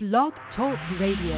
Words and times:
Blog 0.00 0.32
Talk 0.54 0.78
Radio. 1.00 1.34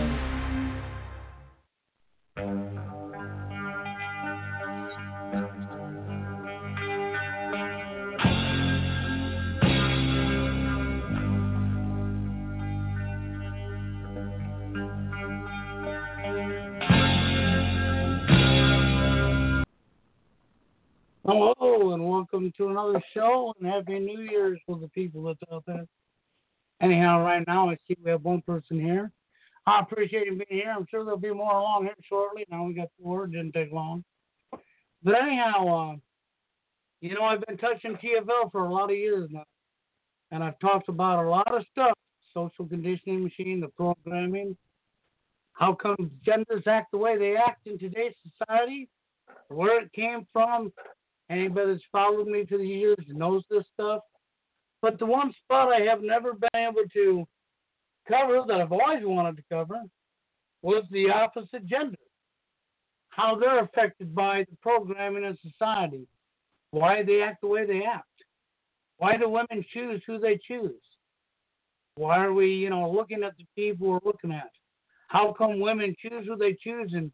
Hello 21.24 21.95
and 21.95 22.06
welcome 22.06 22.52
to 22.58 22.68
another 22.68 23.02
show 23.14 23.54
and 23.58 23.66
happy 23.66 23.98
New 24.00 24.20
Year's 24.20 24.61
for 24.66 24.79
the 24.79 24.88
people 24.88 25.22
that's 25.22 25.38
out 25.50 25.64
there. 25.66 25.86
Anyhow, 26.80 27.22
right 27.22 27.44
now 27.46 27.68
I 27.68 27.76
see 27.86 27.96
we 28.02 28.10
have 28.10 28.24
one 28.24 28.42
person 28.42 28.80
here. 28.80 29.10
I 29.66 29.80
appreciate 29.80 30.26
him 30.26 30.38
being 30.38 30.62
here. 30.62 30.74
I'm 30.74 30.86
sure 30.91 31.05
there'll 31.05 31.18
be 31.18 31.32
more 31.32 31.52
along 31.52 31.84
here 31.84 31.95
shortly. 32.09 32.46
Now 32.50 32.64
we 32.64 32.74
got 32.74 32.88
the 32.98 33.06
word, 33.06 33.32
didn't 33.32 33.52
take 33.52 33.72
long. 33.72 34.02
But 35.02 35.14
anyhow, 35.22 35.92
uh, 35.92 35.96
you 37.00 37.14
know 37.14 37.22
I've 37.22 37.45
been 37.46 37.58
touching 37.58 37.96
TFL 37.96 38.50
for 38.50 38.64
a 38.64 38.72
lot 38.72 38.91
of 38.91 38.96
years 38.96 39.28
now, 39.30 39.45
and 40.30 40.42
I've 40.42 40.58
talked 40.58 40.88
about 40.88 41.24
a 41.24 41.28
lot 41.28 41.55
of 41.55 41.64
stuff: 41.70 41.96
social 42.34 42.66
conditioning 42.66 43.22
machine, 43.22 43.60
the 43.60 43.69
programming, 43.69 44.56
how 45.52 45.74
come 45.74 46.10
genders 46.24 46.64
act 46.66 46.91
the 46.92 46.98
way 46.98 47.19
they 47.19 47.36
act 47.36 47.66
in 47.66 47.78
today's 47.78 48.14
society, 48.38 48.88
where 49.48 49.83
it 49.83 49.92
came 49.92 50.27
from, 50.33 50.72
Anybody 51.30 51.74
that's 51.74 51.84
followed 51.92 52.27
me 52.27 52.44
for 52.44 52.58
the 52.58 52.66
years 52.66 52.98
knows 53.08 53.44
this 53.48 53.62
stuff. 53.72 54.02
But 54.83 54.98
the 54.98 55.07
one 55.07 55.33
spot 55.45 55.73
I 55.73 55.83
have 55.83 56.02
never 56.02 56.33
been 56.33 56.48
able 56.55 56.84
to 56.95 57.27
cover 58.09 58.43
that 58.47 58.61
I've 58.61 58.73
always 58.73 59.05
wanted 59.05 59.37
to 59.37 59.43
cover 59.53 59.83
was 60.62 60.84
the 60.91 61.11
opposite 61.11 61.66
gender. 61.66 61.97
How 63.11 63.39
they're 63.39 63.64
affected 63.64 64.14
by 64.14 64.47
the 64.48 64.56
programming 64.62 65.25
in 65.25 65.37
society. 65.42 66.06
Why 66.70 67.03
they 67.03 67.22
act 67.22 67.41
the 67.42 67.48
way 67.48 67.67
they 67.67 67.83
act. 67.84 68.06
Why 68.98 69.17
do 69.17 69.28
women 69.28 69.64
choose 69.72 70.03
who 70.06 70.19
they 70.19 70.39
choose? 70.47 70.81
Why 71.97 72.25
are 72.25 72.33
we, 72.33 72.47
you 72.47 72.70
know, 72.70 72.91
looking 72.91 73.25
at 73.25 73.37
the 73.37 73.44
people 73.56 73.89
we're 73.89 73.98
looking 74.05 74.33
at? 74.33 74.50
How 75.09 75.34
come 75.37 75.59
women 75.59 75.94
choose 76.00 76.27
who 76.27 76.37
they 76.37 76.56
choose 76.62 76.92
and 76.94 77.11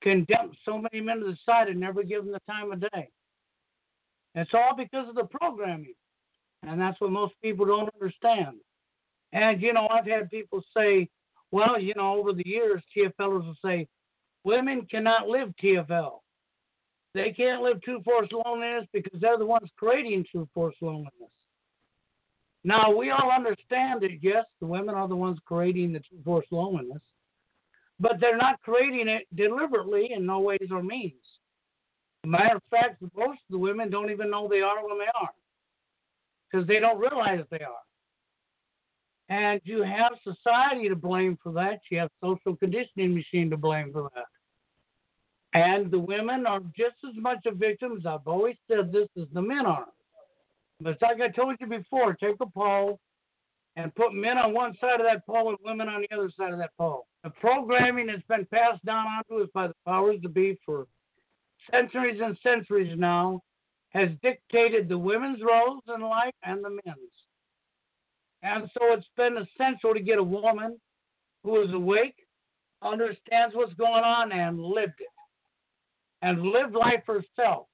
condemn 0.00 0.52
so 0.64 0.78
many 0.78 1.04
men 1.04 1.18
to 1.18 1.24
the 1.24 1.36
side 1.44 1.68
and 1.68 1.80
never 1.80 2.02
give 2.02 2.24
them 2.24 2.32
the 2.32 2.52
time 2.52 2.70
of 2.70 2.80
day? 2.80 3.08
It's 4.34 4.52
all 4.54 4.74
because 4.76 5.08
of 5.08 5.14
the 5.16 5.24
programming. 5.24 5.94
And 6.62 6.80
that's 6.80 7.00
what 7.00 7.10
most 7.10 7.34
people 7.42 7.66
don't 7.66 7.90
understand. 7.94 8.56
And, 9.32 9.60
you 9.60 9.72
know, 9.72 9.88
I've 9.88 10.06
had 10.06 10.30
people 10.30 10.62
say, 10.76 11.08
well, 11.50 11.80
you 11.80 11.94
know, 11.94 12.14
over 12.14 12.32
the 12.32 12.46
years, 12.46 12.82
TFLers 12.96 13.44
will 13.44 13.56
say, 13.64 13.88
women 14.44 14.86
cannot 14.90 15.28
live 15.28 15.52
TFL. 15.62 16.18
They 17.14 17.30
can't 17.32 17.62
live 17.62 17.82
true 17.82 18.02
force 18.02 18.28
loneliness 18.32 18.86
because 18.92 19.20
they're 19.20 19.38
the 19.38 19.46
ones 19.46 19.68
creating 19.76 20.24
true 20.30 20.48
force 20.54 20.76
loneliness. 20.80 21.10
Now, 22.64 22.94
we 22.94 23.10
all 23.10 23.30
understand 23.30 24.02
that, 24.02 24.22
yes, 24.22 24.44
the 24.60 24.66
women 24.66 24.94
are 24.94 25.08
the 25.08 25.16
ones 25.16 25.38
creating 25.44 25.92
the 25.92 25.98
true 25.98 26.22
force 26.24 26.46
loneliness, 26.50 27.02
but 27.98 28.18
they're 28.20 28.36
not 28.36 28.62
creating 28.62 29.08
it 29.08 29.26
deliberately 29.34 30.10
in 30.14 30.24
no 30.24 30.40
ways 30.40 30.68
or 30.70 30.82
means. 30.82 31.12
Matter 32.24 32.56
of 32.56 32.62
fact, 32.70 33.02
most 33.16 33.40
of 33.48 33.50
the 33.50 33.58
women 33.58 33.90
don't 33.90 34.10
even 34.10 34.30
know 34.30 34.46
they 34.48 34.60
are 34.60 34.86
when 34.86 34.98
they 34.98 35.10
are 35.20 35.30
because 36.52 36.66
they 36.66 36.78
don't 36.78 36.98
realize 36.98 37.44
they 37.50 37.58
are. 37.58 37.82
And 39.28 39.60
you 39.64 39.82
have 39.82 40.12
society 40.22 40.88
to 40.88 40.96
blame 40.96 41.38
for 41.42 41.52
that. 41.52 41.80
You 41.90 41.98
have 42.00 42.10
social 42.22 42.56
conditioning 42.56 43.14
machine 43.14 43.48
to 43.50 43.56
blame 43.56 43.92
for 43.92 44.10
that. 44.14 44.26
And 45.54 45.90
the 45.90 45.98
women 45.98 46.46
are 46.46 46.60
just 46.76 46.96
as 47.08 47.14
much 47.16 47.38
a 47.46 47.52
victim, 47.52 47.96
as 47.98 48.06
I've 48.06 48.26
always 48.26 48.56
said 48.68 48.92
this, 48.92 49.08
as 49.20 49.28
the 49.32 49.42
men 49.42 49.66
are. 49.66 49.86
But 50.80 51.00
like 51.00 51.20
I 51.20 51.28
told 51.28 51.56
you 51.60 51.66
before, 51.66 52.14
take 52.14 52.36
a 52.40 52.46
poll 52.46 52.98
and 53.76 53.94
put 53.94 54.12
men 54.12 54.38
on 54.38 54.52
one 54.52 54.76
side 54.80 55.00
of 55.00 55.06
that 55.06 55.24
pole 55.26 55.50
and 55.50 55.58
women 55.64 55.88
on 55.88 56.02
the 56.02 56.14
other 56.16 56.30
side 56.36 56.52
of 56.52 56.58
that 56.58 56.76
pole. 56.76 57.06
The 57.22 57.30
programming 57.30 58.06
that's 58.08 58.22
been 58.28 58.46
passed 58.46 58.84
down 58.84 59.06
onto 59.06 59.42
us 59.42 59.48
by 59.54 59.68
the 59.68 59.74
powers 59.86 60.20
to 60.22 60.28
be 60.28 60.58
for 60.66 60.86
centuries 61.70 62.20
and 62.22 62.36
centuries 62.42 62.98
now, 62.98 63.40
has 63.94 64.08
dictated 64.22 64.88
the 64.88 64.98
women's 64.98 65.42
roles 65.42 65.82
in 65.94 66.00
life 66.00 66.34
and 66.42 66.64
the 66.64 66.70
men's. 66.70 67.12
And 68.42 68.70
so 68.74 68.92
it's 68.92 69.06
been 69.16 69.36
essential 69.36 69.94
to 69.94 70.00
get 70.00 70.18
a 70.18 70.22
woman 70.22 70.80
who 71.44 71.60
is 71.62 71.72
awake, 71.72 72.16
understands 72.82 73.54
what's 73.54 73.74
going 73.74 74.04
on, 74.04 74.32
and 74.32 74.60
lived 74.60 75.00
it. 75.00 75.08
And 76.22 76.42
lived 76.42 76.74
life 76.74 77.02
herself 77.06 77.66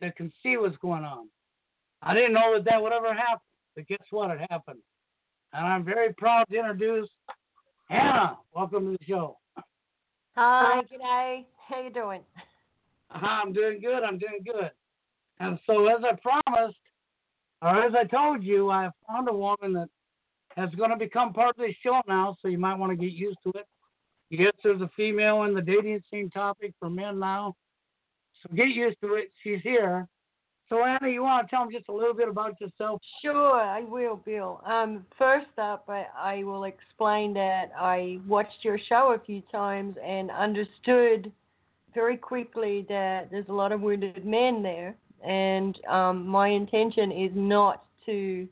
that 0.00 0.16
can 0.16 0.32
see 0.42 0.56
what's 0.56 0.76
going 0.76 1.04
on. 1.04 1.28
I 2.02 2.14
didn't 2.14 2.34
know 2.34 2.54
that 2.54 2.64
that 2.66 2.80
would 2.80 2.92
ever 2.92 3.12
happen, 3.12 3.40
but 3.74 3.86
guess 3.88 3.98
what? 4.10 4.30
It 4.30 4.40
happened. 4.50 4.80
And 5.52 5.66
I'm 5.66 5.84
very 5.84 6.12
proud 6.12 6.44
to 6.50 6.56
introduce 6.56 7.08
Hannah. 7.88 8.38
Welcome 8.54 8.92
to 8.92 8.98
the 8.98 9.04
show. 9.04 9.38
Hi, 10.36 10.82
g'day. 10.82 11.46
How 11.68 11.82
you 11.82 11.90
doing? 11.90 12.20
I'm 13.10 13.52
doing 13.52 13.80
good. 13.80 14.04
I'm 14.04 14.18
doing 14.18 14.44
good. 14.44 14.70
And 15.40 15.58
so, 15.66 15.86
as 15.86 16.02
I 16.04 16.16
promised, 16.16 16.78
or 17.62 17.84
as 17.84 17.92
I 17.94 18.04
told 18.04 18.42
you, 18.42 18.70
I 18.70 18.90
found 19.08 19.28
a 19.28 19.32
woman 19.32 19.72
that 19.74 19.88
is 20.56 20.74
going 20.74 20.90
to 20.90 20.96
become 20.96 21.32
part 21.32 21.50
of 21.50 21.64
this 21.64 21.74
show 21.82 22.00
now, 22.08 22.36
so 22.40 22.48
you 22.48 22.58
might 22.58 22.78
want 22.78 22.90
to 22.90 22.96
get 22.96 23.12
used 23.12 23.38
to 23.44 23.50
it. 23.50 23.66
Yes, 24.30 24.52
there's 24.62 24.80
a 24.80 24.90
female 24.96 25.44
in 25.44 25.54
the 25.54 25.62
dating 25.62 26.02
scene 26.10 26.30
topic 26.30 26.74
for 26.78 26.90
men 26.90 27.18
now. 27.18 27.54
So 28.42 28.54
get 28.54 28.68
used 28.68 29.00
to 29.00 29.14
it. 29.14 29.32
She's 29.42 29.60
here. 29.62 30.06
So, 30.68 30.84
Anna, 30.84 31.08
you 31.08 31.22
want 31.22 31.46
to 31.46 31.50
tell 31.50 31.64
them 31.64 31.72
just 31.72 31.88
a 31.88 31.92
little 31.92 32.12
bit 32.12 32.28
about 32.28 32.60
yourself? 32.60 33.00
Sure, 33.22 33.58
I 33.58 33.80
will, 33.80 34.16
Bill. 34.16 34.60
Um, 34.66 35.06
first 35.16 35.46
up, 35.56 35.84
I, 35.88 36.04
I 36.14 36.44
will 36.44 36.64
explain 36.64 37.32
that 37.34 37.70
I 37.78 38.18
watched 38.26 38.62
your 38.62 38.78
show 38.86 39.14
a 39.18 39.24
few 39.24 39.40
times 39.50 39.96
and 40.04 40.30
understood 40.30 41.32
very 41.94 42.18
quickly 42.18 42.84
that 42.90 43.30
there's 43.30 43.48
a 43.48 43.52
lot 43.52 43.72
of 43.72 43.80
wounded 43.80 44.26
men 44.26 44.62
there, 44.62 44.94
and 45.26 45.78
um, 45.86 46.26
my 46.26 46.48
intention 46.48 47.10
is 47.12 47.30
not 47.34 47.84
to 48.06 48.48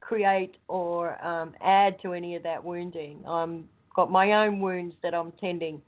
create 0.00 0.56
or 0.68 1.22
um, 1.24 1.54
add 1.62 2.00
to 2.02 2.12
any 2.12 2.36
of 2.36 2.42
that 2.42 2.62
wounding. 2.62 3.22
I've 3.26 3.60
got 3.94 4.10
my 4.10 4.32
own 4.44 4.60
wounds 4.60 4.94
that 5.02 5.14
I'm 5.14 5.32
tending, 5.32 5.80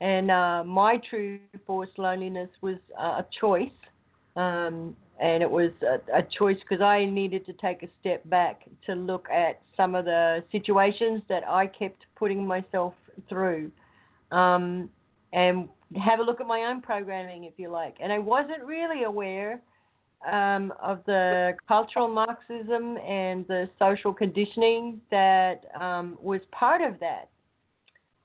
and 0.00 0.30
uh, 0.30 0.64
my 0.64 1.00
true 1.08 1.38
force 1.66 1.90
loneliness 1.98 2.50
was 2.60 2.76
uh, 2.98 3.22
a 3.22 3.26
choice. 3.40 3.70
Um, 4.36 4.96
and 5.20 5.44
it 5.44 5.50
was 5.50 5.70
a, 5.82 6.18
a 6.18 6.22
choice 6.36 6.56
because 6.58 6.82
I 6.82 7.04
needed 7.04 7.46
to 7.46 7.52
take 7.52 7.84
a 7.84 7.88
step 8.00 8.28
back 8.28 8.62
to 8.86 8.94
look 8.94 9.28
at 9.30 9.60
some 9.76 9.94
of 9.94 10.04
the 10.04 10.42
situations 10.50 11.22
that 11.28 11.46
I 11.48 11.68
kept 11.68 12.04
putting 12.16 12.44
myself 12.44 12.94
through. 13.28 13.70
Um, 14.32 14.90
and 15.32 15.68
have 16.02 16.20
a 16.20 16.22
look 16.22 16.40
at 16.40 16.46
my 16.46 16.62
own 16.62 16.80
programming, 16.80 17.44
if 17.44 17.54
you 17.56 17.68
like. 17.68 17.96
And 18.00 18.12
I 18.12 18.18
wasn't 18.18 18.62
really 18.64 19.04
aware 19.04 19.60
um, 20.30 20.72
of 20.82 21.00
the 21.06 21.54
cultural 21.68 22.08
Marxism 22.08 22.96
and 22.98 23.46
the 23.46 23.68
social 23.78 24.12
conditioning 24.12 25.00
that 25.10 25.64
um, 25.80 26.18
was 26.20 26.40
part 26.52 26.80
of 26.80 26.98
that. 27.00 27.28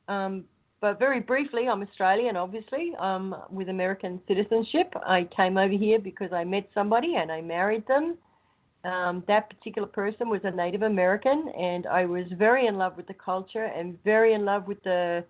Um, 0.08 0.46
but 0.82 0.98
very 0.98 1.20
briefly, 1.20 1.68
I'm 1.68 1.82
Australian, 1.82 2.38
obviously, 2.38 2.94
um, 3.00 3.36
with 3.50 3.70
American 3.70 4.22
citizenship. 4.28 4.94
I 5.06 5.28
came 5.36 5.58
over 5.58 5.74
here 5.74 6.00
because 6.00 6.32
I 6.32 6.46
met 6.46 6.70
somebody 6.74 7.16
and 7.16 7.32
I 7.32 7.42
married 7.42 7.86
them. 7.88 8.18
Um, 8.86 9.24
that 9.28 9.50
particular 9.50 9.88
person 9.88 10.30
was 10.30 10.40
a 10.46 10.52
Native 10.52 10.84
American, 10.84 11.52
and 11.58 11.86
I 11.86 12.06
was 12.06 12.26
very 12.38 12.68
in 12.68 12.78
love 12.78 12.96
with 12.96 13.08
the 13.08 13.14
culture 13.14 13.66
and 13.66 14.02
very 14.06 14.34
in 14.34 14.46
love 14.46 14.68
with 14.68 14.82
the 14.84 15.26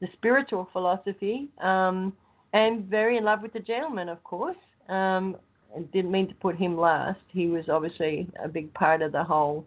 the 0.00 0.08
spiritual 0.14 0.68
philosophy, 0.72 1.48
um, 1.62 2.12
and 2.52 2.84
very 2.86 3.16
in 3.16 3.24
love 3.24 3.42
with 3.42 3.52
the 3.52 3.60
gentleman, 3.60 4.08
of 4.08 4.22
course. 4.24 4.56
Um, 4.88 5.36
didn't 5.92 6.10
mean 6.10 6.28
to 6.28 6.34
put 6.34 6.56
him 6.56 6.78
last. 6.78 7.20
He 7.28 7.48
was 7.48 7.68
obviously 7.68 8.28
a 8.42 8.48
big 8.48 8.72
part 8.74 9.02
of 9.02 9.12
the 9.12 9.24
whole 9.24 9.66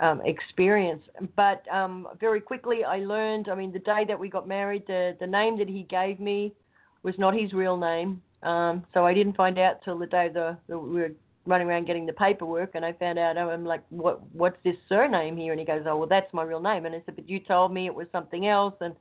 um, 0.00 0.20
experience. 0.24 1.02
But 1.36 1.62
um, 1.72 2.08
very 2.18 2.40
quickly, 2.40 2.84
I 2.84 2.98
learned. 2.98 3.48
I 3.48 3.54
mean, 3.54 3.72
the 3.72 3.80
day 3.80 4.04
that 4.08 4.18
we 4.18 4.28
got 4.28 4.48
married, 4.48 4.84
the 4.86 5.16
the 5.20 5.26
name 5.26 5.58
that 5.58 5.68
he 5.68 5.82
gave 5.84 6.20
me 6.20 6.52
was 7.02 7.14
not 7.18 7.34
his 7.34 7.52
real 7.52 7.76
name. 7.76 8.22
Um, 8.42 8.84
so 8.94 9.04
I 9.04 9.14
didn't 9.14 9.36
find 9.36 9.58
out 9.58 9.82
till 9.84 9.98
the 9.98 10.06
day 10.06 10.30
the, 10.32 10.56
the 10.68 10.78
we 10.78 11.00
were 11.00 11.12
running 11.46 11.68
around 11.68 11.86
getting 11.86 12.06
the 12.06 12.12
paperwork, 12.12 12.70
and 12.74 12.84
I 12.84 12.92
found 12.94 13.18
out. 13.18 13.36
I'm 13.36 13.64
like, 13.64 13.82
what 13.90 14.20
What's 14.32 14.56
this 14.64 14.76
surname 14.88 15.36
here? 15.36 15.52
And 15.52 15.60
he 15.60 15.66
goes, 15.66 15.82
Oh, 15.86 15.96
well, 15.96 16.08
that's 16.08 16.32
my 16.32 16.42
real 16.42 16.60
name. 16.60 16.86
And 16.86 16.94
I 16.94 17.02
said, 17.04 17.16
But 17.16 17.28
you 17.28 17.40
told 17.40 17.72
me 17.72 17.86
it 17.86 17.94
was 17.94 18.06
something 18.12 18.46
else, 18.46 18.74
and 18.80 18.94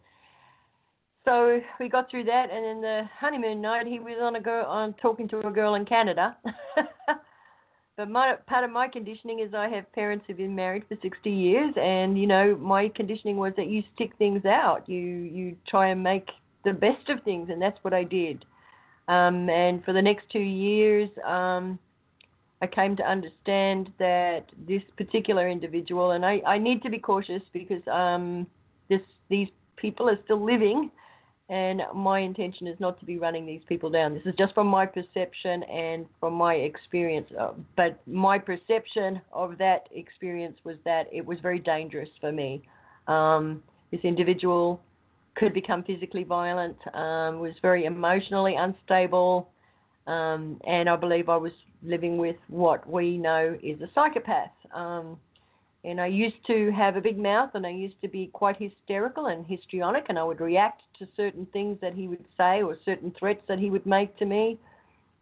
so 1.29 1.61
we 1.79 1.89
got 1.89 2.09
through 2.09 2.23
that, 2.23 2.49
and 2.51 2.65
then 2.65 2.81
the 2.81 3.03
honeymoon 3.19 3.61
night, 3.61 3.85
he 3.85 3.99
was 3.99 4.17
on 4.19 4.35
a 4.35 4.41
girl 4.41 4.65
on 4.65 4.93
talking 4.95 5.27
to 5.29 5.47
a 5.47 5.51
girl 5.51 5.75
in 5.75 5.85
Canada. 5.85 6.35
but 7.97 8.09
my 8.09 8.35
part 8.47 8.63
of 8.63 8.71
my 8.71 8.87
conditioning 8.87 9.39
is 9.39 9.53
I 9.53 9.69
have 9.69 9.91
parents 9.93 10.25
who've 10.25 10.37
been 10.37 10.55
married 10.55 10.83
for 10.89 10.97
60 11.01 11.29
years, 11.29 11.73
and 11.79 12.19
you 12.19 12.25
know 12.25 12.57
my 12.57 12.89
conditioning 12.95 13.37
was 13.37 13.53
that 13.57 13.67
you 13.67 13.83
stick 13.93 14.11
things 14.17 14.43
out, 14.45 14.89
you 14.89 14.99
you 14.99 15.55
try 15.67 15.89
and 15.89 16.01
make 16.03 16.27
the 16.65 16.73
best 16.73 17.09
of 17.09 17.21
things, 17.23 17.49
and 17.51 17.61
that's 17.61 17.77
what 17.83 17.93
I 17.93 18.03
did. 18.03 18.43
Um, 19.07 19.49
and 19.49 19.83
for 19.85 19.93
the 19.93 20.01
next 20.01 20.25
two 20.31 20.39
years, 20.39 21.09
um, 21.25 21.77
I 22.61 22.67
came 22.67 22.95
to 22.95 23.03
understand 23.03 23.91
that 23.99 24.45
this 24.67 24.81
particular 24.97 25.47
individual, 25.47 26.11
and 26.11 26.25
I, 26.25 26.41
I 26.45 26.57
need 26.57 26.81
to 26.83 26.89
be 26.89 26.97
cautious 26.97 27.43
because 27.53 27.87
um, 27.87 28.47
this 28.89 29.01
these 29.29 29.49
people 29.77 30.09
are 30.09 30.17
still 30.25 30.43
living, 30.43 30.89
and 31.49 31.81
my 31.95 32.19
intention 32.19 32.67
is 32.67 32.79
not 32.79 32.99
to 32.99 33.05
be 33.05 33.17
running 33.17 33.45
these 33.45 33.61
people 33.67 33.89
down. 33.89 34.13
This 34.13 34.23
is 34.25 34.35
just 34.37 34.53
from 34.53 34.67
my 34.67 34.85
perception 34.85 35.63
and 35.63 36.05
from 36.19 36.33
my 36.33 36.53
experience. 36.53 37.27
Uh, 37.37 37.53
but 37.75 37.99
my 38.05 38.37
perception 38.37 39.19
of 39.33 39.57
that 39.57 39.87
experience 39.91 40.57
was 40.63 40.77
that 40.85 41.07
it 41.11 41.25
was 41.25 41.39
very 41.41 41.57
dangerous 41.57 42.09
for 42.21 42.31
me. 42.31 42.61
Um, 43.07 43.63
this 43.91 44.01
individual 44.03 44.79
could 45.35 45.53
become 45.53 45.83
physically 45.83 46.23
violent, 46.23 46.77
um, 46.93 47.39
was 47.39 47.53
very 47.63 47.85
emotionally 47.85 48.55
unstable, 48.55 49.49
um, 50.05 50.59
and 50.67 50.87
I 50.87 50.95
believe 50.95 51.29
I 51.29 51.37
was 51.37 51.53
living 51.81 52.17
with 52.17 52.35
what 52.47 52.87
we 52.87 53.17
know 53.17 53.57
is 53.63 53.81
a 53.81 53.89
psychopath. 53.95 54.51
Um, 54.73 55.17
and 55.83 56.01
I 56.01 56.07
used 56.07 56.45
to 56.47 56.71
have 56.71 56.97
a 56.97 57.01
big 57.01 57.17
mouth 57.17 57.51
and 57.53 57.65
I 57.65 57.69
used 57.69 58.01
to 58.01 58.09
be 58.09 58.27
quite 58.27 58.57
hysterical 58.57 59.27
and 59.27 59.45
histrionic 59.45 60.05
and 60.09 60.19
I 60.19 60.23
would 60.23 60.41
react 60.41 60.81
to 60.99 61.07
certain 61.15 61.45
things 61.53 61.77
that 61.81 61.93
he 61.93 62.07
would 62.07 62.25
say 62.37 62.61
or 62.61 62.77
certain 62.83 63.13
threats 63.17 63.41
that 63.47 63.59
he 63.59 63.69
would 63.69 63.85
make 63.85 64.17
to 64.17 64.25
me. 64.25 64.59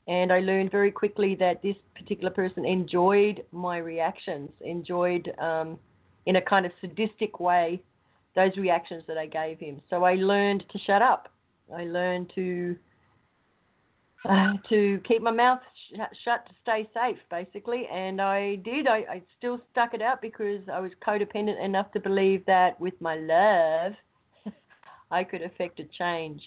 And 0.07 0.31
I 0.31 0.39
learned 0.39 0.71
very 0.71 0.92
quickly 0.92 1.36
that 1.36 1.62
this 1.62 1.75
particular 1.95 2.31
person 2.31 2.65
enjoyed 2.65 3.44
my 3.51 3.77
reactions, 3.77 4.50
enjoyed 4.62 5.31
um, 5.38 5.77
in 6.25 6.38
a 6.38 6.42
kind 6.42 6.65
of 6.65 6.71
sadistic 6.81 7.39
way 7.39 7.81
those 8.36 8.56
reactions 8.56 9.04
that 9.07 9.18
I 9.18 9.25
gave 9.25 9.59
him. 9.59 9.81
So 9.89 10.04
I 10.04 10.13
learned 10.15 10.63
to 10.71 10.80
shut 10.80 11.01
up. 11.01 11.30
I 11.75 11.86
learned 11.86 12.31
to 12.36 12.75
uh, 14.25 14.53
to 14.69 14.99
keep 15.07 15.21
my 15.21 15.31
mouth 15.31 15.59
sh- 15.89 15.99
shut 16.23 16.45
to 16.47 16.53
stay 16.61 16.89
safe, 16.93 17.17
basically. 17.29 17.87
And 17.91 18.21
I 18.21 18.55
did. 18.55 18.87
I, 18.87 18.97
I 19.09 19.21
still 19.37 19.61
stuck 19.71 19.93
it 19.93 20.01
out 20.01 20.21
because 20.21 20.61
I 20.71 20.79
was 20.79 20.91
codependent 21.05 21.63
enough 21.63 21.91
to 21.93 21.99
believe 21.99 22.45
that 22.45 22.79
with 22.79 22.99
my 22.99 23.15
love, 23.15 23.93
I 25.11 25.23
could 25.23 25.41
affect 25.41 25.79
a 25.79 25.85
change. 25.97 26.41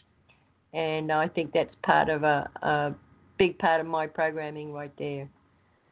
And 0.73 1.11
I 1.11 1.29
think 1.29 1.53
that's 1.53 1.75
part 1.85 2.09
of 2.09 2.23
a, 2.23 2.49
a 2.63 2.95
big 3.39 3.59
part 3.59 3.81
of 3.81 3.87
my 3.87 4.07
programming 4.07 4.73
right 4.73 4.93
there. 4.99 5.29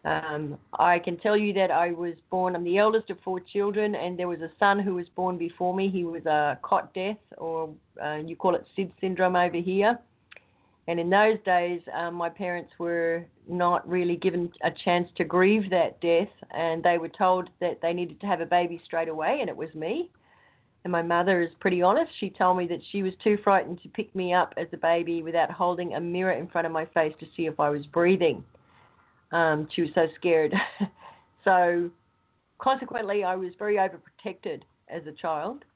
Um, 0.04 0.58
I 0.78 1.00
can 1.00 1.16
tell 1.18 1.36
you 1.36 1.52
that 1.54 1.70
I 1.70 1.90
was 1.90 2.14
born, 2.30 2.54
I'm 2.54 2.64
the 2.64 2.78
eldest 2.78 3.10
of 3.10 3.18
four 3.24 3.40
children, 3.40 3.94
and 3.94 4.18
there 4.18 4.28
was 4.28 4.40
a 4.40 4.50
son 4.58 4.78
who 4.78 4.94
was 4.94 5.06
born 5.16 5.36
before 5.36 5.74
me. 5.74 5.90
He 5.90 6.04
was 6.04 6.24
a 6.24 6.58
cot 6.62 6.94
death, 6.94 7.16
or 7.36 7.70
uh, 8.02 8.16
you 8.16 8.36
call 8.36 8.54
it 8.54 8.64
SID 8.76 8.92
syndrome 9.00 9.36
over 9.36 9.56
here. 9.56 9.98
And 10.88 10.98
in 10.98 11.10
those 11.10 11.36
days, 11.44 11.82
um, 11.94 12.14
my 12.14 12.30
parents 12.30 12.72
were 12.78 13.26
not 13.46 13.86
really 13.86 14.16
given 14.16 14.50
a 14.64 14.70
chance 14.70 15.06
to 15.18 15.24
grieve 15.24 15.68
that 15.68 16.00
death, 16.00 16.30
and 16.50 16.82
they 16.82 16.96
were 16.96 17.10
told 17.10 17.50
that 17.60 17.80
they 17.82 17.92
needed 17.92 18.18
to 18.22 18.26
have 18.26 18.40
a 18.40 18.46
baby 18.46 18.80
straight 18.86 19.08
away, 19.08 19.38
and 19.42 19.50
it 19.50 19.56
was 19.56 19.68
me. 19.74 20.10
And 20.84 20.90
my 20.90 21.02
mother 21.02 21.42
is 21.42 21.50
pretty 21.60 21.82
honest. 21.82 22.10
She 22.18 22.30
told 22.30 22.56
me 22.56 22.66
that 22.68 22.80
she 22.90 23.02
was 23.02 23.12
too 23.22 23.36
frightened 23.44 23.82
to 23.82 23.88
pick 23.90 24.14
me 24.16 24.32
up 24.32 24.54
as 24.56 24.66
a 24.72 24.78
baby 24.78 25.22
without 25.22 25.50
holding 25.50 25.92
a 25.92 26.00
mirror 26.00 26.32
in 26.32 26.48
front 26.48 26.66
of 26.66 26.72
my 26.72 26.86
face 26.86 27.12
to 27.20 27.26
see 27.36 27.44
if 27.44 27.60
I 27.60 27.68
was 27.68 27.84
breathing. 27.84 28.42
Um, 29.30 29.68
she 29.76 29.82
was 29.82 29.90
so 29.94 30.06
scared. 30.16 30.54
so, 31.44 31.90
consequently, 32.56 33.24
I 33.24 33.36
was 33.36 33.52
very 33.58 33.76
overprotected 33.76 34.62
as 34.88 35.02
a 35.06 35.12
child. 35.12 35.66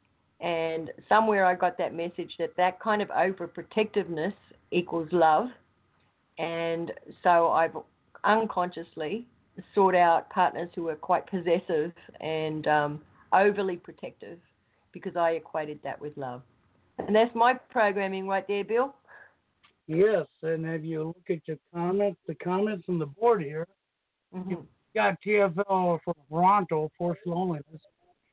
And 0.40 0.90
somewhere 1.06 1.44
I 1.44 1.54
got 1.54 1.76
that 1.76 1.94
message 1.94 2.32
that 2.38 2.56
that 2.56 2.80
kind 2.80 3.02
of 3.02 3.08
overprotectiveness 3.08 4.32
equals 4.72 5.08
love. 5.12 5.48
And 6.38 6.92
so 7.22 7.50
I've 7.50 7.76
unconsciously 8.24 9.26
sought 9.74 9.94
out 9.94 10.30
partners 10.30 10.70
who 10.74 10.84
were 10.84 10.96
quite 10.96 11.26
possessive 11.26 11.92
and 12.20 12.66
um, 12.66 13.02
overly 13.32 13.76
protective 13.76 14.38
because 14.92 15.16
I 15.16 15.32
equated 15.32 15.78
that 15.84 16.00
with 16.00 16.16
love. 16.16 16.42
And 16.98 17.14
that's 17.14 17.34
my 17.34 17.54
programming 17.54 18.26
right 18.28 18.46
there, 18.48 18.64
Bill. 18.64 18.94
Yes, 19.86 20.26
and 20.42 20.64
if 20.66 20.84
you 20.84 21.04
look 21.04 21.28
at 21.28 21.46
your 21.46 21.58
comments, 21.74 22.20
the 22.26 22.34
comments 22.36 22.84
on 22.88 22.98
the 22.98 23.06
board 23.06 23.42
here, 23.42 23.66
Mm-hmm. 24.34 24.50
you 24.50 24.66
got 24.94 25.18
TFL 25.20 25.98
for 26.02 26.14
Toronto, 26.30 26.90
Forced 26.96 27.20
Loneliness, 27.26 27.82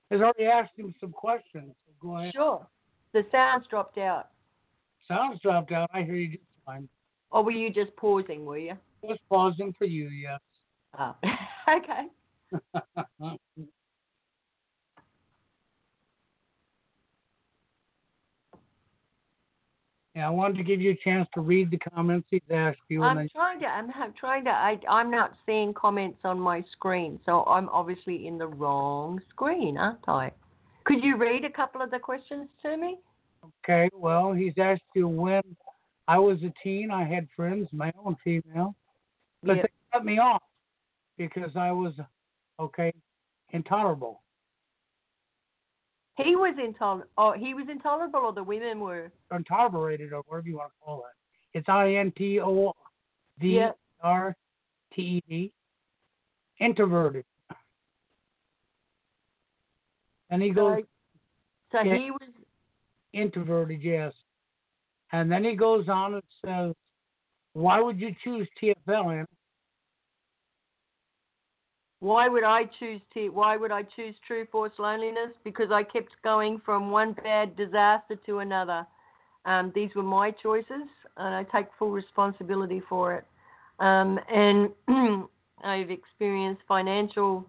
has 0.10 0.22
already 0.22 0.46
asked 0.46 0.72
him 0.78 0.96
some 1.02 1.12
questions. 1.12 1.74
So 1.86 1.92
go 2.02 2.18
ahead. 2.18 2.34
Sure. 2.34 2.66
The 3.12 3.26
sounds 3.34 3.66
dropped 3.70 3.98
out. 3.98 4.30
Sounds 5.10 5.42
dropped 5.42 5.72
out. 5.72 5.90
I 5.94 6.04
hear 6.04 6.16
you 6.16 6.30
just 6.30 6.44
fine. 6.66 6.88
Or 7.32 7.44
were 7.44 7.52
you 7.52 7.72
just 7.72 7.96
pausing, 7.96 8.46
were 8.46 8.60
you? 8.60 8.74
Just 9.08 9.22
pausing 9.28 9.74
for 9.78 9.86
you, 9.86 10.08
yes. 10.10 10.40
Oh. 10.98 11.16
okay. 11.70 12.08
yeah, 20.16 20.28
I 20.28 20.30
wanted 20.30 20.58
to 20.58 20.64
give 20.64 20.82
you 20.82 20.92
a 20.92 20.98
chance 21.04 21.28
to 21.34 21.42
read 21.42 21.72
the 21.72 21.78
comments 21.78 22.28
he's 22.30 22.42
asked 22.52 22.78
you. 22.90 23.02
I'm 23.04 23.18
then- 23.18 23.30
trying 23.36 23.60
to. 23.62 23.66
I'm, 23.66 23.92
I'm 23.96 24.14
trying 24.20 24.44
to. 24.46 24.52
I, 24.52 24.80
I'm 24.88 25.10
not 25.10 25.34
seeing 25.46 25.74
comments 25.74 26.20
on 26.24 26.40
my 26.40 26.64
screen, 26.72 27.20
so 27.26 27.44
I'm 27.46 27.68
obviously 27.70 28.28
in 28.28 28.38
the 28.38 28.48
wrong 28.48 29.20
screen, 29.30 29.78
aren't 29.78 30.08
I? 30.08 30.32
Could 30.86 31.04
you 31.04 31.18
read 31.18 31.46
a 31.46 31.52
couple 31.52 31.82
of 31.82 31.90
the 31.92 32.00
questions 32.00 32.48
to 32.64 32.78
me? 32.78 32.98
Okay, 33.64 33.90
well, 33.94 34.34
he's 34.34 34.54
asked 34.58 34.82
you 34.96 35.08
when 35.08 35.42
I 36.08 36.18
was 36.18 36.40
a 36.44 36.54
teen, 36.64 36.92
I 36.92 37.04
had 37.04 37.28
friends, 37.36 37.68
male 37.72 38.04
and 38.06 38.20
female, 38.24 38.76
but 39.44 39.58
Yeah. 39.58 39.62
they 39.64 39.70
cut 39.92 40.06
me 40.06 40.18
off 40.20 40.44
because 41.18 41.56
I 41.56 41.72
was, 41.72 41.94
okay, 42.60 42.94
intolerable. 43.52 44.24
He 46.18 46.36
was 46.36 46.58
intolerable. 46.58 47.10
Oh, 47.18 47.32
he 47.32 47.54
was 47.54 47.70
intolerable, 47.70 48.20
or 48.20 48.34
the 48.34 48.44
women 48.44 48.80
were. 48.80 49.12
Intolerated 49.32 50.12
or 50.12 50.22
whatever 50.24 50.50
you 50.50 50.58
want 50.58 50.72
to 50.74 50.80
call 50.84 51.06
it. 51.06 51.58
It's 51.58 51.70
I 51.70 51.94
N 51.94 52.12
T 52.12 52.42
O 52.42 52.76
D. 53.40 53.64
R 54.02 54.36
T 54.94 55.02
E 55.02 55.24
D. 55.30 55.54
Introverted. 56.60 57.26
And 60.30 60.42
he 60.42 60.50
goes, 60.50 60.84
So 61.72 61.82
Yeah. 61.82 61.96
he 61.98 62.12
was. 62.12 62.30
Introverted, 63.14 63.82
yes. 63.82 64.14
And 65.12 65.32
then 65.32 65.44
he 65.44 65.56
goes 65.56 65.88
on 65.90 66.16
and 66.16 66.24
says, 66.46 66.76
Why 67.54 67.80
would 67.80 68.00
you 68.00 68.16
choose 68.24 68.48
TFL? 68.62 69.26
Why 72.02 72.30
would 72.30 72.44
I 72.44 72.64
choose 72.80 73.02
T? 73.14 73.28
Why 73.28 73.58
would 73.58 73.72
I 73.72 73.84
choose 73.84 74.16
True 74.26 74.46
Force 74.52 74.72
Loneliness? 74.80 75.32
Because 75.44 75.70
I 75.72 75.84
kept 75.84 76.12
going 76.24 76.62
from 76.64 76.92
one 76.92 77.14
bad 77.24 77.58
disaster 77.58 78.16
to 78.26 78.40
another. 78.40 78.88
Um, 79.46 79.72
these 79.76 79.90
were 79.96 80.04
my 80.04 80.32
choices, 80.32 80.88
and 81.18 81.36
I 81.36 81.44
take 81.44 81.68
full 81.78 81.92
responsibility 81.92 82.82
for 82.88 83.16
it. 83.16 83.26
Um, 83.80 84.20
and 84.32 84.70
I've 85.64 85.92
experienced 85.92 86.62
financial, 86.68 87.46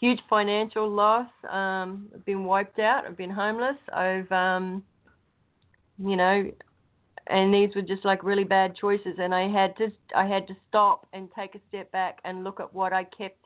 huge 0.00 0.20
financial 0.28 0.88
loss. 0.88 1.28
Um, 1.48 2.08
I've 2.14 2.24
been 2.24 2.44
wiped 2.44 2.80
out. 2.80 3.04
I've 3.06 3.16
been 3.16 3.30
homeless. 3.30 3.76
I've, 3.92 4.30
um, 4.32 4.82
you 5.98 6.16
know, 6.16 6.50
and 7.26 7.54
these 7.54 7.74
were 7.74 7.82
just 7.82 8.04
like 8.04 8.22
really 8.22 8.44
bad 8.44 8.76
choices. 8.76 9.16
And 9.18 9.34
I 9.34 9.48
had 9.48 9.76
to, 9.78 9.92
I 10.14 10.26
had 10.26 10.46
to 10.48 10.56
stop 10.68 11.06
and 11.12 11.28
take 11.36 11.54
a 11.54 11.60
step 11.68 11.90
back 11.92 12.18
and 12.24 12.44
look 12.44 12.60
at 12.60 12.72
what 12.74 12.92
I 12.92 13.04
kept 13.04 13.38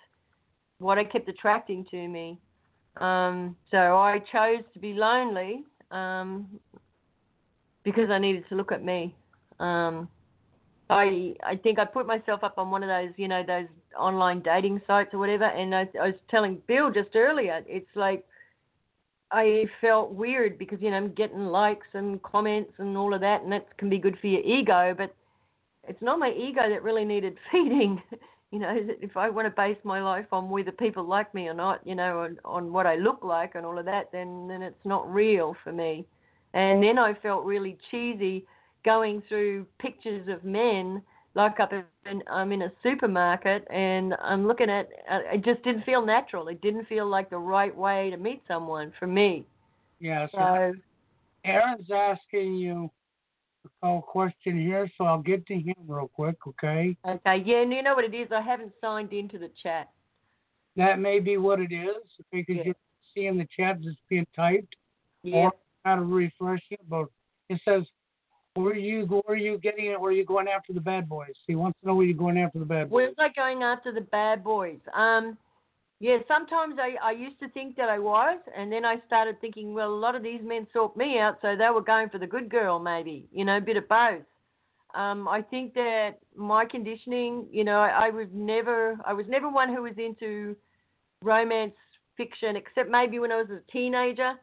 what 0.79 0.97
I 0.99 1.05
kept 1.05 1.29
attracting 1.29 1.85
to 1.91 2.09
me. 2.09 2.39
Um, 2.99 3.57
so 3.71 3.97
I 3.97 4.21
chose 4.33 4.63
to 4.75 4.79
be 4.79 4.93
lonely 4.93 5.65
um, 5.91 6.47
because 7.85 8.11
I 8.11 8.19
needed 8.19 8.45
to 8.49 8.55
look 8.55 8.73
at 8.73 8.85
me. 8.85 9.15
Um, 9.61 10.09
I 10.91 11.35
I 11.45 11.57
think 11.57 11.79
I 11.79 11.85
put 11.85 12.07
myself 12.07 12.43
up 12.43 12.59
on 12.59 12.71
one 12.71 12.83
of 12.83 12.89
those 12.89 13.13
you 13.17 13.29
know 13.29 13.43
those 13.47 13.67
online 13.99 14.41
dating 14.41 14.81
sites 14.87 15.11
or 15.13 15.19
whatever, 15.19 15.45
and 15.45 15.75
I, 15.75 15.89
I 16.01 16.07
was 16.07 16.15
telling 16.31 16.63
Bill 16.67 16.91
just 16.91 17.15
earlier, 17.15 17.63
it's 17.67 17.95
like 17.95 18.25
I 19.31 19.67
felt 19.81 20.13
weird 20.13 20.59
because 20.59 20.79
you 20.81 20.91
know 20.91 20.97
I'm 20.97 21.13
getting 21.13 21.47
likes 21.47 21.87
and 21.93 22.23
comments 22.23 22.73
and 22.79 22.97
all 22.97 23.13
of 23.15 23.21
that, 23.21 23.43
and 23.43 23.53
that 23.53 23.77
can 23.77 23.91
be 23.91 23.99
good 23.99 24.19
for 24.21 24.27
your 24.27 24.41
ego, 24.41 24.95
but 24.97 25.15
it's 25.87 26.01
not 26.03 26.19
my 26.19 26.31
ego 26.31 26.69
that 26.69 26.83
really 26.83 27.05
needed 27.05 27.37
feeding. 27.53 28.03
you 28.51 28.59
know, 28.59 28.75
if 28.75 29.17
I 29.17 29.29
want 29.29 29.47
to 29.47 29.51
base 29.51 29.79
my 29.85 30.03
life 30.03 30.27
on 30.33 30.49
whether 30.49 30.73
people 30.73 31.05
like 31.05 31.35
me 31.35 31.49
or 31.49 31.55
not, 31.55 31.87
you 31.87 31.95
know, 31.95 32.21
on, 32.21 32.39
on 32.45 32.73
what 32.73 32.87
I 32.87 32.97
look 32.97 33.23
like 33.23 33.55
and 33.55 33.67
all 33.67 33.79
of 33.79 33.85
that, 33.85 34.11
then 34.13 34.49
then 34.49 34.63
it's 34.63 34.85
not 34.85 35.13
real 35.13 35.57
for 35.63 35.73
me. 35.73 36.07
And 36.55 36.83
then 36.83 36.99
I 36.99 37.13
felt 37.15 37.45
really 37.45 37.77
cheesy 37.91 38.47
going 38.85 39.23
through 39.29 39.67
pictures 39.79 40.29
of 40.29 40.45
men 40.45 41.03
like 41.39 41.61
up 41.61 41.73
in 41.73 42.23
I'm 42.31 42.53
in 42.53 42.63
a 42.63 42.73
supermarket 42.83 43.67
and 43.71 44.15
I'm 44.21 44.47
looking 44.47 44.69
at 44.69 44.89
uh, 45.11 45.21
it 45.33 45.45
just 45.45 45.63
didn't 45.63 45.85
feel 45.85 46.05
natural. 46.05 46.49
It 46.49 46.61
didn't 46.61 46.87
feel 46.87 47.07
like 47.07 47.31
the 47.31 47.39
right 47.39 47.75
way 47.75 48.11
to 48.11 48.17
meet 48.17 48.43
someone 48.49 48.93
for 48.99 49.07
me. 49.07 49.47
Yeah. 50.01 50.27
So, 50.33 50.39
So 50.39 50.75
Aaron's 51.45 51.91
asking 51.91 52.57
you 52.57 52.91
a 53.83 54.01
question 54.03 54.61
here, 54.61 54.91
so 54.99 55.05
I'll 55.05 55.23
get 55.23 55.47
to 55.47 55.55
him 55.55 55.77
real 55.87 56.09
quick, 56.09 56.37
okay? 56.47 56.97
okay, 57.07 57.43
yeah, 57.47 57.63
and 57.63 57.73
you 57.73 57.83
know 57.83 57.95
what 57.95 58.05
it 58.05 58.15
is? 58.15 58.29
I 58.33 58.41
haven't 58.41 58.73
signed 58.81 59.13
into 59.13 59.39
the 59.39 59.51
chat. 59.63 59.89
That 60.77 60.99
may 60.99 61.21
be 61.21 61.37
what 61.37 61.61
it 61.61 61.73
is 61.73 62.03
because 62.33 62.57
Yeah. 62.57 62.65
you're 62.65 62.75
seeing 63.15 63.39
the 63.39 63.47
chat 63.57 63.79
that's 63.85 63.97
being 64.09 64.27
typed. 64.35 64.75
Yeah. 65.23 65.37
Or 65.37 65.53
how 65.85 65.97
to 65.97 66.03
refresh 66.03 66.63
it, 66.71 66.81
but 66.89 67.07
it 67.49 67.61
says, 67.65 67.85
"Where 68.55 68.75
you 68.75 69.07
where 69.07 69.23
are 69.29 69.37
you 69.37 69.59
getting 69.59 69.87
it? 69.87 70.01
Where 70.01 70.11
are 70.11 70.15
you 70.15 70.25
going 70.25 70.49
after 70.49 70.73
the 70.73 70.81
bad 70.81 71.09
boys?" 71.09 71.35
He 71.47 71.55
wants 71.55 71.79
to 71.81 71.87
know 71.87 71.95
where 71.95 72.07
you're 72.07 72.17
going 72.17 72.39
after 72.39 72.59
the 72.59 72.65
bad 72.65 72.91
boys. 72.91 73.09
Was 73.09 73.15
I 73.19 73.29
going 73.29 73.63
after 73.63 73.93
the 73.93 74.01
bad 74.01 74.43
boys? 74.43 74.79
Um, 74.95 75.37
yeah, 76.01 76.19
sometimes 76.29 76.77
I, 76.79 76.95
I 77.03 77.11
used 77.11 77.41
to 77.41 77.49
think 77.49 77.75
that 77.77 77.89
I 77.89 77.99
was, 77.99 78.39
and 78.57 78.71
then 78.71 78.85
I 78.85 79.03
started 79.07 79.41
thinking, 79.41 79.75
well, 79.75 79.89
a 79.89 79.97
lot 79.97 80.15
of 80.15 80.23
these 80.23 80.41
men 80.45 80.67
sought 80.73 80.97
me 80.97 81.19
out, 81.19 81.39
so 81.43 81.57
they 81.57 81.69
were 81.71 81.83
going 81.83 82.09
for 82.09 82.19
the 82.19 82.27
good 82.27 82.49
girl, 82.49 82.79
maybe, 82.79 83.27
you 83.33 83.45
know, 83.45 83.57
a 83.57 83.61
bit 83.61 83.77
of 83.77 83.89
both. 83.89 84.23
Um, 84.95 85.27
I 85.27 85.43
think 85.43 85.75
that 85.75 86.21
my 86.37 86.65
conditioning, 86.65 87.47
you 87.51 87.65
know, 87.65 87.81
I, 87.81 88.07
I 88.07 88.11
was 88.11 88.29
never, 88.33 88.97
I 89.05 89.13
was 89.13 89.27
never 89.29 89.51
one 89.51 89.75
who 89.75 89.83
was 89.83 89.95
into 89.99 90.55
romance 91.23 91.75
fiction, 92.17 92.55
except 92.55 92.89
maybe 92.89 93.19
when 93.19 93.33
I 93.33 93.37
was 93.37 93.51
a 93.51 93.61
teenager, 93.73 94.35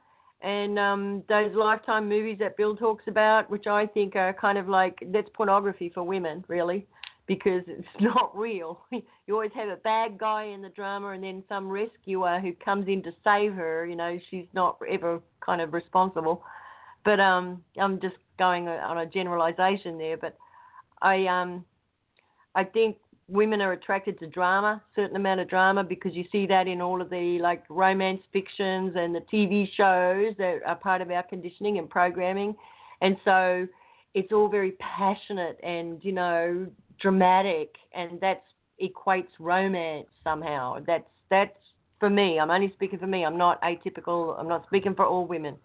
and 0.45 0.77
um, 0.77 1.23
those 1.27 1.55
Lifetime 1.55 2.07
movies 2.07 2.37
that 2.39 2.55
Bill 2.55 2.75
talks 2.75 3.05
about, 3.07 3.49
which 3.49 3.65
I 3.65 3.87
think 3.87 4.15
are 4.15 4.31
kind 4.31 4.59
of 4.59 4.69
like 4.69 4.95
that's 5.11 5.27
pornography 5.33 5.89
for 5.93 6.03
women, 6.03 6.45
really 6.47 6.85
because 7.27 7.63
it's 7.67 7.87
not 7.99 8.37
real. 8.37 8.85
You 8.91 9.33
always 9.33 9.51
have 9.55 9.69
a 9.69 9.77
bad 9.77 10.19
guy 10.19 10.43
in 10.43 10.61
the 10.61 10.69
drama 10.69 11.09
and 11.09 11.23
then 11.23 11.43
some 11.49 11.67
rescuer 11.67 12.39
who 12.39 12.53
comes 12.63 12.87
in 12.87 13.01
to 13.03 13.11
save 13.23 13.53
her. 13.55 13.87
You 13.87 13.95
know, 13.95 14.19
she's 14.29 14.45
not 14.53 14.77
ever 14.87 15.19
kind 15.43 15.61
of 15.61 15.73
responsible. 15.73 16.43
But 17.03 17.19
um, 17.19 17.63
I'm 17.79 17.99
just 17.99 18.17
going 18.37 18.67
on 18.67 18.99
a 18.99 19.05
generalization 19.07 19.97
there. 19.97 20.17
But 20.17 20.37
I 21.01 21.25
um, 21.25 21.65
I 22.53 22.63
think 22.65 22.97
women 23.27 23.61
are 23.61 23.71
attracted 23.71 24.19
to 24.19 24.27
drama, 24.27 24.81
certain 24.95 25.15
amount 25.15 25.39
of 25.39 25.49
drama, 25.49 25.83
because 25.83 26.13
you 26.13 26.25
see 26.31 26.45
that 26.47 26.67
in 26.67 26.81
all 26.81 27.01
of 27.01 27.09
the 27.09 27.39
like 27.41 27.63
romance 27.69 28.21
fictions 28.31 28.93
and 28.95 29.15
the 29.15 29.21
TV 29.33 29.67
shows 29.75 30.35
that 30.37 30.59
are 30.65 30.75
part 30.75 31.01
of 31.01 31.09
our 31.09 31.23
conditioning 31.23 31.77
and 31.77 31.89
programming. 31.89 32.55
And 33.01 33.17
so 33.25 33.67
it's 34.13 34.31
all 34.31 34.47
very 34.47 34.73
passionate 34.73 35.59
and 35.63 36.03
you 36.03 36.11
know 36.11 36.67
dramatic, 36.99 37.75
and 37.93 38.19
that 38.21 38.43
equates 38.81 39.27
romance 39.39 40.07
somehow. 40.23 40.77
That's 40.85 41.03
that's 41.29 41.57
for 41.99 42.09
me. 42.09 42.39
I'm 42.39 42.51
only 42.51 42.71
speaking 42.75 42.99
for 42.99 43.07
me. 43.07 43.25
I'm 43.25 43.37
not 43.37 43.61
atypical. 43.61 44.39
I'm 44.39 44.47
not 44.47 44.65
speaking 44.67 44.95
for 44.95 45.05
all 45.05 45.25
women. 45.25 45.55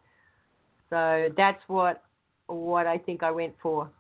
So 0.89 1.29
that's 1.37 1.63
what 1.69 2.03
what 2.47 2.87
I 2.87 2.99
think 2.99 3.23
I 3.23 3.31
went 3.31 3.55
for. 3.63 3.91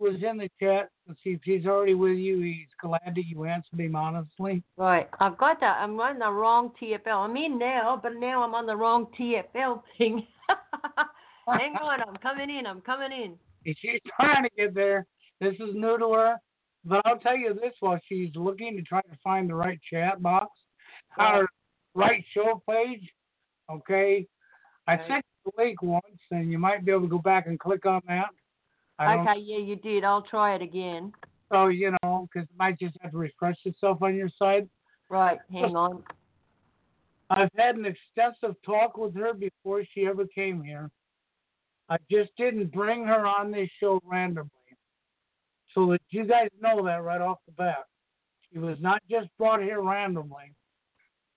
Was 0.00 0.22
in 0.22 0.38
the 0.38 0.48
chat. 0.60 0.90
Let's 1.08 1.20
see 1.24 1.30
if 1.30 1.40
he's 1.42 1.66
already 1.66 1.94
with 1.94 2.18
you. 2.18 2.40
He's 2.40 2.68
glad 2.80 3.00
that 3.04 3.24
you 3.26 3.44
answered 3.44 3.80
him 3.80 3.96
honestly. 3.96 4.62
Right. 4.76 5.08
I've 5.18 5.36
got 5.36 5.58
that. 5.60 5.78
I'm 5.80 5.98
on 5.98 6.20
the 6.20 6.30
wrong 6.30 6.70
TFL. 6.80 7.28
I'm 7.28 7.36
in 7.36 7.58
now, 7.58 7.98
but 8.00 8.12
now 8.14 8.44
I'm 8.44 8.54
on 8.54 8.66
the 8.66 8.76
wrong 8.76 9.08
TFL 9.18 9.82
thing. 9.96 10.24
Hang 11.48 11.74
on. 11.82 12.00
I'm 12.06 12.16
coming 12.16 12.48
in. 12.48 12.64
I'm 12.64 12.80
coming 12.80 13.10
in. 13.10 13.34
She's 13.66 14.00
trying 14.16 14.44
to 14.44 14.50
get 14.56 14.74
there. 14.74 15.04
This 15.40 15.54
is 15.54 15.74
new 15.74 15.98
to 15.98 16.12
her. 16.12 16.36
But 16.84 17.02
I'll 17.04 17.18
tell 17.18 17.36
you 17.36 17.54
this 17.54 17.74
while 17.80 17.98
she's 18.08 18.30
looking 18.34 18.76
to 18.76 18.82
try 18.82 19.02
to 19.02 19.18
find 19.22 19.50
the 19.50 19.54
right 19.54 19.80
chat 19.90 20.22
box, 20.22 20.52
our 21.18 21.46
right 21.94 22.24
show 22.32 22.62
page. 22.68 23.02
Okay. 23.70 24.26
I 24.86 24.96
sent 25.08 25.24
you 25.44 25.52
the 25.56 25.62
link 25.62 25.82
once, 25.82 26.04
and 26.30 26.50
you 26.50 26.58
might 26.58 26.84
be 26.84 26.92
able 26.92 27.02
to 27.02 27.08
go 27.08 27.18
back 27.18 27.46
and 27.46 27.58
click 27.58 27.84
on 27.84 28.00
that. 28.06 28.28
Okay. 29.00 29.40
Yeah, 29.40 29.58
you 29.58 29.76
did. 29.76 30.04
I'll 30.04 30.22
try 30.22 30.54
it 30.54 30.62
again. 30.62 31.12
So, 31.52 31.68
you 31.68 31.94
know, 32.02 32.28
because 32.32 32.48
it 32.48 32.58
might 32.58 32.78
just 32.78 32.96
have 33.00 33.12
to 33.12 33.18
refresh 33.18 33.56
itself 33.64 34.02
on 34.02 34.14
your 34.14 34.28
side. 34.38 34.68
Right. 35.08 35.38
Hang 35.52 35.76
on. 35.76 36.02
I've 37.30 37.50
had 37.56 37.76
an 37.76 37.86
extensive 37.86 38.56
talk 38.64 38.96
with 38.96 39.14
her 39.14 39.32
before 39.34 39.82
she 39.94 40.06
ever 40.06 40.26
came 40.26 40.62
here. 40.62 40.90
I 41.88 41.96
just 42.10 42.30
didn't 42.36 42.72
bring 42.72 43.04
her 43.04 43.26
on 43.26 43.50
this 43.50 43.68
show 43.80 44.00
randomly. 44.04 44.50
So 45.74 45.90
that 45.92 46.00
you 46.10 46.24
guys 46.24 46.48
know 46.60 46.84
that 46.84 47.02
right 47.02 47.20
off 47.20 47.38
the 47.46 47.52
bat. 47.52 47.84
She 48.50 48.58
was 48.58 48.78
not 48.80 49.02
just 49.10 49.28
brought 49.38 49.62
here 49.62 49.80
randomly. 49.80 50.54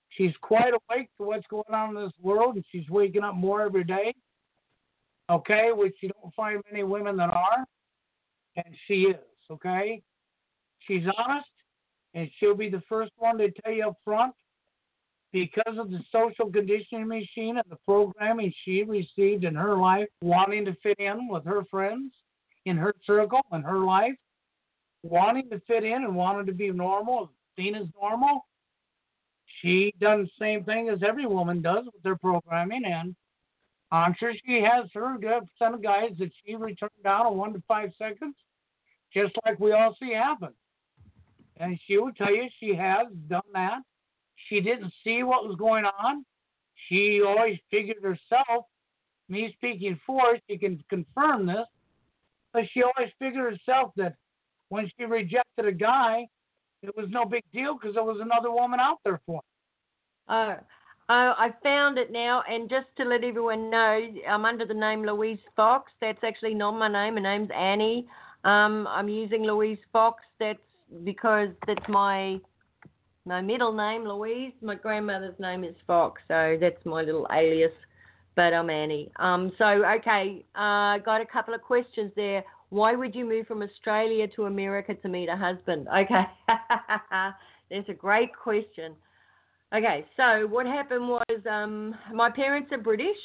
She's 0.09 0.33
quite 0.41 0.73
awake 0.73 1.09
to 1.17 1.23
what's 1.23 1.47
going 1.47 1.73
on 1.73 1.95
in 1.95 2.03
this 2.03 2.13
world, 2.21 2.55
and 2.55 2.65
she's 2.71 2.89
waking 2.89 3.23
up 3.23 3.35
more 3.35 3.61
every 3.61 3.83
day. 3.83 4.13
Okay, 5.31 5.69
which 5.71 5.95
you 6.01 6.09
don't 6.09 6.33
find 6.35 6.61
many 6.69 6.83
women 6.83 7.15
that 7.17 7.29
are. 7.29 7.65
And 8.57 8.75
she 8.85 9.03
is, 9.03 9.15
okay? 9.49 10.01
She's 10.79 11.03
honest, 11.17 11.47
and 12.13 12.29
she'll 12.37 12.55
be 12.55 12.69
the 12.69 12.83
first 12.89 13.11
one 13.17 13.37
to 13.37 13.49
tell 13.63 13.71
you 13.71 13.87
up 13.87 13.97
front 14.03 14.33
because 15.31 15.77
of 15.77 15.89
the 15.89 15.99
social 16.11 16.51
conditioning 16.51 17.07
machine 17.07 17.55
and 17.57 17.65
the 17.69 17.77
programming 17.87 18.53
she 18.65 18.83
received 18.83 19.45
in 19.45 19.55
her 19.55 19.77
life, 19.77 20.07
wanting 20.21 20.65
to 20.65 20.75
fit 20.83 20.99
in 20.99 21.29
with 21.29 21.45
her 21.45 21.63
friends, 21.71 22.11
in 22.65 22.75
her 22.75 22.93
circle, 23.05 23.39
in 23.53 23.61
her 23.61 23.79
life, 23.79 24.15
wanting 25.03 25.49
to 25.49 25.61
fit 25.61 25.85
in 25.85 26.03
and 26.03 26.13
wanting 26.13 26.45
to 26.45 26.53
be 26.53 26.69
normal, 26.71 27.31
seen 27.57 27.75
as 27.75 27.87
normal. 27.99 28.45
She 29.61 29.93
done 30.01 30.23
the 30.23 30.29
same 30.43 30.65
thing 30.65 30.89
as 30.89 30.99
every 31.07 31.25
woman 31.25 31.61
does 31.61 31.85
with 31.85 32.03
their 32.03 32.17
programming, 32.17 32.83
and 32.83 33.15
I'm 33.91 34.15
sure 34.17 34.33
she 34.45 34.61
has 34.61 34.89
her 34.93 35.17
good 35.19 35.43
percent 35.47 35.75
of 35.75 35.83
guys 35.83 36.11
that 36.19 36.31
she 36.45 36.55
returned 36.55 36.91
down 37.03 37.27
in 37.27 37.37
one 37.37 37.53
to 37.53 37.63
five 37.67 37.91
seconds, 37.97 38.35
just 39.13 39.33
like 39.45 39.59
we 39.59 39.73
all 39.73 39.95
see 40.01 40.13
happen. 40.13 40.53
And 41.57 41.79
she 41.85 41.97
will 41.97 42.13
tell 42.13 42.33
you 42.33 42.47
she 42.59 42.73
has 42.75 43.07
done 43.27 43.41
that. 43.53 43.79
She 44.47 44.61
didn't 44.61 44.93
see 45.03 45.23
what 45.23 45.45
was 45.47 45.57
going 45.57 45.85
on. 45.85 46.25
She 46.87 47.21
always 47.21 47.59
figured 47.69 47.97
herself, 48.01 48.65
me 49.29 49.53
speaking 49.57 49.99
for 50.05 50.21
her, 50.21 50.39
she 50.49 50.57
can 50.57 50.83
confirm 50.89 51.45
this, 51.45 51.67
but 52.53 52.63
she 52.73 52.81
always 52.83 53.11
figured 53.19 53.57
herself 53.57 53.91
that 53.97 54.15
when 54.69 54.89
she 54.97 55.05
rejected 55.05 55.65
a 55.65 55.71
guy, 55.71 56.25
it 56.81 56.95
was 56.95 57.07
no 57.09 57.25
big 57.25 57.43
deal 57.53 57.77
because 57.77 57.95
there 57.95 58.03
was 58.03 58.19
another 58.21 58.51
woman 58.51 58.79
out 58.79 58.97
there 59.03 59.21
for 59.25 59.35
him. 59.35 59.41
Uh, 60.27 60.55
I 61.11 61.47
I 61.47 61.49
found 61.61 61.97
it 61.97 62.11
now, 62.11 62.41
and 62.49 62.69
just 62.69 62.87
to 62.97 63.03
let 63.03 63.23
everyone 63.23 63.69
know, 63.69 63.99
I'm 64.29 64.45
under 64.45 64.65
the 64.65 64.73
name 64.73 65.03
Louise 65.03 65.39
Fox. 65.55 65.91
That's 65.99 66.23
actually 66.23 66.53
not 66.53 66.71
my 66.71 66.87
name. 66.87 67.15
My 67.15 67.21
name's 67.21 67.49
Annie. 67.55 68.07
Um, 68.43 68.87
I'm 68.89 69.09
using 69.09 69.43
Louise 69.43 69.77
Fox. 69.91 70.23
That's 70.39 70.59
because 71.03 71.49
that's 71.67 71.87
my 71.89 72.39
my 73.25 73.41
middle 73.41 73.73
name, 73.73 74.05
Louise. 74.05 74.53
My 74.61 74.75
grandmother's 74.75 75.37
name 75.37 75.63
is 75.65 75.75
Fox, 75.85 76.21
so 76.29 76.57
that's 76.59 76.83
my 76.85 77.01
little 77.01 77.27
alias. 77.31 77.73
But 78.37 78.53
I'm 78.53 78.69
Annie. 78.69 79.11
Um, 79.17 79.51
so 79.57 79.65
okay, 79.65 80.45
uh, 80.55 80.97
got 80.99 81.19
a 81.19 81.25
couple 81.25 81.53
of 81.53 81.61
questions 81.61 82.13
there. 82.15 82.41
Why 82.69 82.95
would 82.95 83.13
you 83.13 83.25
move 83.25 83.47
from 83.47 83.61
Australia 83.61 84.27
to 84.37 84.45
America 84.45 84.93
to 84.93 85.09
meet 85.09 85.27
a 85.27 85.35
husband? 85.35 85.89
Okay, 85.89 86.23
that's 87.69 87.89
a 87.89 87.93
great 87.93 88.29
question. 88.33 88.95
Okay, 89.73 90.05
so 90.17 90.47
what 90.47 90.65
happened 90.65 91.07
was 91.07 91.45
um, 91.49 91.95
my 92.13 92.29
parents 92.29 92.69
are 92.73 92.77
British, 92.77 93.17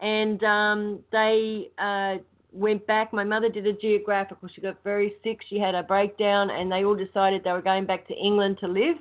and 0.00 0.42
um, 0.42 0.98
they 1.12 1.68
uh, 1.78 2.16
went 2.52 2.84
back. 2.88 3.12
My 3.12 3.22
mother 3.22 3.48
did 3.48 3.64
a 3.64 3.72
geographical. 3.74 4.48
She 4.52 4.60
got 4.60 4.82
very 4.82 5.14
sick. 5.22 5.38
She 5.48 5.56
had 5.56 5.76
a 5.76 5.84
breakdown, 5.84 6.50
and 6.50 6.70
they 6.70 6.84
all 6.84 6.96
decided 6.96 7.44
they 7.44 7.52
were 7.52 7.62
going 7.62 7.86
back 7.86 8.08
to 8.08 8.14
England 8.14 8.58
to 8.60 8.66
live. 8.66 8.96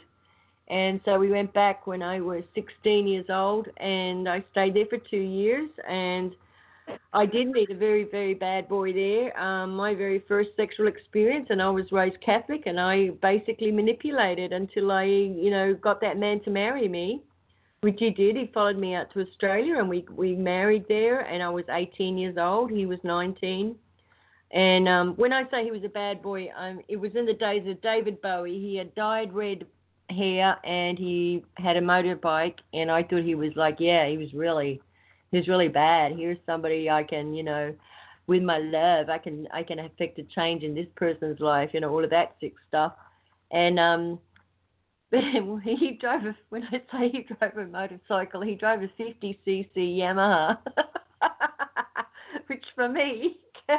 And 0.67 1.01
so 1.03 1.17
we 1.17 1.31
went 1.31 1.51
back 1.53 1.87
when 1.87 2.03
I 2.03 2.19
was 2.19 2.43
16 2.53 3.07
years 3.07 3.25
old, 3.29 3.67
and 3.77 4.29
I 4.29 4.43
stayed 4.51 4.75
there 4.75 4.85
for 4.85 4.97
two 4.97 5.17
years. 5.17 5.69
And 5.89 6.35
I 7.13 7.25
did 7.25 7.49
meet 7.49 7.69
a 7.69 7.75
very, 7.75 8.03
very 8.03 8.33
bad 8.33 8.67
boy 8.69 8.93
there. 8.93 9.37
Um, 9.39 9.75
my 9.75 9.95
very 9.95 10.23
first 10.27 10.49
sexual 10.55 10.87
experience, 10.87 11.47
and 11.49 11.61
I 11.61 11.69
was 11.69 11.91
raised 11.91 12.19
Catholic, 12.21 12.63
and 12.65 12.79
I 12.79 13.09
basically 13.21 13.71
manipulated 13.71 14.53
until 14.53 14.91
I, 14.91 15.05
you 15.05 15.49
know, 15.49 15.73
got 15.73 16.01
that 16.01 16.17
man 16.17 16.41
to 16.43 16.49
marry 16.49 16.87
me, 16.87 17.23
which 17.81 17.97
he 17.99 18.09
did. 18.09 18.35
He 18.35 18.51
followed 18.53 18.77
me 18.77 18.93
out 18.93 19.11
to 19.13 19.21
Australia, 19.21 19.79
and 19.79 19.89
we 19.89 20.05
we 20.15 20.35
married 20.35 20.85
there. 20.87 21.21
And 21.21 21.41
I 21.41 21.49
was 21.49 21.65
18 21.69 22.17
years 22.17 22.37
old. 22.37 22.71
He 22.71 22.85
was 22.85 22.99
19. 23.03 23.75
And 24.51 24.87
um, 24.87 25.13
when 25.15 25.33
I 25.33 25.49
say 25.49 25.63
he 25.63 25.71
was 25.71 25.83
a 25.83 25.89
bad 25.89 26.21
boy, 26.21 26.49
um, 26.57 26.81
it 26.87 26.95
was 26.95 27.11
in 27.15 27.25
the 27.25 27.33
days 27.33 27.67
of 27.67 27.81
David 27.81 28.21
Bowie. 28.21 28.59
He 28.59 28.77
had 28.77 28.95
dyed 28.95 29.33
red 29.33 29.65
hair 30.09 30.57
and 30.65 30.97
he 30.97 31.43
had 31.55 31.77
a 31.77 31.81
motorbike, 31.81 32.55
and 32.73 32.89
I 32.89 33.03
thought 33.03 33.23
he 33.23 33.35
was 33.35 33.51
like, 33.55 33.77
yeah, 33.79 34.07
he 34.07 34.17
was 34.17 34.33
really, 34.33 34.81
was 35.31 35.47
really 35.47 35.67
bad. 35.67 36.13
Here's 36.13 36.37
somebody 36.45 36.89
I 36.89 37.03
can, 37.03 37.33
you 37.33 37.43
know, 37.43 37.73
with 38.27 38.43
my 38.43 38.57
love, 38.57 39.09
I 39.09 39.17
can 39.17 39.47
I 39.53 39.63
can 39.63 39.79
affect 39.79 40.19
a 40.19 40.23
change 40.23 40.63
in 40.63 40.75
this 40.75 40.87
person's 40.95 41.39
life, 41.39 41.69
you 41.73 41.79
know, 41.79 41.89
all 41.89 42.03
of 42.03 42.09
that 42.09 42.35
sick 42.41 42.53
stuff. 42.67 42.93
And 43.51 43.79
um, 43.79 44.19
but 45.09 45.21
he 45.63 45.97
drove 45.99 46.25
a 46.25 46.35
when 46.49 46.63
I 46.65 46.81
say 46.91 47.09
he 47.09 47.23
drove 47.23 47.57
a 47.57 47.65
motorcycle, 47.65 48.41
he 48.41 48.55
drove 48.55 48.81
a 48.83 48.87
50cc 49.01 49.69
Yamaha, 49.75 50.57
which 52.47 52.63
for 52.75 52.89
me, 52.89 53.37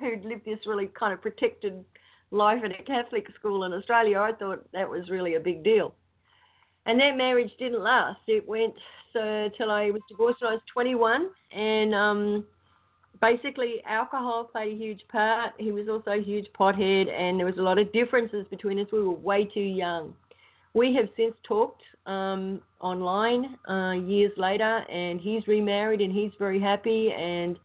who'd 0.00 0.24
lived 0.24 0.44
this 0.44 0.60
really 0.66 0.86
kind 0.98 1.12
of 1.12 1.20
protected 1.20 1.84
life 2.30 2.62
in 2.64 2.72
a 2.72 2.82
Catholic 2.82 3.26
school 3.38 3.64
in 3.64 3.72
Australia, 3.72 4.20
I 4.20 4.32
thought 4.32 4.64
that 4.72 4.88
was 4.88 5.10
really 5.10 5.34
a 5.34 5.40
big 5.40 5.64
deal. 5.64 5.94
And 6.86 6.98
that 7.00 7.16
marriage 7.16 7.50
didn't 7.58 7.82
last. 7.82 8.20
It 8.26 8.48
went 8.48 8.74
so 9.12 9.50
till 9.56 9.70
I 9.70 9.90
was 9.90 10.02
divorced 10.08 10.40
when 10.40 10.50
I 10.50 10.54
was 10.54 10.62
21, 10.72 11.30
and 11.52 11.94
um, 11.94 12.44
basically 13.20 13.82
alcohol 13.86 14.44
played 14.44 14.72
a 14.72 14.76
huge 14.76 15.02
part. 15.10 15.52
He 15.58 15.72
was 15.72 15.88
also 15.88 16.12
a 16.12 16.22
huge 16.22 16.46
pothead, 16.58 17.08
and 17.10 17.38
there 17.38 17.46
was 17.46 17.58
a 17.58 17.62
lot 17.62 17.78
of 17.78 17.92
differences 17.92 18.46
between 18.50 18.78
us. 18.78 18.86
We 18.92 19.02
were 19.02 19.10
way 19.10 19.44
too 19.44 19.60
young. 19.60 20.14
We 20.74 20.94
have 20.94 21.08
since 21.16 21.34
talked 21.42 21.82
um, 22.06 22.60
online 22.80 23.56
uh, 23.68 23.92
years 23.92 24.32
later, 24.36 24.84
and 24.90 25.20
he's 25.20 25.46
remarried 25.46 26.00
and 26.00 26.12
he's 26.12 26.30
very 26.38 26.60
happy 26.60 27.12
and 27.12 27.58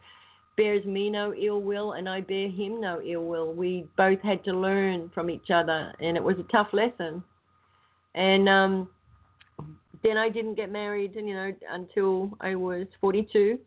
bears 0.57 0.85
me 0.85 1.09
no 1.09 1.33
ill 1.33 1.61
will, 1.61 1.93
and 1.93 2.07
I 2.07 2.21
bear 2.21 2.49
him 2.49 2.79
no 2.81 3.01
ill 3.01 3.25
will. 3.25 3.53
We 3.53 3.85
both 3.97 4.21
had 4.21 4.43
to 4.45 4.53
learn 4.53 5.11
from 5.13 5.29
each 5.29 5.51
other, 5.53 5.93
and 5.99 6.17
it 6.17 6.23
was 6.23 6.37
a 6.39 6.51
tough 6.51 6.69
lesson. 6.73 7.23
And 8.13 8.47
um, 8.47 8.87
then 10.05 10.17
I 10.17 10.29
didn't 10.29 10.55
get 10.55 10.71
married, 10.71 11.15
you 11.15 11.33
know, 11.33 11.51
until 11.69 12.31
I 12.39 12.55
was 12.55 12.87
42 13.01 13.59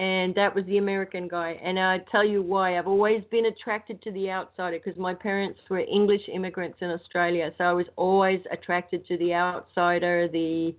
and 0.00 0.34
that 0.34 0.54
was 0.54 0.64
the 0.64 0.78
American 0.78 1.28
guy. 1.28 1.60
And 1.62 1.78
I 1.78 1.98
tell 2.10 2.24
you 2.24 2.40
why. 2.40 2.78
I've 2.78 2.86
always 2.86 3.22
been 3.30 3.44
attracted 3.46 4.00
to 4.02 4.10
the 4.12 4.30
outsider 4.30 4.80
because 4.82 4.98
my 4.98 5.12
parents 5.12 5.60
were 5.68 5.80
English 5.80 6.22
immigrants 6.32 6.78
in 6.80 6.88
Australia, 6.90 7.52
so 7.58 7.64
I 7.64 7.72
was 7.74 7.84
always 7.96 8.40
attracted 8.50 9.06
to 9.08 9.18
the 9.18 9.34
outsider, 9.34 10.26
the 10.26 10.74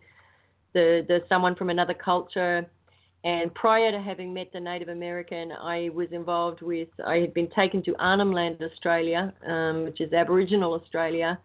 the 0.74 1.06
the 1.08 1.20
someone 1.30 1.56
from 1.56 1.70
another 1.70 1.94
culture. 1.94 2.66
And 3.24 3.54
prior 3.54 3.92
to 3.92 4.02
having 4.02 4.34
met 4.34 4.52
the 4.52 4.60
Native 4.60 4.90
American, 4.90 5.52
I 5.52 5.92
was 5.94 6.08
involved 6.12 6.64
with. 6.64 6.88
I 7.06 7.18
had 7.18 7.36
been 7.36 7.50
taken 7.52 7.84
to 7.84 7.96
Arnhem 8.00 8.32
Land, 8.32 8.60
Australia, 8.64 9.32
um, 9.46 9.84
which 9.84 10.02
is 10.02 10.12
Aboriginal 10.14 10.74
Australia, 10.74 11.38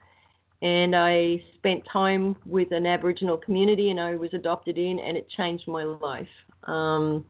and 0.63 0.97
I 0.97 1.43
spent 1.57 1.85
time 1.93 2.37
with 2.47 2.73
an 2.73 2.87
Aboriginal 2.87 3.37
community, 3.37 3.91
and 3.91 4.01
I 4.01 4.17
was 4.17 4.33
adopted 4.33 4.79
in, 4.79 4.99
and 4.99 5.17
it 5.17 5.29
changed 5.29 5.69
my 5.69 5.85
life. 5.85 6.29
Um, 6.65 7.25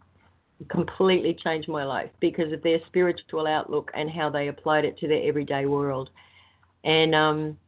completely 0.68 1.34
changed 1.44 1.68
my 1.68 1.84
life 1.84 2.10
because 2.20 2.52
of 2.52 2.62
their 2.62 2.78
spiritual 2.86 3.46
outlook 3.46 3.90
and 3.94 4.10
how 4.10 4.30
they 4.30 4.48
applied 4.48 4.84
it 4.84 4.98
to 4.98 5.08
their 5.08 5.22
everyday 5.28 5.66
world. 5.66 6.08
And 6.84 7.14
um, 7.14 7.58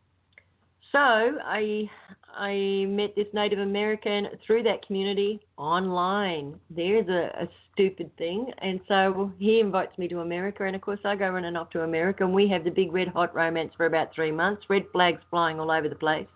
so 0.93 0.99
I 0.99 1.91
I 2.39 2.87
met 2.89 3.17
this 3.17 3.27
Native 3.33 3.59
American 3.59 4.29
through 4.47 4.63
that 4.63 4.87
community 4.87 5.41
online. 5.57 6.59
There's 6.71 7.09
a, 7.09 7.43
a 7.43 7.49
stupid 7.73 8.17
thing, 8.17 8.53
and 8.59 8.79
so 8.87 9.33
he 9.41 9.59
invites 9.59 9.99
me 9.99 10.07
to 10.09 10.21
America, 10.21 10.65
and 10.65 10.77
of 10.77 10.83
course 10.83 11.01
I 11.05 11.17
go 11.17 11.29
running 11.31 11.57
off 11.57 11.71
to 11.71 11.83
America, 11.83 12.25
and 12.25 12.33
we 12.33 12.49
have 12.49 12.63
the 12.63 12.71
big 12.71 12.93
red 12.93 13.09
hot 13.09 13.35
romance 13.35 13.73
for 13.77 13.87
about 13.87 14.15
three 14.15 14.31
months. 14.31 14.63
Red 14.69 14.85
flags 14.93 15.21
flying 15.31 15.59
all 15.59 15.73
over 15.73 15.89
the 15.89 15.97
place. 15.97 16.29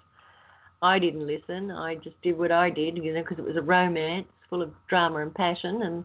I 0.83 0.99
didn't 0.99 1.25
listen. 1.25 1.71
I 1.71 1.95
just 1.95 2.21
did 2.21 2.37
what 2.37 2.51
I 2.51 2.69
did, 2.69 2.97
you 2.97 3.15
know, 3.15 3.23
because 3.23 3.39
it 3.39 3.45
was 3.45 3.57
a 3.57 3.63
romance 3.63 4.27
full 4.51 4.61
of 4.61 4.73
drama 4.89 5.19
and 5.19 5.33
passion, 5.33 5.83
and 5.83 6.05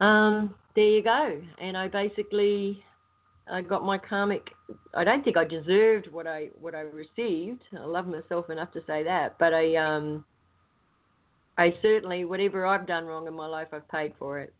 um, 0.00 0.54
there 0.76 0.84
you 0.84 1.02
go. 1.02 1.42
And 1.60 1.76
I 1.76 1.88
basically 1.88 2.84
I 3.50 3.62
got 3.62 3.84
my 3.84 3.98
karmic. 3.98 4.48
I 4.94 5.04
don't 5.04 5.24
think 5.24 5.36
I 5.36 5.44
deserved 5.44 6.08
what 6.10 6.26
I 6.26 6.48
what 6.60 6.74
I 6.74 6.80
received. 6.80 7.62
I 7.78 7.84
love 7.84 8.06
myself 8.06 8.50
enough 8.50 8.72
to 8.72 8.80
say 8.86 9.02
that, 9.04 9.36
but 9.38 9.54
I 9.54 9.76
um 9.76 10.24
I 11.56 11.74
certainly 11.82 12.24
whatever 12.24 12.66
I've 12.66 12.86
done 12.86 13.06
wrong 13.06 13.26
in 13.26 13.34
my 13.34 13.46
life, 13.46 13.68
I've 13.72 13.88
paid 13.88 14.12
for 14.18 14.38
it. 14.38 14.54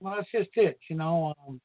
Well, 0.00 0.14
that's 0.16 0.30
just 0.30 0.50
it, 0.54 0.78
you 0.88 0.96
know. 0.96 1.34
Um, 1.46 1.60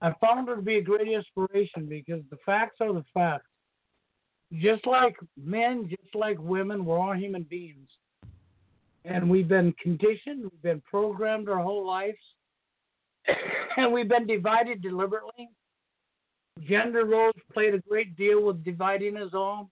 I 0.00 0.12
found 0.20 0.48
her 0.48 0.56
to 0.56 0.62
be 0.62 0.78
a 0.78 0.82
great 0.82 1.06
inspiration 1.06 1.86
because 1.88 2.22
the 2.30 2.38
facts 2.44 2.76
are 2.80 2.92
the 2.92 3.04
facts. 3.14 3.46
Just 4.54 4.86
like 4.86 5.14
men, 5.42 5.88
just 5.88 6.14
like 6.14 6.38
women, 6.40 6.84
we're 6.84 6.98
all 6.98 7.14
human 7.14 7.44
beings 7.44 7.88
and 9.04 9.28
we've 9.28 9.48
been 9.48 9.74
conditioned, 9.82 10.42
we've 10.42 10.62
been 10.62 10.82
programmed 10.88 11.48
our 11.48 11.58
whole 11.58 11.86
lives, 11.86 12.18
and 13.76 13.92
we've 13.92 14.08
been 14.08 14.26
divided 14.26 14.82
deliberately. 14.82 15.48
Gender 16.68 17.04
roles 17.04 17.34
played 17.52 17.74
a 17.74 17.78
great 17.78 18.16
deal 18.16 18.42
with 18.42 18.64
dividing 18.64 19.16
us 19.16 19.30
all. 19.32 19.70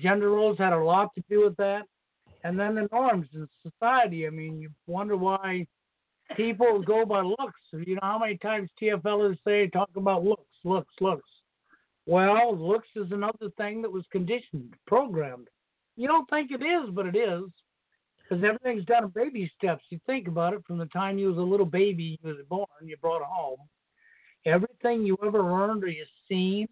Gender 0.00 0.30
roles 0.30 0.58
had 0.58 0.72
a 0.72 0.78
lot 0.78 1.14
to 1.14 1.24
do 1.28 1.44
with 1.44 1.56
that. 1.56 1.82
And 2.44 2.58
then 2.58 2.74
the 2.74 2.88
norms 2.90 3.26
in 3.34 3.48
society. 3.62 4.26
I 4.26 4.30
mean, 4.30 4.60
you 4.60 4.70
wonder 4.86 5.16
why 5.16 5.66
people 6.36 6.82
go 6.82 7.04
by 7.04 7.20
looks. 7.20 7.60
You 7.72 7.94
know 7.94 8.00
how 8.02 8.18
many 8.18 8.36
times 8.38 8.70
TFLers 8.80 9.38
say, 9.46 9.68
talk 9.68 9.90
about 9.96 10.24
looks, 10.24 10.48
looks, 10.64 10.94
looks. 11.00 11.28
Well, 12.06 12.56
looks 12.56 12.88
is 12.96 13.12
another 13.12 13.50
thing 13.56 13.82
that 13.82 13.92
was 13.92 14.04
conditioned, 14.10 14.74
programmed. 14.86 15.48
You 15.96 16.08
don't 16.08 16.28
think 16.30 16.50
it 16.50 16.64
is, 16.64 16.90
but 16.92 17.06
it 17.06 17.16
is 17.16 17.44
because 18.32 18.44
everything's 18.44 18.86
done 18.86 19.04
in 19.04 19.10
baby 19.10 19.50
steps. 19.58 19.84
You 19.90 20.00
think 20.06 20.26
about 20.26 20.54
it 20.54 20.62
from 20.66 20.78
the 20.78 20.86
time 20.86 21.18
you 21.18 21.28
was 21.28 21.36
a 21.36 21.40
little 21.40 21.66
baby, 21.66 22.18
you 22.22 22.30
was 22.30 22.38
born, 22.48 22.66
you 22.82 22.96
brought 22.96 23.22
home. 23.22 23.58
Everything 24.46 25.04
you 25.04 25.18
ever 25.24 25.42
learned 25.42 25.84
or 25.84 25.88
you 25.88 26.04
seen 26.30 26.66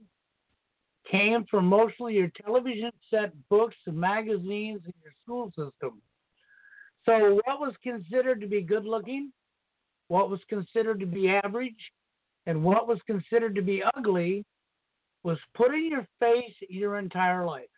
came 1.11 1.45
from 1.51 1.67
mostly 1.67 2.15
your 2.15 2.31
television 2.43 2.91
set, 3.11 3.33
books, 3.51 3.77
and 3.87 3.97
magazines, 3.97 4.81
and 4.85 4.95
your 5.03 5.13
school 5.23 5.49
system. 5.49 6.01
So, 7.05 7.35
what 7.45 7.61
was 7.61 7.75
considered 7.83 8.41
to 8.41 8.47
be 8.47 8.63
good 8.63 8.87
looking, 8.87 9.31
what 10.09 10.31
was 10.31 10.41
considered 10.49 10.99
to 11.01 11.07
be 11.07 11.29
average, 11.29 11.93
and 12.47 12.65
what 12.65 12.89
was 12.89 13.01
considered 13.07 13.55
to 13.57 13.63
be 13.63 13.83
ugly 13.97 14.47
was 15.25 15.39
put 15.55 15.75
in 15.75 15.91
your 15.91 16.07
face 16.21 16.55
your 16.71 16.97
entire 16.97 17.45
life. 17.45 17.69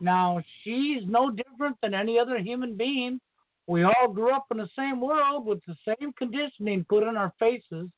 Now, 0.00 0.42
she's 0.62 1.02
no 1.06 1.30
different 1.30 1.76
than 1.82 1.94
any 1.94 2.18
other 2.18 2.38
human 2.38 2.76
being. 2.76 3.20
We 3.66 3.84
all 3.84 4.08
grew 4.08 4.34
up 4.34 4.46
in 4.50 4.58
the 4.58 4.68
same 4.76 5.00
world 5.00 5.46
with 5.46 5.60
the 5.66 5.76
same 5.86 6.12
conditioning 6.12 6.84
put 6.88 7.02
in 7.02 7.16
our 7.16 7.32
faces. 7.38 7.88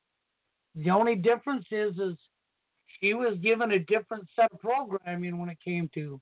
The 0.77 0.91
only 0.91 1.17
difference 1.17 1.67
is, 1.71 1.99
is 1.99 2.17
she 3.01 3.15
was 3.15 3.39
given 3.43 3.73
a 3.73 3.79
different 3.79 4.27
set 4.37 4.53
of 4.53 4.61
programming 4.61 5.39
when 5.39 5.49
it 5.49 5.59
came 5.65 5.91
to 5.95 6.21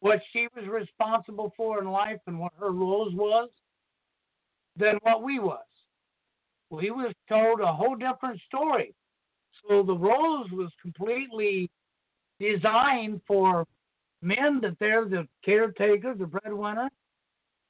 what 0.00 0.20
she 0.32 0.48
was 0.54 0.66
responsible 0.68 1.52
for 1.56 1.80
in 1.80 1.88
life 1.88 2.20
and 2.26 2.38
what 2.38 2.52
her 2.60 2.70
roles 2.70 3.14
was 3.14 3.48
than 4.76 4.96
what 5.02 5.22
we 5.22 5.38
was. 5.38 5.64
We 6.70 6.90
was 6.90 7.12
told 7.28 7.60
a 7.60 7.72
whole 7.72 7.96
different 7.96 8.40
story. 8.46 8.94
So 9.68 9.82
the 9.82 9.96
roles 9.96 10.50
was 10.52 10.70
completely 10.82 11.70
designed 12.38 13.20
for 13.26 13.66
men 14.22 14.60
that 14.62 14.78
they're 14.78 15.04
the 15.04 15.26
caretaker, 15.44 16.14
the 16.14 16.26
breadwinner, 16.26 16.90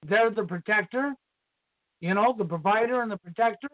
they're 0.06 0.30
the 0.30 0.44
protector, 0.44 1.14
you 2.00 2.14
know, 2.14 2.34
the 2.36 2.44
provider 2.44 3.02
and 3.02 3.10
the 3.10 3.16
protector, 3.16 3.68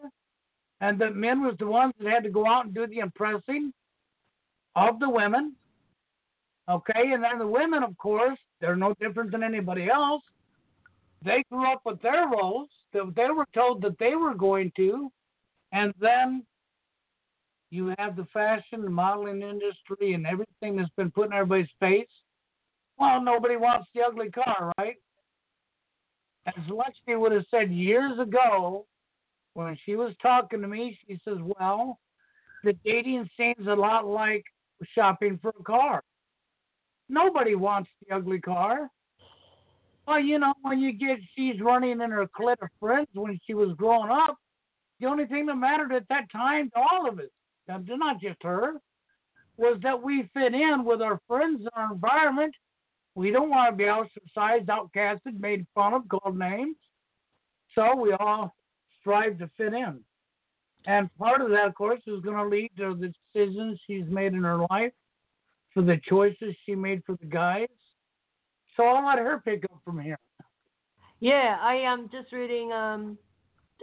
and 0.81 0.99
that 0.99 1.15
men 1.15 1.41
was 1.41 1.55
the 1.59 1.65
ones 1.65 1.93
that 1.99 2.11
had 2.11 2.23
to 2.23 2.29
go 2.29 2.45
out 2.47 2.65
and 2.65 2.73
do 2.73 2.87
the 2.87 2.99
impressing 2.99 3.71
of 4.75 4.99
the 4.99 5.09
women. 5.09 5.55
Okay, 6.67 7.11
and 7.13 7.23
then 7.23 7.37
the 7.37 7.47
women, 7.47 7.83
of 7.83 7.95
course, 7.97 8.39
they're 8.59 8.75
no 8.75 8.93
different 8.99 9.31
than 9.31 9.43
anybody 9.43 9.89
else. 9.89 10.23
They 11.23 11.43
grew 11.51 11.71
up 11.71 11.81
with 11.85 12.01
their 12.01 12.27
roles 12.27 12.69
that 12.93 13.13
they 13.15 13.29
were 13.29 13.47
told 13.53 13.81
that 13.83 13.99
they 13.99 14.15
were 14.15 14.33
going 14.33 14.71
to, 14.77 15.11
and 15.71 15.93
then 15.99 16.43
you 17.69 17.93
have 17.99 18.15
the 18.15 18.25
fashion, 18.33 18.81
the 18.81 18.89
modeling 18.89 19.41
industry, 19.41 20.13
and 20.13 20.25
everything 20.25 20.75
that's 20.75 20.89
been 20.97 21.11
put 21.11 21.27
in 21.27 21.33
everybody's 21.33 21.67
face 21.79 22.07
well, 22.97 23.21
nobody 23.21 23.55
wants 23.55 23.87
the 23.93 24.01
ugly 24.01 24.29
car, 24.29 24.71
right? 24.77 24.95
As 26.47 26.53
Lexi 26.69 27.19
would 27.19 27.31
have 27.31 27.45
said 27.49 27.71
years 27.71 28.17
ago 28.19 28.85
when 29.55 29.77
she 29.85 29.95
was 29.95 30.13
talking 30.21 30.61
to 30.61 30.67
me, 30.67 30.97
she 31.07 31.19
says, 31.25 31.37
Well, 31.59 31.99
the 32.63 32.73
dating 32.85 33.29
seems 33.37 33.67
a 33.67 33.73
lot 33.73 34.05
like 34.05 34.43
shopping 34.93 35.39
for 35.41 35.53
a 35.59 35.63
car. 35.63 36.03
Nobody 37.09 37.55
wants 37.55 37.89
the 38.07 38.15
ugly 38.15 38.39
car. 38.39 38.89
Well, 40.07 40.19
you 40.19 40.37
know, 40.37 40.53
when 40.61 40.79
you 40.79 40.91
get 40.93 41.17
she's 41.35 41.59
running 41.61 42.01
in 42.01 42.11
her 42.11 42.27
clique 42.35 42.61
of 42.61 42.69
friends 42.79 43.07
when 43.13 43.39
she 43.45 43.53
was 43.53 43.75
growing 43.75 44.11
up, 44.11 44.37
the 44.99 45.07
only 45.07 45.25
thing 45.25 45.47
that 45.47 45.55
mattered 45.55 45.93
at 45.93 46.07
that 46.09 46.31
time 46.31 46.69
to 46.71 46.79
all 46.79 47.09
of 47.09 47.19
us, 47.19 47.25
not 47.67 48.21
just 48.21 48.41
her, 48.43 48.73
was 49.57 49.79
that 49.83 50.01
we 50.01 50.29
fit 50.33 50.53
in 50.53 50.83
with 50.83 51.01
our 51.01 51.19
friends 51.27 51.59
and 51.59 51.69
our 51.75 51.93
environment 51.93 52.53
we 53.15 53.31
don't 53.31 53.49
want 53.49 53.71
to 53.71 53.77
be 53.77 53.85
ostracized, 53.85 54.67
outcasted, 54.67 55.39
made 55.39 55.65
fun 55.73 55.93
of, 55.93 56.07
called 56.09 56.37
names. 56.37 56.75
So 57.73 57.95
we 57.95 58.11
all 58.13 58.53
strive 58.99 59.39
to 59.39 59.49
fit 59.57 59.73
in. 59.73 59.99
And 60.85 61.09
part 61.17 61.41
of 61.41 61.49
that, 61.49 61.65
of 61.65 61.75
course, 61.75 62.01
is 62.05 62.21
going 62.21 62.37
to 62.37 62.45
lead 62.45 62.71
to 62.77 62.93
the 62.93 63.13
decisions 63.33 63.79
she's 63.87 64.05
made 64.07 64.33
in 64.33 64.43
her 64.43 64.65
life, 64.69 64.91
for 65.73 65.81
the 65.81 65.99
choices 66.07 66.55
she 66.65 66.75
made 66.75 67.03
for 67.05 67.15
the 67.15 67.25
guys. 67.25 67.67
So 68.77 68.83
I'll 68.83 69.05
let 69.05 69.17
her 69.17 69.41
pick 69.43 69.63
up 69.65 69.79
from 69.83 69.99
here. 69.99 70.19
Yeah, 71.21 71.57
I 71.61 71.75
am 71.75 72.09
just 72.11 72.31
reading 72.33 72.71
um, 72.71 73.17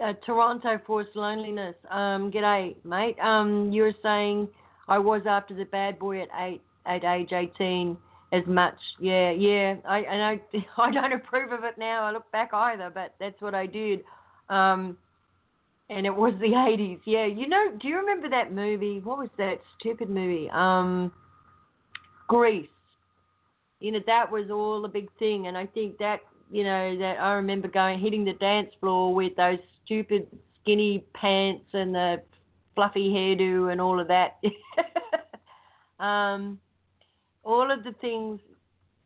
uh, 0.03 0.13
Toronto 0.25 0.79
Forced 0.87 1.17
Loneliness. 1.17 1.75
Um, 1.91 2.31
g'day, 2.31 2.77
mate. 2.85 3.19
Um, 3.19 3.73
you 3.73 3.83
were 3.83 3.95
saying 4.03 4.49
I 4.89 4.99
was 4.99 5.23
after 5.27 5.55
the 5.55 5.65
bad 5.65 5.99
boy 5.99 6.23
at 6.23 6.29
eight, 6.39 6.63
at 6.87 7.05
age 7.05 7.33
18 7.33 7.97
as 8.33 8.43
much. 8.47 8.77
Yeah, 8.99 9.31
yeah. 9.31 9.77
I 9.87 10.01
and 10.01 10.23
I 10.23 10.41
I 10.83 10.91
don't 10.91 11.13
approve 11.13 11.53
of 11.53 11.65
it 11.65 11.79
now. 11.79 12.05
I 12.05 12.13
look 12.13 12.31
back 12.33 12.51
either, 12.53 12.91
but 12.93 13.15
that's 13.21 13.41
what 13.41 13.55
I 13.55 13.67
did. 13.67 14.01
Um, 14.49 14.97
and 15.91 16.07
it 16.07 16.15
was 16.15 16.35
the 16.41 16.47
80s. 16.49 17.01
Yeah, 17.05 17.27
you 17.27 17.49
know. 17.49 17.73
Do 17.81 17.89
you 17.89 17.97
remember 17.97 18.29
that 18.31 18.53
movie? 18.53 19.01
What 19.01 19.19
was 19.19 19.31
that 19.39 19.61
stupid 19.79 20.09
movie? 20.11 20.51
Um, 20.51 21.13
Grease. 22.29 22.69
You 23.81 23.93
know 23.93 24.01
that 24.07 24.31
was 24.31 24.51
all 24.51 24.85
a 24.85 24.89
big 24.89 25.09
thing, 25.19 25.49
and 25.49 25.59
I 25.59 25.67
think 25.67 25.99
that 25.99 26.21
you 26.51 26.65
know 26.65 26.97
that 26.99 27.21
I 27.21 27.33
remember 27.33 27.69
going 27.69 27.99
hitting 27.99 28.25
the 28.25 28.35
dance 28.35 28.71
floor 28.81 29.15
with 29.15 29.37
those 29.37 29.59
stupid 29.85 30.27
skinny 30.63 31.05
pants 31.15 31.67
and 31.73 31.95
the 31.95 32.23
fluffy 32.75 33.11
hairdo 33.11 33.73
and 33.73 33.81
all 33.81 34.01
of 34.01 34.09
that. 34.09 34.41
um, 36.03 36.59
all 37.45 37.71
of 37.71 37.85
the 37.85 37.93
things 38.01 38.41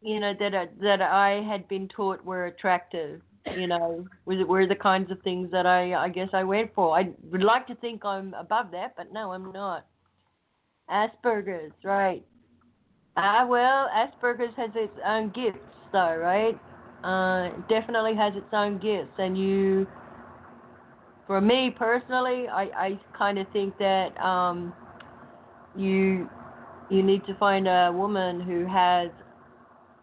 you 0.03 0.21
know 0.21 0.35
that 0.39 0.55
I, 0.55 0.69
that 0.83 1.03
I 1.03 1.43
had 1.43 1.69
been 1.69 1.89
taught 1.89 2.25
were 2.25 2.47
attractive. 2.47 3.21
You 3.57 3.69
know, 3.69 4.07
were, 4.25 4.45
were 4.45 4.67
the 4.67 4.75
kinds 4.75 5.11
of 5.11 5.21
things 5.23 5.51
that 5.53 5.67
I 5.67 5.95
I 5.95 6.09
guess 6.09 6.29
I 6.33 6.45
went 6.45 6.75
for. 6.75 6.97
I 6.97 7.11
would 7.31 7.43
like 7.43 7.67
to 7.69 7.75
think 7.77 8.05
I'm 8.05 8.35
above 8.35 8.71
that, 8.73 8.95
but 8.97 9.13
no, 9.13 9.33
I'm 9.33 9.53
not. 9.53 9.87
Asperger's, 10.91 11.73
right? 11.85 12.25
Ah, 13.17 13.47
well, 13.49 13.89
Asperger's 13.95 14.55
has 14.57 14.71
its 14.75 14.93
own 15.05 15.31
gifts, 15.31 15.59
though, 15.93 16.17
right? 16.17 16.59
Uh, 17.03 17.51
definitely 17.69 18.15
has 18.15 18.35
its 18.37 18.53
own 18.53 18.79
gifts, 18.79 19.15
and 19.19 19.39
you, 19.39 19.87
for 21.27 21.41
me 21.41 21.71
personally, 21.77 22.47
I 22.49 22.63
I 22.77 23.01
kind 23.17 23.39
of 23.39 23.47
think 23.53 23.79
that 23.79 24.19
um, 24.21 24.73
you 25.77 26.29
you 26.91 27.03
need 27.03 27.25
to 27.27 27.35
find 27.37 27.67
a 27.67 27.93
woman 27.93 28.41
who 28.41 28.67
has 28.67 29.11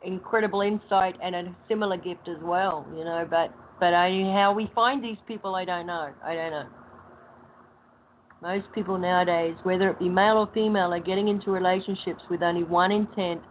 incredible 0.03 0.61
insight 0.61 1.15
and 1.23 1.35
a 1.35 1.55
similar 1.67 1.97
gift 1.97 2.27
as 2.27 2.41
well, 2.41 2.85
you 2.95 3.03
know. 3.03 3.25
But 3.29 3.53
but 3.79 3.93
I, 3.93 4.09
how 4.33 4.53
we 4.55 4.69
find 4.75 5.03
these 5.03 5.17
people, 5.27 5.55
I 5.55 5.65
don't 5.65 5.87
know. 5.87 6.13
I 6.23 6.35
don't 6.35 6.51
know. 6.51 6.67
Most 8.41 8.65
people 8.75 8.97
nowadays, 8.97 9.55
whether 9.63 9.89
it 9.89 9.99
be 9.99 10.09
male 10.09 10.37
or 10.37 10.49
female, 10.53 10.93
are 10.93 10.99
getting 10.99 11.29
into 11.29 11.49
relationships 11.49 12.21
with 12.29 12.43
only 12.43 12.63
one 12.63 12.91
intent, 12.91 13.41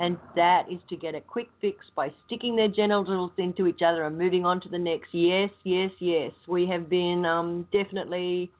and 0.00 0.18
that 0.34 0.64
is 0.70 0.80
to 0.88 0.96
get 0.96 1.14
a 1.14 1.20
quick 1.20 1.48
fix 1.60 1.78
by 1.94 2.12
sticking 2.26 2.56
their 2.56 2.68
genitals 2.68 3.30
into 3.38 3.68
each 3.68 3.80
other 3.82 4.04
and 4.04 4.18
moving 4.18 4.44
on 4.44 4.60
to 4.60 4.68
the 4.68 4.78
next. 4.78 5.08
Yes, 5.12 5.50
yes, 5.62 5.90
yes. 6.00 6.32
We 6.48 6.66
have 6.66 6.90
been 6.90 7.24
um, 7.24 7.68
definitely 7.72 8.50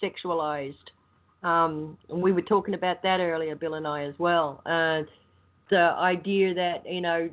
sexualized. 0.00 0.74
Um, 1.42 1.96
and 2.08 2.20
we 2.20 2.32
were 2.32 2.42
talking 2.42 2.74
about 2.74 3.02
that 3.02 3.20
earlier, 3.20 3.54
Bill 3.54 3.74
and 3.74 3.86
I 3.86 4.04
as 4.04 4.14
well. 4.18 4.62
Uh, 4.66 5.02
the 5.70 5.94
idea 5.98 6.54
that 6.54 6.84
you 6.86 7.00
know, 7.00 7.28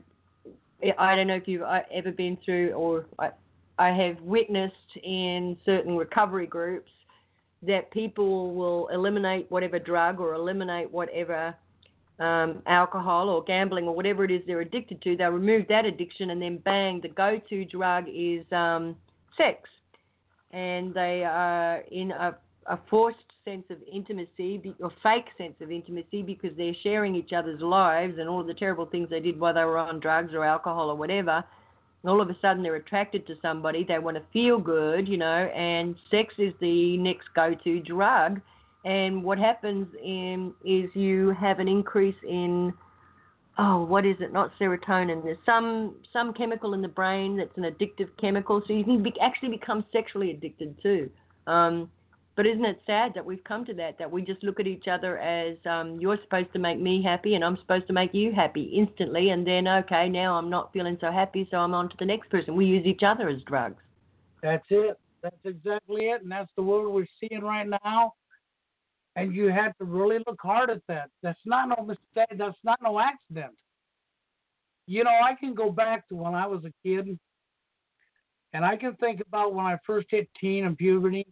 I 0.97 1.15
don't 1.15 1.27
know 1.27 1.35
if 1.35 1.47
you've 1.47 1.61
uh, 1.61 1.81
ever 1.93 2.11
been 2.11 2.37
through 2.43 2.71
or 2.71 3.05
I, 3.19 3.31
I 3.77 3.89
have 3.89 4.19
witnessed 4.21 4.75
in 5.03 5.57
certain 5.65 5.95
recovery 5.97 6.47
groups 6.47 6.89
that 7.65 7.89
people 7.91 8.53
will 8.53 8.89
eliminate 8.89 9.49
whatever 9.49 9.79
drug 9.79 10.19
or 10.19 10.33
eliminate 10.33 10.91
whatever 10.91 11.55
um, 12.19 12.61
alcohol 12.67 13.29
or 13.29 13.43
gambling 13.43 13.85
or 13.85 13.95
whatever 13.95 14.23
it 14.23 14.31
is 14.31 14.41
they're 14.45 14.61
addicted 14.61 15.01
to. 15.01 15.15
They'll 15.15 15.29
remove 15.29 15.67
that 15.69 15.85
addiction 15.85 16.29
and 16.29 16.41
then 16.41 16.57
bang, 16.57 16.99
the 17.01 17.09
go-to 17.09 17.65
drug 17.65 18.05
is 18.13 18.43
um, 18.51 18.95
sex, 19.37 19.69
and 20.51 20.93
they 20.93 21.23
are 21.23 21.83
in 21.91 22.11
a, 22.11 22.35
a 22.67 22.77
forced 22.89 23.17
sense 23.45 23.63
of 23.69 23.77
intimacy 23.91 24.75
or 24.79 24.91
fake 25.01 25.25
sense 25.37 25.55
of 25.61 25.71
intimacy 25.71 26.21
because 26.21 26.51
they're 26.57 26.75
sharing 26.83 27.15
each 27.15 27.33
other's 27.33 27.61
lives 27.61 28.17
and 28.17 28.29
all 28.29 28.43
the 28.43 28.53
terrible 28.53 28.85
things 28.85 29.09
they 29.09 29.19
did 29.19 29.39
while 29.39 29.53
they 29.53 29.63
were 29.63 29.77
on 29.77 29.99
drugs 29.99 30.33
or 30.33 30.43
alcohol 30.43 30.89
or 30.89 30.95
whatever. 30.95 31.43
All 32.05 32.21
of 32.21 32.29
a 32.29 32.37
sudden 32.41 32.63
they're 32.63 32.75
attracted 32.75 33.25
to 33.27 33.35
somebody, 33.41 33.83
they 33.83 33.99
want 33.99 34.17
to 34.17 34.23
feel 34.33 34.59
good, 34.59 35.07
you 35.07 35.17
know, 35.17 35.25
and 35.55 35.95
sex 36.11 36.33
is 36.37 36.53
the 36.59 36.97
next 36.97 37.27
go-to 37.35 37.79
drug. 37.79 38.41
And 38.85 39.23
what 39.23 39.37
happens 39.37 39.87
in, 40.03 40.53
is 40.65 40.89
you 40.93 41.29
have 41.39 41.59
an 41.59 41.67
increase 41.67 42.15
in 42.27 42.73
oh, 43.57 43.83
what 43.83 44.05
is 44.05 44.15
it? 44.19 44.33
Not 44.33 44.51
serotonin. 44.59 45.23
There's 45.23 45.37
some 45.45 45.95
some 46.11 46.33
chemical 46.33 46.73
in 46.73 46.81
the 46.81 46.87
brain 46.87 47.37
that's 47.37 47.55
an 47.55 47.63
addictive 47.63 48.09
chemical, 48.19 48.61
so 48.67 48.73
you 48.73 48.83
can 48.83 49.03
be, 49.03 49.13
actually 49.21 49.49
become 49.49 49.85
sexually 49.93 50.31
addicted 50.31 50.75
too. 50.81 51.09
Um, 51.47 51.89
but 52.35 52.47
isn't 52.47 52.65
it 52.65 52.81
sad 52.87 53.13
that 53.13 53.25
we've 53.25 53.43
come 53.43 53.63
to 53.65 53.73
that? 53.75 53.97
That 53.99 54.11
we 54.11 54.23
just 54.23 54.43
look 54.43 54.59
at 54.59 54.65
each 54.65 54.87
other 54.87 55.19
as 55.19 55.55
um, 55.69 55.99
you're 55.99 56.17
supposed 56.23 56.51
to 56.53 56.59
make 56.59 56.79
me 56.79 57.03
happy 57.03 57.35
and 57.35 57.43
I'm 57.43 57.57
supposed 57.57 57.85
to 57.87 57.93
make 57.93 58.13
you 58.13 58.31
happy 58.31 58.63
instantly, 58.63 59.29
and 59.29 59.45
then 59.45 59.67
okay, 59.67 60.09
now 60.09 60.35
I'm 60.35 60.49
not 60.49 60.73
feeling 60.73 60.97
so 60.99 61.11
happy, 61.11 61.47
so 61.51 61.57
I'm 61.57 61.73
on 61.73 61.89
to 61.89 61.95
the 61.99 62.05
next 62.05 62.29
person. 62.29 62.55
We 62.55 62.65
use 62.65 62.85
each 62.85 63.03
other 63.03 63.29
as 63.29 63.41
drugs. 63.43 63.81
That's 64.41 64.65
it. 64.69 64.97
That's 65.21 65.35
exactly 65.45 66.05
it, 66.07 66.23
and 66.23 66.31
that's 66.31 66.51
the 66.55 66.63
world 66.63 66.93
we're 66.93 67.05
seeing 67.19 67.41
right 67.41 67.67
now. 67.83 68.13
And 69.15 69.33
you 69.33 69.49
have 69.49 69.77
to 69.77 69.85
really 69.85 70.17
look 70.25 70.39
hard 70.41 70.71
at 70.71 70.81
that. 70.87 71.09
That's 71.21 71.39
not 71.45 71.69
no 71.69 71.85
mistake. 71.85 72.37
That's 72.37 72.57
not 72.63 72.79
no 72.81 72.99
accident. 72.99 73.53
You 74.87 75.03
know, 75.03 75.11
I 75.11 75.35
can 75.35 75.53
go 75.53 75.69
back 75.69 76.09
to 76.09 76.15
when 76.15 76.33
I 76.33 76.47
was 76.47 76.65
a 76.65 76.73
kid, 76.85 77.17
and 78.53 78.65
I 78.65 78.75
can 78.75 78.95
think 78.95 79.21
about 79.21 79.53
when 79.53 79.65
I 79.65 79.77
first 79.85 80.07
hit 80.09 80.27
teen 80.41 80.65
and 80.65 80.75
puberty 80.75 81.27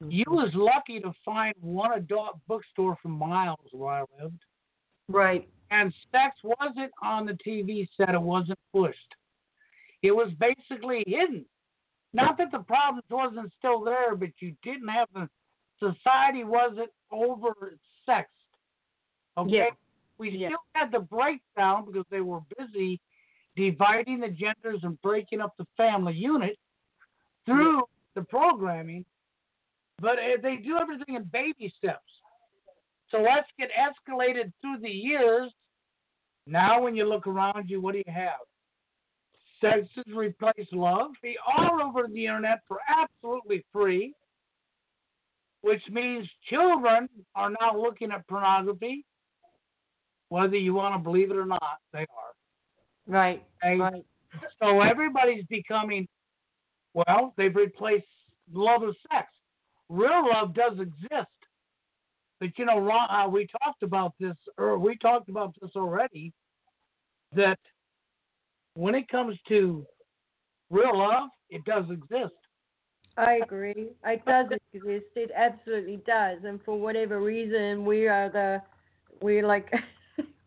you 0.00 0.24
mm-hmm. 0.24 0.34
was 0.34 0.50
lucky 0.54 1.00
to 1.00 1.12
find 1.24 1.54
one 1.60 1.92
adult 1.92 2.38
bookstore 2.48 2.96
for 3.02 3.08
miles 3.08 3.58
where 3.72 3.94
I 3.94 4.04
lived. 4.20 4.40
Right. 5.08 5.48
And 5.70 5.92
sex 6.12 6.36
wasn't 6.42 6.92
on 7.02 7.26
the 7.26 7.36
TV 7.46 7.88
set, 7.96 8.14
it 8.14 8.20
wasn't 8.20 8.58
pushed. 8.72 9.14
It 10.02 10.12
was 10.12 10.30
basically 10.38 11.04
hidden. 11.06 11.44
Not 12.12 12.38
that 12.38 12.52
the 12.52 12.58
problems 12.58 13.04
wasn't 13.10 13.52
still 13.58 13.82
there, 13.82 14.14
but 14.14 14.28
you 14.38 14.54
didn't 14.62 14.88
have 14.88 15.08
the 15.14 15.28
society 15.78 16.44
wasn't 16.44 16.90
over 17.10 17.76
sexed. 18.06 18.30
Okay? 19.36 19.50
Yeah. 19.50 19.64
We 20.18 20.30
yeah. 20.30 20.48
still 20.48 20.58
had 20.74 20.92
the 20.92 21.00
breakdown 21.00 21.86
because 21.86 22.04
they 22.10 22.20
were 22.20 22.40
busy 22.56 23.00
dividing 23.56 24.20
the 24.20 24.28
genders 24.28 24.80
and 24.82 25.00
breaking 25.02 25.40
up 25.40 25.54
the 25.58 25.66
family 25.76 26.14
unit 26.14 26.56
through 27.46 27.76
yeah. 27.76 27.82
the 28.14 28.22
programming 28.22 29.04
but 30.00 30.12
uh, 30.12 30.40
they 30.42 30.56
do 30.56 30.76
everything 30.80 31.14
in 31.14 31.24
baby 31.24 31.72
steps. 31.76 32.00
So 33.10 33.18
let's 33.18 33.48
get 33.58 33.70
escalated 33.70 34.52
through 34.60 34.78
the 34.82 34.90
years. 34.90 35.52
Now, 36.46 36.82
when 36.82 36.96
you 36.96 37.08
look 37.08 37.26
around 37.26 37.70
you, 37.70 37.80
what 37.80 37.92
do 37.92 37.98
you 37.98 38.12
have? 38.12 38.40
Sex 39.60 39.86
has 39.94 40.14
replaced 40.14 40.72
love. 40.72 41.12
Be 41.22 41.36
all 41.56 41.80
over 41.80 42.08
the 42.08 42.26
internet 42.26 42.60
for 42.66 42.78
absolutely 42.88 43.64
free, 43.72 44.12
which 45.62 45.82
means 45.90 46.28
children 46.50 47.08
are 47.34 47.50
now 47.50 47.80
looking 47.80 48.10
at 48.10 48.26
pornography. 48.28 49.04
Whether 50.28 50.56
you 50.56 50.74
want 50.74 50.94
to 50.94 50.98
believe 50.98 51.30
it 51.30 51.36
or 51.36 51.46
not, 51.46 51.78
they 51.92 52.00
are. 52.00 52.34
Right. 53.06 53.44
Okay? 53.64 53.78
Right. 53.78 54.04
So 54.60 54.80
everybody's 54.80 55.44
becoming, 55.44 56.08
well, 56.92 57.32
they've 57.36 57.54
replaced 57.54 58.06
love 58.52 58.82
with 58.82 58.96
sex 59.10 59.28
real 59.88 60.28
love 60.32 60.54
does 60.54 60.78
exist. 60.78 61.30
But 62.40 62.58
you 62.58 62.64
know, 62.64 62.78
Ron, 62.78 63.10
uh, 63.10 63.28
we 63.28 63.46
talked 63.62 63.82
about 63.82 64.14
this, 64.18 64.36
or 64.58 64.78
we 64.78 64.96
talked 64.98 65.28
about 65.28 65.54
this 65.60 65.70
already. 65.76 66.32
That 67.34 67.58
when 68.74 68.94
it 68.94 69.08
comes 69.08 69.36
to 69.48 69.84
real 70.70 70.98
love, 70.98 71.30
it 71.50 71.64
does 71.64 71.84
exist. 71.90 72.34
I 73.16 73.40
agree. 73.42 73.90
It 74.04 74.24
does 74.26 74.46
exist. 74.72 75.06
It 75.14 75.30
absolutely 75.36 76.00
does. 76.06 76.38
And 76.44 76.60
for 76.64 76.78
whatever 76.78 77.20
reason, 77.20 77.84
we 77.84 78.08
are 78.08 78.28
the 78.28 78.62
we're 79.22 79.46
like 79.46 79.72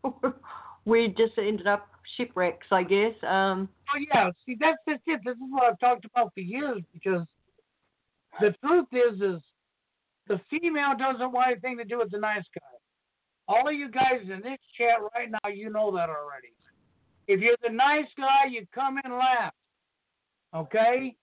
we 0.84 1.08
just 1.16 1.32
ended 1.38 1.66
up 1.66 1.88
shipwrecks, 2.16 2.66
I 2.70 2.82
guess. 2.82 3.14
Um, 3.22 3.68
oh 3.94 4.04
yeah, 4.12 4.30
see 4.44 4.56
that's 4.60 4.76
that's 4.86 5.02
it. 5.06 5.20
This 5.24 5.34
is 5.34 5.42
what 5.48 5.64
I've 5.64 5.80
talked 5.80 6.04
about 6.04 6.32
for 6.34 6.40
years 6.40 6.82
because 6.92 7.26
the 8.40 8.54
truth 8.64 8.86
is, 8.92 9.20
is 9.20 9.42
the 10.26 10.40
female 10.50 10.96
doesn't 10.96 11.32
want 11.32 11.50
anything 11.52 11.78
to 11.78 11.84
do 11.84 11.98
with 11.98 12.10
the 12.10 12.18
nice 12.18 12.44
guy. 12.54 12.76
All 13.48 13.66
of 13.66 13.74
you 13.74 13.90
guys 13.90 14.22
in 14.22 14.42
this 14.42 14.58
chat 14.76 14.98
right 15.14 15.30
now, 15.30 15.50
you 15.50 15.70
know 15.70 15.90
that 15.92 16.10
already. 16.10 16.52
If 17.26 17.40
you're 17.40 17.56
the 17.62 17.72
nice 17.72 18.06
guy, 18.16 18.46
you 18.50 18.66
come 18.74 18.98
in 19.04 19.12
last. 19.12 19.54
Okay? 20.54 21.16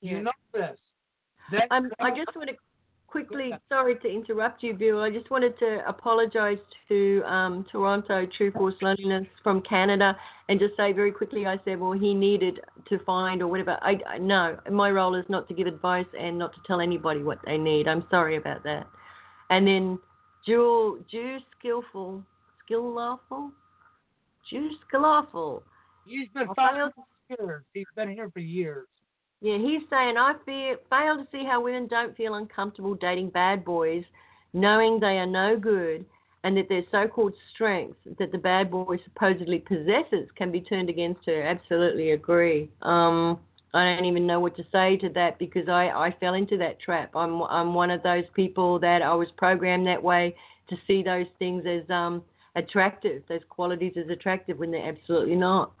You 0.00 0.16
Yeah. 0.16 0.22
know 0.22 0.32
this. 0.52 0.78
That, 1.50 1.66
Um, 1.70 1.90
I 1.98 2.10
just 2.10 2.34
want 2.36 2.50
to 2.50 2.56
quickly, 3.12 3.52
sorry 3.68 3.96
to 3.96 4.08
interrupt 4.08 4.62
you, 4.62 4.72
Bill. 4.72 5.02
I 5.02 5.10
just 5.10 5.30
wanted 5.30 5.56
to 5.58 5.86
apologise 5.86 6.58
to 6.88 7.22
um, 7.26 7.66
Toronto 7.70 8.26
True 8.36 8.50
Force 8.50 8.74
Loneliness 8.80 9.26
from 9.42 9.60
Canada 9.60 10.16
and 10.48 10.58
just 10.58 10.74
say 10.78 10.92
very 10.92 11.12
quickly. 11.12 11.46
I 11.46 11.60
said, 11.64 11.78
well, 11.78 11.92
he 11.92 12.14
needed 12.14 12.60
to 12.88 12.98
find 13.00 13.42
or 13.42 13.48
whatever. 13.48 13.78
I, 13.82 13.98
I 14.08 14.18
no, 14.18 14.58
my 14.70 14.90
role 14.90 15.14
is 15.14 15.26
not 15.28 15.46
to 15.48 15.54
give 15.54 15.66
advice 15.66 16.06
and 16.18 16.38
not 16.38 16.54
to 16.54 16.60
tell 16.66 16.80
anybody 16.80 17.22
what 17.22 17.38
they 17.44 17.58
need. 17.58 17.86
I'm 17.86 18.04
sorry 18.10 18.36
about 18.36 18.64
that. 18.64 18.86
And 19.50 19.66
then 19.66 19.98
Jewel, 20.46 20.98
Jew 21.10 21.36
skillful, 21.58 22.24
skillful, 22.64 23.52
Jew 24.48 24.70
skillful. 24.88 25.62
he's 26.06 26.28
been 26.34 26.48
following 26.56 26.90
years. 27.38 27.62
He's 27.74 27.84
been 27.94 28.10
here 28.10 28.30
for 28.30 28.40
years. 28.40 28.86
Yeah, 29.42 29.58
he's 29.58 29.82
saying 29.90 30.16
I 30.16 30.34
fear, 30.46 30.78
fail 30.88 31.16
to 31.16 31.26
see 31.32 31.44
how 31.44 31.60
women 31.60 31.88
don't 31.88 32.16
feel 32.16 32.34
uncomfortable 32.34 32.94
dating 32.94 33.30
bad 33.30 33.64
boys, 33.64 34.04
knowing 34.52 35.00
they 35.00 35.18
are 35.18 35.26
no 35.26 35.58
good, 35.58 36.06
and 36.44 36.56
that 36.56 36.68
their 36.68 36.84
so-called 36.92 37.34
strengths 37.52 37.98
that 38.20 38.30
the 38.30 38.38
bad 38.38 38.70
boy 38.70 38.98
supposedly 39.04 39.58
possesses 39.58 40.28
can 40.36 40.52
be 40.52 40.60
turned 40.60 40.88
against 40.88 41.26
her. 41.26 41.42
Absolutely 41.42 42.12
agree. 42.12 42.70
Um, 42.82 43.40
I 43.74 43.96
don't 43.96 44.04
even 44.04 44.28
know 44.28 44.38
what 44.38 44.56
to 44.58 44.64
say 44.70 44.96
to 44.98 45.08
that 45.10 45.40
because 45.40 45.68
I, 45.68 45.88
I 45.88 46.14
fell 46.20 46.34
into 46.34 46.56
that 46.58 46.80
trap. 46.80 47.10
I'm 47.16 47.42
I'm 47.42 47.74
one 47.74 47.90
of 47.90 48.02
those 48.04 48.24
people 48.34 48.78
that 48.80 49.02
I 49.02 49.14
was 49.14 49.28
programmed 49.36 49.88
that 49.88 50.02
way 50.02 50.36
to 50.68 50.76
see 50.86 51.02
those 51.02 51.26
things 51.40 51.64
as 51.66 51.88
um 51.90 52.22
attractive, 52.54 53.22
those 53.28 53.40
qualities 53.48 53.94
as 53.96 54.08
attractive 54.08 54.58
when 54.58 54.70
they're 54.70 54.86
absolutely 54.86 55.36
not. 55.36 55.72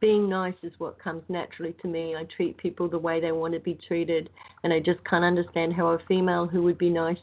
Being 0.00 0.28
nice 0.28 0.54
is 0.62 0.72
what 0.78 0.98
comes 0.98 1.22
naturally 1.28 1.74
to 1.82 1.88
me. 1.88 2.16
I 2.16 2.24
treat 2.36 2.56
people 2.56 2.88
the 2.88 2.98
way 2.98 3.20
they 3.20 3.32
want 3.32 3.54
to 3.54 3.60
be 3.60 3.78
treated, 3.86 4.30
and 4.64 4.72
I 4.72 4.80
just 4.80 5.04
can't 5.04 5.24
understand 5.24 5.74
how 5.74 5.88
a 5.88 5.98
female 6.08 6.46
who 6.46 6.62
would 6.62 6.78
be 6.78 6.90
nice 6.90 7.18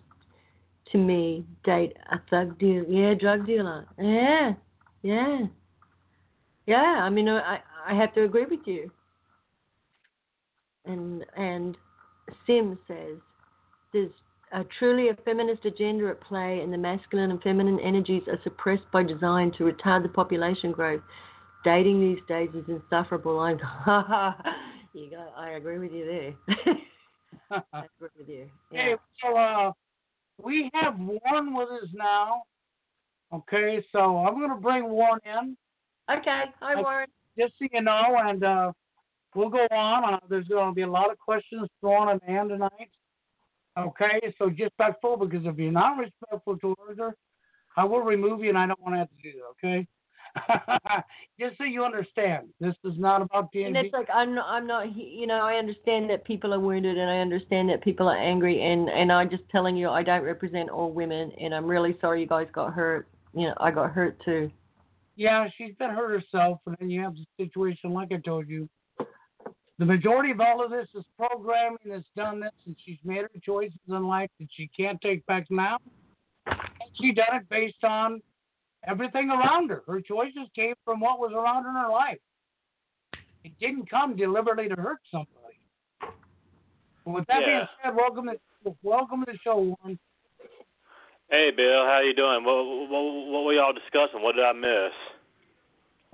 to 0.92 0.98
me 0.98 1.46
date 1.66 1.94
a 2.12 2.20
thug 2.30 2.58
dealer. 2.60 2.86
Yeah, 2.88 3.14
drug 3.16 3.46
dealer. 3.46 3.86
Yeah, 4.00 4.54
yeah, 5.02 5.40
yeah. 6.66 7.00
I 7.02 7.10
mean, 7.10 7.28
I 7.28 7.60
I 7.86 7.96
have 7.96 8.14
to 8.16 8.24
agree 8.24 8.46
with 8.46 8.62
you. 8.66 8.92
And 10.86 11.26
and 11.36 11.78
Sim 12.46 12.78
says 12.88 13.18
there's 13.92 14.12
a 14.54 14.64
truly 14.80 15.10
a 15.10 15.16
feminist 15.26 15.66
agenda 15.66 16.08
at 16.10 16.22
play, 16.22 16.62
and 16.62 16.72
the 16.72 16.78
masculine 16.78 17.32
and 17.32 17.42
feminine 17.42 17.80
energies 17.80 18.24
are 18.28 18.40
suppressed 18.44 18.90
by 18.94 19.04
design 19.04 19.52
to 19.58 19.64
retard 19.64 20.04
the 20.04 20.10
population 20.10 20.72
growth 20.72 21.02
dating 21.68 22.00
these 22.00 22.24
days 22.30 22.50
is 22.54 22.64
insufferable. 22.70 23.42
I'm, 23.42 23.58
you 24.94 25.10
got, 25.12 25.34
I 25.36 25.52
agree 25.58 25.80
with 25.80 25.92
you 25.92 26.06
there. 26.06 26.58
I 27.52 27.84
agree 27.98 28.10
with 28.18 28.30
you. 28.30 28.50
Yeah. 28.72 28.82
Hey, 28.82 28.96
so 29.22 29.36
uh, 29.36 29.72
we 30.42 30.72
have 30.74 30.98
Warren 30.98 31.54
with 31.54 31.68
us 31.68 31.90
now. 31.94 32.44
Okay, 33.34 33.84
so 33.92 34.20
I'm 34.20 34.36
going 34.36 34.50
to 34.50 34.56
bring 34.56 34.88
Warren 34.88 35.20
in, 35.26 35.58
Okay. 36.10 36.44
Hi, 36.62 36.82
Warren. 36.82 37.10
just 37.38 37.56
so 37.60 37.68
you 37.70 37.82
know, 37.82 38.18
and 38.18 38.46
uh, 38.46 38.72
we'll 39.36 39.50
go 39.50 39.68
on. 39.70 40.14
Uh, 40.14 40.20
there's 40.30 40.48
going 40.48 40.72
to 40.72 40.74
be 40.76 40.84
a 40.84 40.90
lot 40.90 41.12
of 41.12 41.20
questions 41.20 41.68
thrown 41.82 42.08
at 42.08 42.22
Ann 42.26 42.48
tonight. 42.48 42.92
Okay, 43.78 44.34
so 44.40 44.50
just 44.50 44.72
respectful 44.80 45.18
because 45.18 45.46
if 45.46 45.58
you're 45.58 45.70
not 45.70 45.98
respectful 45.98 46.58
towards 46.58 46.98
her, 46.98 47.14
I 47.76 47.84
will 47.84 48.00
remove 48.00 48.42
you, 48.42 48.50
and 48.50 48.58
I 48.58 48.68
don't 48.68 48.82
want 48.82 48.96
to 48.96 49.00
have 49.00 49.10
to 49.10 49.22
do 49.22 49.34
that. 49.34 49.68
Okay. 49.68 49.86
Just 51.40 51.58
so 51.58 51.64
you 51.64 51.84
understand, 51.84 52.48
this 52.60 52.76
is 52.84 52.94
not 52.98 53.22
about 53.22 53.50
And 53.54 53.76
it's 53.76 53.94
like 53.94 54.08
I'm 54.14 54.36
not, 54.36 54.48
I'm 54.48 54.68
not. 54.68 54.96
You 54.96 55.28
know, 55.28 55.42
I 55.42 55.56
understand 55.56 56.10
that 56.10 56.26
people 56.26 56.54
are 56.54 56.60
wounded, 56.60 56.98
and 56.98 57.10
I 57.10 57.18
understand 57.20 57.70
that 57.70 57.82
people 57.84 58.08
are 58.08 58.18
angry, 58.18 58.62
and 58.62 58.90
and 58.90 59.12
I'm 59.12 59.30
just 59.30 59.44
telling 59.52 59.76
you, 59.76 59.90
I 59.90 60.04
don't 60.04 60.24
represent 60.24 60.70
all 60.70 60.92
women, 60.92 61.32
and 61.40 61.54
I'm 61.54 61.66
really 61.66 61.98
sorry 62.02 62.22
you 62.22 62.28
guys 62.28 62.48
got 62.54 62.74
hurt. 62.74 63.08
You 63.34 63.48
know, 63.48 63.54
I 63.58 63.72
got 63.72 63.92
hurt 63.92 64.18
too. 64.24 64.52
Yeah, 65.16 65.48
she's 65.58 65.74
been 65.80 65.90
hurt 65.90 66.22
herself, 66.22 66.60
and 66.66 66.76
then 66.80 66.90
you 66.90 67.02
have 67.02 67.16
the 67.16 67.26
situation 67.44 67.92
like 67.92 68.12
I 68.12 68.18
told 68.18 68.48
you. 68.48 68.70
The 69.80 69.86
majority 69.86 70.32
of 70.32 70.40
all 70.40 70.64
of 70.64 70.72
this 70.72 70.88
is 70.96 71.04
programming 71.18 71.78
that's 71.86 72.06
done 72.16 72.40
this, 72.40 72.52
and 72.66 72.76
she's 72.84 72.98
made 73.04 73.22
her 73.22 73.32
choices 73.44 73.78
in 73.88 74.08
life 74.08 74.30
that 74.40 74.48
she 74.56 74.70
can't 74.76 75.00
take 75.02 75.24
back 75.28 75.46
now. 75.52 75.78
And 76.48 76.90
she 77.00 77.12
done 77.12 77.36
it 77.36 77.50
based 77.50 77.84
on 77.84 78.22
everything 78.86 79.30
around 79.30 79.70
her. 79.70 79.84
Her 79.88 80.02
choices 80.02 80.48
came 80.56 80.76
from 80.86 81.00
what 81.00 81.20
was 81.20 81.32
around 81.34 81.64
her 81.64 81.70
in 81.70 81.76
her 81.76 81.90
life. 81.90 82.20
It 83.44 83.54
didn't 83.60 83.90
come 83.90 84.16
deliberately 84.16 84.68
to 84.70 84.76
hurt 84.76 85.00
somebody. 85.12 85.60
But 87.06 87.14
with 87.14 87.28
that 87.28 87.46
being 87.46 87.68
said, 87.84 87.96
welcome 87.96 88.26
to 88.28 88.76
welcome 88.84 89.24
to 89.26 89.32
the 89.32 89.38
show, 89.44 89.58
Warren. 89.58 89.98
Hey, 91.30 91.52
Bill, 91.56 91.86
how 91.86 92.02
you 92.06 92.14
doing? 92.14 92.44
What, 92.44 92.64
what, 92.90 93.32
what 93.32 93.44
were 93.46 93.54
y'all 93.54 93.74
discussing? 93.74 94.22
What 94.22 94.36
did 94.36 94.46
I 94.46 94.54
miss? 94.54 94.92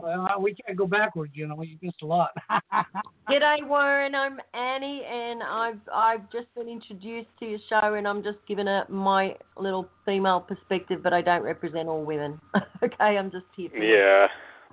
Well, 0.03 0.41
we 0.41 0.53
can't 0.53 0.77
go 0.77 0.85
backwards, 0.85 1.31
you 1.33 1.47
know. 1.47 1.61
You 1.61 1.77
missed 1.81 2.01
a 2.01 2.05
lot. 2.05 2.31
G'day, 3.29 3.65
Warren. 3.65 4.13
I'm 4.13 4.37
Annie, 4.53 5.01
and 5.09 5.41
I've 5.41 5.79
I've 5.93 6.29
just 6.29 6.53
been 6.55 6.67
introduced 6.67 7.29
to 7.39 7.45
your 7.45 7.59
show, 7.69 7.93
and 7.93 8.05
I'm 8.05 8.21
just 8.21 8.39
giving 8.45 8.67
it 8.67 8.89
my 8.89 9.33
little 9.57 9.87
female 10.05 10.41
perspective, 10.41 11.01
but 11.01 11.13
I 11.13 11.21
don't 11.21 11.41
represent 11.41 11.87
all 11.87 12.03
women. 12.03 12.37
okay, 12.83 13.17
I'm 13.17 13.31
just 13.31 13.45
here 13.55 13.69
for 13.69 13.77
you. 13.77 13.95
Yeah. 13.95 14.27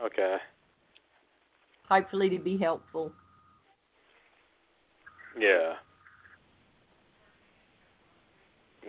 Okay. 0.05 0.37
hopefully 1.89 2.29
to 2.31 2.39
be 2.41 2.57
helpful. 2.59 3.13
Yeah. 5.39 5.75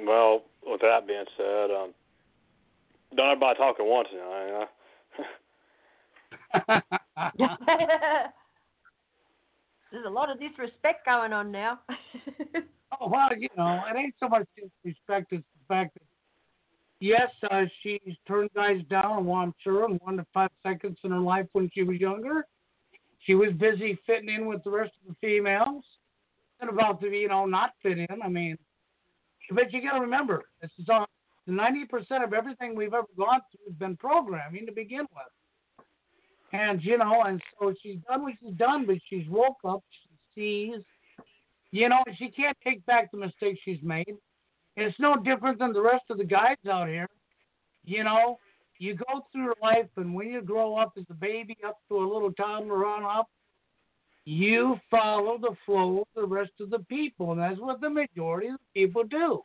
Well, 0.08 0.46
with 0.66 0.82
that 0.82 1.06
being 1.06 1.26
said, 1.38 1.70
um, 1.70 1.94
don't 3.16 3.34
everybody 3.34 3.60
talk 3.60 3.76
at 3.80 3.86
once. 3.86 4.08
You 4.12 4.18
know? 4.18 4.66
There's 9.92 10.06
a 10.06 10.10
lot 10.10 10.32
of 10.32 10.40
disrespect 10.40 11.06
going 11.06 11.34
on 11.34 11.52
now. 11.52 11.80
Oh 13.00 13.08
well, 13.08 13.30
you 13.38 13.48
know, 13.58 13.82
it 13.90 13.98
ain't 13.98 14.16
so 14.20 14.28
much 14.28 14.46
disrespect; 14.56 15.32
it's 15.32 15.46
the 15.58 15.74
fact 15.74 15.94
that 15.94 16.04
yes, 17.00 17.30
uh, 17.50 17.64
she's 17.82 18.16
turned 18.28 18.50
guys 18.54 18.82
down. 18.90 19.26
Well, 19.26 19.38
I'm 19.38 19.54
sure 19.64 19.90
in 19.90 19.96
one 20.04 20.18
to 20.18 20.26
five 20.34 20.50
seconds 20.62 20.98
in 21.04 21.12
her 21.12 21.20
life 21.20 21.48
when 21.54 21.70
she 21.74 21.84
was 21.84 21.98
younger, 22.00 22.46
she 23.20 23.34
was 23.36 23.54
busy 23.54 23.98
fitting 24.06 24.30
in 24.30 24.46
with 24.46 24.64
the 24.64 24.72
rest 24.72 24.92
of 25.02 25.08
the 25.08 25.16
females, 25.22 25.84
and 26.60 26.70
about 26.70 27.00
to, 27.02 27.08
you 27.08 27.30
know, 27.30 27.46
not 27.46 27.72
fit 27.82 27.98
in. 27.98 28.22
I 28.24 28.28
mean, 28.28 28.58
but 29.52 29.72
you 29.72 29.82
got 29.82 29.96
to 29.96 30.02
remember, 30.02 30.44
this 30.62 30.72
is 30.78 30.88
all. 30.90 31.08
Ninety 31.48 31.86
percent 31.86 32.24
of 32.24 32.34
everything 32.34 32.76
we've 32.76 32.94
ever 32.94 33.08
gone 33.18 33.40
through 33.52 33.66
has 33.68 33.76
been 33.80 33.98
programming 33.98 34.66
to 34.68 34.72
begin 34.72 35.08
with. 35.16 35.41
And 36.54 36.84
you 36.84 36.98
know, 36.98 37.24
and 37.24 37.42
so 37.60 37.74
she's 37.82 37.98
done 38.08 38.24
what 38.24 38.34
she's 38.42 38.56
done, 38.56 38.86
but 38.86 38.98
she's 39.10 39.28
woke 39.30 39.58
up, 39.66 39.84
she 40.36 40.74
sees, 40.74 40.84
you 41.72 41.88
know, 41.88 42.04
she 42.18 42.30
can't 42.30 42.58
take 42.64 42.86
back 42.86 43.12
the 43.12 43.18
mistakes 43.18 43.60
she's 43.64 43.82
made. 43.82 44.16
It's 44.76 45.00
no 45.00 45.16
different 45.16 45.60
than 45.60 45.74
the 45.74 45.82
rest 45.82 46.04
of 46.10 46.18
the 46.18 46.24
guys 46.24 46.58
out 46.70 46.88
here. 46.88 47.08
You 47.86 48.04
know, 48.04 48.38
you 48.78 48.96
go 48.96 49.26
through 49.32 49.54
life, 49.62 49.88
and 49.98 50.14
when 50.14 50.28
you 50.28 50.42
grow 50.42 50.76
up 50.76 50.94
as 50.98 51.06
a 51.10 51.14
baby 51.14 51.58
up 51.66 51.78
to 51.88 51.98
a 51.98 52.00
little 52.00 52.32
toddler 52.34 52.86
on 52.86 53.04
up, 53.04 53.28
you 54.26 54.78
follow 54.90 55.38
the 55.38 55.56
flow 55.66 56.00
of 56.00 56.08
the 56.16 56.28
rest 56.28 56.52
of 56.60 56.70
the 56.70 56.80
people, 56.80 57.32
and 57.32 57.42
that's 57.42 57.60
what 57.60 57.82
the 57.82 57.90
majority 57.90 58.48
of 58.48 58.58
the 58.58 58.82
people 58.82 59.04
do. 59.04 59.42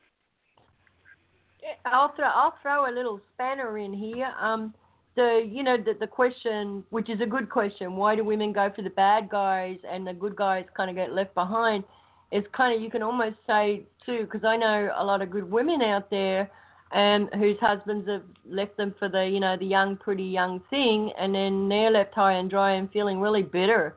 I'll 1.84 2.14
throw 2.14 2.26
I'll 2.26 2.54
throw 2.62 2.90
a 2.90 2.92
little 2.92 3.20
spanner 3.34 3.78
in 3.78 3.92
here. 3.92 4.32
Um, 4.40 4.74
the 5.16 5.48
you 5.50 5.62
know 5.62 5.76
the 5.76 5.94
the 5.98 6.06
question, 6.06 6.84
which 6.90 7.10
is 7.10 7.20
a 7.20 7.26
good 7.26 7.50
question, 7.50 7.96
why 7.96 8.14
do 8.14 8.24
women 8.24 8.52
go 8.52 8.70
for 8.74 8.82
the 8.82 8.90
bad 8.90 9.28
guys 9.28 9.78
and 9.90 10.06
the 10.06 10.12
good 10.12 10.36
guys 10.36 10.64
kind 10.76 10.90
of 10.90 10.96
get 10.96 11.12
left 11.12 11.34
behind? 11.34 11.84
It's 12.30 12.46
kind 12.56 12.74
of 12.74 12.82
you 12.82 12.90
can 12.90 13.02
almost 13.02 13.36
say 13.46 13.82
too, 14.04 14.22
because 14.22 14.44
I 14.44 14.56
know 14.56 14.90
a 14.96 15.04
lot 15.04 15.22
of 15.22 15.30
good 15.30 15.50
women 15.50 15.82
out 15.82 16.10
there, 16.10 16.50
and 16.92 17.28
whose 17.34 17.56
husbands 17.60 18.08
have 18.08 18.22
left 18.48 18.76
them 18.76 18.94
for 18.98 19.08
the 19.08 19.26
you 19.26 19.40
know 19.40 19.56
the 19.56 19.66
young 19.66 19.96
pretty 19.96 20.24
young 20.24 20.60
thing, 20.70 21.12
and 21.18 21.34
then 21.34 21.68
they're 21.68 21.90
left 21.90 22.14
high 22.14 22.34
and 22.34 22.50
dry 22.50 22.72
and 22.72 22.90
feeling 22.92 23.20
really 23.20 23.42
bitter, 23.42 23.96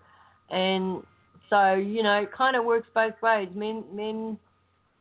and 0.50 1.04
so 1.50 1.74
you 1.74 2.02
know 2.02 2.22
it 2.22 2.32
kind 2.32 2.56
of 2.56 2.66
works 2.66 2.88
both 2.94 3.14
ways. 3.22 3.50
Men 3.54 3.84
men 3.94 4.38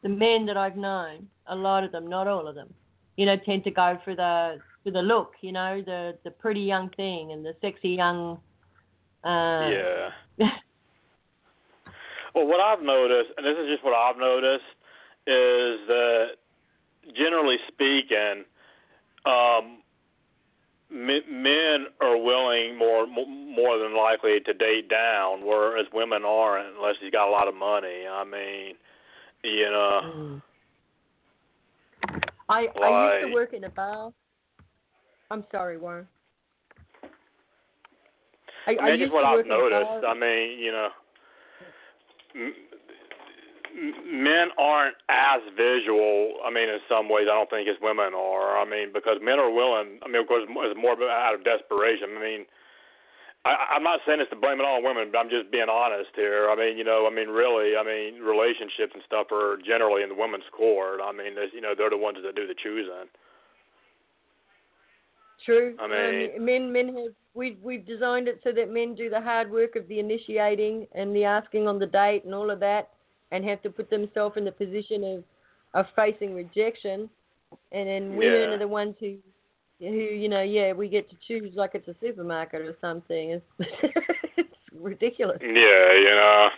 the 0.03 0.09
men 0.09 0.47
that 0.47 0.57
I've 0.57 0.77
known, 0.77 1.29
a 1.47 1.57
lot 1.57 1.85
of 1.85 1.93
them, 1.93 2.07
not 2.07 2.29
all 2.29 2.47
of 2.47 2.55
them, 2.55 2.73
you 3.17 3.27
know, 3.27 3.37
tend 3.37 3.65
to 3.65 3.71
go 3.71 3.99
for 4.05 4.15
the 4.15 4.59
for 4.89 4.93
the 4.93 5.03
look, 5.03 5.35
you 5.43 5.53
know, 5.53 5.83
the 5.85 6.17
the 6.25 6.31
pretty 6.31 6.61
young 6.61 6.89
thing 6.91 7.33
and 7.33 7.45
the 7.45 7.55
sexy 7.61 7.91
young. 7.91 8.39
Uh, 9.25 9.69
yeah. 9.69 10.11
Well, 12.35 12.47
what 12.47 12.61
I've 12.61 12.85
noticed, 12.85 13.31
and 13.37 13.45
this 13.45 13.57
is 13.59 13.69
just 13.69 13.83
what 13.83 13.95
I've 13.95 14.19
noticed, 14.19 14.63
is 15.27 15.81
that 15.89 16.27
generally 17.17 17.57
speaking, 17.67 18.45
um, 19.25 19.79
men, 20.89 21.87
are 22.01 22.17
willing 22.17 22.79
more 22.79 23.07
more 23.09 23.79
than 23.79 23.97
likely 23.97 24.39
to 24.45 24.55
date 24.55 24.89
down, 24.89 25.45
whereas 25.45 25.87
women 25.93 26.23
aren't 26.25 26.77
unless 26.77 26.95
he's 27.01 27.11
got 27.11 27.29
a 27.29 27.33
lot 27.33 27.49
of 27.49 27.57
money. 27.57 28.07
I 28.09 28.23
mean, 28.23 28.75
you 29.43 29.71
know. 29.71 30.01
Mm. 30.05 30.43
I 32.49 32.67
I 32.81 33.19
used 33.19 33.29
to 33.29 33.35
work 33.35 33.53
in 33.55 33.65
a 33.65 33.71
bar. 33.71 34.13
I'm 35.31 35.45
sorry, 35.53 35.79
Warren. 35.79 36.07
I, 38.67 38.71
I 38.71 38.73
mean, 38.73 38.81
I 38.81 38.89
that's 38.91 39.01
used 39.01 39.13
just 39.13 39.15
what 39.15 39.25
I've 39.25 39.37
work 39.37 39.47
in 39.47 39.53
a 39.53 39.57
noticed. 39.57 40.05
I 40.05 40.15
mean, 40.15 40.59
you 40.59 40.73
know, 40.73 40.89
m- 42.37 42.55
m- 43.73 44.25
men 44.25 44.49
aren't 44.59 44.97
as 45.09 45.41
visual. 45.57 46.41
I 46.45 46.51
mean, 46.51 46.69
in 46.69 46.81
some 46.89 47.09
ways, 47.09 47.29
I 47.31 47.37
don't 47.37 47.49
think 47.49 47.69
as 47.69 47.81
women 47.81 48.13
are. 48.13 48.59
I 48.61 48.69
mean, 48.69 48.93
because 48.93 49.21
men 49.23 49.39
are 49.39 49.51
willing. 49.53 50.01
I 50.05 50.09
mean, 50.09 50.21
of 50.21 50.29
course, 50.29 50.45
it's 50.49 50.81
more 50.81 50.97
out 51.09 51.35
of 51.35 51.45
desperation. 51.45 52.17
I 52.17 52.21
mean, 52.21 52.43
I, 53.45 53.77
I'm 53.77 53.85
not 53.85 54.01
saying 54.05 54.21
it's 54.21 54.29
to 54.31 54.37
blame 54.37 54.61
it 54.61 54.67
all 54.69 54.81
on 54.81 54.85
women, 54.85 55.09
but 55.13 55.19
I'm 55.19 55.31
just 55.33 55.53
being 55.53 55.73
honest 55.73 56.13
here. 56.17 56.49
I 56.51 56.57
mean, 56.57 56.77
you 56.77 56.85
know, 56.85 57.09
I 57.09 57.13
mean, 57.15 57.29
really, 57.29 57.77
I 57.77 57.85
mean, 57.85 58.21
relationships 58.21 58.93
and 58.93 59.05
stuff 59.07 59.33
are 59.33 59.57
generally 59.65 60.03
in 60.03 60.09
the 60.09 60.19
women's 60.19 60.49
court. 60.53 61.01
I 61.01 61.13
mean, 61.13 61.37
you 61.53 61.61
know, 61.61 61.73
they're 61.77 61.93
the 61.93 62.01
ones 62.01 62.19
that 62.25 62.37
do 62.37 62.49
the 62.49 62.57
choosing. 62.57 63.09
True. 65.45 65.77
I 65.79 65.87
mean- 65.87 66.31
um, 66.37 66.45
men 66.45 66.73
men 66.73 66.89
have 66.97 67.13
we 67.35 67.57
we've 67.63 67.87
designed 67.87 68.27
it 68.29 68.41
so 68.43 68.51
that 68.53 68.71
men 68.71 68.95
do 68.95 69.09
the 69.09 69.21
hard 69.21 69.51
work 69.51 69.77
of 69.77 69.87
the 69.89 69.99
initiating 70.01 70.87
and 70.93 71.15
the 71.15 71.25
asking 71.25 71.69
on 71.69 71.79
the 71.79 71.87
date 71.87 72.25
and 72.25 72.35
all 72.35 72.51
of 72.51 72.59
that, 72.61 72.91
and 73.31 73.45
have 73.45 73.63
to 73.63 73.71
put 73.71 73.89
themselves 73.91 74.37
in 74.37 74.45
the 74.45 74.53
position 74.53 75.05
of 75.05 75.25
of 75.75 75.87
facing 75.95 76.35
rejection, 76.35 77.09
and 77.73 77.89
then 77.89 78.17
women 78.17 78.41
Yeah. 78.41 78.55
are 78.55 78.59
the 78.59 78.67
ones 78.69 78.97
who 78.99 79.17
who 79.81 79.87
you 79.87 80.29
know 80.29 80.43
yeah 80.43 80.73
we 80.73 80.89
get 80.89 81.09
to 81.11 81.17
choose 81.27 81.55
like 81.55 81.75
it's 81.75 81.87
a 81.89 81.95
supermarket 82.01 82.63
or 82.63 82.77
something. 82.81 83.41
It's 83.61 83.69
it's 84.37 84.59
ridiculous. 84.73 85.39
Yeah, 85.41 85.93
you 85.93 86.15
know. 86.21 86.49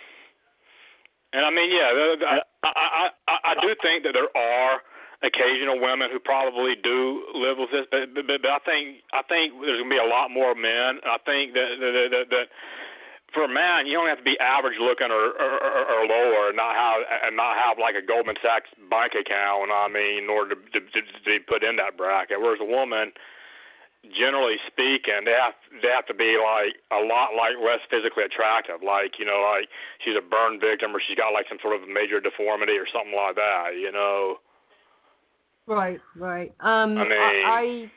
And 1.33 1.45
I 1.45 1.51
mean, 1.51 1.71
yeah, 1.71 1.89
I 2.27 2.41
I 2.65 3.09
I, 3.29 3.39
I 3.53 3.55
do 3.61 3.75
think 3.83 4.03
that 4.05 4.13
there 4.15 4.29
are 4.37 4.83
occasional 5.23 5.81
women 5.81 6.09
who 6.13 6.19
probably 6.19 6.75
do 6.81 7.25
live 7.37 7.61
with 7.61 7.71
this, 7.71 7.85
but 7.91 8.13
but, 8.15 8.27
but 8.27 8.41
I 8.49 8.61
think 8.65 9.05
I 9.13 9.23
think 9.29 9.53
there's 9.61 9.81
gonna 9.81 9.93
be 9.93 10.01
a 10.01 10.09
lot 10.09 10.33
more 10.33 10.55
men. 10.55 11.01
I 11.05 11.21
think 11.25 11.53
that 11.53 11.77
that 11.81 12.09
that, 12.11 12.27
that 12.31 12.47
for 13.33 13.45
a 13.45 13.53
man, 13.53 13.87
you 13.87 13.95
don't 13.95 14.09
have 14.09 14.19
to 14.19 14.27
be 14.27 14.39
average 14.41 14.79
looking 14.81 15.13
or 15.13 15.37
or, 15.37 15.85
or, 15.87 16.03
lower, 16.07 16.51
and 16.51 16.57
not 16.57 16.75
have 16.75 17.05
and 17.27 17.37
not 17.37 17.55
have 17.57 17.79
like 17.79 17.95
a 17.95 18.05
Goldman 18.05 18.37
Sachs 18.43 18.73
bank 18.89 19.13
account. 19.15 19.71
I 19.71 19.89
mean, 19.93 20.25
in 20.25 20.31
order 20.31 20.57
to 20.57 20.61
to, 20.61 20.81
to, 20.81 21.01
to 21.05 21.21
be 21.25 21.39
put 21.39 21.63
in 21.63 21.77
that 21.77 21.97
bracket. 22.01 22.41
Whereas 22.41 22.59
a 22.61 22.67
woman, 22.67 23.13
generally 24.09 24.57
speaking, 24.67 25.29
they 25.29 25.37
have 25.37 25.55
they 25.85 25.93
have 25.93 26.09
to 26.11 26.17
be 26.17 26.41
like 26.41 26.81
a 26.91 27.05
lot 27.05 27.37
like 27.37 27.61
less 27.61 27.85
physically 27.87 28.25
attractive. 28.25 28.83
Like 28.83 29.21
you 29.21 29.29
know, 29.29 29.45
like 29.45 29.71
she's 30.01 30.19
a 30.19 30.25
burn 30.25 30.59
victim 30.59 30.97
or 30.97 31.01
she's 31.05 31.21
got 31.21 31.37
like 31.37 31.47
some 31.47 31.63
sort 31.63 31.77
of 31.77 31.87
major 31.87 32.19
deformity 32.19 32.75
or 32.81 32.89
something 32.89 33.15
like 33.15 33.37
that. 33.37 33.79
You 33.79 33.93
know. 33.93 34.41
Right, 35.71 36.01
right. 36.17 36.53
Um, 36.59 36.99
I 36.99 37.05
mean- 37.05 37.13
I, 37.13 37.89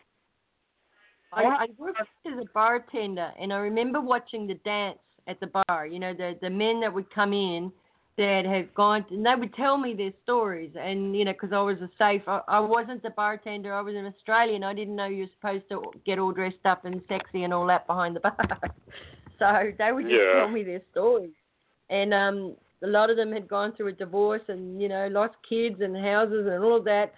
I, 1.31 1.41
I, 1.41 1.43
I 1.63 1.67
worked 1.79 1.99
as 2.27 2.33
a 2.39 2.45
bartender, 2.53 3.31
and 3.41 3.51
I 3.51 3.57
remember 3.57 3.99
watching 3.99 4.45
the 4.45 4.53
dance 4.63 4.99
at 5.27 5.39
the 5.39 5.47
bar. 5.47 5.87
You 5.87 5.97
know, 5.97 6.13
the 6.13 6.37
the 6.39 6.51
men 6.51 6.79
that 6.81 6.93
would 6.93 7.09
come 7.09 7.33
in 7.33 7.71
that 8.19 8.45
had 8.45 8.71
gone, 8.75 9.03
and 9.09 9.25
they 9.25 9.33
would 9.35 9.55
tell 9.55 9.77
me 9.77 9.95
their 9.95 10.13
stories. 10.21 10.69
And 10.79 11.17
you 11.17 11.25
know, 11.25 11.33
because 11.33 11.51
I 11.51 11.61
was 11.61 11.77
a 11.81 11.89
safe, 11.97 12.21
I, 12.27 12.41
I 12.47 12.59
wasn't 12.59 13.01
the 13.01 13.09
bartender. 13.09 13.73
I 13.73 13.81
was 13.81 13.95
an 13.95 14.05
Australian. 14.05 14.63
I 14.63 14.75
didn't 14.75 14.95
know 14.95 15.07
you 15.07 15.23
were 15.23 15.29
supposed 15.39 15.67
to 15.69 15.99
get 16.05 16.19
all 16.19 16.31
dressed 16.31 16.63
up 16.65 16.85
and 16.85 17.01
sexy 17.07 17.43
and 17.43 17.51
all 17.51 17.65
that 17.65 17.87
behind 17.87 18.15
the 18.15 18.19
bar. 18.19 18.37
so 19.39 19.71
they 19.79 19.91
would 19.91 20.03
just 20.05 20.13
Yeah. 20.13 20.41
tell 20.41 20.49
me 20.49 20.61
their 20.61 20.81
stories, 20.91 21.33
and 21.89 22.13
um, 22.13 22.55
a 22.83 22.87
lot 22.87 23.09
of 23.09 23.17
them 23.17 23.31
had 23.31 23.47
gone 23.47 23.73
through 23.75 23.87
a 23.87 23.93
divorce 23.93 24.43
and 24.47 24.79
you 24.79 24.89
know 24.89 25.07
lost 25.07 25.33
kids 25.49 25.81
and 25.81 25.97
houses 25.97 26.45
and 26.45 26.63
all 26.63 26.77
of 26.77 26.83
that 26.83 27.15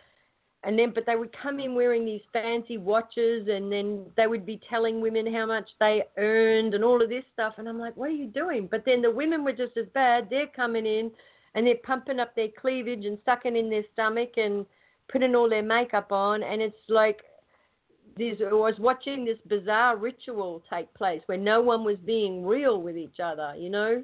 and 0.66 0.78
then 0.78 0.92
but 0.94 1.06
they 1.06 1.16
would 1.16 1.36
come 1.42 1.60
in 1.60 1.76
wearing 1.76 2.06
these 2.06 2.22
fancy 2.34 2.78
watches 2.78 3.48
and 3.48 3.72
then 3.72 4.06
they 4.18 4.28
would 4.28 4.46
be 4.46 4.60
telling 4.70 5.00
women 5.00 5.32
how 5.32 5.46
much 5.46 5.70
they 5.80 6.04
earned 6.18 6.74
and 6.74 6.84
all 6.84 7.02
of 7.02 7.10
this 7.10 7.24
stuff. 7.34 7.54
And 7.58 7.70
I'm 7.70 7.80
like 7.80 7.96
what 7.96 8.10
are 8.10 8.14
you 8.14 8.28
doing? 8.28 8.68
But 8.70 8.84
then 8.86 9.02
the 9.02 9.12
women 9.12 9.44
were 9.44 9.54
just 9.54 9.78
as 9.78 9.86
bad. 9.94 10.28
They're 10.30 10.48
coming 10.48 10.86
in 10.86 11.12
and 11.54 11.68
they're 11.68 11.76
pumping 11.84 12.20
up 12.20 12.36
their 12.36 12.50
cleavage 12.60 13.06
and 13.06 13.18
sucking 13.26 13.56
in 13.56 13.70
their 13.70 13.84
stomach 13.94 14.32
and 14.38 14.66
putting 15.08 15.36
all 15.36 15.48
their 15.48 15.64
makeup 15.64 16.12
on. 16.12 16.42
And 16.42 16.62
it's 16.62 16.76
like 16.90 17.22
this 18.18 18.38
I 18.42 18.54
was 18.54 18.76
watching 18.80 19.24
this 19.24 19.38
bizarre 19.48 19.98
ritual 19.98 20.64
take 20.70 20.92
place 20.96 21.22
where 21.28 21.38
no 21.38 21.62
one 21.62 21.84
was 21.84 21.98
being 22.06 22.46
real 22.46 22.82
with 22.82 22.98
each 22.98 23.20
other 23.24 23.54
you 23.58 23.70
know? 23.70 24.04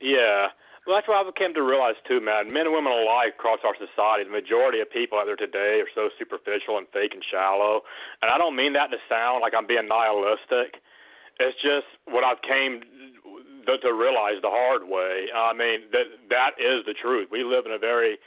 Yeah. 0.00 0.48
Well, 0.86 0.94
that's 0.94 1.10
what 1.10 1.18
I 1.18 1.26
came 1.34 1.50
to 1.58 1.66
realize 1.66 1.98
too, 2.06 2.22
man. 2.22 2.54
Men 2.54 2.70
and 2.70 2.74
women 2.74 2.94
alike 2.94 3.34
across 3.34 3.58
our 3.66 3.74
society, 3.74 4.22
the 4.22 4.30
majority 4.30 4.78
of 4.78 4.86
people 4.86 5.18
out 5.18 5.26
there 5.26 5.34
today 5.34 5.82
are 5.82 5.90
so 5.98 6.14
superficial 6.14 6.78
and 6.78 6.86
fake 6.94 7.10
and 7.10 7.26
shallow. 7.26 7.82
And 8.22 8.30
I 8.30 8.38
don't 8.38 8.54
mean 8.54 8.72
that 8.78 8.94
to 8.94 8.98
sound 9.10 9.42
like 9.42 9.50
I'm 9.50 9.66
being 9.66 9.90
nihilistic. 9.90 10.78
It's 11.42 11.58
just 11.58 11.90
what 12.06 12.22
I've 12.22 12.38
came 12.46 12.86
to, 13.66 13.74
to 13.82 13.90
realize 13.90 14.38
the 14.46 14.54
hard 14.54 14.86
way. 14.86 15.26
I 15.34 15.50
mean 15.50 15.90
that 15.90 16.06
that 16.30 16.54
is 16.62 16.86
the 16.86 16.94
truth. 16.94 17.34
We 17.34 17.42
live 17.42 17.66
in 17.66 17.74
a 17.74 17.82
very 17.82 18.22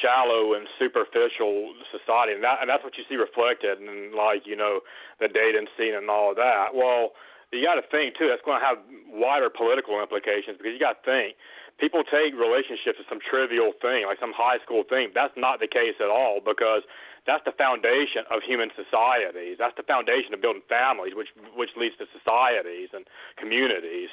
shallow 0.00 0.56
and 0.56 0.64
superficial 0.80 1.76
society, 1.92 2.32
and 2.32 2.42
that 2.42 2.64
and 2.64 2.72
that's 2.72 2.82
what 2.88 2.96
you 2.96 3.04
see 3.04 3.20
reflected 3.20 3.84
in 3.84 4.16
like 4.16 4.48
you 4.48 4.56
know 4.56 4.80
the 5.20 5.28
dating 5.28 5.68
scene 5.76 5.92
and 5.92 6.08
all 6.08 6.32
of 6.32 6.40
that. 6.40 6.72
Well, 6.72 7.12
you 7.52 7.62
got 7.62 7.78
to 7.78 7.86
think 7.92 8.16
too. 8.16 8.26
That's 8.32 8.42
going 8.42 8.58
to 8.58 8.66
have 8.66 8.80
wider 9.12 9.52
political 9.52 10.00
implications 10.00 10.58
because 10.58 10.72
you 10.74 10.80
got 10.80 11.04
to 11.04 11.06
think 11.06 11.36
people 11.78 12.02
take 12.04 12.32
relationships 12.34 12.98
as 12.98 13.06
some 13.08 13.20
trivial 13.20 13.72
thing, 13.80 14.06
like 14.06 14.18
some 14.20 14.32
high 14.32 14.58
school 14.64 14.84
thing. 14.88 15.10
That's 15.14 15.34
not 15.36 15.60
the 15.60 15.68
case 15.68 15.96
at 16.00 16.08
all 16.08 16.40
because 16.44 16.82
that's 17.26 17.44
the 17.44 17.52
foundation 17.52 18.24
of 18.30 18.40
human 18.42 18.70
societies. 18.72 19.56
That's 19.58 19.76
the 19.76 19.82
foundation 19.82 20.32
of 20.32 20.40
building 20.40 20.62
families, 20.68 21.12
which 21.14 21.28
which 21.54 21.70
leads 21.76 21.96
to 21.98 22.06
societies 22.16 22.90
and 22.94 23.04
communities. 23.36 24.10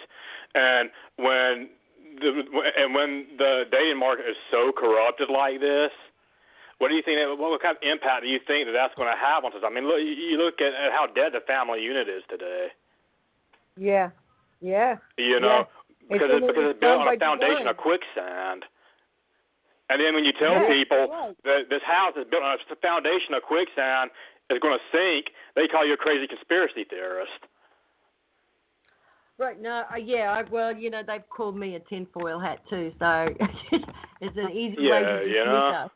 And 0.56 0.90
when 1.16 1.70
the 2.20 2.44
and 2.78 2.94
when 2.94 3.28
the 3.38 3.64
dating 3.72 4.00
market 4.00 4.26
is 4.28 4.38
so 4.52 4.72
corrupted 4.76 5.30
like 5.30 5.62
this, 5.62 5.92
what 6.80 6.90
do 6.90 6.96
you 6.96 7.04
think? 7.06 7.18
That, 7.22 7.38
what 7.38 7.62
kind 7.62 7.78
of 7.78 7.84
impact 7.86 8.24
do 8.24 8.30
you 8.30 8.40
think 8.46 8.68
that 8.68 8.74
that's 8.74 8.94
going 8.96 9.08
to 9.08 9.18
have 9.18 9.46
on 9.46 9.52
society? 9.54 9.72
I 9.72 9.76
mean, 9.80 9.88
look, 9.88 10.02
you 10.02 10.36
look 10.38 10.60
at, 10.60 10.74
at 10.74 10.92
how 10.92 11.08
dead 11.08 11.32
the 11.32 11.42
family 11.46 11.82
unit 11.82 12.10
is 12.10 12.24
today. 12.30 12.74
yeah 13.78 14.10
yeah 14.62 14.98
You 15.18 15.40
know, 15.40 15.68
because 16.10 16.30
it's, 16.32 16.46
because 16.46 16.66
it's 16.76 16.80
built 16.80 17.02
on 17.02 17.08
a 17.08 17.20
foundation 17.20 17.68
design. 17.68 17.74
of 17.74 17.78
quicksand. 17.78 18.66
And 19.90 20.00
then 20.00 20.16
when 20.16 20.24
you 20.24 20.34
tell 20.40 20.54
Yeah, 20.54 20.68
people 20.68 21.36
that 21.44 21.70
this 21.70 21.84
house 21.86 22.16
is 22.16 22.26
built 22.32 22.44
on 22.44 22.58
a 22.58 22.76
foundation 22.82 23.36
of 23.36 23.44
quicksand 23.44 24.10
is 24.50 24.60
going 24.60 24.78
to 24.78 24.84
sink, 24.92 25.28
they 25.56 25.68
call 25.68 25.86
you 25.86 25.94
a 25.94 25.98
crazy 25.98 26.28
conspiracy 26.28 26.86
theorist. 26.90 27.32
Right. 29.38 29.60
No. 29.60 29.84
Uh, 29.92 29.98
yeah. 29.98 30.32
I, 30.32 30.44
well, 30.50 30.76
you 30.76 30.90
know, 30.90 31.02
they've 31.06 31.28
called 31.30 31.58
me 31.58 31.76
a 31.76 31.80
tinfoil 31.82 32.40
hat 32.40 32.60
too, 32.70 32.92
so 33.00 33.28
it's 34.22 34.38
an 34.38 34.52
easy 34.52 34.78
way 34.90 35.00
to 35.00 35.24
you 35.26 35.34
dismiss 35.34 35.46
know. 35.46 35.84
us. 35.86 35.92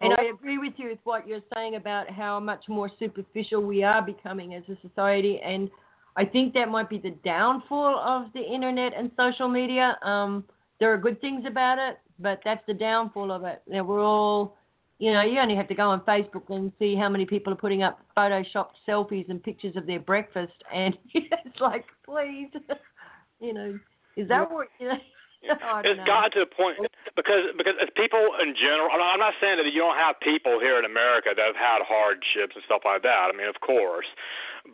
And 0.00 0.14
I 0.14 0.24
agree 0.32 0.58
with 0.58 0.74
you 0.76 0.90
with 0.90 1.00
what 1.02 1.26
you're 1.26 1.42
saying 1.54 1.74
about 1.74 2.08
how 2.08 2.38
much 2.38 2.64
more 2.68 2.88
superficial 3.00 3.60
we 3.60 3.82
are 3.82 4.00
becoming 4.00 4.54
as 4.54 4.62
a 4.68 4.78
society, 4.86 5.40
and 5.44 5.68
I 6.16 6.24
think 6.24 6.54
that 6.54 6.68
might 6.68 6.88
be 6.88 6.98
the 6.98 7.16
downfall 7.24 7.98
of 7.98 8.32
the 8.32 8.42
internet 8.42 8.92
and 8.96 9.10
social 9.16 9.48
media. 9.48 9.98
Um, 10.02 10.44
there 10.80 10.92
are 10.92 10.96
good 10.96 11.20
things 11.20 11.44
about 11.46 11.78
it, 11.78 11.98
but 12.18 12.40
that's 12.44 12.64
the 12.66 12.74
downfall 12.74 13.30
of 13.30 13.44
it. 13.44 13.62
That 13.68 13.86
we're 13.86 14.04
all, 14.04 14.56
you 14.98 15.12
know, 15.12 15.22
you 15.22 15.38
only 15.38 15.56
have 15.56 15.68
to 15.68 15.74
go 15.74 15.90
on 15.90 16.00
Facebook 16.00 16.48
and 16.48 16.72
see 16.78 16.96
how 16.96 17.08
many 17.08 17.24
people 17.24 17.52
are 17.52 17.56
putting 17.56 17.82
up 17.82 18.00
photoshopped 18.16 18.74
selfies 18.86 19.28
and 19.28 19.42
pictures 19.42 19.76
of 19.76 19.86
their 19.86 20.00
breakfast, 20.00 20.54
and 20.72 20.96
it's 21.14 21.60
like, 21.60 21.84
please, 22.04 22.50
you 23.40 23.52
know, 23.52 23.78
is 24.16 24.28
that 24.28 24.50
what 24.50 24.68
you 24.80 24.88
know? 24.88 24.98
Oh, 25.48 25.80
don't 25.82 25.86
It's 25.86 25.98
know. 25.98 26.04
gotten 26.04 26.30
to 26.32 26.40
the 26.44 26.50
point 26.50 26.76
because 27.16 27.54
because 27.56 27.74
as 27.80 27.88
people 27.94 28.20
in 28.42 28.54
general, 28.58 28.90
I'm 28.92 28.98
not- 28.98 29.12
I'm 29.14 29.22
not 29.22 29.34
saying 29.40 29.56
that 29.58 29.66
you 29.70 29.80
don't 29.80 29.96
have 29.96 30.18
people 30.20 30.58
here 30.60 30.78
in 30.78 30.84
America 30.84 31.30
that 31.34 31.46
have 31.46 31.56
had 31.56 31.80
hardships 31.86 32.54
and 32.56 32.64
stuff 32.64 32.82
like 32.84 33.02
that. 33.02 33.30
I 33.30 33.32
mean, 33.32 33.46
of 33.48 33.60
course, 33.60 34.06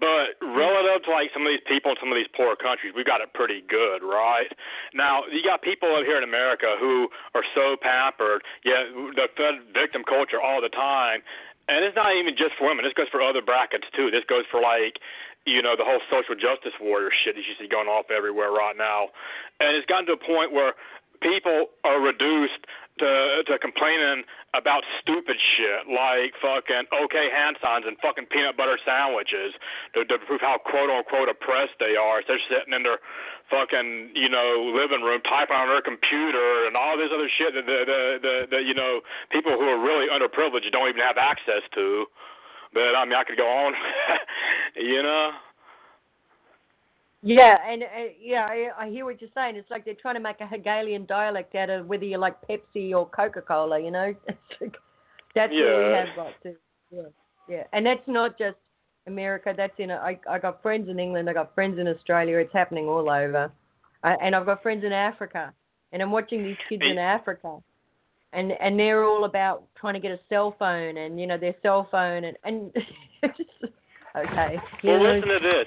but 0.01 0.35
relative 0.43 1.05
to 1.05 1.11
like 1.13 1.31
some 1.33 1.47
of 1.47 1.53
these 1.53 1.63
people 1.69 1.93
in 1.93 1.99
some 2.01 2.11
of 2.11 2.17
these 2.17 2.31
poor 2.35 2.57
countries, 2.57 2.93
we've 2.97 3.07
got 3.07 3.21
it 3.21 3.33
pretty 3.35 3.61
good, 3.69 4.03
right? 4.03 4.51
Now 4.95 5.25
you 5.31 5.43
got 5.45 5.63
people 5.63 5.95
out 5.95 6.05
here 6.09 6.17
in 6.19 6.25
America 6.25 6.77
who 6.81 7.09
are 7.35 7.45
so 7.55 7.77
pampered, 7.81 8.43
yet 8.65 8.89
the 9.15 9.29
fed 9.37 9.69
victim 9.73 10.03
culture 10.05 10.41
all 10.41 10.61
the 10.61 10.71
time. 10.73 11.23
And 11.69 11.81
it's 11.85 11.97
not 11.97 12.13
even 12.15 12.37
just 12.37 12.57
for 12.61 12.69
women. 12.69 12.85
This 12.85 12.93
goes 12.93 13.09
for 13.09 13.23
other 13.23 13.41
brackets 13.41 13.89
too. 13.97 14.11
This 14.11 14.25
goes 14.29 14.45
for 14.51 14.61
like 14.61 14.99
you 15.47 15.61
know, 15.61 15.77
the 15.77 15.85
whole 15.85 16.01
social 16.09 16.35
justice 16.35 16.73
warrior 16.81 17.11
shit 17.13 17.37
you 17.37 17.45
see 17.61 17.69
going 17.69 17.89
off 17.89 18.09
everywhere 18.11 18.51
right 18.51 18.77
now. 18.77 19.13
And 19.61 19.77
it's 19.77 19.87
gotten 19.87 20.07
to 20.07 20.17
a 20.17 20.23
point 20.23 20.53
where 20.53 20.73
people 21.21 21.73
are 21.85 22.01
reduced 22.01 22.65
to 22.99 23.43
to 23.47 23.59
complaining 23.59 24.23
about 24.55 24.87
stupid 25.03 25.35
shit 25.35 25.83
like 25.91 26.31
fucking 26.39 26.87
okay 26.95 27.27
hand 27.27 27.59
signs 27.59 27.83
and 27.91 27.99
fucking 27.99 28.27
peanut 28.31 28.55
butter 28.55 28.79
sandwiches 28.87 29.51
to, 29.99 30.07
to 30.07 30.15
prove 30.31 30.39
how 30.39 30.63
quote 30.63 30.87
unquote 30.87 31.27
oppressed 31.27 31.75
they 31.83 31.99
are. 31.99 32.23
So 32.23 32.39
they're 32.39 32.47
sitting 32.47 32.71
in 32.71 32.87
their 32.87 33.03
fucking 33.51 34.15
you 34.15 34.31
know 34.31 34.71
living 34.71 35.03
room 35.03 35.21
typing 35.27 35.59
on 35.59 35.67
their 35.67 35.83
computer 35.83 36.71
and 36.71 36.79
all 36.79 36.95
this 36.95 37.11
other 37.11 37.27
shit 37.27 37.59
that 37.59 37.67
the 37.67 37.79
the 37.83 38.01
the, 38.23 38.35
the 38.55 38.61
you 38.63 38.75
know 38.79 39.03
people 39.35 39.59
who 39.59 39.67
are 39.67 39.81
really 39.81 40.07
underprivileged 40.07 40.71
don't 40.71 40.89
even 40.89 41.03
have 41.03 41.19
access 41.19 41.67
to. 41.75 42.07
But 42.75 42.97
I 42.99 43.05
mean, 43.05 43.15
I 43.15 43.25
could 43.25 43.37
go 43.37 43.47
on, 43.47 43.73
you 44.77 45.03
know. 45.03 45.31
Yeah, 47.23 47.57
and 47.67 47.83
uh, 47.85 47.87
yeah, 48.21 48.47
I, 48.47 48.69
I 48.85 48.91
hear 48.91 49.07
what 49.07 49.21
you're 49.21 49.31
saying. 49.35 49.57
It's 49.57 49.71
like 49.71 49.87
they're 49.87 49.95
trying 49.95 50.17
to 50.17 50.21
make 50.21 50.41
a 50.41 50.47
Hegelian 50.47 51.07
dialect 51.07 51.55
out 51.55 51.71
of 51.71 51.87
whether 51.87 52.05
you 52.05 52.19
like 52.19 52.37
Pepsi 52.47 52.93
or 52.93 53.09
Coca 53.09 53.41
Cola. 53.41 53.81
You 53.81 53.93
know, 53.93 54.15
that's 54.61 54.73
yeah. 55.35 55.47
what 55.47 55.55
we 55.55 55.93
have 55.95 56.17
got 56.17 56.43
to. 56.43 56.55
Yeah, 56.91 57.03
yeah, 57.49 57.63
and 57.73 57.87
that's 57.87 58.07
not 58.07 58.37
just 58.37 58.59
America. 59.07 59.55
That's 59.57 59.73
in. 59.79 59.91
A, 59.91 59.95
I 59.95 60.19
I 60.29 60.39
got 60.39 60.61
friends 60.61 60.91
in 60.91 60.99
England. 60.99 61.31
I 61.31 61.33
got 61.33 61.55
friends 61.55 61.79
in 61.79 61.89
Australia. 61.89 62.39
It's 62.39 62.53
happening 62.53 62.89
all 62.89 63.09
over, 63.09 63.51
I, 64.03 64.15
and 64.21 64.35
I've 64.37 64.45
got 64.47 64.63
friends 64.63 64.85
in 64.85 64.93
Africa. 64.93 65.55
And 65.93 66.03
I'm 66.03 66.11
watching 66.11 66.43
these 66.43 66.57
kids 66.69 66.83
in 66.85 66.99
Africa, 66.99 67.59
and 68.35 68.53
and 68.61 68.79
they're 68.79 69.05
all 69.05 69.25
about 69.25 69.65
trying 69.77 69.95
to 69.95 70.01
get 70.01 70.11
a 70.11 70.21
cell 70.29 70.55
phone, 70.59 70.97
and 70.97 71.21
you 71.21 71.27
know 71.27 71.39
their 71.39 71.55
cell 71.63 71.89
phone, 71.91 72.25
and 72.25 72.37
and 72.45 72.73
just 73.37 73.73
okay. 74.17 74.59
Well, 74.83 74.99
know, 74.99 75.15
listen 75.15 75.29
to 75.29 75.39
this 75.41 75.67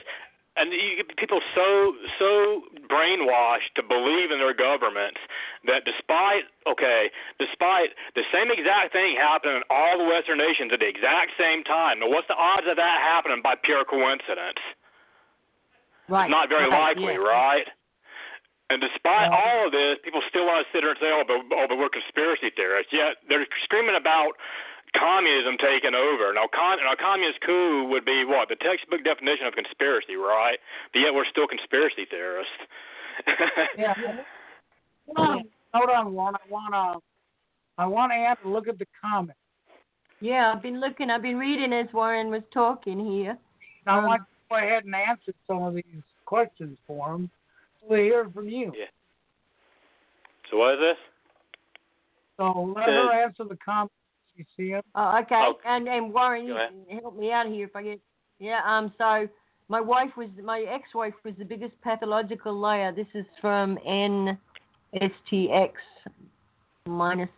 and 0.58 0.74
you 0.74 0.98
get 0.98 1.16
people 1.16 1.40
so 1.54 1.94
so 2.18 2.66
brainwashed 2.90 3.78
to 3.78 3.84
believe 3.86 4.34
in 4.34 4.42
their 4.42 4.58
governments 4.58 5.22
that 5.70 5.86
despite 5.86 6.50
okay, 6.66 7.14
despite 7.38 7.94
the 8.18 8.26
same 8.34 8.50
exact 8.50 8.92
thing 8.92 9.16
happening 9.16 9.62
in 9.62 9.66
all 9.70 10.02
the 10.02 10.10
Western 10.10 10.42
nations 10.42 10.74
at 10.74 10.82
the 10.82 10.90
exact 10.90 11.38
same 11.38 11.64
time, 11.64 12.02
now 12.02 12.10
what's 12.10 12.28
the 12.28 12.36
odds 12.36 12.66
of 12.66 12.76
that 12.76 12.98
happening 13.06 13.40
by 13.46 13.54
pure 13.62 13.86
coincidence? 13.86 14.60
Right. 16.10 16.26
It's 16.26 16.34
not 16.34 16.50
very 16.50 16.68
right, 16.70 16.98
likely, 16.98 17.14
yeah. 17.14 17.30
right? 17.30 17.68
And 18.70 18.82
despite 18.82 19.32
Yeah. 19.32 19.38
all 19.38 19.66
of 19.68 19.72
this, 19.72 19.98
people 20.04 20.22
still 20.30 20.46
want 20.46 20.66
to 20.66 20.72
sit 20.74 20.82
there 20.82 20.92
and 20.92 21.00
say, 21.00 21.12
"Oh, 21.12 21.24
but, 21.26 21.40
oh, 21.56 21.68
but 21.68 21.78
we're 21.78 21.90
conspiracy 21.90 22.50
theorists." 22.50 22.92
Yet 22.92 23.18
they're 23.30 23.48
screaming 23.64 23.96
about 23.96 24.36
communism 24.94 25.58
taking 25.58 25.96
over. 25.96 26.34
Now, 26.34 26.48
con- 26.48 26.80
now, 26.84 26.96
communist 26.96 27.40
coup 27.42 27.86
would 27.86 28.04
be 28.04 28.26
what 28.26 28.50
the 28.50 28.56
textbook 28.58 29.04
definition 29.04 29.46
of 29.48 29.54
conspiracy, 29.56 30.16
right? 30.16 30.60
But 30.92 31.00
yet 31.00 31.14
we're 31.14 31.26
still 31.26 31.48
conspiracy 31.48 32.06
theorists. 32.06 32.54
Yeah. 33.78 33.94
Hold 35.16 35.18
on, 35.30 35.50
hold 35.74 35.90
on, 35.90 36.14
Warren. 36.14 36.36
I 36.36 36.50
wanna, 36.50 37.00
I 37.78 37.86
want 37.88 38.12
Ann 38.12 38.36
to 38.44 38.50
look 38.50 38.68
at 38.68 38.78
the 38.78 38.86
comments. 39.02 39.40
Yeah, 40.20 40.52
I've 40.52 40.62
been 40.62 40.80
looking. 40.82 41.10
I've 41.10 41.22
been 41.22 41.38
reading 41.40 41.72
as 41.74 41.92
Warren 41.94 42.30
was 42.30 42.44
talking 42.54 43.00
here. 43.00 43.38
I 43.88 43.98
Um, 43.98 44.06
want 44.06 44.22
to 44.22 44.28
go 44.50 44.56
ahead 44.58 44.84
and 44.86 44.94
answer 44.94 45.32
some 45.48 45.64
of 45.64 45.76
these 45.76 46.04
questions 46.26 46.78
for 46.86 47.14
him. 47.16 47.30
We 47.90 47.98
hear 48.04 48.30
from 48.34 48.50
you. 48.50 48.72
Yeah. 48.78 48.86
So 50.50 50.58
what 50.58 50.76
is 50.76 50.80
this? 50.80 50.98
So 52.38 52.74
let 52.76 52.88
her 52.88 53.24
answer 53.24 53.44
the 53.44 53.58
comments. 53.64 53.94
You 54.36 54.46
see 54.56 54.74
it? 54.74 54.86
Oh, 54.94 55.20
okay. 55.24 55.36
Oh. 55.36 55.56
and 55.66 55.88
and 55.88 56.14
Warren, 56.14 56.46
you 56.46 56.54
can 56.54 57.00
help 57.00 57.18
me 57.18 57.32
out 57.32 57.48
here 57.48 57.66
if 57.66 57.76
I 57.76 57.84
get. 57.84 58.00
Yeah. 58.40 58.62
Um. 58.66 58.94
So 58.98 59.28
my 59.70 59.82
wife 59.82 60.12
was 60.16 60.30
my 60.44 60.62
ex-wife 60.62 61.14
was 61.26 61.34
the 61.38 61.46
biggest 61.46 61.74
pathological 61.82 62.54
liar. 62.54 62.94
This 62.96 63.08
is 63.14 63.26
from 63.42 63.78
NSTX 63.88 65.72
minus 66.86 67.30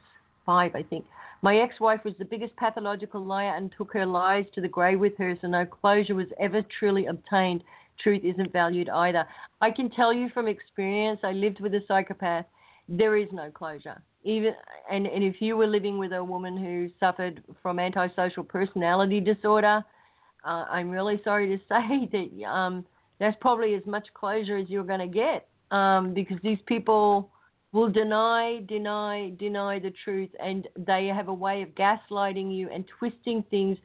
five, 0.46 0.76
I 0.76 0.84
think. 0.84 1.06
My 1.42 1.58
ex-wife 1.58 2.02
was 2.04 2.14
the 2.20 2.26
biggest 2.26 2.56
pathological 2.58 3.24
liar 3.24 3.56
and 3.56 3.72
took 3.78 3.94
her 3.94 4.06
lies 4.06 4.46
to 4.56 4.62
the 4.62 4.68
grave 4.68 5.00
with 5.00 5.18
her, 5.18 5.38
so 5.42 5.48
no 5.48 5.66
closure 5.66 6.16
was 6.16 6.28
ever 6.40 6.62
truly 6.80 7.06
obtained. 7.06 7.64
Truth 8.02 8.22
isn't 8.24 8.52
valued 8.54 8.90
either. 8.90 9.26
I 9.62 9.72
can 9.72 9.90
tell 9.90 10.14
you 10.14 10.30
from 10.30 10.48
experience. 10.48 11.20
I 11.24 11.32
lived 11.32 11.60
with 11.60 11.74
a 11.74 11.82
psychopath. 11.88 12.46
There 12.88 13.18
is 13.18 13.28
no 13.32 13.52
closure. 13.52 14.02
Even 14.24 14.54
and, 14.92 15.06
and 15.08 15.24
if 15.24 15.42
you 15.42 15.56
were 15.56 15.68
living 15.68 15.98
with 15.98 16.12
a 16.12 16.24
woman 16.24 16.58
who 16.58 16.90
suffered 17.00 17.44
from 17.62 17.80
antisocial 17.80 18.44
personality 18.44 19.20
disorder, 19.20 19.84
uh, 20.46 20.66
I'm 20.70 20.90
really 20.90 21.22
sorry 21.24 21.48
to 21.48 21.58
say 21.70 22.10
that 22.12 22.48
um, 22.48 22.86
that's 23.20 23.38
probably 23.42 23.76
as 23.76 23.86
much 23.86 24.08
closure 24.14 24.58
as 24.58 24.70
you're 24.70 24.84
going 24.84 25.00
to 25.00 25.08
get 25.08 25.48
um, 25.72 26.14
because 26.14 26.38
these 26.44 26.60
people 26.66 27.30
will 27.72 27.90
deny, 27.90 28.62
deny, 28.68 29.32
deny 29.38 29.80
the 29.80 29.94
truth, 30.04 30.30
and 30.44 30.68
they 30.76 31.08
have 31.08 31.28
a 31.28 31.34
way 31.34 31.62
of 31.62 31.70
gaslighting 31.70 32.56
you 32.56 32.70
and 32.70 32.86
twisting 32.98 33.44
things. 33.52 33.78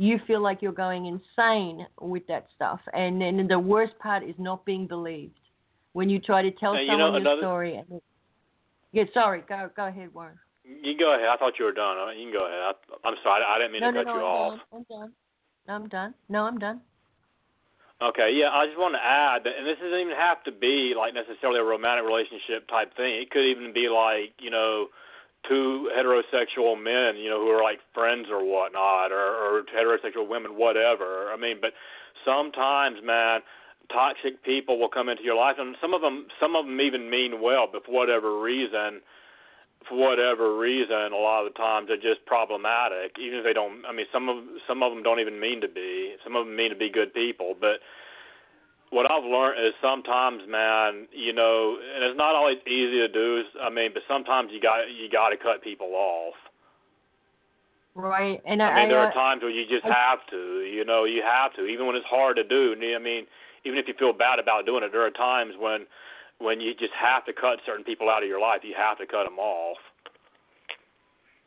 You 0.00 0.18
feel 0.26 0.40
like 0.40 0.62
you're 0.62 0.72
going 0.72 1.04
insane 1.04 1.86
with 2.00 2.26
that 2.28 2.46
stuff, 2.56 2.80
and 2.94 3.20
then 3.20 3.46
the 3.46 3.58
worst 3.58 3.92
part 3.98 4.22
is 4.22 4.34
not 4.38 4.64
being 4.64 4.86
believed 4.86 5.38
when 5.92 6.08
you 6.08 6.18
try 6.18 6.40
to 6.40 6.50
tell 6.52 6.72
Now, 6.72 6.80
you 6.80 6.86
someone 6.88 6.98
know, 7.00 7.18
your 7.18 7.20
another- 7.20 7.42
story. 7.42 7.76
And 7.76 8.00
yeah, 8.92 9.04
sorry, 9.12 9.42
go 9.46 9.68
go 9.76 9.88
ahead, 9.88 10.08
Warren. 10.14 10.38
You 10.64 10.94
can 10.94 10.98
go 10.98 11.14
ahead. 11.14 11.28
I 11.28 11.36
thought 11.36 11.58
you 11.58 11.66
were 11.66 11.72
done. 11.72 11.98
Uh, 11.98 12.10
You 12.12 12.30
can 12.30 12.32
go 12.32 12.46
ahead. 12.46 12.60
I, 13.04 13.08
I'm 13.08 13.16
sorry. 13.22 13.42
I 13.44 13.58
didn't 13.58 13.72
mean 13.72 13.82
no, 13.82 13.90
to 13.92 13.98
no, 13.98 14.04
cut 14.04 14.10
no, 14.10 14.16
you 14.16 14.24
I'm 14.24 14.32
off. 14.32 14.60
done. 14.70 14.72
I'm 14.72 14.84
done. 14.88 15.12
I'm 15.68 15.88
done. 15.88 16.14
No, 16.30 16.44
I'm 16.46 16.58
done. 16.58 16.80
Okay, 18.02 18.30
yeah, 18.32 18.48
I 18.48 18.64
just 18.64 18.78
want 18.78 18.94
to 18.94 19.04
add 19.04 19.44
that, 19.44 19.52
and 19.58 19.66
this 19.68 19.76
doesn't 19.76 20.00
even 20.00 20.16
have 20.16 20.42
to 20.44 20.52
be 20.52 20.94
like 20.96 21.12
necessarily 21.12 21.60
a 21.60 21.64
romantic 21.64 22.06
relationship 22.08 22.66
type 22.72 22.96
thing. 22.96 23.20
It 23.20 23.30
could 23.30 23.44
even 23.44 23.74
be 23.74 23.90
like, 23.92 24.32
you 24.40 24.48
know, 24.48 24.86
two 25.48 25.90
heterosexual 25.96 26.76
men, 26.76 27.16
you 27.16 27.30
know, 27.30 27.40
who 27.40 27.48
are 27.48 27.62
like 27.62 27.80
friends 27.94 28.28
or 28.30 28.44
whatnot, 28.44 29.12
or, 29.12 29.16
or 29.16 29.62
heterosexual 29.74 30.28
women, 30.28 30.52
whatever. 30.56 31.32
I 31.32 31.36
mean, 31.36 31.58
but 31.60 31.72
sometimes, 32.24 32.98
man, 33.04 33.40
toxic 33.92 34.42
people 34.44 34.78
will 34.78 34.88
come 34.88 35.08
into 35.08 35.22
your 35.22 35.36
life, 35.36 35.56
and 35.58 35.76
some 35.80 35.94
of 35.94 36.00
them, 36.00 36.26
some 36.40 36.56
of 36.56 36.66
them 36.66 36.80
even 36.80 37.10
mean 37.10 37.40
well, 37.40 37.68
but 37.70 37.84
for 37.84 37.92
whatever 37.92 38.40
reason, 38.40 39.00
for 39.88 39.96
whatever 39.96 40.58
reason, 40.58 41.12
a 41.12 41.16
lot 41.16 41.46
of 41.46 41.52
the 41.52 41.58
times 41.58 41.88
they're 41.88 41.96
just 41.96 42.24
problematic. 42.26 43.16
Even 43.18 43.38
if 43.38 43.44
they 43.44 43.54
don't, 43.54 43.84
I 43.88 43.92
mean, 43.92 44.06
some 44.12 44.28
of 44.28 44.44
some 44.68 44.82
of 44.82 44.92
them 44.92 45.02
don't 45.02 45.20
even 45.20 45.40
mean 45.40 45.60
to 45.62 45.68
be. 45.68 46.16
Some 46.22 46.36
of 46.36 46.46
them 46.46 46.54
mean 46.54 46.70
to 46.70 46.76
be 46.76 46.90
good 46.90 47.14
people, 47.14 47.54
but 47.58 47.80
what 48.90 49.10
I've 49.10 49.24
learned 49.24 49.64
is 49.64 49.72
sometimes, 49.80 50.42
man, 50.48 51.06
you 51.14 51.32
know, 51.32 51.78
and 51.78 52.04
it's 52.04 52.18
not 52.18 52.34
always 52.34 52.58
easy 52.66 52.98
to 52.98 53.08
do. 53.08 53.42
I 53.62 53.70
mean, 53.70 53.90
but 53.94 54.02
sometimes 54.08 54.50
you 54.52 54.60
got 54.60 54.90
you 54.90 55.08
got 55.10 55.30
to 55.30 55.36
cut 55.36 55.62
people 55.62 55.94
off. 55.94 56.34
Right, 57.94 58.40
and 58.46 58.62
I, 58.62 58.66
I 58.66 58.80
mean, 58.80 58.88
there 58.88 59.00
I, 59.00 59.06
are 59.06 59.12
times 59.12 59.42
where 59.42 59.50
you 59.50 59.64
just 59.66 59.84
I- 59.86 59.94
have 59.94 60.18
to. 60.30 60.62
You 60.62 60.84
know, 60.84 61.04
you 61.04 61.22
have 61.22 61.54
to, 61.54 61.66
even 61.66 61.86
when 61.86 61.96
it's 61.96 62.06
hard 62.06 62.36
to 62.36 62.44
do. 62.44 62.74
I 62.74 62.98
mean, 62.98 63.26
even 63.64 63.78
if 63.78 63.86
you 63.86 63.94
feel 63.98 64.12
bad 64.12 64.38
about 64.38 64.66
doing 64.66 64.82
it, 64.82 64.90
there 64.92 65.06
are 65.06 65.10
times 65.10 65.54
when 65.58 65.86
when 66.38 66.60
you 66.60 66.72
just 66.74 66.92
have 66.98 67.24
to 67.26 67.32
cut 67.32 67.58
certain 67.64 67.84
people 67.84 68.10
out 68.10 68.22
of 68.22 68.28
your 68.28 68.40
life. 68.40 68.60
You 68.64 68.74
have 68.76 68.98
to 68.98 69.06
cut 69.06 69.24
them 69.24 69.38
off. 69.38 69.78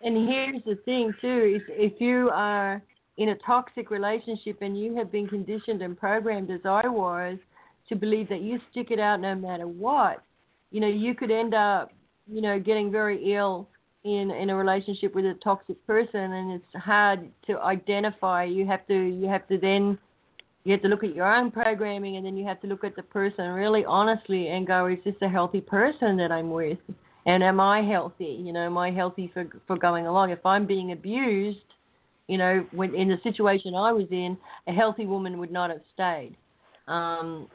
And 0.01 0.29
here's 0.29 0.63
the 0.63 0.75
thing 0.85 1.13
too: 1.19 1.59
is 1.59 1.61
if 1.69 1.99
you 1.99 2.29
are 2.33 2.81
in 3.17 3.29
a 3.29 3.35
toxic 3.45 3.91
relationship 3.91 4.57
and 4.61 4.79
you 4.79 4.95
have 4.95 5.11
been 5.11 5.27
conditioned 5.27 5.81
and 5.81 5.97
programmed, 5.97 6.49
as 6.49 6.61
I 6.65 6.87
was, 6.87 7.37
to 7.89 7.95
believe 7.95 8.29
that 8.29 8.41
you 8.41 8.59
stick 8.71 8.91
it 8.91 8.99
out 8.99 9.19
no 9.19 9.35
matter 9.35 9.67
what, 9.67 10.23
you 10.71 10.79
know, 10.79 10.87
you 10.87 11.13
could 11.13 11.31
end 11.31 11.53
up, 11.53 11.91
you 12.27 12.41
know, 12.41 12.59
getting 12.59 12.91
very 12.91 13.35
ill 13.35 13.67
in 14.03 14.31
in 14.31 14.49
a 14.49 14.55
relationship 14.55 15.15
with 15.15 15.25
a 15.25 15.35
toxic 15.43 15.85
person, 15.85 16.19
and 16.19 16.53
it's 16.53 16.83
hard 16.83 17.29
to 17.47 17.59
identify. 17.59 18.43
You 18.43 18.65
have 18.65 18.85
to 18.87 18.95
you 18.95 19.27
have 19.27 19.47
to 19.49 19.57
then 19.57 19.97
you 20.63 20.71
have 20.71 20.81
to 20.81 20.87
look 20.87 21.03
at 21.03 21.13
your 21.13 21.33
own 21.33 21.51
programming, 21.51 22.17
and 22.17 22.25
then 22.25 22.35
you 22.35 22.45
have 22.47 22.61
to 22.61 22.67
look 22.67 22.83
at 22.83 22.95
the 22.95 23.03
person 23.03 23.49
really 23.49 23.85
honestly 23.85 24.47
and 24.47 24.65
go, 24.65 24.87
is 24.87 24.97
this 25.05 25.15
a 25.21 25.29
healthy 25.29 25.61
person 25.61 26.17
that 26.17 26.31
I'm 26.31 26.49
with? 26.51 26.79
and 27.25 27.43
am 27.43 27.59
I 27.59 27.81
healthy? 27.81 28.37
You 28.41 28.53
know, 28.53 28.65
am 28.65 28.77
I 28.77 28.91
healthy 28.91 29.29
for 29.33 29.45
for 29.67 29.77
going 29.77 30.07
along? 30.07 30.31
If 30.31 30.45
I'm 30.45 30.65
being 30.65 30.91
abused, 30.91 31.59
you 32.27 32.37
know, 32.37 32.65
when 32.71 32.95
in 32.95 33.09
the 33.09 33.17
situation 33.23 33.75
I 33.75 33.91
was 33.91 34.07
in, 34.11 34.37
a 34.67 34.71
healthy 34.71 35.05
woman 35.05 35.37
would 35.39 35.51
not 35.51 35.69
have 35.69 35.81
stayed. 35.93 36.35
Um, 36.87 37.47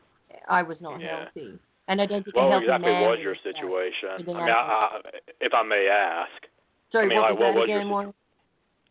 I 0.48 0.62
was 0.62 0.76
not 0.80 1.00
Yeah. 1.00 1.24
healthy, 1.24 1.58
and 1.88 2.00
I 2.00 2.06
don't 2.06 2.22
think 2.24 2.36
a 2.36 2.40
Well, 2.40 2.50
healthy 2.50 2.66
exactly 2.66 2.92
man 2.92 3.08
was 3.08 3.18
your 3.20 3.36
situation? 3.36 4.08
I 4.18 4.22
mean, 4.22 4.36
I, 4.36 4.42
I, 4.50 5.00
if 5.40 5.52
I 5.54 5.62
may 5.62 5.88
ask, 5.88 6.46
Sorry, 6.92 7.06
I 7.06 7.08
mean, 7.08 7.16
what 7.20 7.30
like, 7.30 7.38
was 7.38 7.40
what 7.40 7.54
was 7.54 7.68
your 7.68 7.78
again, 7.80 7.88
Warren? 7.90 8.14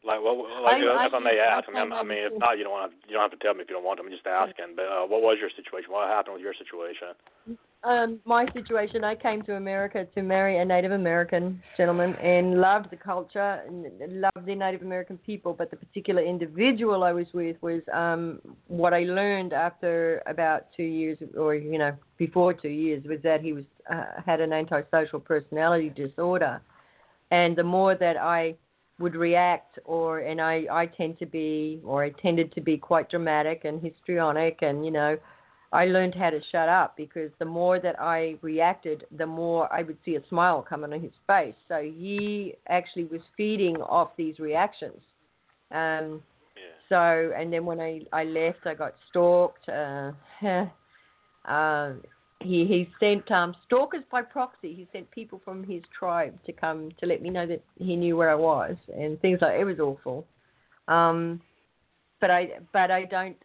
like, 0.04 0.22
what, 0.22 0.38
like, 0.62 0.78
I- 0.82 1.06
if 1.08 1.14
I, 1.14 1.18
I 1.18 1.20
may 1.20 1.40
ask, 1.40 1.70
I 1.70 1.74
mean, 1.84 1.92
I 1.94 2.04
mean, 2.04 2.18
if 2.20 2.34
not, 2.38 2.58
you 2.58 2.64
don't 2.64 2.80
have 2.82 2.92
you 3.08 3.14
don't 3.14 3.22
have 3.22 3.32
to 3.38 3.42
tell 3.44 3.54
me 3.54 3.62
if 3.62 3.70
you 3.70 3.76
don't 3.76 3.84
want 3.86 3.98
to. 4.00 4.06
I'm 4.06 4.12
just 4.12 4.26
asking. 4.26 4.76
But 4.76 4.86
uh, 4.86 5.06
what 5.06 5.22
was 5.22 5.38
your 5.42 5.50
situation? 5.50 5.92
What 5.92 6.08
happened 6.10 6.34
with 6.36 6.44
your 6.44 6.54
situation? 6.54 7.14
Um, 7.84 8.20
my 8.26 8.46
situation, 8.54 9.04
I 9.04 9.16
came 9.16 9.44
to 9.44 9.56
America 9.56 10.06
to 10.16 10.22
marry 10.24 10.58
a 10.58 10.66
Native 10.66 10.92
American 10.92 11.62
gentleman 11.78 12.16
and 12.16 12.60
loved 12.60 12.90
the 12.90 12.98
culture 12.98 13.62
and 13.68 13.86
loved 14.22 14.46
the 14.46 14.56
Native 14.56 14.82
American 14.82 15.18
people. 15.20 15.54
But 15.54 15.70
the 15.70 15.78
particular 15.78 16.24
individual 16.24 17.04
I 17.04 17.14
was 17.14 17.28
with 17.34 17.56
was 17.62 17.82
um, 17.94 18.42
what 18.68 18.94
I 18.94 19.02
learned 19.04 19.54
after 19.54 20.22
about 20.26 20.68
two 20.76 20.84
years, 20.84 21.18
or 21.38 21.56
you 21.56 21.78
know, 21.78 21.96
before 22.18 22.54
two 22.54 22.70
years, 22.70 23.04
was 23.06 23.20
that 23.24 23.42
he 23.42 23.54
was 23.54 23.66
uh, 23.90 24.22
had 24.26 24.42
an 24.42 24.54
antisocial 24.54 25.20
personality 25.20 25.90
disorder, 25.90 26.60
and 27.32 27.56
the 27.56 27.64
more 27.64 27.96
that 27.96 28.18
I 28.18 28.56
would 29.00 29.16
react 29.16 29.78
or 29.86 30.20
and 30.20 30.42
I 30.42 30.66
I 30.72 30.88
tend 30.88 31.20
to 31.20 31.28
be 31.28 31.80
or 31.84 32.04
I 32.04 32.10
tended 32.10 32.52
to 32.54 32.62
be 32.62 32.78
quite 32.78 33.10
dramatic 33.12 33.64
and 33.64 33.80
histrionic 33.80 34.60
and 34.64 34.84
you 34.84 34.90
know 34.90 35.18
I 35.72 35.86
learned 35.86 36.16
how 36.16 36.30
to 36.30 36.40
shut 36.52 36.70
up 36.70 36.96
because 36.96 37.30
the 37.40 37.46
more 37.46 37.80
that 37.80 38.00
I 38.00 38.36
reacted, 38.42 39.06
the 39.18 39.26
more 39.26 39.72
I 39.72 39.84
would 39.84 39.98
see 40.06 40.16
a 40.16 40.22
smile 40.30 40.62
coming 40.62 40.94
on 40.94 41.02
his 41.02 41.12
face. 41.28 41.56
So 41.68 41.82
he 41.82 42.56
actually 42.70 43.06
was 43.06 43.22
feeding 43.36 43.78
off 43.82 44.12
these 44.18 44.40
reactions. 44.40 45.02
Um, 45.72 46.24
Yeah. 46.56 46.64
so, 46.90 47.34
and 47.38 47.52
then 47.52 47.66
when 47.66 47.82
I, 47.82 48.02
I 48.14 48.24
left, 48.24 48.66
I 48.66 48.74
got 48.74 48.96
stalked. 49.10 49.68
Uh, 49.68 50.14
uh, 51.46 51.94
he 52.40 52.66
he 52.66 52.88
sent 53.00 53.30
um, 53.32 53.56
stalkers 53.66 54.04
by 54.12 54.22
proxy. 54.22 54.74
He 54.74 54.88
sent 54.94 55.10
people 55.12 55.42
from 55.44 55.64
his 55.64 55.82
tribe 55.98 56.38
to 56.46 56.54
come 56.54 56.92
to 57.00 57.06
let 57.06 57.22
me 57.22 57.30
know 57.30 57.46
that 57.48 57.64
he 57.78 57.96
knew 57.96 58.16
where 58.16 58.30
I 58.30 58.36
was 58.36 58.76
and 58.96 59.20
things 59.22 59.40
like 59.42 59.60
it 59.60 59.66
was 59.66 59.80
awful. 59.80 60.26
Um, 60.88 61.42
but 62.22 62.32
I 62.32 62.60
but 62.72 62.92
I 62.92 63.06
don't 63.06 63.38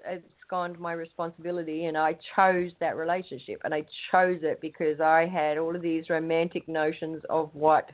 my 0.53 0.93
responsibility, 0.93 1.87
and 1.87 1.97
I 1.97 2.17
chose 2.37 2.71
that 2.81 2.97
relationship, 2.97 3.61
and 3.65 3.75
I 3.75 3.85
chose 4.11 4.41
it 4.43 4.61
because 4.61 5.01
I 5.01 5.27
had 5.27 5.59
all 5.59 5.75
of 5.75 5.83
these 5.83 6.11
romantic 6.11 6.69
notions 6.69 7.23
of 7.31 7.51
what 7.55 7.91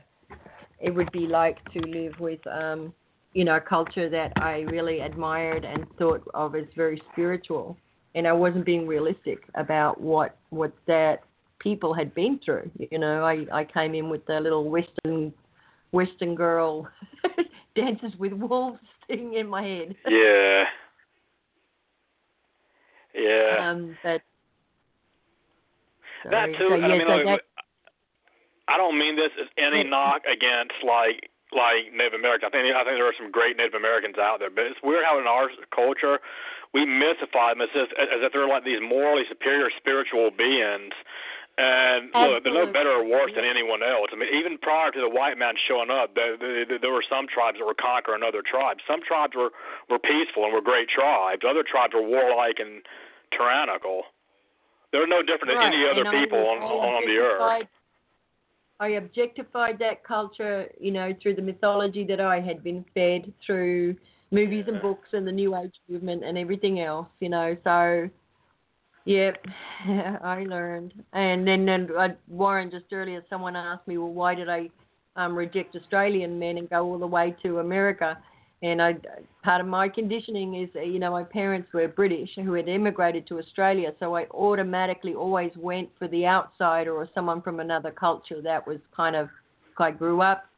it 0.79 0.91
would 0.91 1.11
be 1.11 1.27
like 1.27 1.57
to 1.73 1.79
live 1.79 2.13
with, 2.19 2.45
um, 2.47 2.93
you 3.33 3.45
know, 3.45 3.55
a 3.55 3.61
culture 3.61 4.09
that 4.09 4.33
I 4.37 4.61
really 4.61 4.99
admired 4.99 5.65
and 5.65 5.85
thought 5.97 6.21
of 6.33 6.55
as 6.55 6.65
very 6.75 7.01
spiritual, 7.11 7.77
and 8.15 8.27
I 8.27 8.33
wasn't 8.33 8.65
being 8.65 8.85
realistic 8.87 9.39
about 9.55 10.01
what 10.01 10.37
what 10.49 10.73
that 10.87 11.21
people 11.59 11.93
had 11.93 12.13
been 12.13 12.39
through. 12.43 12.69
You 12.91 12.99
know, 12.99 13.23
I 13.23 13.45
I 13.51 13.63
came 13.63 13.93
in 13.95 14.09
with 14.09 14.25
the 14.25 14.39
little 14.39 14.69
Western 14.69 15.33
Western 15.91 16.35
girl 16.35 16.87
dances 17.75 18.13
with 18.19 18.33
wolves 18.33 18.79
thing 19.07 19.35
in 19.35 19.47
my 19.47 19.63
head. 19.63 19.95
Yeah. 20.07 20.65
Yeah. 23.13 23.69
Um, 23.71 23.97
but 24.03 24.21
that 26.29 26.47
too. 26.57 26.69
So, 26.69 26.75
I 26.75 26.77
yes, 26.77 26.97
mean, 26.99 27.07
I 27.07 27.15
like, 27.15 27.25
got- 27.25 27.49
I 28.67 28.77
don't 28.77 28.97
mean 28.99 29.15
this 29.15 29.31
as 29.41 29.47
any 29.57 29.83
knock 29.83 30.21
against 30.29 30.77
like 30.85 31.29
like 31.51 31.89
Native 31.89 32.13
Americans. 32.13 32.53
I 32.53 32.53
think 32.53 32.75
I 32.75 32.83
think 32.85 33.01
there 33.01 33.09
are 33.09 33.17
some 33.17 33.31
great 33.31 33.57
Native 33.57 33.73
Americans 33.73 34.17
out 34.21 34.37
there, 34.39 34.53
but 34.53 34.65
it's 34.69 34.79
weird 34.83 35.05
how 35.05 35.17
in 35.17 35.25
our 35.25 35.49
culture 35.73 36.19
we 36.73 36.85
mystify 36.85 37.49
them 37.49 37.61
as 37.65 37.73
if 37.73 37.89
as 37.97 38.21
if 38.21 38.29
they're 38.31 38.47
like 38.47 38.63
these 38.63 38.81
morally 38.81 39.23
superior 39.27 39.69
spiritual 39.77 40.29
beings. 40.29 40.93
And 41.59 42.07
look, 42.15 42.43
they're 42.47 42.55
no 42.55 42.71
better 42.71 43.03
or 43.03 43.03
worse 43.03 43.35
than 43.35 43.43
anyone 43.43 43.83
else. 43.83 44.07
I 44.13 44.15
mean, 44.15 44.31
even 44.31 44.57
prior 44.59 44.91
to 44.95 45.01
the 45.01 45.11
white 45.11 45.37
man 45.37 45.55
showing 45.67 45.91
up, 45.91 46.15
there, 46.15 46.39
there, 46.39 46.79
there 46.79 46.93
were 46.95 47.03
some 47.11 47.27
tribes 47.27 47.59
that 47.59 47.67
were 47.67 47.75
conquering 47.75 48.23
other 48.23 48.39
tribes. 48.39 48.79
Some 48.87 49.03
tribes 49.03 49.35
were 49.35 49.51
were 49.91 49.99
peaceful 49.99 50.47
and 50.47 50.53
were 50.53 50.63
great 50.63 50.87
tribes. 50.87 51.43
Other 51.43 51.67
tribes 51.67 51.91
were 51.93 52.07
warlike 52.07 52.63
and 52.63 52.79
tyrannical. 53.35 54.03
They're 54.93 55.05
no 55.05 55.19
different 55.19 55.51
than 55.51 55.59
any 55.59 55.83
other 55.83 56.07
and 56.07 56.15
people 56.15 56.39
on 56.39 56.63
on 56.63 57.03
the 57.03 57.19
earth. 57.19 57.67
I 58.79 58.95
objectified 58.95 59.77
that 59.79 60.05
culture, 60.05 60.71
you 60.79 60.91
know, 60.91 61.13
through 61.21 61.35
the 61.35 61.41
mythology 61.41 62.05
that 62.05 62.21
I 62.21 62.39
had 62.39 62.63
been 62.63 62.85
fed 62.93 63.33
through 63.45 63.97
movies 64.31 64.63
and 64.67 64.81
books 64.81 65.09
and 65.11 65.27
the 65.27 65.31
New 65.33 65.57
Age 65.57 65.75
movement 65.89 66.23
and 66.23 66.37
everything 66.37 66.79
else, 66.79 67.07
you 67.19 67.27
know. 67.27 67.57
So, 67.65 68.09
yep, 69.09 69.45
I 70.23 70.45
learned. 70.47 70.93
And 71.13 71.47
then, 71.47 71.65
then 71.65 71.89
uh, 71.97 72.09
Warren 72.27 72.71
just 72.71 72.85
earlier, 72.91 73.23
someone 73.29 73.55
asked 73.55 73.87
me, 73.87 73.97
well, 73.97 74.13
why 74.13 74.35
did 74.35 74.49
I 74.49 74.69
um, 75.15 75.35
reject 75.35 75.75
Australian 75.75 76.37
men 76.37 76.57
and 76.57 76.69
go 76.69 76.85
all 76.85 76.99
the 76.99 77.07
way 77.07 77.35
to 77.43 77.59
America? 77.59 78.17
And 78.61 78.81
I, 78.81 78.97
part 79.43 79.61
of 79.61 79.67
my 79.67 79.87
conditioning 79.87 80.55
is, 80.55 80.69
uh, 80.75 80.81
you 80.81 80.99
know, 80.99 81.11
my 81.11 81.23
parents 81.23 81.69
were 81.73 81.87
British 81.87 82.29
who 82.35 82.53
had 82.53 82.67
immigrated 82.67 83.25
to 83.27 83.39
Australia, 83.39 83.93
so 83.99 84.15
I 84.17 84.25
automatically 84.31 85.13
always 85.13 85.51
went 85.57 85.89
for 85.97 86.09
the 86.09 86.25
outsider 86.25 86.93
or 86.93 87.07
someone 87.15 87.41
from 87.41 87.61
another 87.61 87.91
culture 87.91 88.41
that 88.41 88.67
was 88.67 88.79
kind 88.95 89.15
of, 89.15 89.29
I 89.77 89.91
grew 89.91 90.21
up 90.21 90.48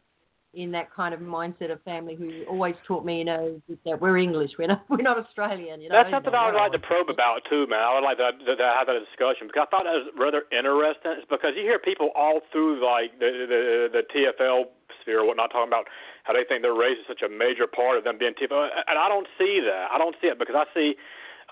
in 0.53 0.71
that 0.71 0.91
kind 0.91 1.13
of 1.13 1.21
mindset 1.21 1.71
of 1.71 1.81
family 1.83 2.15
who 2.15 2.43
always 2.43 2.75
taught 2.85 3.05
me, 3.05 3.19
you 3.19 3.25
know, 3.25 3.61
that 3.85 4.01
we're 4.01 4.17
English, 4.17 4.51
we're 4.59 4.67
not, 4.67 4.83
we're 4.89 5.01
not 5.01 5.17
Australian, 5.17 5.79
you 5.79 5.87
know. 5.87 5.95
That's 5.95 6.11
something 6.11 6.35
I 6.35 6.51
would 6.51 6.59
like 6.59 6.73
to 6.73 6.79
probe 6.79 7.09
about 7.09 7.47
too, 7.49 7.67
man. 7.71 7.79
I 7.79 7.95
would 7.95 8.03
like 8.03 8.17
to, 8.19 8.35
to, 8.35 8.55
to 8.59 8.67
have 8.67 8.87
that 8.87 8.99
discussion 8.99 9.47
because 9.47 9.63
I 9.63 9.71
thought 9.71 9.87
that 9.87 9.95
was 9.95 10.11
rather 10.19 10.43
interesting. 10.51 11.23
It's 11.23 11.29
because 11.31 11.55
you 11.55 11.63
hear 11.63 11.79
people 11.79 12.11
all 12.15 12.43
through 12.51 12.83
like 12.83 13.15
the 13.19 13.47
the, 13.47 13.61
the 13.95 14.03
TFL 14.11 14.67
sphere, 14.99 15.23
whatnot, 15.23 15.55
talking 15.55 15.71
about 15.71 15.87
how 16.27 16.33
they 16.35 16.43
think 16.43 16.61
their 16.61 16.75
race 16.75 16.99
is 16.99 17.07
such 17.07 17.23
a 17.23 17.31
major 17.31 17.65
part 17.65 17.97
of 17.97 18.03
them 18.03 18.19
being 18.19 18.35
TFL, 18.35 18.69
and 18.87 18.99
I 18.99 19.07
don't 19.07 19.27
see 19.39 19.63
that. 19.63 19.87
I 19.87 19.97
don't 19.97 20.15
see 20.19 20.27
it 20.27 20.37
because 20.37 20.55
I 20.55 20.67
see. 20.75 20.95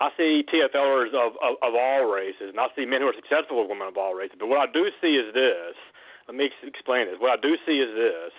I 0.00 0.08
see 0.16 0.44
TFLers 0.48 1.12
of, 1.12 1.36
of 1.40 1.56
of 1.64 1.72
all 1.72 2.04
races, 2.08 2.52
and 2.52 2.60
I 2.60 2.68
see 2.76 2.84
men 2.84 3.00
who 3.00 3.08
are 3.08 3.16
successful 3.16 3.60
with 3.60 3.68
women 3.72 3.88
of 3.88 3.96
all 3.96 4.12
races. 4.12 4.36
But 4.36 4.48
what 4.48 4.60
I 4.60 4.68
do 4.68 4.92
see 5.00 5.16
is 5.16 5.32
this. 5.32 5.76
Let 6.28 6.36
me 6.36 6.46
ex- 6.46 6.68
explain 6.68 7.08
this. 7.08 7.16
What 7.18 7.32
I 7.32 7.40
do 7.40 7.56
see 7.64 7.80
is 7.80 7.90
this. 7.96 8.32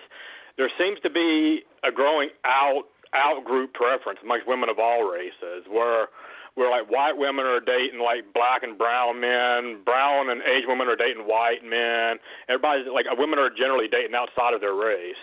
There 0.57 0.69
seems 0.77 0.99
to 1.03 1.09
be 1.09 1.63
a 1.83 1.91
growing 1.91 2.29
out 2.45 2.83
out 3.13 3.43
group 3.43 3.73
preference 3.73 4.19
amongst 4.23 4.47
women 4.47 4.69
of 4.69 4.79
all 4.79 5.03
races, 5.03 5.67
where 5.69 6.07
where 6.55 6.69
like 6.69 6.89
white 6.91 7.15
women 7.15 7.45
are 7.45 7.59
dating 7.59 7.99
like 7.99 8.33
black 8.33 8.63
and 8.63 8.77
brown 8.77 9.19
men, 9.19 9.83
brown 9.85 10.29
and 10.29 10.41
Asian 10.41 10.69
women 10.69 10.87
are 10.87 10.95
dating 10.95 11.23
white 11.23 11.63
men. 11.63 12.17
Everybody's 12.49 12.85
like 12.93 13.05
women 13.17 13.39
are 13.39 13.49
generally 13.49 13.87
dating 13.87 14.15
outside 14.15 14.53
of 14.53 14.61
their 14.61 14.75
race. 14.75 15.15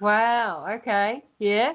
Wow. 0.00 0.66
Okay. 0.80 1.22
Yeah. 1.38 1.72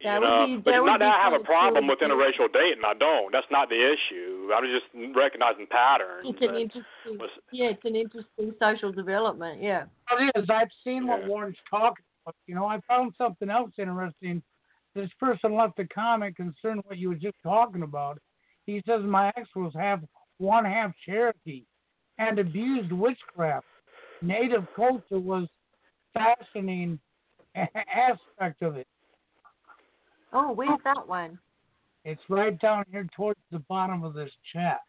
You 0.00 0.20
know, 0.20 0.40
would 0.40 0.46
be. 0.46 0.56
but 0.62 0.70
that 0.70 0.76
it's 0.76 0.82
would 0.82 0.86
not 0.86 0.98
be 1.00 1.04
that 1.06 1.14
I 1.18 1.24
have 1.24 1.40
a 1.40 1.44
problem 1.44 1.86
with 1.88 1.98
interracial 1.98 2.52
dating. 2.52 2.84
I 2.86 2.94
don't. 2.94 3.32
That's 3.32 3.50
not 3.50 3.68
the 3.68 3.74
issue. 3.74 4.50
I'm 4.54 4.64
just 4.64 4.86
recognizing 5.16 5.66
patterns. 5.66 6.26
It's 6.30 6.38
an 6.42 6.54
interesting. 6.54 7.18
was- 7.18 7.30
Yeah, 7.50 7.70
it's 7.70 7.84
an 7.84 7.96
interesting 7.96 8.54
social 8.60 8.92
development. 8.92 9.60
Yeah. 9.62 9.84
It 10.12 10.32
is. 10.36 10.48
I've 10.48 10.70
seen 10.84 11.06
what 11.06 11.24
Warren's 11.26 11.56
talking 11.68 12.04
about. 12.24 12.36
You 12.46 12.54
know, 12.54 12.66
I 12.66 12.78
found 12.86 13.14
something 13.18 13.50
else 13.50 13.72
interesting. 13.78 14.42
This 14.94 15.10
person 15.18 15.54
left 15.56 15.78
a 15.80 15.86
comment 15.88 16.36
concerning 16.36 16.82
what 16.86 16.98
you 16.98 17.08
were 17.08 17.14
just 17.16 17.36
talking 17.42 17.82
about. 17.82 18.18
He 18.66 18.82
says 18.86 19.02
my 19.02 19.32
ex 19.36 19.48
was 19.56 19.72
half 19.74 20.00
one 20.38 20.64
half 20.64 20.92
Cherokee 21.04 21.64
and 22.18 22.38
abused 22.38 22.92
witchcraft. 22.92 23.66
Native 24.22 24.66
culture 24.76 25.18
was 25.18 25.48
fascinating 26.14 26.98
aspect 27.54 28.62
of 28.62 28.76
it. 28.76 28.86
Oh, 30.32 30.52
where's 30.52 30.78
that 30.84 31.08
one? 31.08 31.38
It's 32.04 32.20
right 32.28 32.58
down 32.60 32.84
here 32.90 33.06
towards 33.14 33.40
the 33.50 33.58
bottom 33.60 34.02
of 34.04 34.14
this 34.14 34.30
chat 34.52 34.80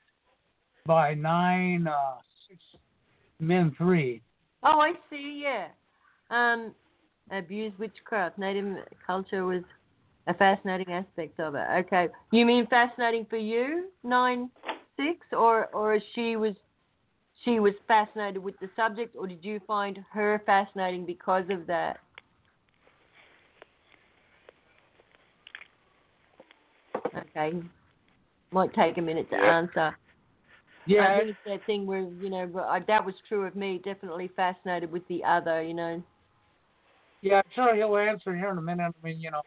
by 0.86 1.14
nine 1.14 1.88
uh 1.88 2.16
six 2.48 2.62
men 3.40 3.74
three. 3.78 4.22
Oh, 4.64 4.80
I 4.80 4.94
see. 5.10 5.42
Yeah. 5.44 5.68
Um, 6.30 6.74
abuse 7.32 7.74
witchcraft. 7.80 8.38
Native 8.38 8.78
culture 9.06 9.46
was 9.46 9.64
a 10.28 10.34
fascinating 10.34 10.92
aspect 10.94 11.40
of 11.40 11.56
it. 11.56 11.66
Okay. 11.80 12.08
You 12.32 12.46
mean 12.46 12.68
fascinating 12.68 13.26
for 13.30 13.38
you, 13.38 13.90
nine 14.04 14.50
six, 14.98 15.26
or 15.32 15.68
or 15.68 16.00
she 16.16 16.36
was 16.36 16.56
she 17.46 17.60
was 17.60 17.74
fascinated 17.88 18.44
with 18.44 18.60
the 18.60 18.70
subject, 18.76 19.16
or 19.18 19.28
did 19.28 19.44
you 19.44 19.60
find 19.66 20.00
her 20.12 20.42
fascinating 20.46 21.06
because 21.06 21.46
of 21.50 21.66
that? 21.68 22.00
Okay. 27.40 27.58
Might 28.52 28.74
take 28.74 28.98
a 28.98 29.02
minute 29.02 29.30
to 29.30 29.36
Yeah. 29.36 29.60
answer. 29.60 29.80
I 29.82 29.96
Yeah, 30.86 31.18
think 31.18 31.30
it's 31.30 31.40
that 31.46 31.66
thing 31.66 31.86
where 31.86 32.00
you 32.00 32.30
know 32.32 32.50
I, 32.68 32.78
uh, 32.78 32.80
that 32.88 33.06
was 33.06 33.14
true 33.28 33.46
of 33.46 33.56
me. 33.56 33.80
Definitely 33.84 34.32
fascinated 34.36 34.92
with 34.92 35.08
the 35.08 35.24
other, 35.24 35.62
you 35.62 35.76
know. 35.76 36.02
yeah, 37.22 37.38
I'm 37.38 37.52
sure 37.54 37.76
he'll 37.76 37.96
answer 37.98 38.36
here 38.36 38.50
in 38.50 38.58
a 38.58 38.62
minute. 38.62 38.92
I 39.04 39.08
mean, 39.08 39.20
you 39.20 39.30
know, 39.30 39.42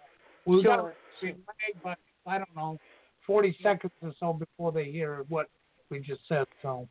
we 0.47 0.63
got 0.63 0.79
Sure. 0.79 0.95
to 1.21 1.35
but 1.83 1.99
I 2.27 2.39
don't 2.39 2.55
know, 2.55 2.79
forty 3.27 3.57
seconds 3.61 3.93
or 4.03 4.13
so 4.21 4.33
before 4.33 4.71
they 4.71 4.85
hear 4.85 5.25
what 5.29 5.49
we 5.91 5.99
just 5.99 6.21
said. 6.29 6.47
So 6.63 6.89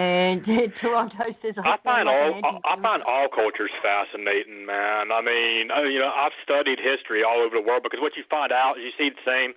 And 0.00 0.40
Toronto 0.80 1.28
says 1.44 1.52
I 1.60 1.76
find 1.84 2.08
all 2.08 2.40
an 2.40 2.64
I 2.64 2.74
find 2.80 3.04
all 3.04 3.28
cultures 3.28 3.68
fascinating, 3.84 4.64
man. 4.64 5.12
I 5.12 5.20
mean, 5.20 5.68
I- 5.68 5.84
you 5.92 6.00
know, 6.00 6.08
I've 6.08 6.32
studied 6.40 6.80
history 6.80 7.20
all 7.20 7.44
over 7.44 7.60
the 7.60 7.64
world 7.64 7.84
because 7.84 8.00
what 8.00 8.16
you 8.16 8.24
find 8.32 8.48
out 8.50 8.80
is 8.80 8.88
you 8.88 8.94
see 8.96 9.12
the 9.12 9.24
same 9.28 9.52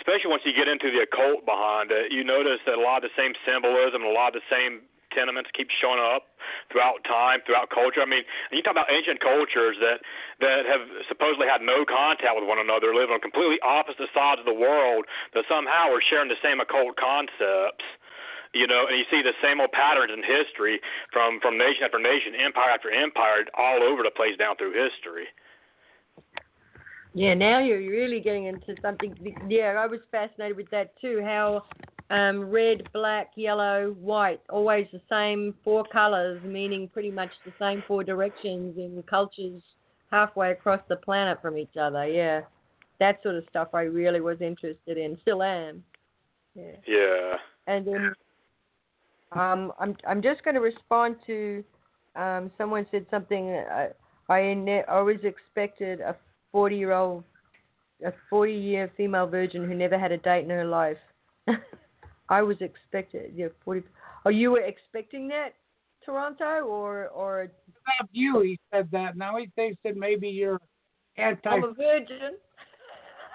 especially 0.00 0.26
once 0.32 0.42
you 0.44 0.52
get 0.56 0.66
into 0.66 0.90
the 0.90 1.06
occult 1.06 1.46
behind 1.46 1.92
it, 1.94 2.10
you 2.10 2.24
notice 2.24 2.58
that 2.66 2.74
a 2.74 2.82
lot 2.82 3.04
of 3.04 3.08
the 3.08 3.14
same 3.14 3.30
symbolism, 3.46 4.02
and 4.02 4.10
a 4.10 4.12
lot 4.12 4.34
of 4.34 4.42
the 4.42 4.48
same 4.50 4.82
tenements 5.14 5.48
keep 5.54 5.70
showing 5.70 6.02
up 6.02 6.34
throughout 6.68 6.98
time, 7.06 7.38
throughout 7.46 7.70
culture. 7.70 8.02
I 8.02 8.08
mean, 8.08 8.26
you 8.50 8.58
talk 8.60 8.74
about 8.74 8.90
ancient 8.90 9.20
cultures 9.22 9.78
that 9.84 10.02
that 10.40 10.66
have 10.66 10.82
supposedly 11.06 11.46
had 11.46 11.62
no 11.62 11.84
contact 11.84 12.34
with 12.34 12.48
one 12.48 12.58
another, 12.58 12.90
living 12.96 13.14
on 13.14 13.20
completely 13.20 13.60
opposite 13.62 14.10
sides 14.16 14.40
of 14.40 14.48
the 14.48 14.56
world, 14.56 15.04
that 15.36 15.44
somehow 15.46 15.92
are 15.92 16.02
sharing 16.02 16.28
the 16.32 16.40
same 16.42 16.58
occult 16.58 16.96
concepts. 16.96 17.84
You 18.54 18.66
know, 18.66 18.86
and 18.88 18.96
you 18.96 19.04
see 19.10 19.20
the 19.20 19.34
same 19.42 19.60
old 19.60 19.72
patterns 19.72 20.12
in 20.14 20.22
history 20.22 20.80
from 21.12 21.40
from 21.40 21.58
nation 21.58 21.82
after 21.84 21.98
nation, 21.98 22.34
empire 22.38 22.70
after 22.70 22.90
empire, 22.90 23.44
all 23.58 23.82
over 23.82 24.02
the 24.02 24.14
place 24.14 24.36
down 24.38 24.56
through 24.56 24.72
history. 24.72 25.26
Yeah, 27.14 27.34
now 27.34 27.60
you're 27.60 27.78
really 27.78 28.20
getting 28.20 28.46
into 28.46 28.74
something. 28.82 29.14
Yeah, 29.48 29.74
I 29.78 29.86
was 29.86 30.00
fascinated 30.10 30.56
with 30.56 30.70
that 30.70 30.94
too. 31.00 31.20
How 31.22 31.64
um, 32.10 32.50
red, 32.50 32.88
black, 32.92 33.30
yellow, 33.36 33.96
white, 34.00 34.40
always 34.50 34.86
the 34.92 35.00
same 35.08 35.54
four 35.64 35.84
colors, 35.84 36.42
meaning 36.44 36.88
pretty 36.88 37.10
much 37.10 37.30
the 37.44 37.52
same 37.58 37.82
four 37.86 38.04
directions 38.04 38.76
in 38.76 39.02
cultures 39.08 39.62
halfway 40.10 40.50
across 40.52 40.80
the 40.88 40.96
planet 40.96 41.38
from 41.40 41.56
each 41.56 41.76
other. 41.80 42.06
Yeah, 42.06 42.42
that 43.00 43.22
sort 43.22 43.36
of 43.36 43.44
stuff 43.48 43.68
I 43.74 43.82
really 43.82 44.20
was 44.20 44.40
interested 44.40 44.98
in. 44.98 45.18
Still 45.22 45.42
am. 45.42 45.82
Yeah. 46.54 46.76
Yeah. 46.86 47.36
And 47.66 47.86
then 47.86 48.12
um, 49.34 49.72
I'm 49.78 49.96
I'm 50.06 50.22
just 50.22 50.42
going 50.44 50.54
to 50.54 50.60
respond 50.60 51.16
to 51.26 51.64
um, 52.16 52.50
someone 52.56 52.86
said 52.90 53.06
something. 53.10 53.50
I 53.50 53.88
I 54.28 54.54
ne- 54.54 54.84
always 54.88 55.20
expected 55.22 56.00
a 56.00 56.16
40 56.52 56.76
year 56.76 56.92
old, 56.92 57.24
a 58.04 58.12
40 58.30 58.52
year 58.52 58.90
female 58.96 59.26
virgin 59.26 59.68
who 59.68 59.74
never 59.74 59.98
had 59.98 60.12
a 60.12 60.18
date 60.18 60.44
in 60.44 60.50
her 60.50 60.64
life. 60.64 60.98
I 62.28 62.42
was 62.42 62.56
expected. 62.60 63.32
Yeah, 63.34 63.48
forty. 63.64 63.82
Oh, 64.24 64.30
you 64.30 64.52
were 64.52 64.60
expecting 64.60 65.28
that, 65.28 65.54
Toronto, 66.04 66.64
or 66.64 67.08
or? 67.08 67.50
Not 68.00 68.08
you. 68.12 68.40
He 68.40 68.58
said 68.72 68.88
that. 68.92 69.16
Now 69.16 69.36
he 69.36 69.50
thinks 69.56 69.78
that 69.84 69.96
maybe 69.96 70.28
you're 70.28 70.60
anti. 71.18 71.50
I'm 71.50 71.64
a 71.64 71.74
virgin. 71.74 72.38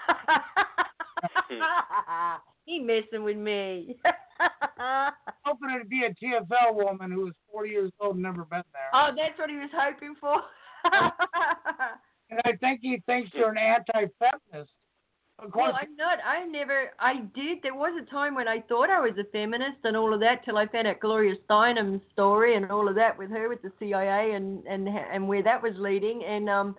he 2.66 2.80
messing 2.80 3.22
with 3.22 3.36
me. 3.36 3.96
hoping 5.44 5.78
to 5.78 5.84
be 5.86 6.04
a 6.04 6.10
TFL 6.10 6.74
woman 6.74 7.10
who 7.10 7.24
was 7.24 7.34
40 7.52 7.70
years 7.70 7.92
old 8.00 8.14
and 8.14 8.22
never 8.22 8.44
been 8.44 8.62
there. 8.72 8.90
Oh, 8.92 9.10
that's 9.16 9.38
what 9.38 9.50
he 9.50 9.56
was 9.56 9.70
hoping 9.74 10.14
for. 10.20 10.40
and 12.30 12.40
I 12.44 12.56
think 12.60 12.80
he 12.82 13.02
thinks 13.06 13.30
you're 13.34 13.50
an 13.50 13.58
anti-feminist. 13.58 14.72
Of 15.42 15.52
course. 15.52 15.72
Well, 15.72 15.78
I'm 15.80 15.96
not. 15.96 16.18
I 16.24 16.44
never. 16.44 16.90
I 16.98 17.22
did. 17.34 17.58
There 17.62 17.74
was 17.74 17.98
a 18.00 18.10
time 18.10 18.34
when 18.34 18.46
I 18.46 18.60
thought 18.60 18.90
I 18.90 19.00
was 19.00 19.12
a 19.18 19.24
feminist 19.32 19.78
and 19.84 19.96
all 19.96 20.12
of 20.12 20.20
that, 20.20 20.44
till 20.44 20.58
I 20.58 20.66
found 20.66 20.86
out 20.86 21.00
Gloria 21.00 21.34
Steinem's 21.48 22.02
story 22.12 22.56
and 22.56 22.70
all 22.70 22.88
of 22.88 22.94
that 22.96 23.16
with 23.16 23.30
her 23.30 23.48
with 23.48 23.62
the 23.62 23.72
CIA 23.78 24.32
and 24.34 24.66
and 24.66 24.86
and 24.86 25.26
where 25.26 25.42
that 25.42 25.62
was 25.62 25.72
leading. 25.78 26.24
And 26.24 26.50
um, 26.50 26.76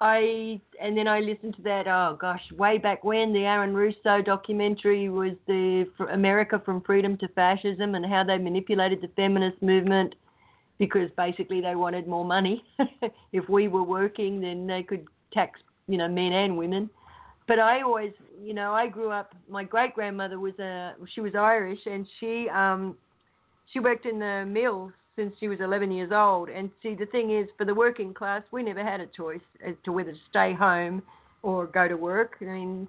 I 0.00 0.60
and 0.80 0.96
then 0.96 1.08
I 1.08 1.20
listened 1.20 1.56
to 1.56 1.62
that. 1.62 1.86
Oh 1.86 2.16
gosh, 2.20 2.42
way 2.56 2.78
back 2.78 3.02
when 3.02 3.32
the 3.32 3.44
Aaron 3.44 3.74
Russo 3.74 4.20
documentary 4.24 5.08
was 5.08 5.32
the 5.46 5.86
America 6.10 6.60
from 6.64 6.82
Freedom 6.82 7.16
to 7.18 7.28
Fascism 7.28 7.94
and 7.94 8.04
how 8.04 8.22
they 8.24 8.38
manipulated 8.38 9.00
the 9.00 9.08
feminist 9.16 9.60
movement 9.62 10.14
because 10.78 11.08
basically 11.16 11.62
they 11.62 11.74
wanted 11.74 12.06
more 12.06 12.24
money. 12.24 12.62
if 13.32 13.48
we 13.48 13.68
were 13.68 13.82
working, 13.82 14.40
then 14.40 14.66
they 14.66 14.82
could 14.82 15.06
tax 15.32 15.60
you 15.88 15.96
know 15.96 16.08
men 16.08 16.32
and 16.32 16.58
women 16.58 16.90
but 17.46 17.58
I 17.60 17.82
always, 17.82 18.12
you 18.42 18.54
know, 18.54 18.72
I 18.72 18.88
grew 18.88 19.10
up. 19.10 19.34
My 19.48 19.64
great 19.64 19.94
grandmother 19.94 20.40
was 20.40 20.58
a, 20.58 20.94
she 21.14 21.20
was 21.20 21.34
Irish, 21.34 21.78
and 21.86 22.06
she, 22.18 22.48
um, 22.48 22.96
she 23.72 23.78
worked 23.78 24.06
in 24.06 24.18
the 24.18 24.44
mills 24.46 24.92
since 25.16 25.34
she 25.40 25.48
was 25.48 25.60
11 25.60 25.90
years 25.90 26.12
old. 26.12 26.48
And 26.48 26.70
see, 26.82 26.94
the 26.94 27.06
thing 27.06 27.30
is, 27.30 27.48
for 27.56 27.64
the 27.64 27.74
working 27.74 28.14
class, 28.14 28.42
we 28.52 28.62
never 28.62 28.84
had 28.84 29.00
a 29.00 29.06
choice 29.06 29.40
as 29.66 29.74
to 29.84 29.92
whether 29.92 30.12
to 30.12 30.18
stay 30.30 30.52
home 30.52 31.02
or 31.42 31.66
go 31.66 31.88
to 31.88 31.96
work. 31.96 32.36
I 32.40 32.44
mean, 32.44 32.88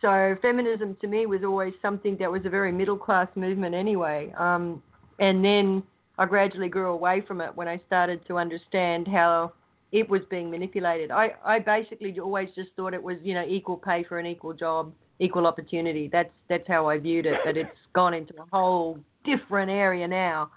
so 0.00 0.36
feminism 0.40 0.96
to 1.00 1.06
me 1.06 1.26
was 1.26 1.42
always 1.44 1.74
something 1.82 2.16
that 2.18 2.30
was 2.30 2.42
a 2.44 2.50
very 2.50 2.72
middle 2.72 2.96
class 2.96 3.28
movement 3.34 3.74
anyway. 3.74 4.32
Um, 4.38 4.82
and 5.18 5.44
then 5.44 5.82
I 6.18 6.26
gradually 6.26 6.68
grew 6.68 6.90
away 6.90 7.22
from 7.26 7.40
it 7.40 7.54
when 7.54 7.68
I 7.68 7.80
started 7.86 8.26
to 8.26 8.38
understand 8.38 9.06
how 9.06 9.52
it 9.92 10.08
was 10.08 10.22
being 10.30 10.50
manipulated. 10.50 11.10
I, 11.10 11.34
I 11.44 11.58
basically 11.58 12.18
always 12.18 12.48
just 12.54 12.70
thought 12.76 12.94
it 12.94 13.02
was, 13.02 13.18
you 13.22 13.34
know, 13.34 13.44
equal 13.46 13.76
pay 13.76 14.04
for 14.04 14.18
an 14.18 14.26
equal 14.26 14.54
job, 14.54 14.92
equal 15.18 15.46
opportunity. 15.46 16.08
That's 16.10 16.30
that's 16.48 16.66
how 16.66 16.88
I 16.88 16.98
viewed 16.98 17.26
it. 17.26 17.40
But 17.44 17.56
it's 17.56 17.70
gone 17.92 18.14
into 18.14 18.34
a 18.40 18.46
whole 18.50 18.98
different 19.24 19.70
area 19.70 20.08
now, 20.08 20.50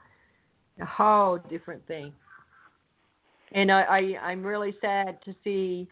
a 0.79 0.85
whole 0.85 1.39
different 1.49 1.85
thing. 1.87 2.11
And 3.53 3.71
I, 3.71 3.81
I 3.81 3.99
I'm 4.21 4.43
really 4.43 4.75
sad 4.81 5.17
to 5.25 5.35
see 5.43 5.87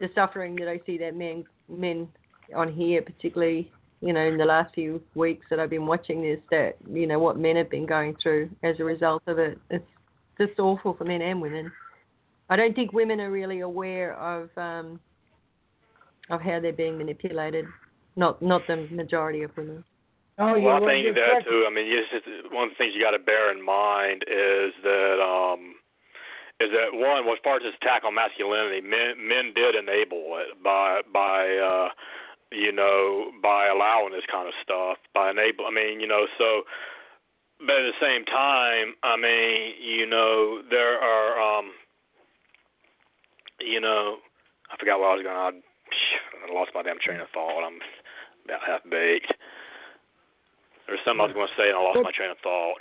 the 0.00 0.08
suffering 0.14 0.56
that 0.56 0.68
I 0.68 0.80
see 0.86 0.98
that 0.98 1.16
men 1.16 1.44
men 1.68 2.08
on 2.54 2.72
here, 2.72 3.02
particularly 3.02 3.70
you 4.00 4.12
know 4.12 4.26
in 4.26 4.38
the 4.38 4.44
last 4.44 4.74
few 4.74 5.02
weeks 5.14 5.46
that 5.50 5.60
I've 5.60 5.70
been 5.70 5.86
watching 5.86 6.22
this, 6.22 6.40
that 6.50 6.76
you 6.90 7.06
know 7.06 7.18
what 7.18 7.38
men 7.38 7.56
have 7.56 7.70
been 7.70 7.86
going 7.86 8.16
through 8.22 8.50
as 8.62 8.76
a 8.80 8.84
result 8.84 9.22
of 9.26 9.38
it. 9.38 9.58
It's 9.70 9.84
just 10.38 10.58
awful 10.58 10.94
for 10.94 11.04
men 11.04 11.22
and 11.22 11.40
women. 11.40 11.70
I 12.50 12.56
don't 12.56 12.74
think 12.74 12.92
women 12.92 13.20
are 13.20 13.30
really 13.30 13.60
aware 13.60 14.14
of 14.14 14.50
um, 14.56 15.00
of 16.30 16.40
how 16.40 16.60
they're 16.60 16.72
being 16.72 16.98
manipulated. 16.98 17.66
Not 18.16 18.40
not 18.40 18.62
the 18.66 18.88
majority 18.90 19.42
of 19.42 19.56
women. 19.56 19.84
Oh, 20.36 20.58
well, 20.58 20.82
I 20.82 20.90
think 20.90 21.14
that 21.14 21.46
too. 21.46 21.62
I 21.62 21.70
mean, 21.70 21.86
just, 21.86 22.26
one 22.50 22.66
of 22.66 22.70
the 22.74 22.78
things 22.78 22.90
you 22.94 23.02
got 23.02 23.14
to 23.14 23.22
bear 23.22 23.54
in 23.54 23.62
mind 23.62 24.26
is 24.26 24.74
that 24.82 25.22
um, 25.22 25.78
is 26.58 26.74
that 26.74 26.90
one 26.90 27.22
was 27.22 27.38
part 27.46 27.62
of 27.62 27.70
this 27.70 27.78
attack 27.78 28.02
on 28.02 28.18
masculinity. 28.18 28.82
Men 28.82 29.14
men 29.22 29.54
did 29.54 29.78
enable 29.78 30.34
it 30.42 30.58
by 30.58 31.06
by 31.06 31.46
uh, 31.54 31.88
you 32.50 32.74
know 32.74 33.30
by 33.42 33.70
allowing 33.70 34.10
this 34.10 34.26
kind 34.26 34.50
of 34.50 34.54
stuff 34.58 34.98
by 35.14 35.30
enable. 35.30 35.66
I 35.66 35.72
mean, 35.74 36.02
you 36.02 36.10
know, 36.10 36.26
so 36.34 36.66
but 37.62 37.78
at 37.78 37.86
the 37.94 38.02
same 38.02 38.26
time, 38.26 38.98
I 39.06 39.14
mean, 39.14 39.78
you 39.78 40.06
know, 40.06 40.62
there 40.66 40.98
are 40.98 41.38
um, 41.38 41.70
you 43.60 43.80
know, 43.80 44.18
I 44.70 44.76
forgot 44.78 44.98
what 44.98 45.14
I 45.14 45.14
was 45.14 45.22
going 45.22 45.62
to. 45.62 45.62
I 46.42 46.52
lost 46.52 46.74
my 46.74 46.82
damn 46.82 46.98
train 46.98 47.20
of 47.20 47.30
thought. 47.30 47.62
I'm 47.62 47.78
about 48.44 48.66
half 48.66 48.82
baked. 48.90 49.32
There's 50.86 51.00
something 51.04 51.20
I 51.20 51.24
was 51.24 51.34
going 51.34 51.48
to 51.48 51.54
say, 51.56 51.68
and 51.68 51.78
I 51.78 51.80
lost 51.80 51.98
my 52.02 52.10
train 52.14 52.30
of 52.30 52.36
thought. 52.42 52.78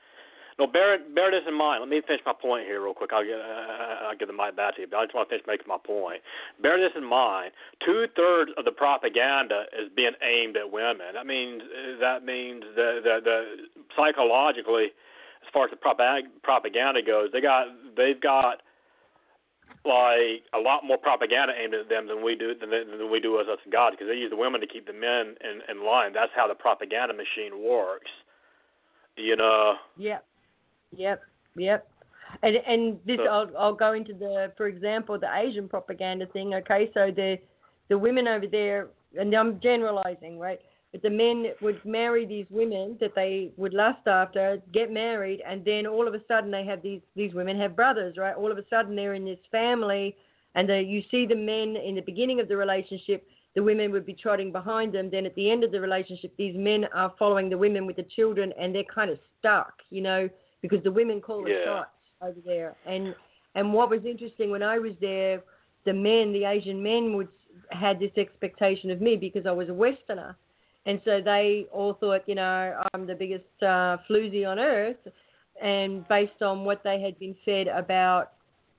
No, 0.58 0.66
bear 0.66 0.98
bear 1.14 1.30
this 1.30 1.46
in 1.46 1.54
mind. 1.54 1.80
Let 1.80 1.88
me 1.88 2.02
finish 2.04 2.20
my 2.26 2.32
point 2.34 2.66
here 2.66 2.82
real 2.82 2.94
quick. 2.94 3.10
I'll 3.12 3.24
get 3.24 3.38
uh, 3.38 4.10
I'll 4.10 4.16
give 4.16 4.26
the 4.26 4.34
mic 4.34 4.56
back 4.56 4.74
to 4.74 4.82
you, 4.82 4.88
but 4.90 4.96
I 4.98 5.04
just 5.04 5.14
want 5.14 5.28
to 5.28 5.34
finish 5.34 5.46
making 5.46 5.70
my 5.70 5.78
point. 5.78 6.18
Bear 6.60 6.78
this 6.80 6.90
in 6.96 7.04
mind. 7.04 7.52
Two 7.86 8.06
thirds 8.16 8.50
of 8.58 8.64
the 8.64 8.74
propaganda 8.74 9.70
is 9.78 9.86
being 9.94 10.18
aimed 10.18 10.56
at 10.56 10.66
women. 10.66 11.14
That 11.14 11.26
means 11.26 11.62
that 12.00 12.24
means 12.24 12.64
that 12.74 13.06
the, 13.06 13.14
the 13.22 13.38
psychologically, 13.94 14.90
as 15.46 15.48
far 15.52 15.66
as 15.66 15.70
the 15.70 15.78
propaganda 15.78 17.02
goes, 17.06 17.30
they 17.32 17.40
got 17.40 17.70
they've 17.96 18.20
got 18.20 18.58
like 19.86 20.42
a 20.54 20.58
lot 20.58 20.82
more 20.82 20.98
propaganda 20.98 21.54
aimed 21.54 21.74
at 21.74 21.88
them 21.88 22.08
than 22.08 22.18
we 22.18 22.34
do 22.34 22.50
than, 22.58 22.70
than 22.70 23.10
we 23.10 23.20
do 23.20 23.38
as 23.38 23.46
us 23.46 23.62
God 23.70 23.92
because 23.94 24.10
they 24.10 24.18
use 24.18 24.30
the 24.30 24.36
women 24.36 24.60
to 24.60 24.66
keep 24.66 24.90
the 24.90 24.92
men 24.92 25.38
in, 25.38 25.62
in 25.70 25.86
line. 25.86 26.12
That's 26.12 26.34
how 26.34 26.48
the 26.48 26.58
propaganda 26.58 27.14
machine 27.14 27.62
works. 27.62 28.10
You 29.14 29.36
know. 29.36 29.74
Yep. 29.96 30.24
Yep. 30.96 31.22
Yep. 31.56 31.88
And 32.42 32.56
and 32.56 32.98
this 33.06 33.18
So- 33.18 33.26
I'll 33.26 33.50
I'll 33.58 33.74
go 33.74 33.92
into 33.92 34.14
the 34.14 34.52
for 34.56 34.66
example 34.66 35.18
the 35.18 35.34
Asian 35.34 35.68
propaganda 35.68 36.26
thing. 36.26 36.54
Okay, 36.54 36.90
so 36.94 37.10
the 37.10 37.38
the 37.88 37.98
women 37.98 38.28
over 38.28 38.46
there, 38.46 38.88
and 39.18 39.32
I'm 39.34 39.60
generalizing, 39.60 40.38
right? 40.38 40.60
But 40.92 41.02
the 41.02 41.10
men 41.10 41.46
would 41.60 41.82
marry 41.84 42.24
these 42.26 42.46
women 42.50 42.96
that 43.00 43.14
they 43.14 43.50
would 43.56 43.74
lust 43.74 44.06
after, 44.06 44.60
get 44.72 44.90
married, 44.90 45.42
and 45.46 45.64
then 45.64 45.86
all 45.86 46.06
of 46.08 46.14
a 46.14 46.20
sudden 46.26 46.50
they 46.50 46.64
have 46.64 46.82
these 46.82 47.00
these 47.16 47.32
women 47.34 47.58
have 47.58 47.76
brothers, 47.76 48.16
right? 48.16 48.34
All 48.36 48.50
of 48.52 48.58
a 48.58 48.64
sudden 48.68 48.94
they're 48.96 49.14
in 49.14 49.24
this 49.24 49.38
family, 49.50 50.16
and 50.54 50.68
they, 50.68 50.82
you 50.82 51.02
see 51.10 51.26
the 51.26 51.34
men 51.34 51.76
in 51.76 51.94
the 51.94 52.02
beginning 52.02 52.40
of 52.40 52.48
the 52.48 52.56
relationship. 52.56 53.26
The 53.54 53.62
women 53.62 53.90
would 53.92 54.06
be 54.06 54.14
trotting 54.14 54.52
behind 54.52 54.92
them. 54.92 55.10
Then 55.10 55.26
at 55.26 55.34
the 55.34 55.50
end 55.50 55.64
of 55.64 55.72
the 55.72 55.80
relationship, 55.80 56.32
these 56.36 56.54
men 56.56 56.84
are 56.94 57.12
following 57.18 57.48
the 57.48 57.58
women 57.58 57.86
with 57.86 57.96
the 57.96 58.04
children, 58.14 58.52
and 58.58 58.74
they're 58.74 58.84
kind 58.84 59.10
of 59.10 59.18
stuck, 59.38 59.72
you 59.90 60.00
know, 60.02 60.28
because 60.62 60.82
the 60.82 60.90
women 60.90 61.20
call 61.20 61.42
the 61.42 61.50
Yeah. 61.50 61.64
shots 61.64 61.90
over 62.20 62.40
there. 62.44 62.76
And 62.86 63.14
and 63.54 63.72
what 63.72 63.90
was 63.90 64.04
interesting 64.04 64.50
when 64.50 64.62
I 64.62 64.78
was 64.78 64.92
there, 65.00 65.42
the 65.84 65.92
men, 65.92 66.32
the 66.32 66.44
Asian 66.44 66.82
men, 66.82 67.14
would 67.14 67.28
had 67.70 67.98
this 67.98 68.12
expectation 68.16 68.90
of 68.90 69.00
me 69.00 69.16
because 69.16 69.46
I 69.46 69.50
was 69.52 69.68
a 69.68 69.74
Westerner, 69.74 70.36
and 70.86 71.00
so 71.04 71.20
they 71.20 71.66
all 71.72 71.94
thought, 71.94 72.22
you 72.28 72.34
know, 72.34 72.80
I'm 72.94 73.06
the 73.06 73.14
biggest 73.14 73.44
uh, 73.62 73.96
floozy 74.08 74.46
on 74.46 74.58
earth, 74.58 74.96
and 75.60 76.06
based 76.08 76.40
on 76.42 76.64
what 76.64 76.82
they 76.84 77.00
had 77.00 77.18
been 77.18 77.34
fed 77.44 77.68
about, 77.68 78.32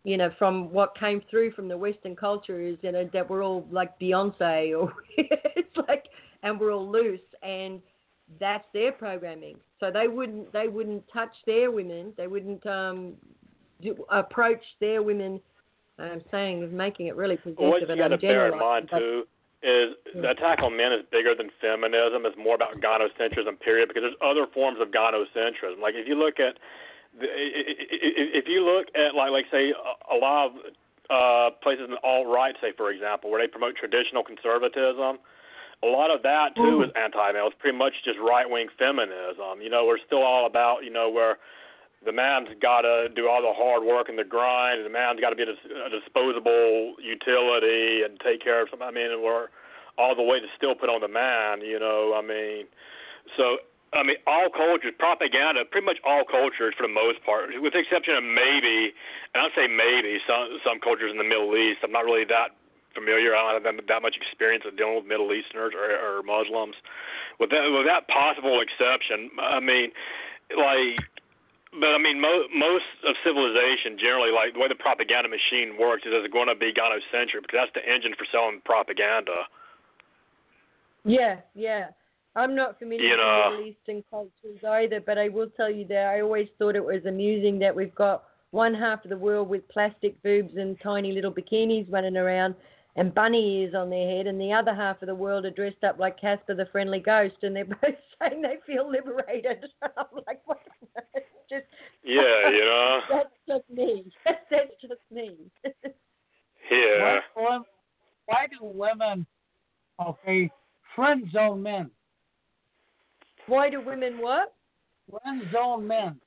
you 0.03 0.17
know, 0.17 0.31
from 0.37 0.71
what 0.71 0.97
came 0.97 1.21
through 1.29 1.51
from 1.51 1.67
the 1.67 1.77
Western 1.77 2.15
culture 2.15 2.61
is, 2.61 2.77
you 2.81 2.91
know, 2.91 3.09
that 3.11 3.29
we're 3.29 3.43
all 3.43 3.67
like 3.71 3.99
Beyonce, 3.99 4.79
or 4.79 4.93
it's 5.17 5.77
like, 5.87 6.05
and 6.43 6.59
we're 6.59 6.71
all 6.71 6.89
loose, 6.89 7.19
and 7.43 7.81
that's 8.39 8.65
their 8.73 8.91
programming. 8.91 9.57
So 9.79 9.91
they 9.91 10.07
wouldn't 10.07 10.51
they 10.51 10.67
wouldn't 10.67 11.03
touch 11.11 11.33
their 11.45 11.71
women. 11.71 12.13
They 12.17 12.27
wouldn't 12.27 12.65
um, 12.65 13.13
do, 13.81 13.95
approach 14.09 14.63
their 14.79 15.01
women. 15.01 15.39
I'm 15.97 16.21
saying 16.31 16.75
making 16.75 17.07
it 17.07 17.15
really 17.15 17.37
possessive. 17.37 17.59
What 17.59 17.81
you 17.81 17.87
and 17.87 17.97
got 17.99 18.09
to 18.09 18.17
bear 18.17 18.51
in 18.51 18.59
mind 18.59 18.89
too 18.91 19.23
is 19.61 19.95
the 20.15 20.31
attack 20.31 20.63
on 20.63 20.75
men 20.75 20.93
is 20.93 21.03
bigger 21.11 21.35
than 21.35 21.49
feminism. 21.59 22.25
It's 22.25 22.37
more 22.37 22.55
about 22.55 22.79
gynocentrism, 22.79 23.59
period. 23.59 23.89
Because 23.89 24.03
there's 24.03 24.21
other 24.23 24.47
forms 24.53 24.79
of 24.81 24.89
gynocentrism. 24.89 25.81
Like 25.81 25.95
if 25.95 26.07
you 26.07 26.15
look 26.15 26.39
at, 26.39 26.55
the, 27.19 27.27
if 27.27 28.47
you 28.47 28.63
look 28.63 28.87
at 28.95 29.15
like 29.15 29.31
like 29.31 29.45
say 29.51 29.71
a 29.71 30.15
a 30.15 30.17
lot 30.17 30.47
of 30.47 30.51
uh, 31.09 31.55
places 31.61 31.85
in 31.85 31.91
the 31.91 32.03
alt 32.03 32.27
right, 32.27 32.55
say 32.61 32.71
for 32.75 32.91
example, 32.91 33.31
where 33.31 33.41
they 33.41 33.47
promote 33.47 33.75
traditional 33.75 34.23
conservatism. 34.23 35.19
A 35.83 35.87
lot 35.87 36.11
of 36.11 36.21
that 36.23 36.55
too 36.55 36.83
mm. 36.83 36.85
is 36.85 36.91
anti-male. 36.95 37.47
It's 37.47 37.55
pretty 37.59 37.77
much 37.77 37.93
just 38.03 38.19
right-wing 38.19 38.67
feminism. 38.77 39.61
You 39.61 39.69
know, 39.69 39.85
we're 39.85 40.01
still 40.05 40.23
all 40.23 40.45
about 40.45 40.83
you 40.83 40.91
know 40.91 41.09
where 41.09 41.37
the 42.05 42.11
man's 42.11 42.47
got 42.61 42.81
to 42.81 43.07
do 43.15 43.27
all 43.27 43.41
the 43.41 43.51
hard 43.51 43.83
work 43.83 44.07
and 44.07 44.17
the 44.17 44.23
grind, 44.23 44.79
and 44.79 44.85
the 44.85 44.93
man's 44.93 45.19
got 45.19 45.31
to 45.31 45.35
be 45.35 45.43
a 45.43 45.89
disposable 45.91 46.95
utility 46.99 48.03
and 48.03 48.19
take 48.19 48.43
care 48.43 48.61
of 48.61 48.69
something. 48.71 48.87
I 48.87 48.91
mean, 48.91 49.23
we're 49.23 49.47
all 49.97 50.15
the 50.15 50.23
way 50.23 50.39
to 50.39 50.47
still 50.55 50.75
put 50.75 50.87
on 50.87 51.01
the 51.01 51.11
man. 51.11 51.59
You 51.59 51.79
know, 51.79 52.15
I 52.15 52.23
mean, 52.23 52.67
so 53.35 53.59
I 53.91 54.03
mean, 54.03 54.21
all 54.27 54.47
cultures, 54.53 54.93
propaganda, 54.99 55.65
pretty 55.65 55.85
much 55.85 55.97
all 56.05 56.23
cultures 56.23 56.77
for 56.77 56.85
the 56.85 56.93
most 56.93 57.23
part, 57.25 57.49
with 57.57 57.73
the 57.73 57.81
exception 57.81 58.15
of 58.15 58.23
maybe, 58.23 58.93
and 59.33 59.41
I'd 59.41 59.55
say 59.57 59.65
maybe 59.65 60.21
some 60.29 60.59
some 60.61 60.77
cultures 60.79 61.11
in 61.11 61.17
the 61.17 61.27
Middle 61.27 61.51
East. 61.57 61.81
I'm 61.83 61.91
not 61.91 62.05
really 62.05 62.25
that 62.29 62.53
familiar. 62.99 63.35
I 63.35 63.55
don't 63.55 63.63
have 63.63 63.87
that, 63.87 64.01
much 64.03 64.19
experience 64.19 64.67
of 64.67 64.75
dealing 64.75 64.99
with 64.99 65.07
Middle 65.07 65.31
Easterners 65.31 65.71
or, 65.71 65.87
or 65.87 66.23
Muslims. 66.23 66.75
With 67.39 67.49
that, 67.55 67.63
with 67.71 67.87
that 67.87 68.11
possible 68.11 68.59
exception, 68.59 69.31
I 69.39 69.63
mean, 69.63 69.95
like 70.51 70.99
but 71.71 71.93
I 71.93 72.01
mean, 72.01 72.19
mo- 72.19 72.49
most 72.49 72.89
of 73.05 73.13
civilization 73.23 73.97
generally, 74.01 74.31
like 74.33 74.53
the 74.53 74.59
way 74.59 74.67
the 74.67 74.75
propaganda 74.75 75.29
machine 75.29 75.77
works, 75.77 76.01
is 76.01 76.11
it's 76.13 76.33
going 76.33 76.47
to 76.47 76.55
be 76.55 76.73
gynocentric 76.73 77.45
because 77.45 77.69
that's 77.69 77.75
the 77.77 77.85
engine 77.85 78.13
for 78.17 78.25
selling 78.31 78.61
propaganda. 78.65 79.45
Yeah, 81.05 81.41
yeah. 81.53 81.93
I'm 82.35 82.55
not 82.55 82.79
familiar 82.79 83.03
You 83.03 83.11
with 83.11 83.19
know. 83.19 83.43
the 83.43 83.57
Middle 83.57 83.67
Eastern 83.67 84.03
cultures 84.09 84.63
either, 84.65 84.99
but 85.01 85.17
I 85.17 85.29
will 85.29 85.49
tell 85.55 85.69
you 85.69 85.85
that 85.87 86.07
I 86.07 86.21
always 86.21 86.47
thought 86.57 86.75
it 86.75 86.83
was 86.83 87.05
amusing 87.05 87.59
that 87.59 87.75
we've 87.75 87.93
got 87.93 88.23
one 88.51 88.73
half 88.73 89.03
of 89.03 89.09
the 89.09 89.17
world 89.17 89.47
with 89.47 89.67
plastic 89.69 90.21
boobs 90.23 90.53
and 90.55 90.79
tiny 90.81 91.11
little 91.11 91.31
bikinis 91.31 91.91
running 91.91 92.17
around 92.17 92.55
and 92.95 93.13
bunny 93.13 93.61
ears 93.61 93.73
on 93.75 93.89
their 93.89 94.07
head, 94.17 94.27
and 94.27 94.39
the 94.39 94.51
other 94.51 94.73
half 94.73 95.01
of 95.01 95.07
the 95.07 95.15
world 95.15 95.45
are 95.45 95.51
dressed 95.51 95.83
up 95.83 95.99
like 95.99 96.19
Casper 96.19 96.55
the 96.55 96.67
Friendly 96.71 96.99
Ghost, 96.99 97.35
and 97.43 97.55
they're 97.55 97.65
both 97.81 97.95
saying 98.21 98.41
they 98.41 98.57
feel 98.65 98.89
liberated. 98.89 99.65
I'm 99.81 100.05
like, 100.27 100.41
what? 100.45 100.59
Just 101.49 101.65
Yeah, 102.03 102.49
you 102.51 102.59
know. 102.59 102.99
that's 103.09 103.29
just 103.47 103.63
me. 103.71 104.05
That's 104.23 104.71
just 104.81 105.01
me. 105.11 105.35
Yeah. 106.71 107.19
Why, 107.33 107.59
why 108.27 108.45
do 108.47 108.57
women, 108.61 109.25
okay, 109.99 110.51
friend 110.95 111.25
zone 111.33 111.63
men? 111.63 111.89
Why 113.47 113.71
do 113.71 113.81
women 113.81 114.19
what? 114.19 114.53
Friend 115.09 115.41
zone 115.51 115.87
men. 115.87 116.19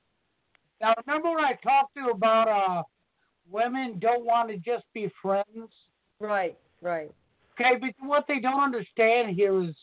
Now, 0.81 0.93
remember 1.07 1.29
when 1.29 1.45
I 1.45 1.53
talked 1.63 1.93
to 1.93 2.01
you 2.01 2.09
about 2.11 2.49
uh, 2.49 2.83
women 3.49 3.99
don't 3.99 4.25
want 4.25 4.49
to 4.49 4.57
just 4.57 4.83
be 4.93 5.09
friends? 5.21 5.71
Right, 6.19 6.57
right. 6.81 7.11
Okay, 7.53 7.77
but 7.79 7.91
what 8.07 8.25
they 8.27 8.39
don't 8.39 8.61
understand 8.61 9.35
here 9.35 9.61
is 9.61 9.75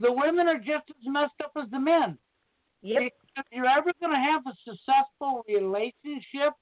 the 0.00 0.12
women 0.12 0.48
are 0.48 0.58
just 0.58 0.90
as 0.90 1.06
messed 1.06 1.32
up 1.42 1.52
as 1.56 1.70
the 1.70 1.78
men. 1.78 2.18
Yep. 2.82 3.02
If 3.36 3.44
you're 3.52 3.66
ever 3.66 3.92
going 4.00 4.12
to 4.12 4.18
have 4.18 4.42
a 4.46 4.54
successful 4.64 5.44
relationship, 5.48 6.52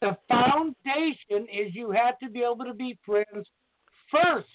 the 0.00 0.16
foundation 0.28 1.48
is 1.52 1.74
you 1.74 1.90
have 1.90 2.18
to 2.18 2.28
be 2.28 2.40
able 2.40 2.64
to 2.66 2.74
be 2.74 2.98
friends 3.04 3.46
first. 4.10 4.46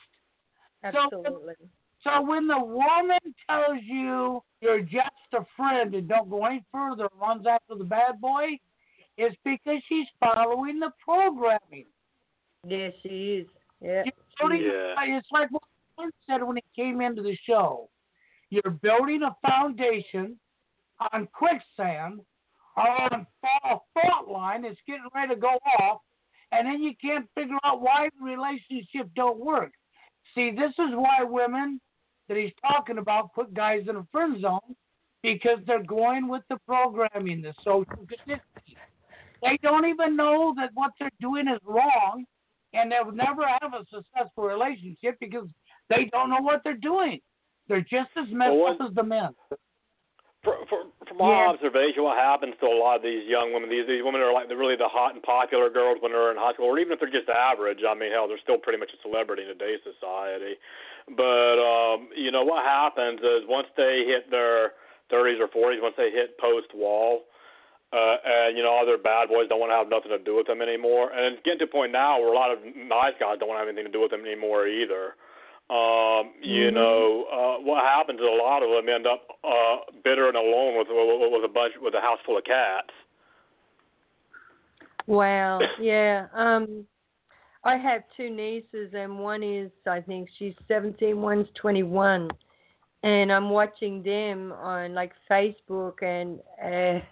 Absolutely. 0.83 1.55
So 2.03 2.21
when 2.21 2.47
the 2.47 2.59
woman 2.59 3.19
tells 3.49 3.79
you 3.83 4.41
you're 4.61 4.81
just 4.81 5.09
a 5.33 5.45
friend 5.57 5.93
and 5.95 6.07
don't 6.07 6.29
go 6.29 6.45
any 6.45 6.63
further 6.71 7.09
runs 7.19 7.45
after 7.45 7.75
the 7.75 7.83
bad 7.83 8.21
boy, 8.21 8.57
it's 9.17 9.35
because 9.43 9.81
she's 9.89 10.07
following 10.19 10.79
the 10.79 10.91
programming. 11.03 11.85
Yes, 12.67 12.93
she 13.01 13.37
is. 13.39 13.47
Yeah. 13.81 14.03
You 14.05 14.11
don't 14.39 14.53
even- 14.55 14.71
Yeah. 14.71 15.17
It's 15.17 15.31
like 15.31 15.49
what 15.51 15.63
Clint 15.95 16.15
said 16.27 16.43
when 16.43 16.57
he 16.57 16.63
came 16.75 17.01
into 17.01 17.21
the 17.21 17.35
show. 17.35 17.89
You're 18.49 18.71
building 18.81 19.23
a 19.23 19.35
foundation 19.47 20.39
on 21.11 21.27
quicksand 21.27 22.25
or 22.75 22.89
on 22.89 23.13
a 23.13 23.79
fault 23.93 24.27
line 24.27 24.63
that's 24.63 24.79
getting 24.87 25.07
ready 25.13 25.33
to 25.35 25.39
go 25.39 25.57
off, 25.79 26.01
and 26.51 26.67
then 26.67 26.81
you 26.81 26.95
can't 26.95 27.29
figure 27.35 27.57
out 27.63 27.81
why 27.81 28.09
the 28.17 28.25
relationship 28.25 29.09
don't 29.15 29.39
work. 29.39 29.71
See, 30.35 30.51
this 30.51 30.71
is 30.79 30.93
why 30.95 31.23
women 31.23 31.79
that 32.27 32.37
he's 32.37 32.53
talking 32.61 32.97
about 32.97 33.33
put 33.33 33.53
guys 33.53 33.87
in 33.87 33.95
a 33.95 34.03
friend 34.11 34.39
zone 34.41 34.75
because 35.21 35.59
they're 35.65 35.83
going 35.83 36.27
with 36.27 36.43
the 36.49 36.57
programming, 36.59 37.41
the 37.41 37.53
social 37.63 37.85
conditioning. 37.85 38.39
They 39.41 39.57
don't 39.61 39.85
even 39.85 40.15
know 40.15 40.53
that 40.57 40.71
what 40.73 40.91
they're 40.99 41.09
doing 41.19 41.47
is 41.47 41.59
wrong, 41.63 42.25
and 42.73 42.91
they'll 42.91 43.11
never 43.11 43.47
have 43.47 43.73
a 43.73 43.85
successful 43.91 44.43
relationship 44.43 45.17
because 45.19 45.47
they 45.89 46.05
don't 46.11 46.29
know 46.29 46.41
what 46.41 46.61
they're 46.63 46.77
doing. 46.77 47.19
They're 47.67 47.81
just 47.81 48.09
as 48.17 48.29
messed 48.31 48.53
Well, 48.53 48.73
up 48.73 48.89
as 48.89 48.95
the 48.95 49.03
men. 49.03 49.29
For, 50.41 50.55
for, 50.69 50.87
from 51.05 51.17
my 51.17 51.43
Yeah. 51.43 51.49
observation, 51.51 52.03
what 52.03 52.17
happens 52.17 52.55
to 52.61 52.67
a 52.67 52.77
lot 52.79 52.95
of 52.95 53.01
these 53.03 53.27
young 53.27 53.51
women, 53.51 53.69
these 53.69 53.85
these 53.87 54.03
women 54.03 54.21
are 54.21 54.31
like 54.31 54.47
the 54.47 54.55
really 54.55 54.77
the 54.77 54.87
hot 54.87 55.13
and 55.13 55.21
popular 55.21 55.69
girls 55.69 55.97
when 55.99 56.13
they're 56.13 56.31
in 56.31 56.37
high 56.37 56.53
school, 56.53 56.67
or 56.67 56.79
even 56.79 56.93
if 56.93 56.99
they're 56.99 57.11
just 57.11 57.27
average. 57.27 57.83
I 57.83 57.93
mean, 57.93 58.11
hell, 58.11 58.27
they're 58.27 58.39
still 58.41 58.57
pretty 58.57 58.79
much 58.79 58.89
a 58.93 59.01
celebrity 59.01 59.43
in 59.43 59.49
today's 59.49 59.83
society. 59.83 60.55
But 61.17 61.59
um, 61.59 62.07
you 62.15 62.31
know 62.31 62.43
what 62.43 62.63
happens 62.63 63.19
is 63.19 63.43
once 63.47 63.67
they 63.75 64.05
hit 64.07 64.31
their 64.31 64.73
30s 65.11 65.41
or 65.41 65.49
40s, 65.49 65.81
once 65.81 65.95
they 65.97 66.09
hit 66.09 66.37
post 66.39 66.67
wall, 66.73 67.25
uh, 67.91 68.15
and 68.23 68.57
you 68.57 68.63
know 68.63 68.77
other 68.77 68.97
bad 68.97 69.29
boys 69.29 69.49
don't 69.49 69.59
want 69.59 69.71
to 69.71 69.77
have 69.77 69.89
nothing 69.89 70.11
to 70.11 70.23
do 70.23 70.35
with 70.35 70.47
them 70.47 70.61
anymore. 70.61 71.11
And 71.11 71.33
it's 71.33 71.43
getting 71.43 71.59
to 71.59 71.65
a 71.65 71.67
point 71.67 71.91
now 71.91 72.19
where 72.19 72.31
a 72.31 72.35
lot 72.35 72.51
of 72.51 72.59
nice 72.63 73.13
guys 73.19 73.37
don't 73.39 73.49
want 73.49 73.57
to 73.57 73.65
have 73.65 73.67
anything 73.67 73.85
to 73.85 73.91
do 73.91 74.01
with 74.01 74.11
them 74.11 74.25
anymore 74.25 74.67
either. 74.67 75.15
Um, 75.69 76.33
you 76.41 76.69
Mhm. 76.69 76.73
know, 76.73 77.23
uh, 77.25 77.61
what 77.61 77.83
happens 77.83 78.19
is 78.19 78.25
a 78.25 78.29
lot 78.29 78.63
of 78.63 78.69
them 78.71 78.89
end 78.89 79.05
up 79.05 79.29
uh, 79.43 79.77
bitter 80.03 80.27
and 80.27 80.37
alone 80.37 80.77
with 80.77 80.87
with, 80.89 81.31
with 81.31 81.45
a 81.45 81.53
bunch 81.53 81.73
with 81.77 81.93
a 81.93 82.01
house 82.01 82.19
full 82.25 82.37
of 82.37 82.43
cats. 82.43 82.93
Wow. 85.07 85.59
Yeah. 85.79 86.27
Um, 86.33 86.85
I 87.63 87.75
have 87.75 88.03
two 88.15 88.29
nieces, 88.29 88.93
and 88.93 89.19
one 89.19 89.43
is 89.43 89.71
I 89.85 89.99
think 90.01 90.29
she's 90.37 90.53
17, 90.67 91.21
one's 91.21 91.47
21, 91.55 92.31
and 93.03 93.31
I'm 93.31 93.49
watching 93.49 94.01
them 94.01 94.53
on 94.53 94.93
like 94.93 95.11
Facebook, 95.29 96.01
and 96.01 96.39
uh, 96.63 97.03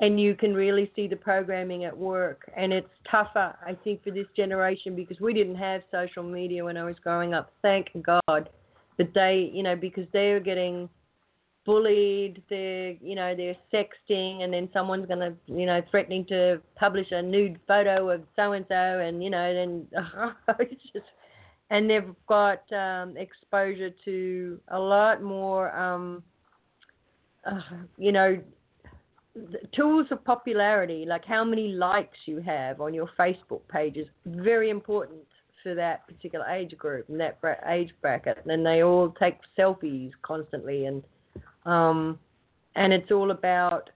and 0.00 0.18
you 0.20 0.34
can 0.34 0.54
really 0.54 0.90
see 0.96 1.06
the 1.06 1.16
programming 1.16 1.84
at 1.84 1.96
work, 1.96 2.50
and 2.56 2.72
it's 2.72 2.88
tougher 3.10 3.56
I 3.64 3.74
think 3.84 4.02
for 4.02 4.10
this 4.10 4.26
generation 4.36 4.96
because 4.96 5.20
we 5.20 5.32
didn't 5.34 5.56
have 5.56 5.82
social 5.90 6.22
media 6.22 6.64
when 6.64 6.76
I 6.76 6.84
was 6.84 6.96
growing 7.02 7.34
up. 7.34 7.52
Thank 7.62 7.88
God, 8.02 8.48
but 8.96 9.14
they, 9.14 9.50
you 9.52 9.62
know, 9.62 9.76
because 9.76 10.06
they're 10.12 10.40
getting 10.40 10.88
bullied 11.66 12.42
they're 12.48 12.92
you 13.02 13.14
know 13.14 13.34
they're 13.36 13.56
sexting 13.72 14.42
and 14.42 14.52
then 14.52 14.68
someone's 14.72 15.06
going 15.06 15.18
to 15.18 15.34
you 15.46 15.66
know 15.66 15.82
threatening 15.90 16.24
to 16.24 16.60
publish 16.74 17.06
a 17.10 17.20
nude 17.20 17.60
photo 17.68 18.08
of 18.10 18.22
so 18.34 18.52
and 18.52 18.64
so 18.68 18.74
and 18.74 19.22
you 19.22 19.28
know 19.28 19.52
then 19.52 19.86
it's 20.58 20.82
just 20.92 21.04
and 21.68 21.88
they've 21.88 22.14
got 22.26 22.60
um 22.72 23.16
exposure 23.16 23.90
to 24.04 24.58
a 24.68 24.78
lot 24.78 25.22
more 25.22 25.76
um 25.78 26.22
uh, 27.44 27.60
you 27.98 28.10
know 28.10 28.40
tools 29.74 30.06
of 30.10 30.24
popularity 30.24 31.04
like 31.06 31.24
how 31.24 31.44
many 31.44 31.68
likes 31.68 32.16
you 32.26 32.40
have 32.40 32.80
on 32.80 32.92
your 32.92 33.08
facebook 33.18 33.60
page 33.68 33.96
is 33.96 34.08
very 34.26 34.70
important 34.70 35.20
for 35.62 35.74
that 35.74 36.06
particular 36.08 36.44
age 36.46 36.76
group 36.76 37.08
and 37.08 37.20
that 37.20 37.38
age 37.68 37.92
bracket 38.02 38.38
and 38.46 38.66
they 38.66 38.82
all 38.82 39.14
take 39.20 39.36
selfies 39.56 40.10
constantly 40.22 40.86
and 40.86 41.04
um, 41.66 42.18
and 42.76 42.92
it's 42.92 43.10
all 43.10 43.30
about 43.30 43.90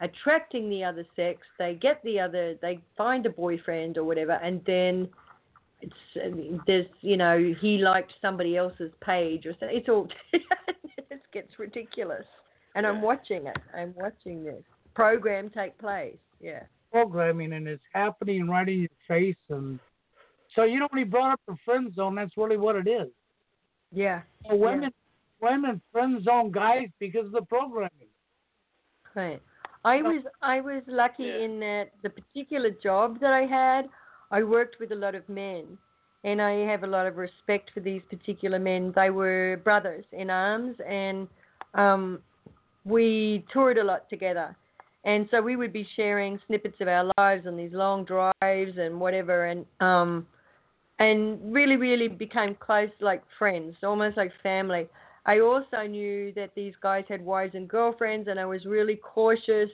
attracting 0.00 0.68
the 0.68 0.84
other 0.84 1.06
sex. 1.16 1.40
They 1.58 1.74
get 1.74 2.02
the 2.04 2.20
other, 2.20 2.56
they 2.60 2.80
find 2.96 3.24
a 3.24 3.30
boyfriend 3.30 3.96
or 3.96 4.04
whatever, 4.04 4.32
and 4.32 4.60
then 4.66 5.08
it's 5.80 6.62
there's 6.66 6.86
you 7.00 7.16
know 7.16 7.54
he 7.60 7.78
liked 7.78 8.12
somebody 8.20 8.56
else's 8.56 8.92
page 9.04 9.46
or 9.46 9.54
so. 9.58 9.66
It's 9.66 9.88
all 9.88 10.08
it 10.32 11.22
gets 11.32 11.58
ridiculous. 11.58 12.24
And 12.74 12.86
I'm 12.86 13.02
watching 13.02 13.46
it. 13.46 13.56
I'm 13.76 13.92
watching 13.96 14.44
this 14.44 14.62
program 14.94 15.50
take 15.50 15.76
place. 15.78 16.16
Yeah. 16.40 16.62
Programming 16.90 17.52
and 17.54 17.66
it's 17.66 17.82
happening 17.92 18.48
right 18.48 18.68
in 18.68 18.80
your 18.80 18.88
face, 19.08 19.36
and 19.48 19.78
so 20.54 20.64
you 20.64 20.78
know 20.78 20.88
when 20.90 20.98
he 20.98 21.08
brought 21.08 21.32
up 21.32 21.40
the 21.48 21.56
friend 21.64 21.94
zone, 21.94 22.16
that's 22.16 22.36
really 22.36 22.58
what 22.58 22.76
it 22.76 22.86
is. 22.86 23.08
Yeah. 23.92 24.22
So 24.48 24.56
women, 24.56 24.90
women 25.40 25.80
friend 25.90 26.22
zone 26.22 26.52
guys 26.52 26.88
because 26.98 27.26
of 27.26 27.32
the 27.32 27.42
programming. 27.42 28.08
Right. 29.14 29.40
I 29.84 30.02
was 30.02 30.22
I 30.42 30.60
was 30.60 30.82
lucky 30.86 31.24
Yeah. 31.24 31.44
in 31.44 31.60
that 31.60 31.90
the 32.02 32.10
particular 32.10 32.70
job 32.70 33.20
that 33.20 33.32
I 33.32 33.42
had, 33.46 33.88
I 34.30 34.42
worked 34.42 34.76
with 34.78 34.92
a 34.92 34.94
lot 34.94 35.14
of 35.14 35.28
men, 35.28 35.78
and 36.24 36.40
I 36.40 36.52
have 36.70 36.84
a 36.84 36.86
lot 36.86 37.06
of 37.06 37.16
respect 37.16 37.70
for 37.74 37.80
these 37.80 38.02
particular 38.10 38.58
men. 38.58 38.92
They 38.94 39.10
were 39.10 39.60
brothers 39.64 40.04
in 40.12 40.30
arms, 40.30 40.76
and 40.86 41.26
um, 41.74 42.20
we 42.84 43.44
toured 43.52 43.78
a 43.78 43.84
lot 43.84 44.08
together. 44.08 44.54
And 45.04 45.28
so 45.30 45.40
we 45.40 45.56
would 45.56 45.72
be 45.72 45.86
sharing 45.96 46.38
snippets 46.46 46.76
of 46.80 46.88
our 46.88 47.10
lives 47.18 47.46
on 47.46 47.56
these 47.56 47.72
long 47.72 48.04
drives 48.04 48.32
and 48.78 49.00
whatever, 49.00 49.46
and 49.46 49.66
um, 49.80 50.26
and 50.98 51.52
really, 51.52 51.76
really 51.76 52.06
became 52.06 52.54
close, 52.54 52.90
like 53.00 53.22
friends, 53.38 53.74
almost 53.82 54.16
like 54.16 54.30
family. 54.42 54.88
I 55.26 55.40
also 55.40 55.86
knew 55.88 56.32
that 56.34 56.50
these 56.54 56.74
guys 56.80 57.04
had 57.08 57.24
wives 57.24 57.54
and 57.54 57.68
girlfriends, 57.68 58.28
and 58.28 58.38
I 58.38 58.44
was 58.44 58.64
really 58.64 58.96
cautious. 58.96 59.70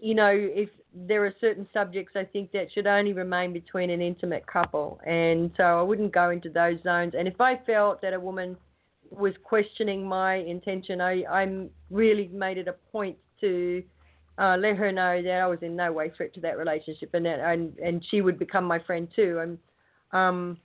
You 0.00 0.14
know, 0.14 0.32
if 0.34 0.68
there 0.94 1.24
are 1.24 1.34
certain 1.40 1.66
subjects 1.72 2.12
I 2.16 2.24
think 2.24 2.52
that 2.52 2.66
should 2.74 2.86
only 2.86 3.14
remain 3.14 3.54
between 3.54 3.88
an 3.88 4.02
intimate 4.02 4.46
couple, 4.46 5.00
and 5.06 5.50
so 5.56 5.62
I 5.62 5.82
wouldn't 5.82 6.12
go 6.12 6.28
into 6.28 6.50
those 6.50 6.82
zones. 6.82 7.14
And 7.18 7.26
if 7.26 7.40
I 7.40 7.56
felt 7.64 8.02
that 8.02 8.12
a 8.12 8.20
woman 8.20 8.58
was 9.10 9.32
questioning 9.42 10.06
my 10.06 10.36
intention, 10.36 11.00
I 11.00 11.22
I 11.22 11.68
really 11.90 12.28
made 12.28 12.58
it 12.58 12.68
a 12.68 12.74
point 12.90 13.16
to 13.40 13.82
uh, 14.38 14.56
let 14.58 14.76
her 14.76 14.92
know 14.92 15.22
that 15.22 15.30
I 15.30 15.46
was 15.46 15.58
in 15.62 15.76
no 15.76 15.92
way 15.92 16.10
threat 16.16 16.34
to 16.34 16.40
that 16.40 16.58
relationship, 16.58 17.10
and 17.14 17.26
that 17.26 17.40
and 17.40 17.76
and 17.78 18.04
she 18.10 18.20
would 18.20 18.38
become 18.38 18.64
my 18.64 18.78
friend 18.80 19.08
too. 19.14 19.40
And 19.40 19.58
um, 20.12 20.58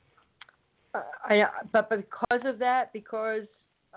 I 1.23 1.43
but 1.71 1.89
because 1.89 2.41
of 2.45 2.59
that, 2.59 2.93
because 2.93 3.43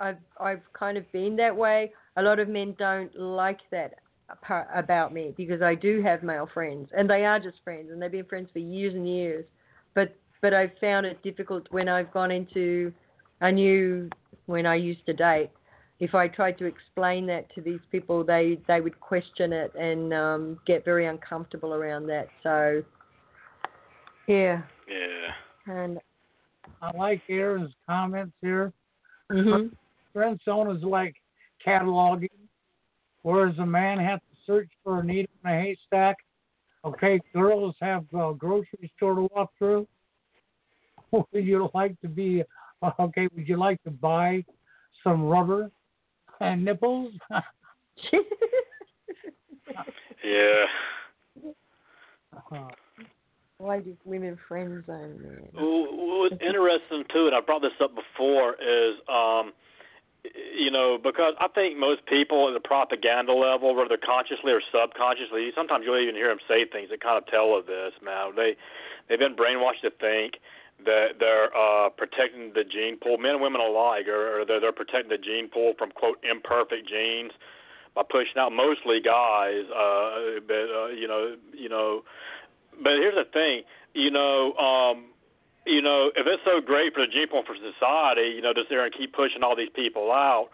I've 0.00 0.18
I've 0.40 0.62
kind 0.72 0.98
of 0.98 1.10
been 1.12 1.36
that 1.36 1.56
way. 1.56 1.92
A 2.16 2.22
lot 2.22 2.40
of 2.40 2.48
men 2.48 2.74
don't 2.78 3.14
like 3.18 3.60
that 3.70 3.94
about 4.74 5.12
me 5.12 5.34
because 5.36 5.62
I 5.62 5.74
do 5.74 6.02
have 6.02 6.22
male 6.22 6.48
friends 6.52 6.88
and 6.96 7.08
they 7.08 7.24
are 7.24 7.40
just 7.40 7.56
friends 7.64 7.90
and 7.90 8.00
they've 8.00 8.10
been 8.10 8.24
friends 8.24 8.48
for 8.52 8.58
years 8.58 8.94
and 8.94 9.08
years. 9.08 9.44
But 9.94 10.16
but 10.40 10.54
I've 10.54 10.72
found 10.80 11.06
it 11.06 11.22
difficult 11.22 11.66
when 11.70 11.88
I've 11.88 12.12
gone 12.12 12.30
into 12.30 12.92
I 13.40 13.50
knew 13.50 14.08
when 14.46 14.66
I 14.66 14.76
used 14.76 15.04
to 15.06 15.12
date. 15.12 15.50
If 16.00 16.14
I 16.14 16.28
tried 16.28 16.56
to 16.58 16.64
explain 16.64 17.26
that 17.26 17.54
to 17.54 17.60
these 17.60 17.80
people, 17.92 18.24
they 18.24 18.58
they 18.66 18.80
would 18.80 18.98
question 19.00 19.52
it 19.52 19.74
and 19.74 20.12
um, 20.14 20.58
get 20.66 20.84
very 20.84 21.06
uncomfortable 21.06 21.74
around 21.74 22.06
that. 22.06 22.28
So, 22.42 22.82
yeah, 24.26 24.62
Yeah. 24.88 25.32
and 25.66 25.98
I 26.80 26.96
like 26.96 27.22
Aaron's 27.28 27.74
comments 27.86 28.32
here. 28.40 28.72
mhm, 29.30 29.70
Friend 30.14 30.40
zone 30.44 30.74
is 30.74 30.82
like 30.82 31.14
cataloging, 31.64 32.28
whereas 33.22 33.58
a 33.58 33.66
man 33.66 33.98
has 33.98 34.20
to 34.20 34.36
search 34.46 34.70
for 34.82 35.00
a 35.00 35.04
needle 35.04 35.30
in 35.44 35.50
a 35.50 35.60
haystack. 35.60 36.16
Okay, 36.82 37.20
girls 37.34 37.74
have 37.82 38.06
a 38.14 38.32
grocery 38.32 38.90
store 38.96 39.14
to 39.16 39.28
walk 39.34 39.50
through. 39.58 39.86
Would 41.12 41.26
you 41.32 41.68
like 41.74 42.00
to 42.00 42.08
be 42.08 42.42
okay? 42.98 43.28
Would 43.36 43.46
you 43.46 43.58
like 43.58 43.82
to 43.82 43.90
buy 43.90 44.42
some 45.04 45.24
rubber 45.24 45.70
and 46.40 46.64
nipples? 46.64 47.12
Yeah. 50.24 50.64
Uh-huh. 52.36 52.68
why 53.58 53.80
do 53.80 53.96
women 54.04 54.38
friend 54.46 54.84
zone 54.86 55.18
men? 55.22 55.48
Well, 55.54 55.86
What's 56.20 56.36
interesting 56.40 57.04
too, 57.12 57.26
and 57.26 57.34
I 57.34 57.40
brought 57.40 57.62
this 57.62 57.72
up 57.82 57.92
before, 57.94 58.54
is 58.54 58.96
um, 59.08 59.52
you 60.54 60.70
know 60.70 60.98
because 61.02 61.34
I 61.40 61.48
think 61.48 61.78
most 61.78 62.04
people 62.06 62.48
at 62.48 62.54
the 62.54 62.60
propaganda 62.60 63.32
level, 63.32 63.74
whether 63.74 63.96
consciously 63.96 64.52
or 64.52 64.60
subconsciously, 64.70 65.50
sometimes 65.54 65.84
you'll 65.86 66.00
even 66.00 66.14
hear 66.14 66.28
them 66.28 66.38
say 66.46 66.64
things 66.64 66.90
that 66.90 67.00
kind 67.02 67.18
of 67.18 67.26
tell 67.26 67.56
of 67.56 67.66
this. 67.66 67.92
Now 68.04 68.30
they 68.30 68.54
they've 69.08 69.18
been 69.18 69.36
brainwashed 69.36 69.82
to 69.82 69.90
think 69.90 70.34
that 70.84 71.18
they're 71.18 71.54
uh, 71.56 71.88
protecting 71.90 72.52
the 72.54 72.64
gene 72.64 72.96
pool, 72.96 73.18
men 73.18 73.32
and 73.32 73.42
women 73.42 73.60
alike, 73.60 74.08
or, 74.08 74.44
they're, 74.46 74.60
they're 74.60 74.72
protecting 74.72 75.10
the 75.10 75.18
gene 75.18 75.48
pool 75.48 75.74
from 75.78 75.90
quote 75.90 76.18
imperfect 76.28 76.88
genes 76.88 77.32
by 77.94 78.02
pushing 78.08 78.38
out 78.38 78.52
mostly 78.52 79.00
guys. 79.00 79.64
Uh, 79.70 80.40
but 80.46 80.66
uh, 80.70 80.88
you 80.88 81.08
know, 81.08 81.36
you 81.52 81.68
know, 81.68 82.02
but 82.82 82.92
here's 82.92 83.14
the 83.14 83.28
thing, 83.32 83.62
you 83.94 84.10
know. 84.10 84.54
um 84.54 85.06
you 85.66 85.82
know, 85.82 86.10
if 86.16 86.26
it's 86.26 86.42
so 86.42 86.58
great 86.60 86.94
for 86.94 87.04
the 87.04 87.12
gene 87.12 87.28
pool 87.28 87.42
for 87.46 87.54
society, 87.54 88.32
you 88.34 88.40
know, 88.40 88.52
sit 88.56 88.66
there 88.70 88.82
and 88.82 88.94
keep 88.94 89.12
pushing 89.12 89.42
all 89.42 89.54
these 89.54 89.68
people 89.74 90.10
out, 90.10 90.48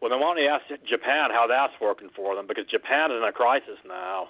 well, 0.00 0.10
then 0.10 0.20
why 0.20 0.34
don't 0.34 0.42
you 0.42 0.48
ask 0.48 0.64
Japan 0.84 1.30
how 1.30 1.46
that's 1.48 1.72
working 1.80 2.08
for 2.14 2.34
them? 2.34 2.46
Because 2.46 2.66
Japan 2.66 3.10
is 3.12 3.18
in 3.18 3.24
a 3.24 3.32
crisis 3.32 3.78
now. 3.86 4.28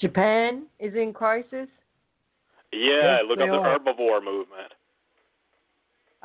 Japan 0.00 0.66
is 0.78 0.94
in 0.94 1.12
crisis. 1.12 1.68
Yeah, 2.74 3.18
Yes, 3.18 3.22
look 3.28 3.38
up 3.40 3.48
the 3.48 3.54
are. 3.54 3.78
herbivore 3.78 4.24
movement. 4.24 4.72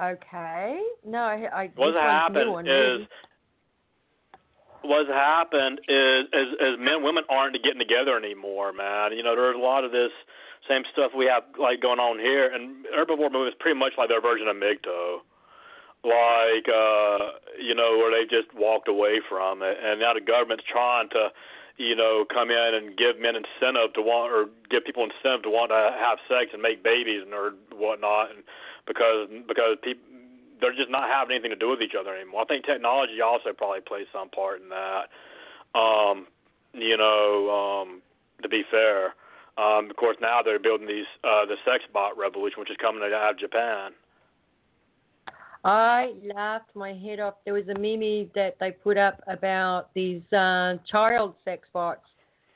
Okay. 0.02 0.82
No, 1.06 1.20
I. 1.20 1.48
I 1.54 1.72
What's 1.76 1.98
happened 1.98 2.68
is 2.68 3.08
what's 4.82 5.10
happened 5.10 5.80
is 5.88 6.26
is 6.32 6.48
is 6.60 6.74
men 6.80 6.96
and 6.96 7.04
women 7.04 7.24
aren't 7.30 7.56
getting 7.64 7.80
together 7.80 8.18
anymore, 8.18 8.72
man. 8.72 9.12
You 9.14 9.24
know, 9.24 9.36
there's 9.36 9.56
a 9.56 9.60
lot 9.60 9.84
of 9.84 9.92
this 9.92 10.12
same 10.68 10.84
stuff 10.94 11.12
we 11.16 11.26
have 11.26 11.44
like 11.60 11.82
going 11.82 12.00
on 12.00 12.20
here, 12.20 12.54
and 12.54 12.86
herbivore 12.96 13.32
movement 13.32 13.50
is 13.50 13.60
pretty 13.60 13.78
much 13.80 13.94
like 13.98 14.10
their 14.10 14.22
version 14.22 14.48
of 14.48 14.56
MGTOW. 14.56 15.20
Like 16.04 16.68
uh, 16.72 17.40
you 17.60 17.76
know, 17.76 17.98
where 17.98 18.12
they 18.12 18.24
just 18.24 18.54
walked 18.56 18.88
away 18.88 19.20
from 19.28 19.62
it, 19.64 19.78
and 19.84 20.00
now 20.00 20.14
the 20.14 20.22
government's 20.22 20.64
trying 20.72 21.10
to, 21.10 21.28
you 21.80 21.96
know, 21.96 22.26
come 22.28 22.52
in 22.52 22.72
and 22.76 22.98
give 23.00 23.18
men 23.20 23.40
incentive 23.40 23.96
to 23.96 24.02
want 24.04 24.36
or 24.36 24.52
give 24.70 24.84
people 24.84 25.08
incentive 25.08 25.44
to 25.48 25.50
want 25.50 25.72
to 25.72 25.96
have 25.96 26.20
sex 26.28 26.52
and 26.52 26.62
make 26.62 26.84
babies 26.84 27.24
and 27.24 27.34
or 27.34 27.56
whatnot, 27.72 28.30
and 28.36 28.44
because 28.86 29.32
because 29.48 29.80
people 29.82 30.04
they're 30.60 30.76
just 30.76 30.92
not 30.92 31.08
having 31.08 31.32
anything 31.34 31.56
to 31.56 31.56
do 31.56 31.70
with 31.72 31.82
each 31.82 31.96
other 31.96 32.14
anymore. 32.14 32.44
I 32.44 32.46
think 32.46 32.66
technology 32.66 33.22
also 33.24 33.54
probably 33.56 33.80
plays 33.80 34.08
some 34.12 34.28
part 34.28 34.62
in 34.62 34.68
that. 34.76 35.08
Um, 35.74 36.28
you 36.76 36.98
know, 36.98 37.48
um, 37.48 38.02
to 38.44 38.50
be 38.50 38.64
fair, 38.70 39.16
Um, 39.60 39.90
of 39.90 39.96
course, 39.98 40.16
now 40.22 40.42
they're 40.42 40.60
building 40.60 40.88
these 40.88 41.10
uh, 41.24 41.46
the 41.46 41.58
sex 41.66 41.84
bot 41.92 42.18
revolution, 42.18 42.60
which 42.60 42.72
is 42.72 42.78
coming 42.80 43.04
out 43.04 43.32
of 43.32 43.38
Japan. 43.38 43.92
I 45.64 46.14
laughed 46.36 46.76
my 46.76 46.94
head 46.94 47.20
off. 47.20 47.36
There 47.46 47.54
was 47.54 47.68
a 47.68 47.78
meme 47.78 48.30
that 48.36 48.56
they 48.60 48.72
put 48.72 48.98
up 48.98 49.22
about 49.28 49.94
these 49.94 50.22
uh, 50.32 50.76
child 50.90 51.36
sex 51.44 51.68
bots 51.74 52.06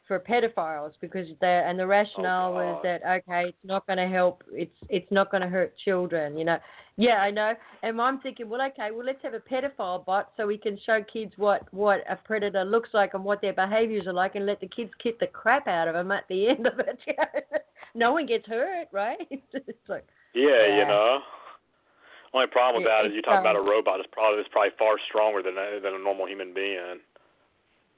for 0.08 0.20
pedophiles 0.20 0.92
because 1.02 1.28
they 1.42 1.64
and 1.66 1.80
the 1.80 1.88
rationale 1.88 2.52
Oh, 2.52 2.56
was 2.56 2.82
that 2.84 3.02
okay, 3.06 3.50
it's 3.50 3.58
not 3.64 3.86
going 3.88 3.98
to 3.98 4.08
help. 4.08 4.44
It's 4.52 4.76
it's 4.90 5.10
not 5.12 5.32
going 5.32 5.42
to 5.42 5.50
hurt 5.50 5.74
children. 5.84 6.38
You 6.38 6.46
know. 6.46 6.58
Yeah, 6.96 7.16
I 7.16 7.32
know. 7.32 7.54
And 7.82 8.00
I'm 8.00 8.20
thinking, 8.20 8.48
well, 8.48 8.62
okay, 8.68 8.90
well, 8.92 9.04
let's 9.06 9.24
have 9.24 9.34
a 9.34 9.40
pedophile 9.40 10.06
bot 10.06 10.30
so 10.38 10.46
we 10.46 10.60
can 10.60 10.78
show 10.86 11.04
kids 11.12 11.34
what 11.38 11.64
what 11.74 12.04
a 12.10 12.16
predator 12.16 12.64
looks 12.64 12.90
like 12.94 13.16
and 13.16 13.24
what 13.24 13.42
their 13.42 13.54
behaviors 13.54 14.06
are 14.08 14.14
like, 14.14 14.36
and 14.36 14.46
let 14.46 14.62
the 14.62 14.68
kids 14.68 14.92
kick 15.02 15.20
the 15.20 15.28
crap 15.28 15.68
out 15.68 15.88
of 15.88 15.96
them 15.96 16.12
at 16.12 16.26
the 16.30 16.50
end 16.50 16.68
of 16.68 16.80
it. 16.80 17.00
no 17.96 18.12
one 18.14 18.28
gets 18.28 18.46
hurt, 18.48 18.88
right? 18.92 19.18
it's 19.32 19.90
like, 19.90 20.06
Yeah, 20.36 20.68
Yeah. 20.68 20.78
you 20.78 20.86
know. 20.86 21.20
Only 22.34 22.48
problem 22.48 22.84
with 22.84 22.90
that 22.92 23.06
is 23.06 23.14
you 23.14 23.22
talk 23.22 23.40
about 23.40 23.56
a 23.56 23.60
um, 23.60 23.70
robot. 23.70 24.00
It's 24.00 24.10
probably 24.12 24.40
it's 24.40 24.50
probably 24.52 24.72
far 24.80 24.96
stronger 25.08 25.44
than 25.44 25.54
a, 25.58 25.80
than 25.80 25.94
a 25.94 26.00
normal 26.00 26.28
human 26.28 26.54
being. 26.54 27.00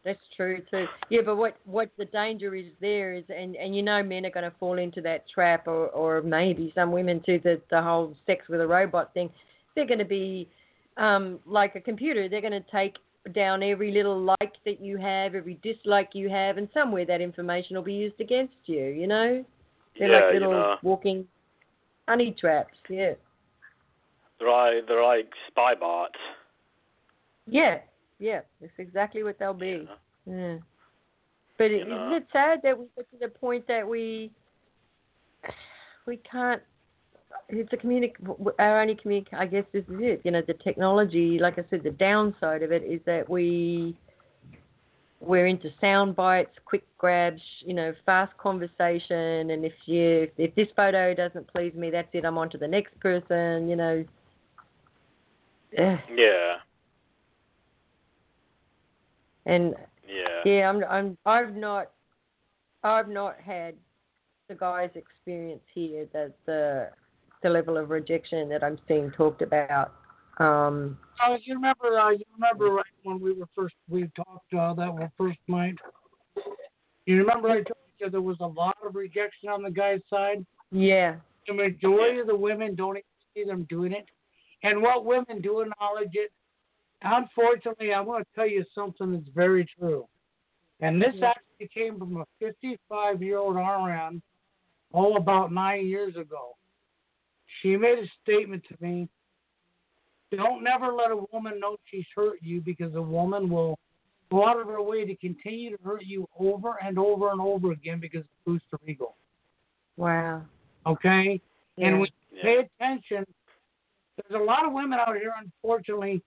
That's 0.03 0.19
true 0.35 0.61
too. 0.69 0.85
Yeah, 1.09 1.21
but 1.25 1.37
what 1.37 1.57
what 1.65 1.89
the 1.97 2.05
danger 2.05 2.53
is 2.53 2.65
there 2.81 3.13
is, 3.13 3.23
and 3.29 3.55
and 3.55 3.75
you 3.75 3.81
know, 3.81 4.03
men 4.03 4.25
are 4.25 4.29
going 4.29 4.49
to 4.49 4.55
fall 4.59 4.77
into 4.77 5.01
that 5.01 5.23
trap, 5.33 5.67
or 5.67 5.87
or 5.87 6.21
maybe 6.21 6.71
some 6.75 6.91
women 6.91 7.23
too. 7.25 7.39
The 7.43 7.61
the 7.71 7.81
whole 7.81 8.15
sex 8.25 8.47
with 8.49 8.61
a 8.61 8.67
robot 8.67 9.13
thing. 9.13 9.29
They're 9.73 9.87
going 9.87 9.99
to 9.99 10.05
be 10.05 10.47
um 10.97 11.39
like 11.45 11.75
a 11.75 11.81
computer. 11.81 12.27
They're 12.29 12.41
going 12.41 12.53
to 12.53 12.71
take 12.71 12.95
down 13.33 13.63
every 13.63 13.91
little 13.91 14.21
like 14.39 14.53
that 14.65 14.79
you 14.79 14.97
have, 14.97 15.33
every 15.33 15.59
dislike 15.63 16.09
you 16.13 16.29
have, 16.29 16.57
and 16.57 16.69
somewhere 16.73 17.05
that 17.05 17.21
information 17.21 17.75
will 17.75 17.83
be 17.83 17.93
used 17.93 18.19
against 18.19 18.53
you. 18.65 18.85
You 18.85 19.07
know, 19.07 19.45
they're 19.97 20.11
yeah, 20.11 20.25
like 20.25 20.33
little 20.33 20.51
you 20.51 20.57
know. 20.57 20.75
walking 20.83 21.25
honey 22.07 22.35
traps. 22.39 22.77
Yeah, 22.89 23.13
They're 24.39 24.51
like 24.51 24.87
they're 24.87 25.03
like 25.03 25.29
spy 25.47 25.75
bots. 25.75 26.19
yeah, 27.47 27.79
yeah. 28.19 28.41
That's 28.61 28.73
exactly 28.77 29.23
what 29.23 29.39
they'll 29.39 29.53
be. 29.53 29.87
Yeah. 30.25 30.57
But 31.57 31.71
You 31.71 31.81
is 31.83 31.87
know. 31.87 32.07
isn't 32.07 32.13
it 32.23 32.27
sad 32.33 32.59
that 32.63 32.77
we 32.77 32.85
get 32.95 33.09
to 33.11 33.17
the 33.19 33.27
point 33.29 33.65
that 33.67 33.87
we 33.87 34.31
we 36.05 36.17
can't? 36.29 36.61
It's 37.49 37.71
a 37.73 37.77
communic. 37.77 38.13
Our 38.59 38.81
only 38.81 38.95
communic. 38.95 39.27
I 39.33 39.45
guess 39.45 39.65
this 39.71 39.83
is 39.83 39.99
it. 39.99 40.21
You 40.23 40.31
know, 40.31 40.41
the 40.45 40.53
technology. 40.55 41.37
Like 41.39 41.59
I 41.59 41.63
said, 41.69 41.83
the 41.83 41.91
downside 41.91 42.63
of 42.63 42.71
it 42.71 42.83
is 42.83 42.99
that 43.05 43.29
we 43.29 43.95
we're 45.21 45.47
into 45.47 45.69
sound 45.79 46.15
bites, 46.15 46.51
quick 46.65 46.83
grabs. 46.97 47.41
You 47.65 47.73
know, 47.73 47.93
fast 48.05 48.35
conversation. 48.37 49.51
And 49.51 49.63
if 49.63 49.73
you 49.85 50.27
if 50.37 50.53
this 50.55 50.67
photo 50.75 51.13
doesn't 51.13 51.47
please 51.53 51.73
me, 51.73 51.89
that's 51.89 52.07
it. 52.13 52.25
I'm 52.25 52.37
on 52.37 52.49
to 52.49 52.57
the 52.57 52.67
next 52.67 52.99
person. 52.99 53.69
You 53.69 53.75
know. 53.75 54.05
Ugh. 55.77 55.99
Yeah, 56.15 56.55
And 59.45 59.75
yeah. 60.07 60.41
Yeah, 60.45 60.69
I'm. 60.69 60.83
I'm. 60.85 61.17
I've 61.25 61.55
not. 61.55 61.91
I've 62.83 63.09
not 63.09 63.35
had 63.43 63.75
the 64.47 64.55
guy's 64.55 64.91
experience 64.95 65.63
here. 65.73 66.07
That 66.13 66.33
the 66.45 66.89
the 67.43 67.49
level 67.49 67.77
of 67.77 67.89
rejection 67.89 68.47
that 68.49 68.63
I'm 68.63 68.79
seeing 68.87 69.11
talked 69.11 69.41
about. 69.41 69.93
Um. 70.37 70.97
Uh, 71.25 71.37
you 71.43 71.55
remember? 71.55 71.99
Uh, 71.99 72.11
you 72.11 72.25
remember 72.33 72.65
right 72.65 72.85
when 73.03 73.19
we 73.19 73.33
were 73.33 73.47
first 73.55 73.75
we 73.89 74.09
talked 74.15 74.53
uh, 74.53 74.73
that 74.73 74.93
were 74.93 75.11
first 75.17 75.39
night. 75.47 75.75
You 77.05 77.17
remember 77.17 77.49
I 77.49 77.55
told 77.55 77.77
you 77.99 78.09
there 78.09 78.21
was 78.21 78.37
a 78.39 78.47
lot 78.47 78.77
of 78.85 78.95
rejection 78.95 79.49
on 79.49 79.61
the 79.61 79.69
guy's 79.69 80.01
side. 80.09 80.45
Yeah. 80.71 81.15
The 81.47 81.53
majority 81.53 82.19
of 82.19 82.27
the 82.27 82.35
women 82.35 82.75
don't 82.75 82.97
even 82.97 83.03
see 83.35 83.43
them 83.43 83.67
doing 83.69 83.91
it, 83.91 84.07
and 84.65 84.81
what 84.81 85.05
women 85.05 85.41
do 85.41 85.61
acknowledge 85.61 86.11
it. 86.13 86.31
Unfortunately, 87.01 87.93
I 87.93 88.01
want 88.01 88.27
to 88.27 88.35
tell 88.35 88.47
you 88.47 88.65
something 88.73 89.11
that's 89.13 89.29
very 89.35 89.67
true, 89.79 90.07
and 90.81 91.01
this 91.01 91.13
actually 91.23 91.69
came 91.73 91.99
from 91.99 92.17
a 92.17 92.25
55-year-old 92.43 93.55
RN, 93.55 94.21
oh, 94.93 95.15
about 95.15 95.51
nine 95.51 95.87
years 95.87 96.15
ago. 96.15 96.55
She 97.61 97.77
made 97.77 97.99
a 97.99 98.07
statement 98.23 98.63
to 98.69 98.75
me 98.83 99.07
don't 100.35 100.63
never 100.63 100.91
let 100.91 101.11
a 101.11 101.17
woman 101.31 101.59
know 101.59 101.77
she's 101.89 102.05
hurt 102.15 102.39
you 102.41 102.61
because 102.61 102.93
a 102.95 103.01
woman 103.01 103.49
will 103.49 103.79
go 104.31 104.47
out 104.47 104.59
of 104.59 104.67
her 104.67 104.81
way 104.81 105.05
to 105.05 105.15
continue 105.17 105.75
to 105.75 105.83
hurt 105.83 106.03
you 106.03 106.27
over 106.39 106.75
and 106.83 106.97
over 106.97 107.31
and 107.31 107.39
over 107.39 107.71
again 107.71 107.99
because 107.99 108.21
it 108.21 108.27
boosts 108.45 108.67
her 108.71 108.79
ego. 108.87 109.13
Wow. 109.97 110.41
Okay? 110.85 111.39
Yeah. 111.77 111.87
And 111.87 111.99
when 111.99 112.09
you 112.31 112.37
Yeah. 112.37 112.43
pay 112.43 112.57
attention, 112.57 113.25
there's 114.17 114.41
a 114.41 114.43
lot 114.43 114.65
of 114.65 114.73
women 114.73 114.99
out 114.99 115.15
here, 115.15 115.33
unfortunately, 115.39 116.21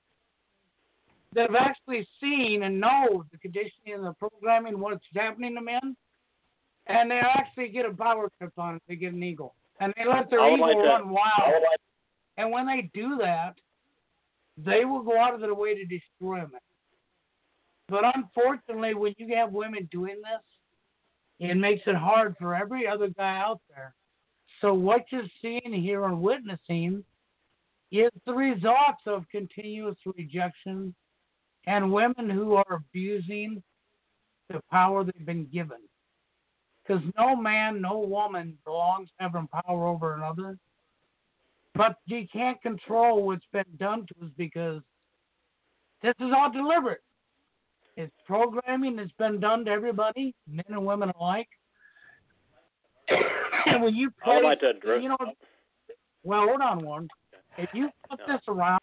that 1.34 1.50
have 1.50 1.56
actually 1.56 2.06
seen 2.20 2.62
and 2.62 2.80
know 2.80 3.24
the 3.32 3.38
conditioning 3.38 3.94
and 3.94 4.04
the 4.04 4.14
programming, 4.14 4.78
what's 4.80 5.04
happening 5.14 5.54
to 5.54 5.60
men, 5.60 5.96
and 6.86 7.10
they 7.10 7.18
actually 7.18 7.68
get 7.68 7.84
a 7.86 7.92
power 7.92 8.30
trip 8.38 8.52
on 8.56 8.76
it. 8.76 8.82
They 8.88 8.96
get 8.96 9.12
an 9.12 9.22
ego. 9.22 9.52
And 9.80 9.92
they 9.96 10.06
let 10.06 10.30
their 10.30 10.40
ego 10.54 10.64
like 10.64 10.76
run 10.76 11.10
wild. 11.10 11.28
Like- 11.46 11.80
And 12.38 12.50
when 12.50 12.66
they 12.66 12.90
do 12.94 13.18
that, 13.18 13.54
they 14.56 14.84
will 14.84 15.02
go 15.02 15.18
out 15.18 15.34
of 15.34 15.40
their 15.40 15.54
way 15.54 15.74
to 15.74 15.84
destroy 15.84 16.38
men. 16.38 16.60
But 17.88 18.04
unfortunately, 18.16 18.94
when 18.94 19.14
you 19.18 19.34
have 19.36 19.52
women 19.52 19.88
doing 19.90 20.16
this, 20.16 20.42
it 21.40 21.54
makes 21.56 21.82
it 21.86 21.94
hard 21.94 22.36
for 22.38 22.54
every 22.54 22.86
other 22.86 23.08
guy 23.08 23.38
out 23.38 23.60
there. 23.68 23.94
So 24.60 24.74
what 24.74 25.04
you're 25.10 25.22
seeing 25.40 25.72
here 25.72 26.04
and 26.04 26.20
witnessing 26.20 27.04
is 27.90 28.10
the 28.26 28.34
results 28.34 29.02
of 29.06 29.24
continuous 29.30 29.96
rejection 30.04 30.94
and 31.66 31.92
women 31.92 32.28
who 32.30 32.54
are 32.54 32.74
abusing 32.74 33.62
the 34.48 34.60
power 34.70 35.04
they've 35.04 35.26
been 35.26 35.46
given. 35.46 35.78
Because 36.86 37.02
no 37.18 37.36
man, 37.36 37.82
no 37.82 37.98
woman 37.98 38.56
belongs 38.64 39.08
having 39.18 39.48
power 39.48 39.86
over 39.86 40.14
another. 40.14 40.58
But 41.74 41.96
you 42.06 42.26
can't 42.32 42.60
control 42.62 43.24
what's 43.24 43.44
been 43.52 43.64
done 43.78 44.06
to 44.06 44.26
us 44.26 44.32
because 44.36 44.80
this 46.02 46.14
is 46.20 46.32
all 46.34 46.50
deliberate. 46.50 47.02
It's 47.96 48.14
programming 48.26 48.96
that's 48.96 49.12
been 49.18 49.40
done 49.40 49.64
to 49.64 49.70
everybody, 49.70 50.34
men 50.46 50.64
and 50.68 50.86
women 50.86 51.10
alike. 51.18 51.48
and 53.66 53.82
when 53.82 53.94
you 53.94 54.10
play, 54.22 54.42
like 54.42 54.60
to 54.60 54.70
address. 54.70 55.00
you 55.02 55.08
know, 55.08 55.16
well, 56.22 56.46
hold 56.46 56.60
on, 56.60 56.84
one. 56.84 57.08
If 57.58 57.70
you 57.74 57.90
put 58.10 58.20
this 58.26 58.40
around, 58.48 58.80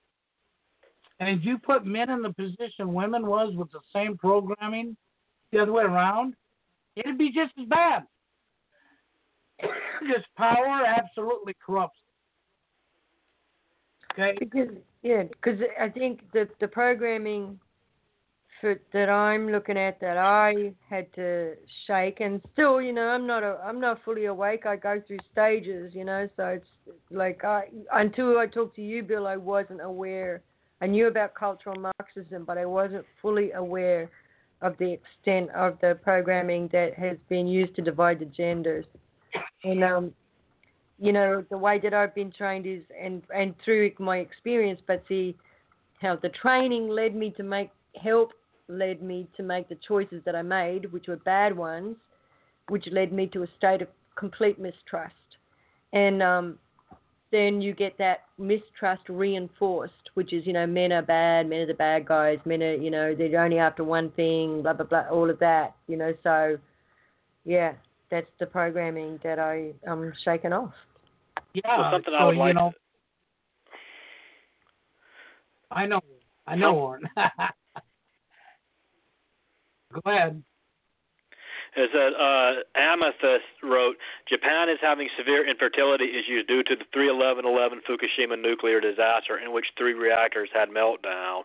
and 1.20 1.40
if 1.40 1.46
you 1.46 1.58
put 1.58 1.86
men 1.86 2.10
in 2.10 2.22
the 2.22 2.34
position 2.34 2.94
women 2.94 3.26
was 3.26 3.54
with 3.56 3.72
the 3.72 3.80
same 3.94 4.18
programming 4.18 4.98
the 5.52 5.60
other 5.60 5.72
way 5.72 5.84
around, 5.84 6.36
it'd 6.96 7.18
be 7.18 7.32
just 7.32 7.54
as 7.60 7.68
bad. 7.68 8.04
Because 10.02 10.24
power 10.38 10.86
absolutely 10.86 11.56
corrupts. 11.66 11.98
Okay. 14.12 14.36
Because 14.40 14.68
yeah, 15.02 15.24
because 15.24 15.60
I 15.80 15.90
think 15.90 16.20
the 16.34 16.48
the 16.60 16.68
programming 16.68 17.60
for 18.66 18.80
that 18.94 19.10
I'm 19.12 19.52
looking 19.52 19.78
at 19.78 20.00
that 20.00 20.18
I 20.18 20.74
had 20.90 21.14
to 21.14 21.54
shake, 21.86 22.20
and 22.20 22.42
still, 22.54 22.82
you 22.82 22.94
know, 22.94 23.10
I'm 23.10 23.28
not 23.28 23.44
a 23.44 23.60
I'm 23.64 23.80
not 23.80 24.00
fully 24.04 24.26
awake. 24.26 24.66
I 24.66 24.76
go 24.76 25.00
through 25.06 25.20
stages, 25.32 25.94
you 25.94 26.04
know, 26.04 26.28
so 26.36 26.46
it's 26.46 26.96
like 27.12 27.44
I 27.44 27.66
until 27.94 28.40
I 28.40 28.48
talked 28.48 28.76
to 28.78 28.82
you, 28.82 29.04
Bill, 29.04 29.28
I 29.28 29.38
wasn't 29.38 29.82
aware. 29.82 30.42
I 30.82 30.88
knew 30.88 31.06
about 31.06 31.36
cultural 31.36 31.76
Marxism, 31.80 32.44
but 32.44 32.58
I 32.58 32.66
wasn't 32.66 33.06
fully 33.22 33.52
aware 33.52 34.10
of 34.64 34.76
the 34.80 34.94
extent 34.94 35.52
of 35.52 35.78
the 35.80 36.00
programming 36.02 36.68
that 36.72 36.96
has 36.96 37.18
been 37.30 37.46
used 37.46 37.76
to 37.76 37.84
divide 37.84 38.18
the 38.18 38.26
genders. 38.26 38.86
And 39.64 39.84
um, 39.84 40.12
you 40.98 41.14
know, 41.14 41.46
the 41.52 41.58
way 41.58 41.80
that 41.84 41.94
I've 41.94 42.16
been 42.16 42.32
trained 42.32 42.66
is, 42.66 42.82
and 43.00 43.22
and 43.32 43.54
through 43.64 43.92
my 44.00 44.18
experience, 44.18 44.82
but 44.88 45.04
see, 45.08 45.36
how 46.02 46.16
the 46.16 46.30
training 46.30 46.90
led 46.90 47.16
me 47.16 47.30
to 47.38 47.44
make 47.44 47.70
help 48.02 48.32
led 48.68 49.02
me 49.02 49.28
to 49.38 49.44
make 49.44 49.70
the 49.70 49.78
choices 49.88 50.22
that 50.26 50.36
I 50.36 50.42
made, 50.42 50.92
which 50.92 51.08
were 51.08 51.18
bad 51.18 51.56
ones, 51.56 51.96
which 52.70 52.88
led 52.92 53.12
me 53.12 53.28
to 53.28 53.44
a 53.44 53.48
state 53.58 53.82
of 53.82 53.88
complete 54.16 54.60
mistrust, 54.60 55.14
and 55.94 56.24
um, 56.24 56.60
then 57.32 57.62
you 57.62 57.74
get 57.74 57.98
that 57.98 58.22
mistrust 58.38 59.04
reinforced, 59.10 59.94
which 60.14 60.34
is 60.34 60.46
you 60.48 60.54
know 60.54 60.66
men 60.66 60.92
are 60.92 61.02
bad, 61.02 61.50
men 61.50 61.62
are 61.62 61.68
the 61.68 61.74
bad 61.74 62.06
guys, 62.06 62.40
men 62.46 62.64
are 62.64 62.76
you 62.76 62.90
know 62.90 63.14
they're 63.14 63.40
only 63.42 63.60
after 63.60 63.84
one 63.84 64.10
thing, 64.12 64.62
blah 64.62 64.74
blah 64.74 64.86
blah, 64.86 65.06
all 65.12 65.30
of 65.30 65.40
that, 65.40 65.76
you 65.88 65.98
know. 65.98 66.14
So, 66.24 66.58
yeah, 67.44 67.74
that's 68.10 68.30
the 68.40 68.46
programming 68.46 69.20
that 69.24 69.40
I 69.40 69.74
am 69.88 70.14
shaken 70.24 70.54
off. 70.54 70.74
Yeah. 71.54 71.78
Well, 71.78 71.92
something 71.92 72.14
so, 72.14 72.18
I 72.18 72.26
would 72.26 72.36
you 72.36 72.40
like. 72.40 72.56
know, 72.56 72.72
I 75.72 75.86
know. 75.86 76.02
I 76.48 76.56
know, 76.56 76.74
Warren. 76.74 77.04
Go 80.04 80.12
ahead. 80.12 80.44
It 81.76 81.92
said 81.92 82.16
uh, 82.16 82.64
Amethyst 82.80 83.52
wrote, 83.62 84.00
Japan 84.32 84.70
is 84.70 84.80
having 84.82 85.10
severe 85.20 85.44
infertility 85.44 86.08
issues 86.08 86.48
due 86.48 86.64
to 86.64 86.76
the 86.76 86.88
31111 86.96 87.84
Fukushima 87.84 88.40
nuclear 88.40 88.80
disaster, 88.80 89.38
in 89.38 89.52
which 89.52 89.68
three 89.78 89.92
reactors 89.92 90.48
had 90.56 90.70
meltdown. 90.72 91.44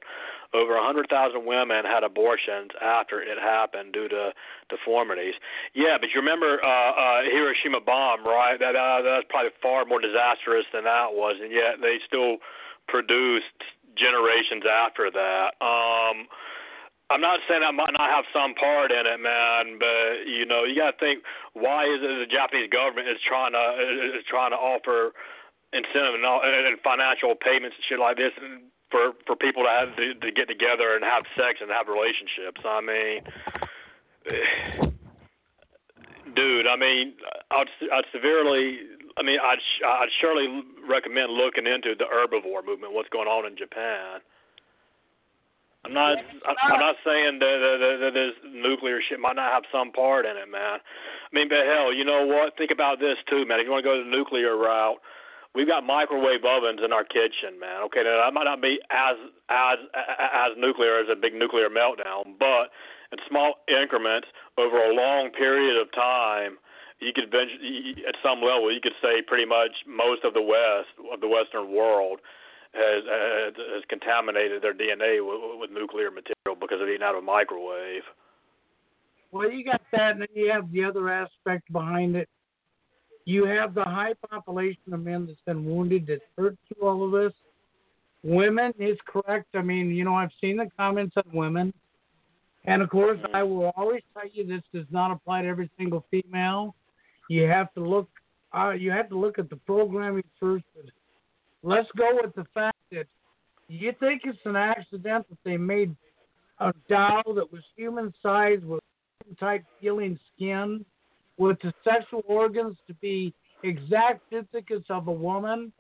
Over 0.55 0.75
100,000 0.79 1.11
women 1.47 1.83
had 1.85 2.03
abortions 2.03 2.71
after 2.79 3.21
it 3.23 3.39
happened 3.43 3.93
due 3.93 4.07
to 4.09 4.31
deformities. 4.71 5.35
Yeah, 5.75 5.99
but 5.99 6.11
you 6.15 6.23
remember 6.23 6.63
uh, 6.63 6.91
uh, 6.95 7.21
Hiroshima 7.27 7.81
bomb, 7.83 8.23
right? 8.25 8.59
That 8.59 8.75
uh, 8.79 9.03
that's 9.03 9.27
probably 9.31 9.51
far 9.63 9.85
more 9.85 10.01
disastrous 10.01 10.67
than 10.73 10.85
that 10.85 11.11
was, 11.11 11.39
and 11.43 11.51
yet 11.51 11.83
they 11.83 11.99
still 12.07 12.39
produced 12.87 13.63
generations 13.99 14.63
after 14.67 15.11
that. 15.11 15.55
Um, 15.63 16.27
I'm 17.11 17.21
not 17.21 17.43
saying 17.51 17.67
I 17.67 17.75
might 17.75 17.91
not 17.91 18.07
have 18.07 18.25
some 18.31 18.55
part 18.55 18.95
in 18.95 19.03
it, 19.03 19.19
man, 19.19 19.83
but 19.83 20.31
you 20.31 20.47
know, 20.47 20.63
you 20.63 20.79
got 20.79 20.95
to 20.95 20.99
think 21.03 21.27
why 21.59 21.83
is 21.83 21.99
it 21.99 22.23
the 22.23 22.31
Japanese 22.31 22.71
government 22.71 23.11
is 23.11 23.19
trying 23.27 23.51
to 23.53 23.67
is 24.15 24.25
trying 24.31 24.55
to 24.55 24.61
offer 24.61 25.11
incentive 25.75 26.15
and, 26.15 26.25
all, 26.25 26.39
and 26.43 26.79
financial 26.87 27.35
payments 27.35 27.75
and 27.75 27.85
shit 27.91 27.99
like 27.99 28.15
this 28.17 28.31
for 28.95 29.19
for 29.27 29.35
people 29.35 29.67
to 29.67 29.71
have 29.75 29.91
to, 29.99 30.15
to 30.23 30.31
get 30.31 30.47
together 30.47 30.95
and 30.95 31.03
have 31.03 31.27
sex 31.35 31.59
and 31.59 31.71
have 31.75 31.91
relationships. 31.91 32.63
I 32.63 32.79
mean, 32.79 33.19
dude. 36.39 36.71
I 36.71 36.79
mean, 36.79 37.19
I'd 37.51 37.71
I'd 37.91 38.07
severely. 38.15 38.87
I 39.19 39.27
mean, 39.27 39.43
I'd 39.43 39.59
I'd 39.83 40.15
surely 40.23 40.47
recommend 40.87 41.35
looking 41.35 41.67
into 41.67 41.99
the 41.99 42.07
herbivore 42.07 42.63
movement. 42.63 42.95
What's 42.95 43.11
going 43.11 43.27
on 43.27 43.51
in 43.51 43.59
Japan? 43.59 44.23
I'm 45.85 45.95
not. 45.95 46.19
I'm 46.19 46.81
not 46.81 46.97
saying 47.05 47.41
that, 47.41 47.57
that, 47.57 47.97
that 48.05 48.13
this 48.13 48.37
nuclear 48.53 49.01
shit 49.01 49.19
might 49.19 49.37
not 49.37 49.53
have 49.53 49.65
some 49.73 49.93
part 49.93 50.27
in 50.27 50.37
it, 50.37 50.51
man. 50.51 50.77
I 50.77 51.31
mean, 51.33 51.49
but 51.49 51.65
hell, 51.65 51.89
you 51.93 52.05
know 52.05 52.27
what? 52.27 52.57
Think 52.59 52.71
about 52.71 53.01
this 53.01 53.17
too, 53.29 53.49
man. 53.49 53.61
If 53.61 53.65
you 53.65 53.73
want 53.73 53.85
to 53.85 53.89
go 53.89 53.97
the 53.97 54.11
nuclear 54.11 54.61
route, 54.61 55.01
we've 55.55 55.67
got 55.67 55.81
microwave 55.83 56.45
ovens 56.45 56.81
in 56.85 56.93
our 56.93 57.05
kitchen, 57.05 57.57
man. 57.57 57.81
Okay, 57.89 58.05
now 58.05 58.21
that 58.21 58.35
might 58.37 58.45
not 58.45 58.61
be 58.61 58.77
as 58.93 59.17
as 59.49 59.81
as 59.97 60.53
nuclear 60.61 61.01
as 61.01 61.09
a 61.09 61.17
big 61.17 61.33
nuclear 61.33 61.73
meltdown, 61.73 62.37
but 62.37 62.69
in 63.13 63.19
small 63.25 63.65
increments 63.67 64.29
over 64.59 64.85
a 64.85 64.93
long 64.93 65.33
period 65.33 65.81
of 65.81 65.89
time, 65.97 66.61
you 67.01 67.13
could 67.17 67.33
at 67.33 68.17
some 68.23 68.45
level 68.45 68.69
you 68.69 68.85
could 68.85 68.97
say 69.01 69.25
pretty 69.25 69.49
much 69.49 69.73
most 69.89 70.29
of 70.29 70.35
the 70.37 70.45
west 70.45 70.93
of 71.09 71.25
the 71.25 71.29
western 71.29 71.73
world 71.73 72.21
has 72.73 73.05
has, 73.05 73.55
has 73.57 73.85
contaminated 73.89 74.63
their 74.63 74.75
DNA 74.75 75.21
with, 75.25 75.61
with 75.61 75.71
nuclear 75.71 76.11
material 76.11 76.59
because 76.61 76.81
of 76.81 76.89
eating 76.89 77.03
out 77.03 77.15
of 77.15 77.23
a 77.23 77.27
microwave. 77.27 78.03
Well, 79.33 79.51
you 79.51 79.65
got 79.65 79.81
that, 79.93 80.13
and 80.13 80.23
then 80.23 80.29
you 80.35 80.51
have 80.51 80.73
the 80.73 80.85
other 80.85 81.09
aspect 81.09 81.71
behind 81.73 82.17
it 82.17 82.29
you 83.25 83.45
have 83.45 83.75
the 83.75 83.85
high 83.85 84.15
population 84.29 84.93
of 84.93 85.01
men 85.01 85.27
that's 85.27 85.39
been 85.47 85.65
wounded 85.65 86.07
that's 86.09 86.23
hurt 86.37 86.57
through 86.67 86.89
all 86.89 87.05
of 87.05 87.13
this. 87.13 87.33
Women 88.23 88.73
is 88.79 88.99
correct. 89.07 89.47
I 89.55 89.63
mean, 89.63 89.91
you 89.91 90.05
know, 90.05 90.15
I've 90.15 90.33
seen 90.41 90.57
the 90.57 90.69
comments 90.77 91.15
on 91.17 91.25
women. 91.33 91.73
And 92.65 92.83
of 92.83 92.91
course, 92.91 93.19
I 93.33 93.43
will 93.43 93.73
always 93.77 94.03
tell 94.13 94.29
you 94.31 94.47
this 94.47 94.63
does 94.75 94.87
not 94.91 95.11
apply 95.11 95.43
to 95.43 95.49
every 95.49 95.71
single 95.79 96.05
female. 96.11 96.75
You 97.29 97.45
have 97.45 97.73
to 97.75 97.81
look. 97.81 98.09
Uh, 98.53 98.73
you 98.73 98.91
have 98.91 99.09
to 99.11 99.17
look 99.17 99.39
at 99.39 99.49
the 99.49 99.57
programming 99.57 100.25
first. 100.39 100.65
Let's 101.63 101.89
go 101.97 102.19
with 102.23 102.35
the 102.35 102.47
fact 102.55 102.79
that 102.93 103.07
you 103.69 103.93
think 104.01 104.23
it's 104.25 104.39
an 104.45 104.57
accident 104.57 105.27
that 105.29 105.39
they 105.45 105.57
made 105.57 105.95
a 106.59 106.73
doll 106.89 107.35
that 107.35 107.53
was 107.53 107.63
human 107.77 108.13
sized 108.23 108.65
with 108.65 108.81
type 109.39 109.65
feeling 109.81 110.19
skin 110.35 110.85
with 111.39 111.59
the 111.63 111.73
sexual 111.85 112.23
organs 112.27 112.77
to 112.87 112.95
be 112.95 113.33
exact 113.63 114.29
duplicates 114.31 114.87
of 114.91 115.09
a 115.09 115.13
woman, 115.13 115.73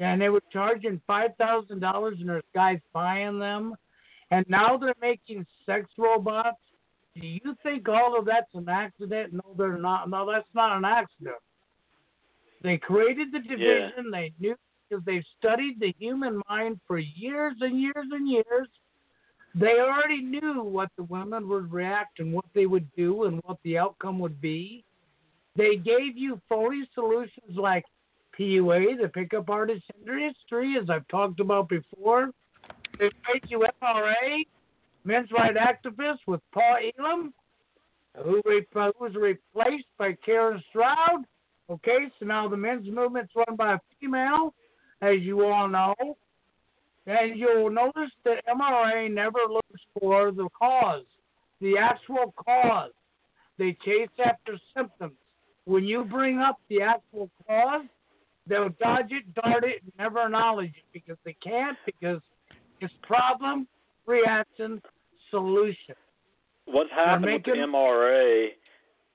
and 0.00 0.20
they 0.20 0.28
were 0.28 0.42
charging 0.52 1.00
five 1.06 1.30
thousand 1.38 1.80
dollars, 1.80 2.16
and 2.20 2.28
there's 2.28 2.42
guys 2.54 2.78
buying 2.92 3.38
them, 3.38 3.74
and 4.30 4.44
now 4.48 4.76
they're 4.76 4.94
making 5.00 5.46
sex 5.64 5.88
robots. 5.96 6.58
Do 7.18 7.26
you 7.26 7.56
think 7.62 7.88
all 7.88 8.18
of 8.18 8.26
that's 8.26 8.52
an 8.54 8.68
accident? 8.68 9.32
No, 9.32 9.42
they're 9.56 9.78
not. 9.78 10.10
No, 10.10 10.30
that's 10.30 10.48
not 10.54 10.76
an 10.76 10.84
accident. 10.84 11.36
They 12.62 12.76
created 12.76 13.28
the 13.32 13.40
division. 13.40 13.92
Yeah. 13.96 14.10
They 14.12 14.32
knew 14.38 14.56
because 14.88 15.04
they've 15.04 15.24
studied 15.38 15.80
the 15.80 15.94
human 15.98 16.40
mind 16.48 16.80
for 16.86 16.98
years 16.98 17.54
and 17.60 17.80
years 17.80 18.06
and 18.10 18.28
years. 18.30 18.68
They 19.54 19.80
already 19.80 20.22
knew 20.22 20.62
what 20.62 20.90
the 20.96 21.04
women 21.04 21.48
would 21.48 21.72
react 21.72 22.20
and 22.20 22.32
what 22.32 22.44
they 22.54 22.66
would 22.66 22.88
do 22.96 23.24
and 23.24 23.40
what 23.44 23.58
the 23.64 23.78
outcome 23.78 24.18
would 24.20 24.40
be. 24.40 24.84
They 25.56 25.76
gave 25.76 26.16
you 26.16 26.40
phony 26.48 26.88
solutions 26.94 27.56
like 27.56 27.84
PUA, 28.38 29.00
the 29.00 29.08
Pickup 29.08 29.50
Artist 29.50 29.82
Industry, 30.00 30.76
as 30.80 30.88
I've 30.88 31.08
talked 31.08 31.40
about 31.40 31.68
before. 31.68 32.30
They 32.98 33.10
made 33.32 33.44
you 33.48 33.66
MRA, 33.82 34.44
men's 35.04 35.30
rights 35.32 35.58
activist 35.58 36.18
with 36.26 36.40
Paul 36.52 36.76
Elam, 36.98 37.34
who 38.22 38.40
was 38.44 39.14
replaced 39.14 39.86
by 39.98 40.16
Karen 40.24 40.62
Straughan. 40.72 41.24
Okay, 41.70 42.10
so 42.18 42.26
now 42.26 42.48
the 42.48 42.56
men's 42.56 42.88
movement's 42.88 43.32
run 43.34 43.56
by 43.56 43.74
a 43.74 43.78
female, 44.00 44.54
as 45.02 45.20
you 45.20 45.44
all 45.44 45.68
know. 45.68 45.94
And 47.06 47.38
you'll 47.38 47.70
notice 47.70 48.10
that 48.24 48.44
MRA 48.46 49.10
never 49.10 49.38
looks 49.48 49.80
for 49.98 50.30
the 50.30 50.48
cause, 50.58 51.04
the 51.60 51.78
actual 51.78 52.34
cause. 52.36 52.92
They 53.58 53.76
chase 53.84 54.10
after 54.24 54.58
symptoms. 54.76 55.14
When 55.64 55.84
you 55.84 56.04
bring 56.04 56.38
up 56.38 56.60
the 56.68 56.82
actual 56.82 57.30
cause, 57.46 57.86
they'll 58.46 58.70
dodge 58.80 59.10
it, 59.10 59.34
dart 59.34 59.64
it, 59.64 59.82
and 59.82 59.92
never 59.98 60.22
acknowledge 60.24 60.68
it 60.76 60.84
because 60.92 61.16
they 61.24 61.36
can't, 61.42 61.76
because 61.86 62.20
it's 62.80 62.92
problem, 63.02 63.66
reaction, 64.06 64.80
solution. 65.30 65.94
What's 66.66 66.90
happened 66.90 67.26
making, 67.26 67.52
with 67.52 67.60
the 67.60 67.66
MRA, 67.66 68.48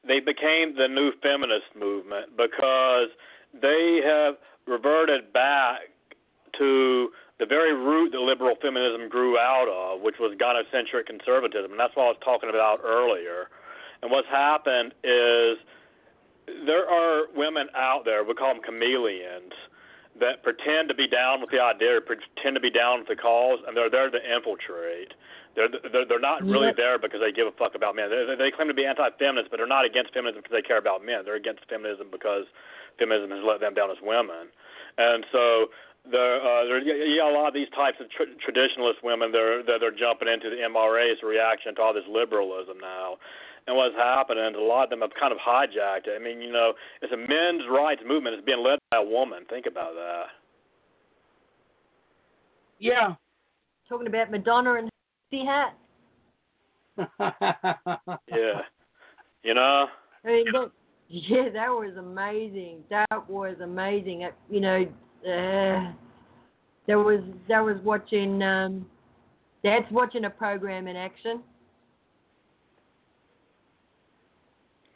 they 0.08 0.20
became 0.20 0.76
the 0.76 0.88
new 0.88 1.12
feminist 1.22 1.76
movement 1.80 2.36
because 2.36 3.10
they 3.62 4.02
have 4.04 4.36
reverted 4.68 5.34
back 5.34 5.90
to 6.58 7.10
the 7.40 7.46
very 7.46 7.74
root 7.74 8.12
that 8.12 8.20
liberal 8.20 8.56
feminism 8.62 9.10
grew 9.10 9.38
out 9.38 9.68
of, 9.68 10.02
which 10.02 10.16
was 10.20 10.38
gynocentric 10.38 11.06
conservatism. 11.08 11.72
And 11.72 11.80
that's 11.80 11.96
what 11.96 12.04
I 12.04 12.08
was 12.10 12.22
talking 12.24 12.50
about 12.50 12.82
earlier. 12.84 13.50
And 14.02 14.12
what's 14.12 14.28
happened 14.28 14.94
is– 15.04 15.58
there 16.68 16.84
are 16.90 17.32
women 17.36 17.68
out 17.74 18.04
there, 18.04 18.24
we 18.24 18.34
call 18.34 18.54
them 18.54 18.62
chameleons, 18.64 19.56
that 20.20 20.44
pretend 20.44 20.90
to 20.90 20.94
be 20.94 21.08
down 21.08 21.40
with 21.40 21.50
the 21.52 21.60
idea, 21.64 22.02
pretend 22.04 22.54
to 22.56 22.60
be 22.60 22.70
down 22.70 23.00
with 23.00 23.08
the 23.08 23.16
cause, 23.16 23.60
and 23.66 23.78
they're 23.78 23.90
there 23.90 24.10
to 24.10 24.20
infiltrate. 24.20 25.16
They're 25.56 25.70
they're, 25.72 26.04
they're 26.04 26.20
not 26.20 26.44
really 26.44 26.76
there 26.76 27.00
because 27.00 27.22
they 27.22 27.32
give 27.32 27.48
a 27.48 27.56
fuck 27.56 27.76
about 27.76 27.96
men. 27.96 28.10
They, 28.12 28.36
they 28.36 28.52
claim 28.52 28.68
to 28.68 28.74
be 28.74 28.84
anti-feminist, 28.84 29.52
but 29.52 29.58
they're 29.58 29.72
not 29.72 29.86
against 29.86 30.14
feminism 30.14 30.44
because 30.44 30.52
they 30.52 30.68
care 30.68 30.78
about 30.78 31.06
men. 31.06 31.24
They're 31.24 31.40
against 31.40 31.64
feminism 31.70 32.12
because 32.12 32.44
feminism 33.00 33.32
has 33.32 33.44
let 33.46 33.60
them 33.60 33.74
down 33.74 33.92
as 33.92 33.98
women. 34.02 34.50
And 34.98 35.26
so 35.32 35.68
there, 36.10 36.42
uh, 36.42 36.66
there, 36.66 36.80
you 36.82 37.20
got 37.20 37.32
a 37.32 37.38
lot 37.38 37.48
of 37.48 37.54
these 37.54 37.70
types 37.76 37.98
of 38.00 38.10
tr- 38.12 38.36
traditionalist 38.44 39.02
women. 39.04 39.32
They're 39.32 39.64
they're, 39.64 39.80
they're 39.80 39.96
jumping 39.96 40.28
into 40.28 40.50
the 40.50 40.62
MRA 40.68 41.12
as 41.12 41.18
a 41.24 41.26
reaction 41.26 41.76
to 41.76 41.82
all 41.82 41.94
this 41.94 42.08
liberalism 42.10 42.78
now 42.80 43.18
and 43.68 43.76
what's 43.78 43.96
happening. 43.96 44.44
Is 44.44 44.56
a 44.58 44.62
lot 44.62 44.86
of 44.86 44.90
them 44.90 45.02
have 45.02 45.12
kind 45.20 45.32
of 45.32 45.40
hijacked 45.40 46.08
it. 46.08 46.20
I 46.20 46.24
mean, 46.24 46.42
you 46.42 46.52
know, 46.52 46.74
it's 47.02 47.14
a 47.14 47.18
men's 47.18 47.64
rights 47.70 48.02
movement. 48.06 48.36
It's 48.36 48.46
being 48.46 48.64
led 48.64 48.80
by 48.92 48.98
a 48.98 49.04
woman. 49.04 49.46
Think 49.50 49.66
about 49.66 49.94
that. 49.96 50.26
Yeah. 52.80 53.16
Talking 53.88 54.08
about 54.08 54.32
Madonna 54.32 54.74
and 54.74 54.90
the 55.32 55.46
hat. 55.46 55.78
yeah. 58.28 58.62
You 59.44 59.54
know. 59.54 59.88
I 60.26 60.28
mean, 60.28 60.46
that, 60.52 60.72
yeah, 61.10 61.50
that 61.54 61.70
was 61.70 61.96
amazing. 61.98 62.84
That 62.90 63.30
was 63.30 63.56
amazing. 63.62 64.28
You 64.50 64.60
know, 64.60 64.82
uh, 65.26 65.94
that 66.88 66.98
was 66.98 67.22
that 67.48 67.60
was 67.60 67.78
watching. 67.84 68.42
Um, 68.42 68.86
Dad's 69.64 69.90
watching 69.92 70.26
a 70.26 70.30
program 70.30 70.90
in 70.90 70.98
action 70.98 71.42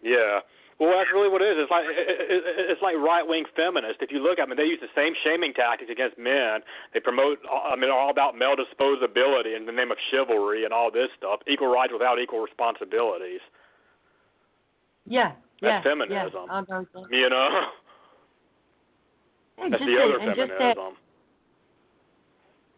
Yeah. 0.08 0.40
Well, 0.80 0.94
that's 0.94 1.10
really 1.12 1.28
what 1.28 1.42
it 1.42 1.58
is. 1.58 1.66
It's 1.66 1.74
like 1.74 1.86
it's 1.90 2.82
like 2.86 2.96
right 3.02 3.26
wing 3.26 3.50
feminists. 3.58 3.98
If 4.00 4.12
you 4.14 4.22
look 4.22 4.38
at 4.38 4.48
them, 4.48 4.56
they 4.56 4.70
use 4.70 4.80
the 4.80 4.94
same 4.94 5.18
shaming 5.26 5.52
tactics 5.52 5.90
against 5.90 6.22
men. 6.22 6.62
They 6.94 7.02
promote, 7.02 7.40
I 7.50 7.76
mean, 7.76 7.90
all 7.90 8.12
about 8.12 8.38
male 8.38 8.54
disposability 8.54 9.58
in 9.58 9.66
the 9.66 9.74
name 9.74 9.90
of 9.90 9.98
chivalry 10.12 10.66
and 10.66 10.72
all 10.72 10.92
this 10.92 11.10
stuff. 11.18 11.42
Equal 11.50 11.74
rights 11.74 11.92
without 11.92 12.22
equal 12.22 12.46
responsibilities. 12.46 13.42
Yeah, 15.10 15.34
that's 15.62 15.84
yeah, 15.86 15.92
feminism. 15.92 16.48
Yeah, 16.50 17.18
you 17.18 17.30
know. 17.30 17.62
And 19.60 19.74
that's 19.74 19.84
the 19.84 19.98
other 20.04 20.20
feminism. 20.20 20.48
Just 20.48 20.60
that, 20.60 20.76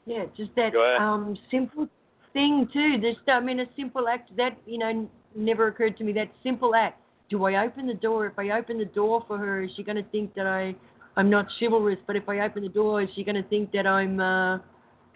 yeah, 0.06 0.26
just 0.38 0.56
that 0.56 0.76
um 1.00 1.38
simple 1.52 1.88
thing 2.34 2.68
too. 2.72 2.98
Just 2.98 3.28
I 3.28 3.40
mean, 3.40 3.60
a 3.60 3.66
simple 3.76 4.08
act 4.08 4.36
that 4.38 4.58
you 4.66 4.78
know 4.78 5.10
never 5.36 5.68
occurred 5.68 5.98
to 5.98 6.04
me 6.04 6.14
that 6.14 6.32
simple 6.44 6.76
act. 6.76 7.02
Do 7.30 7.44
I 7.46 7.64
open 7.64 7.86
the 7.86 7.94
door? 7.94 8.26
If 8.26 8.40
I 8.40 8.58
open 8.58 8.80
the 8.80 8.86
door 8.86 9.24
for 9.28 9.38
her, 9.38 9.64
is 9.64 9.72
she 9.76 9.84
going 9.84 9.98
to 9.98 10.10
think 10.10 10.34
that 10.36 10.48
I 10.48 10.74
I'm 11.16 11.30
not 11.30 11.48
chivalrous? 11.60 12.00
But 12.08 12.16
if 12.16 12.28
I 12.28 12.40
open 12.40 12.64
the 12.64 12.70
door, 12.70 13.02
is 13.02 13.10
she 13.16 13.24
going 13.24 13.36
to 13.36 13.48
think 13.50 13.72
that 13.74 13.86
I'm 13.86 14.20
uh, 14.20 14.58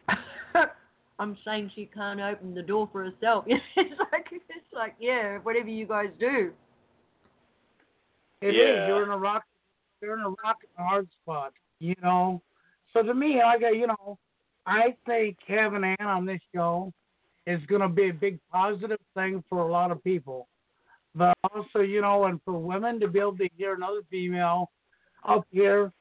I'm 1.19 1.37
saying 1.45 1.71
she 1.75 1.89
can't 1.93 2.19
open 2.19 2.53
the 2.53 2.61
door 2.61 2.89
for 2.91 3.03
herself? 3.03 3.45
it's 3.47 3.99
like 4.11 4.27
it's 4.31 4.73
like 4.73 4.95
yeah, 4.99 5.37
whatever 5.39 5.69
you 5.69 5.87
guys 5.87 6.09
do. 6.19 6.51
It 8.43 8.55
is. 8.55 8.55
Yeah. 8.55 8.87
You're 8.87 9.03
in 9.03 9.09
a 9.09 9.17
rock. 9.17 9.43
You're 10.01 10.17
in 10.17 10.25
a 10.25 10.29
rock 10.29 10.57
and 10.77 10.87
hard 10.87 11.07
spot. 11.21 11.53
You 11.79 11.95
know. 12.03 12.41
So 12.91 13.01
to 13.01 13.13
me, 13.13 13.41
I 13.41 13.57
got 13.57 13.75
you 13.75 13.87
know, 13.87 14.19
I 14.65 14.95
think 15.05 15.37
having 15.47 15.83
Ann 15.83 16.07
on 16.07 16.25
this 16.25 16.41
show 16.53 16.91
is 17.47 17.59
going 17.67 17.81
to 17.81 17.89
be 17.89 18.09
a 18.09 18.13
big 18.13 18.39
positive 18.51 18.99
thing 19.15 19.43
for 19.49 19.59
a 19.59 19.71
lot 19.71 19.91
of 19.91 20.03
people. 20.03 20.47
But 21.15 21.37
also, 21.43 21.79
you 21.79 22.01
know, 22.01 22.25
and 22.25 22.39
for 22.43 22.57
women 22.57 22.99
to 22.99 23.07
be 23.07 23.19
able 23.19 23.37
to 23.37 23.49
hear 23.55 23.75
another 23.75 24.01
female 24.09 24.71
up 25.27 25.45
here, 25.51 25.91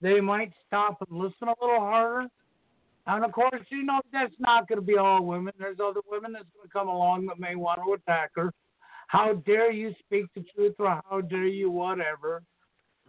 they 0.00 0.20
might 0.20 0.52
stop 0.66 0.98
and 1.08 1.18
listen 1.18 1.48
a 1.48 1.54
little 1.60 1.80
harder. 1.80 2.28
And 3.06 3.24
of 3.24 3.32
course, 3.32 3.62
you 3.70 3.82
know, 3.84 4.00
that's 4.12 4.34
not 4.38 4.68
going 4.68 4.78
to 4.78 4.86
be 4.86 4.98
all 4.98 5.24
women. 5.24 5.54
There's 5.58 5.78
other 5.82 6.00
women 6.08 6.32
that's 6.32 6.48
going 6.54 6.68
to 6.68 6.72
come 6.72 6.88
along 6.88 7.26
that 7.26 7.40
may 7.40 7.56
want 7.56 7.80
to 7.84 7.94
attack 7.94 8.30
her. 8.36 8.52
How 9.08 9.32
dare 9.46 9.72
you 9.72 9.94
speak 10.04 10.26
the 10.34 10.44
truth 10.54 10.74
or 10.78 11.02
how 11.10 11.22
dare 11.22 11.46
you 11.46 11.70
whatever. 11.70 12.42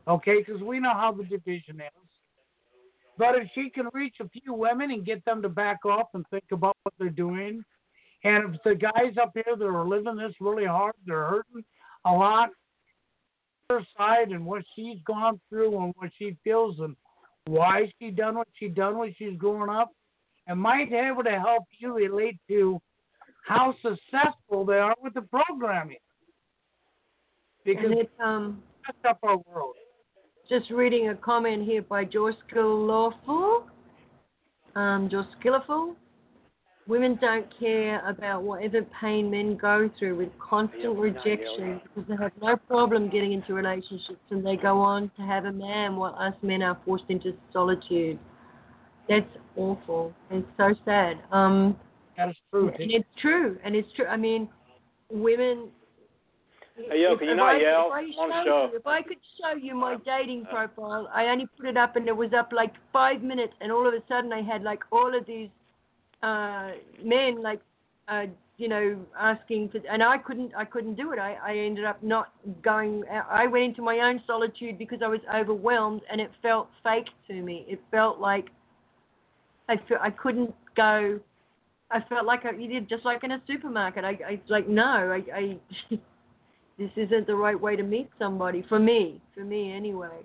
Okay, 0.08 0.38
because 0.40 0.62
we 0.62 0.80
know 0.80 0.94
how 0.94 1.12
the 1.12 1.24
division 1.24 1.82
is. 1.82 2.10
But 3.18 3.36
if 3.36 3.50
she 3.54 3.70
can 3.70 3.90
reach 3.94 4.16
a 4.22 4.30
few 4.30 4.54
women 4.54 4.92
and 4.92 5.06
get 5.06 5.24
them 5.26 5.42
to 5.42 5.50
back 5.50 5.86
off 5.86 6.08
and 6.14 6.26
think 6.30 6.46
about 6.52 6.78
what 6.84 6.94
they're 6.98 7.10
doing, 7.10 7.64
and 8.24 8.56
if 8.56 8.64
the 8.64 8.76
guys 8.76 9.18
up 9.22 9.32
here 9.34 9.56
that 9.58 9.66
are 9.66 9.88
living 9.88 10.16
this 10.16 10.34
really 10.40 10.66
hard, 10.66 10.96
they're 11.06 11.28
hurting 11.28 11.64
a 12.06 12.14
lot, 12.14 12.50
her 13.70 13.86
side 13.98 14.30
and 14.30 14.46
what 14.46 14.64
she's 14.76 14.98
gone 15.06 15.40
through 15.50 15.78
and 15.84 15.94
what 15.98 16.12
she 16.18 16.36
feels 16.46 16.80
and 16.80 16.96
why 17.46 17.92
she 18.00 18.10
done 18.10 18.36
what 18.36 18.48
she 18.58 18.70
done 18.70 18.98
when 18.98 19.14
she's 19.18 19.38
growing 19.38 19.70
up, 19.70 19.92
and 20.48 20.60
might 20.60 20.90
be 20.90 20.96
able 20.96 21.24
to 21.24 21.40
help 21.40 21.66
you 21.78 21.94
relate 21.94 22.38
to 22.48 22.82
how 23.50 23.74
successful 23.82 24.64
they 24.64 24.78
are 24.78 24.96
with 25.02 25.16
the 25.16 25.24
programming. 25.24 25.98
Because 27.66 27.86
And 27.86 28.00
it 28.00 28.12
um 28.24 28.64
that's 28.86 28.98
up 29.10 29.20
our 29.24 29.38
world. 29.52 29.76
just 30.48 30.70
reading 30.70 31.10
a 31.10 31.16
comment 31.16 31.64
here 31.66 31.82
by 31.82 32.06
Joyce 32.06 32.36
Skillful. 32.48 33.68
Um, 34.76 35.10
Joyce 35.12 35.26
Skillful. 35.40 35.96
Women 36.88 37.20
don't 37.22 37.46
care 37.60 38.08
about 38.08 38.42
whatever 38.44 38.84
pain 39.00 39.30
men 39.30 39.58
go 39.58 39.90
through 40.00 40.18
with 40.18 40.30
constant 40.40 40.98
rejection 40.98 41.82
because 41.84 42.10
they 42.10 42.16
have 42.16 42.32
no 42.42 42.56
problem 42.56 43.10
getting 43.10 43.34
into 43.34 43.54
relationships 43.54 44.26
and 44.32 44.44
they 44.46 44.56
go 44.56 44.80
on 44.80 45.12
to 45.18 45.22
have 45.24 45.46
a 45.46 45.52
man 45.52 45.98
while 45.98 46.16
us 46.16 46.34
men 46.42 46.64
are 46.64 46.80
forced 46.86 47.04
into 47.10 47.34
solitude. 47.54 48.18
That's 49.08 49.30
awful. 49.56 50.14
It's 50.32 50.48
so 50.58 50.74
sad. 50.86 51.20
Um, 51.32 51.76
That's 52.20 52.38
true. 52.52 52.70
and 52.80 52.92
it's 52.92 53.08
true. 53.22 53.58
And 53.64 53.76
it's 53.76 53.88
true. 53.96 54.06
I 54.06 54.18
mean, 54.18 54.50
women. 55.10 55.70
Hey, 56.76 57.04
yo, 57.04 57.14
if- 57.14 57.20
can 57.20 57.30
you 57.30 57.36
not 57.36 57.56
I, 57.56 57.60
yell 57.60 57.88
If 57.88 57.94
I, 57.94 58.22
on 58.22 58.30
the 58.30 58.36
showed 58.36 58.46
show? 58.46 58.70
You, 58.72 58.78
if 58.78 58.88
I 58.88 59.02
could 59.02 59.18
show 59.40 59.58
you 59.58 59.76
my 59.76 59.98
dating 60.06 60.46
profile, 60.46 61.10
I 61.14 61.26
only 61.26 61.48
put 61.58 61.66
it 61.66 61.78
up 61.78 61.96
and 61.96 62.08
it 62.08 62.16
was 62.16 62.32
up 62.38 62.52
like 62.52 62.74
five 62.92 63.22
minutes, 63.22 63.54
and 63.62 63.72
all 63.72 63.88
of 63.88 63.94
a 63.94 64.04
sudden 64.08 64.34
I 64.34 64.42
had 64.42 64.64
like 64.64 64.82
all 64.92 65.18
of 65.18 65.26
these 65.26 65.50
uh 66.22 66.72
men 67.02 67.42
like 67.42 67.62
uh 68.10 68.26
you 68.58 68.68
know 68.68 69.00
asking 69.18 69.70
for 69.70 69.80
and 69.90 70.04
I 70.04 70.18
couldn't 70.18 70.52
I 70.54 70.66
couldn't 70.66 70.96
do 70.96 71.14
it 71.14 71.20
I 71.20 71.38
I 71.42 71.58
ended 71.58 71.86
up 71.86 72.04
not 72.04 72.34
going 72.62 73.06
I 73.10 73.48
went 73.48 73.64
into 73.64 73.82
my 73.82 74.00
own 74.00 74.22
solitude 74.28 74.78
because 74.78 75.00
I 75.02 75.08
was 75.08 75.22
overwhelmed 75.34 76.02
and 76.12 76.20
it 76.20 76.30
felt 76.42 76.68
fake 76.84 77.08
to 77.28 77.34
me 77.42 77.66
it 77.70 77.80
felt 77.90 78.20
like 78.20 78.48
I 79.70 79.78
felt 79.88 80.02
I 80.02 80.10
couldn't 80.10 80.54
go 80.76 81.22
I 81.92 82.02
felt 82.08 82.26
like 82.26 82.46
I 82.46 82.52
you 82.52 82.68
did 82.68 82.90
just 82.90 83.06
like 83.06 83.24
in 83.24 83.32
a 83.32 83.42
supermarket. 83.48 84.04
I 84.04 84.18
I 84.26 84.42
like 84.48 84.68
no 84.68 84.84
I 84.84 85.24
I 85.34 85.58
this 86.78 86.92
isn't 86.96 87.28
the 87.28 87.36
right 87.36 87.60
way 87.60 87.76
to 87.76 87.84
meet 87.84 88.10
somebody 88.20 88.64
for 88.70 88.80
me 88.80 89.22
for 89.34 89.44
me 89.44 89.74
anyway. 89.74 90.22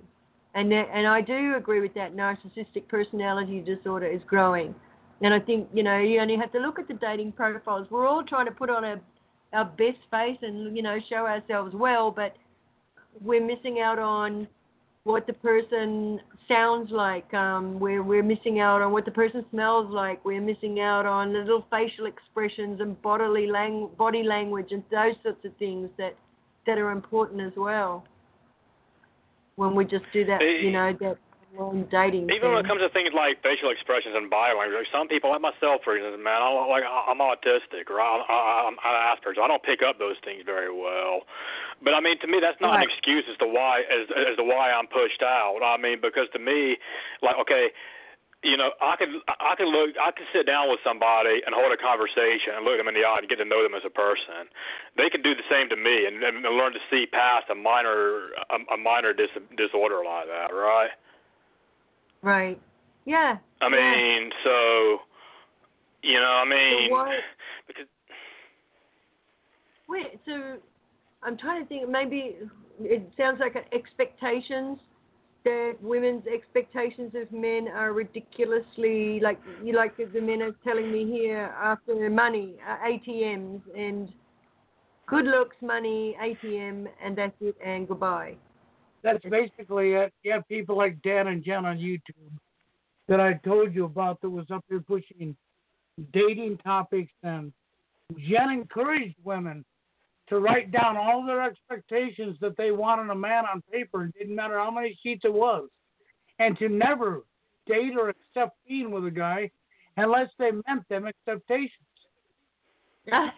And 0.55 0.70
that, 0.70 0.89
and 0.93 1.07
I 1.07 1.20
do 1.20 1.57
agree 1.57 1.81
with 1.81 1.95
that 1.95 2.15
narcissistic 2.15 2.86
personality 2.89 3.61
disorder 3.61 4.07
is 4.07 4.23
growing. 4.27 4.74
And 5.20 5.35
I 5.35 5.41
think, 5.41 5.69
you 5.73 5.82
know, 5.82 5.99
you 5.99 6.20
only 6.20 6.36
have 6.36 6.53
to 6.53 6.59
look 6.59 6.78
at 6.78 6.86
the 6.86 6.95
dating 6.95 7.32
profiles. 7.32 7.89
We're 7.91 8.07
all 8.07 8.23
trying 8.23 8.47
to 8.47 8.53
put 8.53 8.70
on 8.70 8.85
a, 8.85 9.01
our 9.53 9.65
best 9.65 9.99
face 10.11 10.39
and, 10.43 10.77
you 10.77 10.82
know, 10.82 10.99
show 11.09 11.27
ourselves 11.27 11.74
well, 11.74 12.11
but 12.11 12.36
we're 13.20 13.45
missing 13.45 13.81
out 13.81 13.99
on 13.99 14.47
what 15.05 15.26
the 15.26 15.35
person 15.35 16.18
sounds 16.48 16.90
like. 16.90 17.32
Um, 17.35 17.78
we're, 17.78 18.02
we're 18.02 18.22
missing 18.22 18.60
out 18.60 18.81
on 18.82 18.90
what 18.93 19.05
the 19.05 19.10
person 19.10 19.44
smells 19.51 19.90
like. 19.90 20.24
We're 20.24 20.40
missing 20.40 20.81
out 20.81 21.06
on 21.06 21.32
the 21.32 21.40
little 21.40 21.66
facial 21.70 22.06
expressions 22.06 22.81
and 22.81 23.01
bodily 23.02 23.47
lang- 23.47 23.90
body 23.98 24.22
language 24.22 24.68
and 24.70 24.82
those 24.90 25.14
sorts 25.22 25.44
of 25.44 25.55
things 25.59 25.90
that, 25.98 26.16
that 26.66 26.78
are 26.78 26.90
important 26.90 27.43
as 27.43 27.52
well. 27.56 28.05
When 29.56 29.74
we 29.74 29.85
just 29.85 30.05
do 30.12 30.24
that, 30.24 30.40
you 30.40 30.72
know, 30.72 30.97
that 31.01 31.18
long 31.56 31.86
dating. 31.90 32.28
Even 32.31 32.52
when 32.52 32.60
it 32.64 32.68
comes 32.68 32.82
to 32.82 32.90
things 32.90 33.14
like 33.14 33.39
facial 33.43 33.70
expressions 33.70 34.14
and 34.18 34.28
body 34.28 34.55
language, 34.55 34.85
like 34.85 34.93
some 34.93 35.06
people, 35.06 35.31
like 35.31 35.40
myself, 35.40 35.82
for 35.86 35.94
instance, 35.94 36.18
man, 36.18 36.43
I'm 36.43 36.66
like 36.68 36.85
I'm 36.85 37.22
autistic 37.22 37.86
or 37.89 38.02
I'm, 38.02 38.22
I'm, 38.26 38.76
I'm 38.82 38.97
Asperger's. 39.14 39.39
I 39.39 39.47
don't 39.47 39.62
pick 39.62 39.81
up 39.82 39.98
those 39.98 40.18
things 40.26 40.43
very 40.44 40.72
well. 40.72 41.26
But 41.82 41.94
I 41.94 42.01
mean, 42.01 42.18
to 42.20 42.28
me, 42.28 42.39
that's 42.43 42.59
not 42.60 42.78
an 42.78 42.85
excuse 42.85 43.24
as 43.31 43.39
to 43.39 43.48
why 43.48 43.86
as 43.86 44.10
as 44.10 44.36
to 44.36 44.44
why 44.44 44.74
I'm 44.74 44.90
pushed 44.90 45.22
out. 45.22 45.62
I 45.62 45.78
mean, 45.78 46.02
because 46.02 46.26
to 46.35 46.40
me, 46.43 46.76
like, 47.22 47.39
okay, 47.47 47.70
you 48.44 48.60
know, 48.60 48.76
I 48.82 48.94
could 49.01 49.09
I 49.26 49.56
could 49.56 49.72
look 49.72 49.97
I 49.97 50.12
could 50.12 50.28
sit 50.35 50.44
down 50.44 50.68
with 50.68 50.78
somebody 50.85 51.40
and 51.47 51.56
hold 51.56 51.72
a 51.72 51.81
conversation 51.81 52.59
and 52.60 52.62
look 52.68 52.76
them 52.76 52.93
in 52.93 52.94
the 52.94 53.06
eye 53.06 53.16
and 53.18 53.28
get 53.28 53.40
to 53.40 53.48
know 53.48 53.64
them 53.64 53.72
as 53.72 53.86
a 53.86 53.94
person. 53.94 54.51
They 55.01 55.09
could 55.09 55.24
do 55.24 55.32
the 55.32 55.47
same 55.48 55.72
to 55.72 55.78
me 55.81 56.05
and, 56.05 56.20
and 56.20 56.44
learn 56.44 56.76
to 56.76 56.82
see 56.93 57.09
past 57.09 57.48
a 57.48 57.56
minor 57.56 58.36
a, 58.52 58.60
a 58.74 58.78
minor 58.78 59.16
dis, 59.16 59.32
disorder 59.56 60.05
like 60.05 60.28
that, 60.28 60.52
right? 60.52 60.93
Right. 62.24 62.59
Yeah. 63.05 63.36
I 63.60 63.68
yeah. 63.68 63.70
mean, 63.70 64.30
so 64.42 64.98
you 66.02 66.14
know, 66.14 66.40
I 66.42 66.44
mean, 66.48 66.90
why- 66.90 67.18
because 67.66 67.86
Wait, 69.86 70.18
so 70.24 70.56
I'm 71.22 71.36
trying 71.36 71.62
to 71.62 71.68
think. 71.68 71.88
Maybe 71.88 72.36
it 72.80 73.02
sounds 73.18 73.38
like 73.40 73.56
expectations 73.72 74.78
that 75.44 75.74
women's 75.82 76.26
expectations 76.26 77.12
of 77.14 77.30
men 77.30 77.68
are 77.68 77.92
ridiculously 77.92 79.20
like 79.20 79.38
you 79.62 79.74
like 79.74 79.94
the 79.98 80.20
men 80.20 80.40
are 80.40 80.52
telling 80.64 80.90
me 80.90 81.05
here 81.05 81.55
after 81.62 82.09
money, 82.09 82.55
uh, 82.66 82.76
ATMs 82.88 83.60
and 83.76 84.10
good 85.06 85.26
looks, 85.26 85.56
money, 85.60 86.16
ATM, 86.18 86.86
and 87.05 87.18
that's 87.18 87.36
it, 87.42 87.56
and 87.62 87.86
goodbye. 87.86 88.36
That's 89.05 89.22
basically 89.28 89.93
it. 89.93 90.12
You 90.22 90.32
have 90.32 90.48
people 90.48 90.76
like 90.78 91.01
Dan 91.02 91.28
and 91.28 91.44
Jen 91.44 91.66
on 91.66 91.76
YouTube 91.76 92.32
that 93.06 93.20
I 93.20 93.35
told 93.44 93.74
you 93.74 93.85
about 93.85 94.20
that 94.22 94.31
was 94.31 94.47
up 94.51 94.64
there 94.68 94.81
pushing 94.81 95.36
dating 96.12 96.59
topics 96.64 97.12
and 97.22 97.52
Jen 98.18 98.51
encouraged 98.51 99.16
women 99.22 99.62
to 100.28 100.39
write 100.39 100.72
down 100.72 100.97
all 100.97 101.24
their 101.24 101.43
expectations 101.43 102.39
that 102.40 102.56
they 102.56 102.70
wanted 102.70 103.10
a 103.10 103.14
man 103.14 103.44
on 103.44 103.62
paper. 103.70 104.05
It 104.05 104.14
didn't 104.18 104.35
matter 104.35 104.59
how 104.59 104.70
many 104.70 104.98
sheets 105.02 105.20
it 105.24 105.32
was. 105.32 105.68
And 106.39 106.59
to 106.59 106.70
never 106.70 107.24
date 107.66 107.93
or 107.98 108.09
accept 108.09 108.56
being 108.66 108.90
with 108.90 109.05
a 109.05 109.10
guy 109.10 109.51
unless 109.98 110.31
they 110.39 110.51
meant 110.66 110.89
them 110.89 111.06
expectations. 111.06 111.70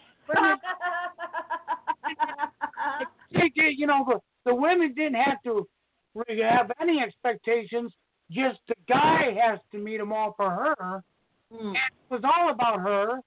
You 3.78 3.86
know, 3.86 4.04
the, 4.08 4.20
the 4.46 4.54
women 4.54 4.94
didn't 4.94 5.16
have 5.20 5.42
to 5.44 5.66
have 6.40 6.70
any 6.80 7.00
expectations. 7.00 7.92
Just 8.30 8.58
the 8.68 8.74
guy 8.88 9.36
has 9.44 9.58
to 9.72 9.78
meet 9.78 9.98
them 9.98 10.12
all 10.12 10.34
for 10.36 10.48
her. 10.50 11.02
Hmm. 11.52 11.74
It 11.74 11.92
was 12.10 12.22
all 12.24 12.50
about 12.50 12.80
her. 12.80 13.20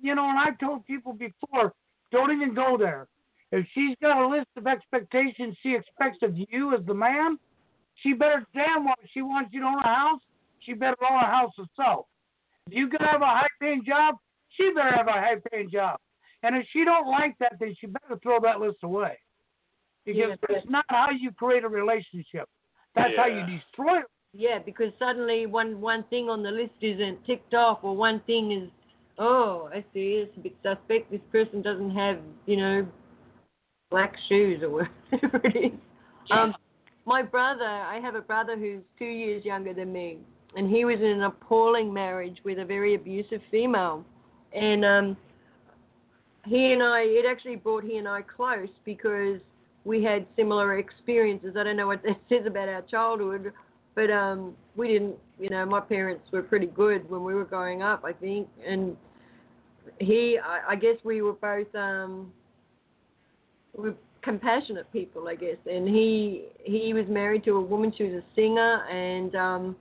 You 0.00 0.14
know, 0.14 0.28
and 0.28 0.38
I've 0.38 0.58
told 0.58 0.86
people 0.86 1.12
before, 1.12 1.72
don't 2.12 2.30
even 2.30 2.54
go 2.54 2.76
there. 2.78 3.08
If 3.50 3.66
she's 3.74 3.96
got 4.00 4.22
a 4.22 4.28
list 4.28 4.46
of 4.56 4.66
expectations 4.66 5.56
she 5.62 5.74
expects 5.74 6.18
of 6.22 6.36
you 6.36 6.74
as 6.74 6.84
the 6.86 6.94
man, 6.94 7.38
she 7.96 8.12
better 8.12 8.46
damn 8.54 8.84
well 8.84 8.94
if 9.02 9.10
she 9.12 9.22
wants 9.22 9.50
you 9.52 9.60
to 9.60 9.66
own 9.66 9.78
a 9.78 9.82
house, 9.82 10.20
she 10.60 10.74
better 10.74 10.96
own 11.02 11.18
a 11.18 11.26
house 11.26 11.52
herself. 11.56 12.06
If 12.68 12.74
you 12.74 12.88
could 12.88 13.00
have 13.00 13.22
a 13.22 13.26
high 13.26 13.48
paying 13.60 13.84
job, 13.84 14.16
she 14.50 14.70
better 14.74 14.94
have 14.94 15.08
a 15.08 15.12
high 15.12 15.36
paying 15.50 15.70
job. 15.70 15.98
And 16.42 16.56
if 16.56 16.66
she 16.72 16.84
don't 16.84 17.08
like 17.08 17.36
that, 17.40 17.54
then 17.58 17.74
she 17.80 17.86
better 17.86 18.20
throw 18.22 18.38
that 18.40 18.60
list 18.60 18.78
away. 18.82 19.18
Because 20.08 20.38
Yeah, 20.40 20.54
that's 20.54 20.70
not 20.70 20.86
how 20.88 21.10
you 21.10 21.30
create 21.32 21.64
a 21.64 21.68
relationship. 21.68 22.48
That's 22.94 23.12
how 23.14 23.26
you 23.26 23.44
destroy 23.58 23.98
it. 23.98 24.06
Yeah, 24.32 24.58
because 24.58 24.90
suddenly 24.98 25.44
one 25.44 25.82
one 25.82 26.04
thing 26.04 26.30
on 26.30 26.42
the 26.42 26.50
list 26.50 26.72
isn't 26.80 27.26
ticked 27.26 27.52
off, 27.52 27.80
or 27.82 27.94
one 27.94 28.20
thing 28.26 28.52
is, 28.52 28.70
oh, 29.18 29.68
I 29.70 29.84
see, 29.92 30.24
it's 30.24 30.34
a 30.38 30.40
bit 30.40 30.54
suspect. 30.62 31.10
This 31.10 31.20
person 31.30 31.60
doesn't 31.60 31.90
have, 31.90 32.18
you 32.46 32.56
know, 32.56 32.86
black 33.90 34.14
shoes 34.30 34.62
or 34.62 34.70
whatever 35.10 35.40
it 35.44 35.72
is. 35.72 35.78
Um, 36.30 36.54
my 37.04 37.22
brother, 37.22 37.64
I 37.64 38.00
have 38.02 38.14
a 38.14 38.22
brother 38.22 38.56
who's 38.56 38.82
two 38.98 39.04
years 39.04 39.44
younger 39.44 39.74
than 39.74 39.92
me, 39.92 40.18
and 40.56 40.70
he 40.70 40.86
was 40.86 40.96
in 41.00 41.06
an 41.06 41.22
appalling 41.22 41.92
marriage 41.92 42.38
with 42.44 42.58
a 42.58 42.64
very 42.64 42.94
abusive 42.94 43.42
female, 43.50 44.04
and 44.54 44.84
um, 44.86 45.16
he 46.46 46.72
and 46.72 46.82
I, 46.82 47.02
it 47.02 47.26
actually 47.28 47.56
brought 47.56 47.84
he 47.84 47.96
and 47.96 48.08
I 48.08 48.22
close 48.22 48.68
because 48.84 49.40
we 49.88 50.04
had 50.04 50.26
similar 50.36 50.78
experiences. 50.78 51.56
I 51.58 51.64
don't 51.64 51.76
know 51.76 51.86
what 51.86 52.02
that 52.04 52.20
says 52.28 52.46
about 52.46 52.68
our 52.68 52.82
childhood, 52.82 53.52
but 53.94 54.10
um, 54.10 54.54
we 54.76 54.88
didn't. 54.88 55.16
You 55.40 55.48
know, 55.50 55.64
my 55.64 55.80
parents 55.80 56.24
were 56.32 56.42
pretty 56.42 56.66
good 56.66 57.08
when 57.08 57.24
we 57.24 57.32
were 57.32 57.44
growing 57.44 57.80
up, 57.80 58.04
I 58.04 58.12
think, 58.12 58.48
and 58.66 58.96
he, 60.00 60.36
I, 60.44 60.72
I 60.72 60.76
guess 60.76 60.96
we 61.04 61.22
were 61.22 61.32
both 61.32 61.72
um, 61.76 62.32
we 63.76 63.90
were 63.90 63.94
compassionate 64.22 64.92
people, 64.92 65.28
I 65.28 65.36
guess. 65.36 65.56
And 65.70 65.88
he 65.88 66.46
he 66.64 66.92
was 66.92 67.06
married 67.08 67.44
to 67.44 67.52
a 67.52 67.60
woman. 67.60 67.92
She 67.96 68.04
was 68.04 68.14
a 68.14 68.24
singer, 68.34 68.84
and 68.88 69.34
um, 69.36 69.76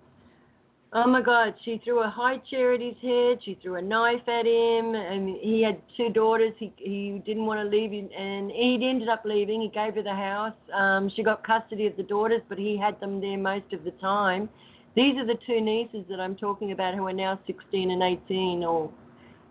Oh 0.93 1.05
my 1.05 1.21
God! 1.21 1.53
She 1.65 1.81
threw 1.83 2.01
a 2.01 2.09
high 2.09 2.37
chair 2.49 2.73
at 2.73 2.79
his 2.79 2.95
head. 3.01 3.39
She 3.43 3.59
threw 3.61 3.75
a 3.75 3.81
knife 3.81 4.25
at 4.27 4.45
him, 4.45 4.95
and 4.95 5.35
he 5.41 5.61
had 5.61 5.81
two 5.97 6.09
daughters. 6.09 6.53
He 6.57 6.71
he 6.77 7.21
didn't 7.25 7.45
want 7.45 7.59
to 7.59 7.67
leave, 7.67 7.91
and 7.91 8.49
he 8.49 8.79
ended 8.81 9.09
up 9.09 9.23
leaving. 9.25 9.61
He 9.61 9.67
gave 9.67 9.95
her 9.95 10.01
the 10.01 10.15
house. 10.15 10.53
Um, 10.73 11.11
she 11.13 11.23
got 11.23 11.45
custody 11.45 11.87
of 11.87 11.97
the 11.97 12.03
daughters, 12.03 12.41
but 12.47 12.57
he 12.57 12.77
had 12.77 12.97
them 13.01 13.19
there 13.19 13.37
most 13.37 13.73
of 13.73 13.83
the 13.83 13.91
time. 13.99 14.47
These 14.95 15.17
are 15.17 15.25
the 15.25 15.37
two 15.45 15.59
nieces 15.59 16.05
that 16.09 16.21
I'm 16.21 16.37
talking 16.37 16.71
about, 16.71 16.95
who 16.95 17.05
are 17.05 17.13
now 17.13 17.37
16 17.45 17.91
and 17.91 18.01
18, 18.01 18.63
or, 18.63 18.89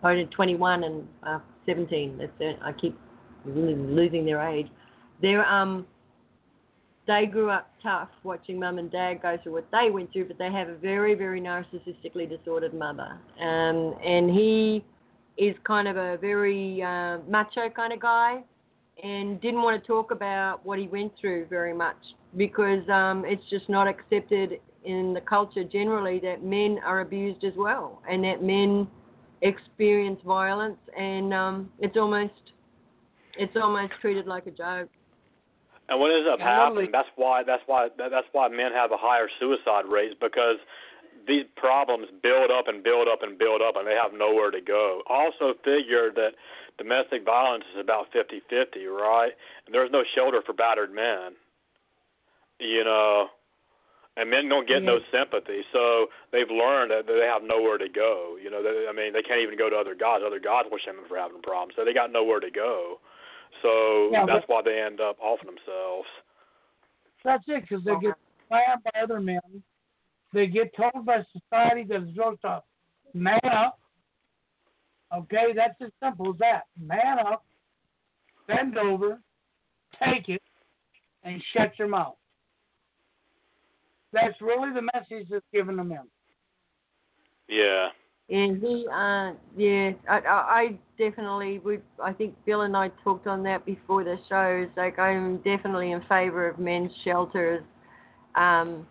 or 0.03 0.23
21 0.23 0.83
and 0.83 1.07
uh, 1.21 1.39
17. 1.67 2.17
That's. 2.17 2.59
I 2.63 2.71
keep 2.73 2.99
losing 3.45 4.25
their 4.25 4.41
age. 4.41 4.67
They're 5.21 5.45
um 5.45 5.85
they 7.07 7.25
grew 7.25 7.49
up 7.49 7.71
tough 7.81 8.09
watching 8.23 8.59
mum 8.59 8.77
and 8.77 8.91
dad 8.91 9.21
go 9.21 9.37
through 9.41 9.53
what 9.53 9.67
they 9.71 9.89
went 9.89 10.11
through, 10.11 10.25
but 10.27 10.37
they 10.37 10.51
have 10.51 10.67
a 10.67 10.75
very, 10.75 11.15
very 11.15 11.39
narcissistically 11.41 12.29
disordered 12.29 12.73
mother. 12.73 13.17
Um, 13.39 13.95
and 14.05 14.29
he 14.29 14.83
is 15.37 15.55
kind 15.63 15.87
of 15.87 15.95
a 15.97 16.17
very 16.17 16.81
uh, 16.81 17.19
macho 17.29 17.69
kind 17.69 17.93
of 17.93 17.99
guy 17.99 18.43
and 19.03 19.39
didn't 19.41 19.61
want 19.61 19.81
to 19.81 19.87
talk 19.87 20.11
about 20.11 20.65
what 20.65 20.79
he 20.79 20.87
went 20.87 21.13
through 21.19 21.45
very 21.49 21.73
much 21.73 21.97
because 22.35 22.87
um, 22.89 23.23
it's 23.25 23.43
just 23.49 23.69
not 23.69 23.87
accepted 23.87 24.59
in 24.83 25.13
the 25.13 25.21
culture 25.21 25.63
generally 25.63 26.19
that 26.19 26.43
men 26.43 26.79
are 26.83 27.01
abused 27.01 27.43
as 27.43 27.53
well 27.55 28.01
and 28.09 28.23
that 28.23 28.41
men 28.41 28.87
experience 29.43 30.19
violence 30.25 30.79
and 30.97 31.33
um, 31.33 31.69
it's 31.79 31.95
almost 31.95 32.33
it's 33.37 33.55
almost 33.55 33.93
treated 34.01 34.25
like 34.25 34.47
a 34.47 34.51
joke. 34.51 34.89
And 35.89 35.99
what 35.99 36.11
ends 36.11 36.27
up 36.31 36.39
happening? 36.39 36.89
That's 36.91 37.07
why. 37.15 37.43
That's 37.43 37.63
why. 37.65 37.87
That's 37.97 38.27
why 38.31 38.47
men 38.49 38.71
have 38.73 38.91
a 38.91 38.97
higher 38.97 39.29
suicide 39.39 39.85
rate 39.87 40.19
because 40.19 40.57
these 41.27 41.45
problems 41.55 42.07
build 42.21 42.51
up 42.51 42.67
and 42.67 42.83
build 42.83 43.07
up 43.07 43.23
and 43.23 43.37
build 43.37 43.61
up, 43.61 43.75
and 43.75 43.87
they 43.87 43.95
have 43.95 44.11
nowhere 44.13 44.51
to 44.51 44.61
go. 44.61 45.01
Also, 45.07 45.53
figure 45.63 46.11
that 46.11 46.31
domestic 46.77 47.23
violence 47.23 47.63
is 47.73 47.79
about 47.79 48.11
fifty-fifty, 48.11 48.85
right? 48.85 49.31
And 49.65 49.73
there's 49.73 49.91
no 49.91 50.03
shelter 50.15 50.41
for 50.45 50.53
battered 50.53 50.93
men. 50.93 51.35
You 52.59 52.83
know, 52.83 53.27
and 54.17 54.29
men 54.29 54.49
don't 54.49 54.67
get 54.67 54.81
yeah. 54.81 54.91
no 54.91 54.99
sympathy, 55.11 55.61
so 55.71 56.07
they've 56.31 56.49
learned 56.49 56.89
that 56.89 57.05
they 57.05 57.21
have 57.21 57.43
nowhere 57.43 57.77
to 57.77 57.87
go. 57.87 58.35
You 58.41 58.49
know, 58.49 58.63
they, 58.63 58.87
I 58.89 58.93
mean, 58.93 59.13
they 59.13 59.21
can't 59.21 59.41
even 59.41 59.57
go 59.57 59.69
to 59.69 59.77
other 59.77 59.93
gods. 59.93 60.23
Other 60.25 60.39
gods 60.39 60.67
will 60.71 60.79
shame 60.83 60.95
them 60.97 61.05
for 61.07 61.17
having 61.17 61.41
problems, 61.41 61.75
so 61.77 61.85
they 61.85 61.93
got 61.93 62.11
nowhere 62.11 62.39
to 62.39 62.49
go. 62.49 62.99
So 63.61 64.09
yeah, 64.11 64.25
that's 64.25 64.45
why 64.47 64.61
they 64.63 64.79
end 64.79 65.01
up 65.01 65.17
offing 65.21 65.47
themselves. 65.47 66.07
That's 67.23 67.43
it, 67.47 67.63
because 67.67 67.83
they 67.83 67.93
get 68.01 68.15
fired 68.49 68.79
by 68.83 69.01
other 69.01 69.19
men. 69.19 69.63
They 70.33 70.47
get 70.47 70.75
told 70.75 71.05
by 71.05 71.23
society 71.31 71.83
that 71.89 72.03
it's 72.03 72.15
supposed 72.15 72.41
to 72.41 72.61
man 73.13 73.39
up. 73.51 73.79
Okay, 75.15 75.53
that's 75.55 75.75
as 75.81 75.91
simple 76.03 76.31
as 76.31 76.39
that. 76.39 76.63
Man 76.79 77.19
up, 77.19 77.45
bend 78.47 78.77
over, 78.77 79.19
take 80.03 80.29
it, 80.29 80.41
and 81.23 81.41
shut 81.53 81.71
your 81.79 81.87
mouth. 81.87 82.15
That's 84.13 84.39
really 84.41 84.73
the 84.73 84.81
message 84.93 85.27
that's 85.29 85.45
given 85.53 85.77
to 85.77 85.83
men. 85.83 86.07
Yeah. 87.47 87.89
And 88.29 88.61
he, 88.61 88.85
uh, 88.91 89.31
yeah, 89.55 89.91
I, 90.09 90.19
I 90.25 90.79
definitely 90.97 91.59
would. 91.59 91.81
I 92.03 92.11
think 92.11 92.35
Bill 92.45 92.61
and 92.61 92.75
I 92.75 92.91
talked 93.03 93.25
on 93.25 93.41
that 93.43 93.65
before 93.65 94.03
the 94.03 94.17
show. 94.27 94.65
shows. 94.65 94.69
Like, 94.75 94.99
I'm 94.99 95.37
definitely 95.37 95.91
in 95.91 96.01
favor 96.09 96.47
of 96.47 96.59
men's 96.59 96.91
shelters. 97.05 97.63
Um, 98.35 98.85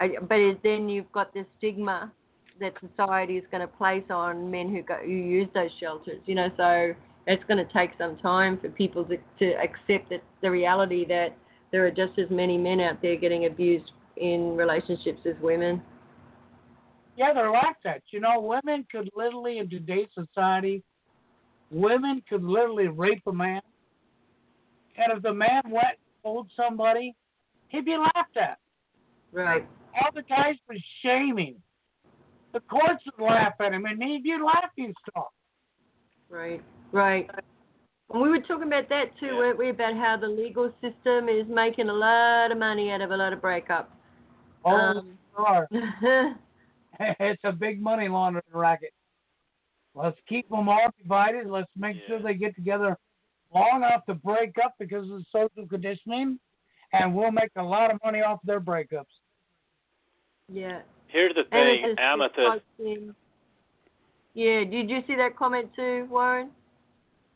I, 0.00 0.10
but 0.20 0.38
then 0.62 0.88
you've 0.88 1.10
got 1.10 1.34
the 1.34 1.44
stigma 1.58 2.12
that 2.60 2.74
society 2.80 3.36
is 3.36 3.44
going 3.50 3.62
to 3.62 3.66
place 3.66 4.04
on 4.10 4.48
men 4.50 4.72
who 4.72 4.82
go 4.82 4.96
who 5.02 5.10
use 5.10 5.48
those 5.54 5.70
shelters. 5.80 6.20
You 6.26 6.36
know, 6.36 6.50
so 6.56 6.94
it's 7.26 7.42
going 7.48 7.64
to 7.64 7.72
take 7.72 7.90
some 7.98 8.16
time 8.18 8.58
for 8.58 8.68
people 8.70 9.04
to, 9.06 9.16
to 9.38 9.52
accept 9.60 10.10
that 10.10 10.22
the 10.40 10.50
reality 10.50 11.04
that 11.08 11.36
there 11.72 11.84
are 11.84 11.90
just 11.90 12.18
as 12.18 12.30
many 12.30 12.56
men 12.56 12.80
out 12.80 13.02
there 13.02 13.16
getting 13.16 13.46
abused 13.46 13.90
in 14.16 14.56
relationships 14.56 15.20
as 15.26 15.34
women. 15.42 15.82
Yeah, 17.18 17.32
they're 17.34 17.50
like 17.50 17.74
that. 17.82 18.02
You 18.12 18.20
know, 18.20 18.38
women 18.38 18.86
could 18.92 19.10
literally, 19.16 19.58
in 19.58 19.68
today's 19.68 20.06
society, 20.14 20.84
women 21.72 22.22
could 22.28 22.44
literally 22.44 22.86
rape 22.86 23.22
a 23.26 23.32
man. 23.32 23.60
And 24.96 25.16
if 25.16 25.22
the 25.24 25.34
man 25.34 25.62
went 25.64 25.98
and 25.98 26.22
told 26.22 26.48
somebody, 26.56 27.16
he'd 27.70 27.84
be 27.84 27.96
laughed 27.96 28.36
at. 28.36 28.58
Right. 29.32 29.66
All 29.96 30.12
the 30.14 30.22
guys 30.22 30.54
were 30.68 30.76
shaming. 31.02 31.56
The 32.52 32.60
courts 32.60 33.02
would 33.04 33.24
laugh 33.24 33.54
at 33.58 33.72
him, 33.72 33.84
and 33.84 34.00
he'd 34.00 34.22
be 34.22 34.36
laughing 34.40 34.94
stock. 35.10 35.32
Right, 36.30 36.62
right. 36.92 37.28
And 38.12 38.22
we 38.22 38.28
were 38.28 38.40
talking 38.42 38.68
about 38.68 38.88
that 38.90 39.06
too, 39.18 39.26
yeah. 39.26 39.38
weren't 39.38 39.58
we? 39.58 39.70
About 39.70 39.94
how 39.94 40.16
the 40.20 40.28
legal 40.28 40.72
system 40.80 41.28
is 41.28 41.46
making 41.48 41.88
a 41.88 41.92
lot 41.92 42.52
of 42.52 42.58
money 42.58 42.92
out 42.92 43.00
of 43.00 43.10
a 43.10 43.16
lot 43.16 43.32
of 43.32 43.40
breakups. 43.40 43.86
Oh, 44.64 44.70
um, 44.70 45.18
sure. 45.36 45.68
it's 47.20 47.42
a 47.44 47.52
big 47.52 47.80
money 47.80 48.08
laundering 48.08 48.44
racket. 48.52 48.92
Let's 49.94 50.18
keep 50.28 50.48
them 50.48 50.68
all 50.68 50.90
divided. 51.00 51.46
Let's 51.46 51.70
make 51.76 51.96
yeah. 51.96 52.02
sure 52.06 52.22
they 52.22 52.34
get 52.34 52.54
together 52.54 52.96
long 53.52 53.78
enough 53.78 54.04
to 54.06 54.14
break 54.14 54.54
up 54.64 54.74
because 54.78 55.10
of 55.10 55.22
social 55.32 55.66
conditioning, 55.68 56.38
and 56.92 57.14
we'll 57.14 57.32
make 57.32 57.50
a 57.56 57.62
lot 57.62 57.90
of 57.90 57.98
money 58.04 58.20
off 58.20 58.38
their 58.44 58.60
breakups. 58.60 59.06
Yeah. 60.52 60.80
Here's 61.08 61.34
the 61.34 61.44
thing, 61.50 61.94
Amethyst. 61.98 62.64
Yeah, 64.34 64.64
did 64.64 64.88
you 64.88 65.02
see 65.06 65.16
that 65.16 65.36
comment 65.36 65.70
too, 65.74 66.06
Warren? 66.10 66.50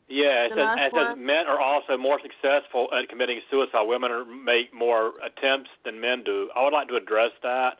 Yeah, 0.07 0.45
it 0.45 0.49
the 0.55 0.75
says, 0.75 0.77
it 0.79 0.93
says 0.95 1.17
men 1.17 1.47
are 1.47 1.59
also 1.59 1.97
more 1.97 2.19
successful 2.21 2.87
at 2.93 3.09
committing 3.09 3.41
suicide. 3.49 3.83
Women 3.83 4.11
are, 4.11 4.25
make 4.25 4.73
more 4.73 5.13
attempts 5.25 5.69
than 5.85 5.99
men 5.99 6.23
do. 6.23 6.49
I 6.55 6.63
would 6.63 6.73
like 6.73 6.87
to 6.89 6.95
address 6.95 7.31
that. 7.41 7.79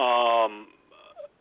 Um, 0.00 0.68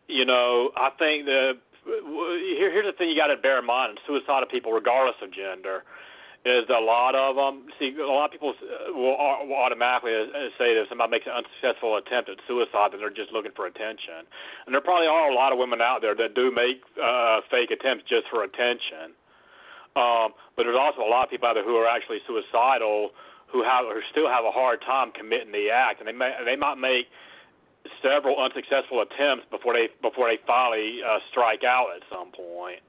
you 0.07 0.26
know, 0.26 0.72
I 0.76 0.90
think 0.98 1.26
the 1.26 1.53
here, 1.86 2.72
here's 2.72 2.86
the 2.86 2.98
thing 2.98 3.10
you 3.10 3.15
got 3.15 3.27
to 3.27 3.38
bear 3.38 3.60
in 3.60 3.65
mind: 3.65 3.99
suicidal 4.07 4.48
people, 4.49 4.73
regardless 4.73 5.15
of 5.22 5.32
gender, 5.32 5.84
is 6.45 6.65
a 6.69 6.82
lot 6.82 7.14
of 7.14 7.36
them. 7.36 7.65
See, 7.77 7.94
a 7.98 8.06
lot 8.06 8.26
of 8.26 8.32
people 8.32 8.53
will, 8.90 9.18
will 9.45 9.57
automatically 9.57 10.14
say 10.57 10.73
that 10.77 10.86
if 10.86 10.90
somebody 10.90 11.11
makes 11.11 11.26
an 11.26 11.34
unsuccessful 11.34 11.98
attempt 11.98 12.30
at 12.30 12.38
suicide, 12.48 12.94
that 12.94 12.98
they're 13.02 13.14
just 13.14 13.34
looking 13.34 13.53
for 13.56 13.65
attention. 13.65 14.30
And 14.65 14.73
there 14.73 14.82
probably 14.82 15.07
are 15.07 15.30
a 15.30 15.36
lot 15.36 15.53
of 15.53 15.57
women 15.57 15.82
out 15.82 16.02
there 16.02 16.14
that 16.15 16.34
do 16.34 16.53
make 16.53 16.82
uh, 17.02 17.41
fake 17.49 17.73
attempts 17.73 18.06
just 18.06 18.30
for 18.30 18.45
attention. 18.45 19.18
Um, 19.98 20.38
but 20.57 20.68
there's 20.68 20.77
also 20.77 21.02
a 21.02 21.10
lot 21.10 21.23
of 21.26 21.30
people 21.32 21.48
out 21.48 21.56
there 21.56 21.64
who 21.64 21.77
are 21.77 21.88
actually 21.88 22.19
suicidal, 22.27 23.10
who 23.48 23.64
have 23.64 23.86
who 23.90 24.02
still 24.11 24.27
have 24.27 24.44
a 24.45 24.52
hard 24.52 24.82
time 24.82 25.14
committing 25.15 25.53
the 25.53 25.69
act, 25.73 25.98
and 25.98 26.07
they 26.10 26.14
may 26.14 26.34
they 26.45 26.57
might 26.57 26.76
make 26.76 27.07
several 28.01 28.39
unsuccessful 28.39 29.01
attempts 29.01 29.45
before 29.51 29.73
they 29.73 29.89
before 30.01 30.29
they 30.29 30.39
finally 30.45 30.99
uh, 31.05 31.19
strike 31.31 31.63
out 31.63 31.89
at 31.95 32.01
some 32.09 32.31
point. 32.31 32.81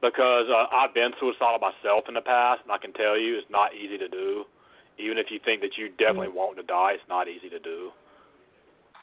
Because 0.00 0.46
uh, 0.46 0.70
I've 0.70 0.94
been 0.94 1.10
suicidal 1.18 1.58
myself 1.58 2.04
in 2.06 2.14
the 2.14 2.22
past, 2.22 2.62
and 2.62 2.70
I 2.70 2.78
can 2.78 2.92
tell 2.92 3.18
you 3.18 3.36
it's 3.36 3.50
not 3.50 3.74
easy 3.74 3.98
to 3.98 4.08
do. 4.08 4.44
Even 4.96 5.18
if 5.18 5.26
you 5.30 5.40
think 5.44 5.60
that 5.62 5.76
you 5.76 5.90
definitely 5.98 6.30
want 6.30 6.56
to 6.56 6.62
die, 6.62 6.92
it's 6.94 7.08
not 7.08 7.26
easy 7.26 7.48
to 7.50 7.58
do. 7.58 7.90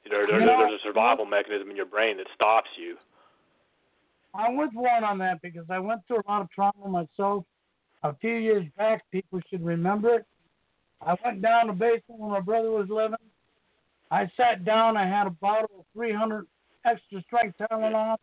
There, 0.09 0.27
there, 0.27 0.39
there's 0.39 0.80
a 0.80 0.84
survival 0.84 1.26
mechanism 1.26 1.69
in 1.69 1.76
your 1.76 1.85
brain 1.85 2.17
that 2.17 2.27
stops 2.35 2.69
you. 2.77 2.95
I'm 4.34 4.55
with 4.57 4.69
Warren 4.73 5.03
on 5.03 5.17
that 5.19 5.41
because 5.41 5.65
I 5.69 5.80
went 5.80 6.01
through 6.07 6.17
a 6.17 6.27
lot 6.27 6.41
of 6.41 6.49
trauma 6.51 6.88
myself 6.88 7.43
a 8.03 8.15
few 8.15 8.35
years 8.35 8.65
back. 8.77 9.03
People 9.11 9.39
should 9.49 9.65
remember 9.65 10.15
it. 10.15 10.26
I 11.01 11.15
went 11.23 11.41
down 11.41 11.67
the 11.67 11.73
basement 11.73 12.19
when 12.19 12.31
my 12.31 12.39
brother 12.39 12.72
was 12.72 12.88
living. 12.89 13.17
I 14.11 14.30
sat 14.38 14.65
down. 14.65 14.98
I 14.98 15.07
had 15.07 15.27
a 15.27 15.32
bottle 15.32 15.69
of 15.80 15.86
300 15.94 16.45
extra 16.86 17.22
strength 17.23 17.57
Tylenol, 17.60 18.18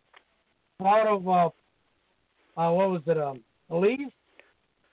a 0.80 0.82
bottle 0.82 1.16
of 1.16 1.28
uh, 1.28 2.60
uh, 2.60 2.72
what 2.72 2.90
was 2.90 3.02
it, 3.06 3.18
um, 3.18 3.40
Aleve. 3.70 4.12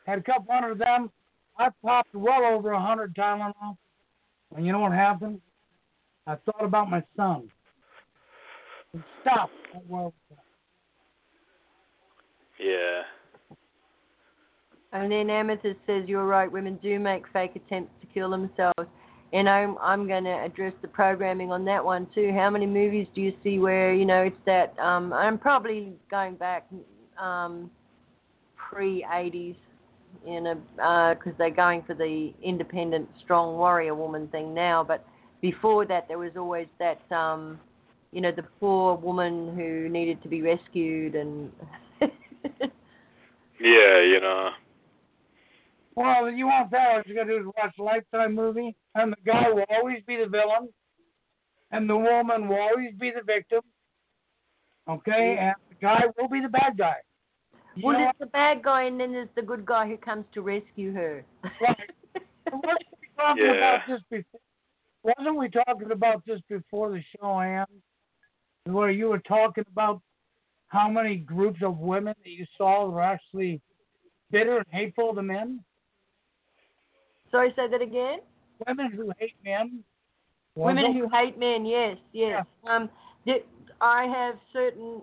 Had 0.06 0.20
a 0.20 0.24
couple 0.24 0.54
hundred 0.54 0.72
of 0.72 0.78
them. 0.80 1.12
I 1.58 1.70
popped 1.84 2.16
well 2.16 2.44
over 2.46 2.72
a 2.72 2.82
hundred 2.82 3.16
Tylenol, 3.16 3.78
and 4.56 4.66
you 4.66 4.72
know 4.72 4.80
what 4.80 4.94
happened? 4.94 5.42
I 6.26 6.36
thought 6.36 6.64
about 6.64 6.90
my 6.90 7.04
son. 7.16 7.50
And 8.94 9.04
stopped. 9.22 9.54
Well, 9.88 10.14
Yeah. 12.60 13.02
And 14.92 15.12
then 15.12 15.30
Amethyst 15.30 15.80
says, 15.86 16.04
You're 16.08 16.26
right, 16.26 16.52
women 16.52 16.80
do 16.82 17.00
make 17.00 17.24
fake 17.32 17.56
attempts 17.56 17.94
to 18.02 18.08
kill 18.08 18.32
themselves. 18.32 18.90
And 19.32 19.48
I'm, 19.48 19.78
I'm 19.80 20.08
going 20.08 20.24
to 20.24 20.44
address 20.44 20.74
the 20.82 20.88
programming 20.88 21.52
on 21.52 21.64
that 21.66 21.84
one 21.84 22.08
too. 22.16 22.32
How 22.34 22.50
many 22.50 22.66
movies 22.66 23.08
do 23.14 23.22
you 23.22 23.34
see 23.44 23.60
where, 23.60 23.94
you 23.94 24.06
know, 24.06 24.24
it's 24.24 24.38
that, 24.46 24.78
um, 24.80 25.14
I'm 25.14 25.38
probably 25.38 25.94
going 26.10 26.36
back 26.36 26.68
um, 27.22 27.70
pre 28.58 29.06
80s, 29.12 29.56
in 30.26 30.48
a 30.48 30.56
because 31.16 31.34
uh, 31.34 31.38
they're 31.38 31.50
going 31.52 31.84
for 31.84 31.94
the 31.94 32.34
independent, 32.44 33.08
strong 33.24 33.58
warrior 33.58 33.94
woman 33.94 34.28
thing 34.30 34.54
now. 34.54 34.84
But 34.84 35.06
before 35.42 35.86
that, 35.86 36.08
there 36.08 36.18
was 36.18 36.32
always 36.36 36.68
that, 36.80 37.00
um, 37.12 37.60
you 38.12 38.20
know, 38.22 38.32
the 38.32 38.44
poor 38.60 38.96
woman 38.96 39.56
who 39.56 39.88
needed 39.88 40.22
to 40.24 40.30
be 40.30 40.42
rescued 40.42 41.16
and. 41.16 41.52
Yeah, 43.62 44.02
you 44.02 44.22
know. 44.22 44.52
well, 45.96 46.30
you 46.30 46.46
want 46.46 46.72
that? 46.72 46.96
What 46.96 47.08
you 47.08 47.14
got 47.16 47.26
to 47.26 47.30
do 47.30 47.40
is 47.40 47.46
watch 47.58 47.76
a 47.78 47.84
Lifetime 47.84 48.34
movie, 48.34 48.74
and 49.00 49.14
the 49.14 49.18
guy 49.26 49.50
will 49.50 49.66
always 49.70 50.02
be 50.08 50.18
the 50.18 50.28
villain, 50.28 50.70
and 51.72 51.90
the 51.90 51.98
woman 51.98 52.48
will 52.48 52.60
always 52.60 52.94
be 53.00 53.12
the 53.12 53.22
victim. 53.24 53.62
Okay, 54.90 55.38
and 55.40 55.56
the 55.70 55.76
guy 55.82 56.04
will 56.18 56.28
be 56.28 56.42
the 56.42 56.50
bad 56.50 56.78
guy. 56.78 56.96
You 57.76 57.86
Well, 57.86 57.94
know 57.94 58.06
there's 58.06 58.16
the 58.20 58.26
bad 58.28 58.64
guy, 58.64 58.84
and 58.84 59.00
then 59.00 59.12
there's 59.12 59.30
the 59.36 59.42
good 59.42 59.66
guy 59.66 59.88
who 59.88 59.98
comes 59.98 60.26
to 60.34 60.42
rescue 60.42 60.92
her. 60.94 61.24
Right. 61.62 61.78
Wasn't 62.52 62.80
we 63.02 63.08
talking 63.18 63.46
Yeah. 63.46 63.54
about 63.54 63.88
this 63.88 64.02
before? 64.10 64.42
Wasn't 65.04 65.38
we 65.38 65.50
talking 65.50 65.92
about 65.92 66.26
this 66.26 66.42
before 66.50 66.90
the 66.92 67.02
show, 67.16 67.40
Ann? 67.40 67.66
Where 68.66 68.90
you 68.92 69.08
were 69.08 69.20
talking 69.20 69.64
about 69.72 70.02
how 70.68 70.90
many 70.90 71.18
groups 71.18 71.62
of 71.64 71.78
women 71.78 72.14
that 72.24 72.30
you 72.30 72.46
saw 72.58 72.90
were 72.90 73.02
actually 73.02 73.62
bitter 74.32 74.58
and 74.58 74.66
hateful 74.72 75.14
to 75.16 75.22
men? 75.22 75.64
Sorry, 77.32 77.54
say 77.56 77.68
that 77.70 77.82
again. 77.82 78.20
Women 78.68 78.92
who 78.92 79.12
hate 79.18 79.36
men. 79.44 79.84
Women 80.56 80.94
who 80.94 81.08
hate 81.10 81.38
men. 81.38 81.66
Yes, 81.66 81.98
yes. 82.12 82.46
Um, 82.70 82.90
th- 83.26 83.46
I 83.82 84.04
have 84.06 84.36
certain 84.52 85.02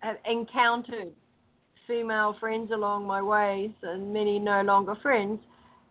have 0.00 0.16
encountered 0.28 1.12
female 1.86 2.36
friends 2.40 2.70
along 2.72 3.06
my 3.06 3.22
ways, 3.22 3.70
and 3.82 4.12
many 4.12 4.38
no 4.38 4.62
longer 4.62 4.96
friends, 4.96 5.38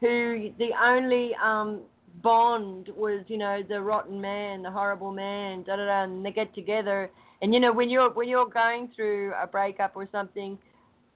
who 0.02 0.52
the 0.60 0.72
only 0.84 1.34
um 1.36 1.82
bond 2.22 2.90
was, 2.96 3.24
you 3.28 3.38
know, 3.38 3.64
the 3.68 3.82
rotten 3.82 4.20
man, 4.20 4.62
the 4.62 4.70
horrible 4.72 5.12
man, 5.12 5.64
da 5.64 5.76
da 5.78 5.86
da, 5.86 6.04
and 6.04 6.26
they 6.26 6.32
get 6.32 6.54
together. 6.54 7.10
And 7.42 7.54
you 7.54 7.60
know, 7.60 7.72
when 7.72 7.90
you're 7.90 8.12
when 8.12 8.28
you're 8.28 8.50
going 8.50 8.90
through 8.96 9.34
a 9.42 9.48
breakup 9.48 9.94
or 9.96 10.08
something, 10.12 10.58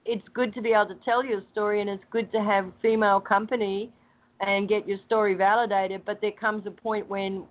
it's 0.04 0.26
good 0.32 0.54
to 0.54 0.62
be 0.62 0.70
able 0.72 0.86
to 0.86 0.98
tell 1.04 1.24
your 1.24 1.42
story, 1.52 1.80
and 1.80 1.90
it's 1.90 2.04
good 2.10 2.32
to 2.32 2.40
have 2.42 2.72
female 2.80 3.20
company 3.20 3.92
and 4.40 4.68
get 4.68 4.86
your 4.88 4.98
story 5.06 5.34
validated. 5.34 6.02
But 6.04 6.20
there 6.20 6.32
comes 6.32 6.66
a 6.66 6.70
point 6.70 7.08
when 7.08 7.44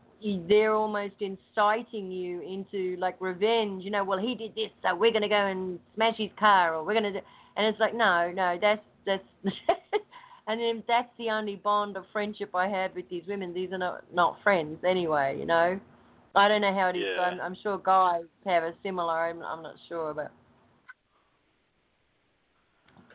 they're 0.47 0.73
almost 0.73 1.15
inciting 1.19 2.11
you 2.11 2.41
into 2.41 2.99
like 2.99 3.15
revenge. 3.19 3.83
You 3.83 3.91
know, 3.91 4.03
well 4.03 4.19
he 4.19 4.35
did 4.35 4.55
this, 4.55 4.69
so 4.81 4.95
we're 4.95 5.13
gonna 5.13 5.29
go 5.29 5.35
and 5.35 5.79
smash 5.95 6.17
his 6.17 6.31
car, 6.39 6.75
or 6.75 6.83
we're 6.85 6.93
gonna 6.93 7.13
do. 7.13 7.19
And 7.55 7.65
it's 7.67 7.79
like, 7.79 7.95
no, 7.95 8.31
no, 8.31 8.57
that's 8.61 8.81
that's. 9.05 9.23
and 10.47 10.61
then 10.61 10.83
that's 10.87 11.09
the 11.17 11.29
only 11.29 11.55
bond 11.55 11.97
of 11.97 12.05
friendship 12.11 12.51
I 12.53 12.67
have 12.67 12.95
with 12.95 13.09
these 13.09 13.23
women. 13.27 13.53
These 13.53 13.71
are 13.71 13.77
not 13.77 14.03
not 14.13 14.37
friends 14.43 14.79
anyway. 14.85 15.37
You 15.39 15.45
know. 15.45 15.79
I 16.35 16.47
don't 16.47 16.61
know 16.61 16.73
how 16.73 16.89
it 16.89 16.95
is. 16.95 17.03
Yeah. 17.15 17.23
I'm, 17.23 17.41
I'm 17.41 17.57
sure 17.63 17.79
guys 17.79 18.21
have 18.45 18.61
a 18.61 18.73
similar. 18.83 19.11
I'm, 19.11 19.41
I'm 19.41 19.63
not 19.63 19.73
sure, 19.89 20.13
but 20.13 20.31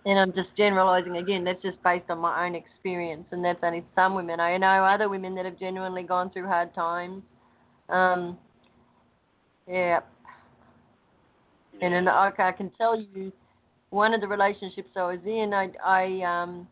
and 0.05 0.19
I'm 0.19 0.33
just 0.33 0.49
generalizing 0.57 1.17
again. 1.17 1.45
That's 1.45 1.63
just 1.63 1.83
based 1.83 2.11
on 2.11 2.19
my 2.19 2.47
own 2.47 2.55
experience, 2.55 3.27
and 3.31 3.45
that's 3.45 3.61
only 3.63 3.85
some 3.95 4.15
women. 4.15 4.41
I 4.41 4.57
know 4.57 4.85
other 4.85 5.09
women 5.09 5.35
that 5.37 5.45
have 5.45 5.59
genuinely 5.59 6.03
gone 6.03 6.31
through 6.31 6.47
hard 6.47 6.75
times. 6.75 7.23
Um, 7.89 8.39
yeah, 9.69 10.01
and 11.81 11.93
then 11.93 12.09
I, 12.09 12.31
I 12.39 12.53
can 12.53 12.71
tell 12.79 12.99
you, 12.99 13.33
one 13.91 14.15
of 14.15 14.21
the 14.21 14.29
relationships 14.29 14.91
I 14.97 15.03
was 15.03 15.21
in, 15.27 15.53
I, 15.53 15.71
I 15.85 16.41
um, 16.43 16.67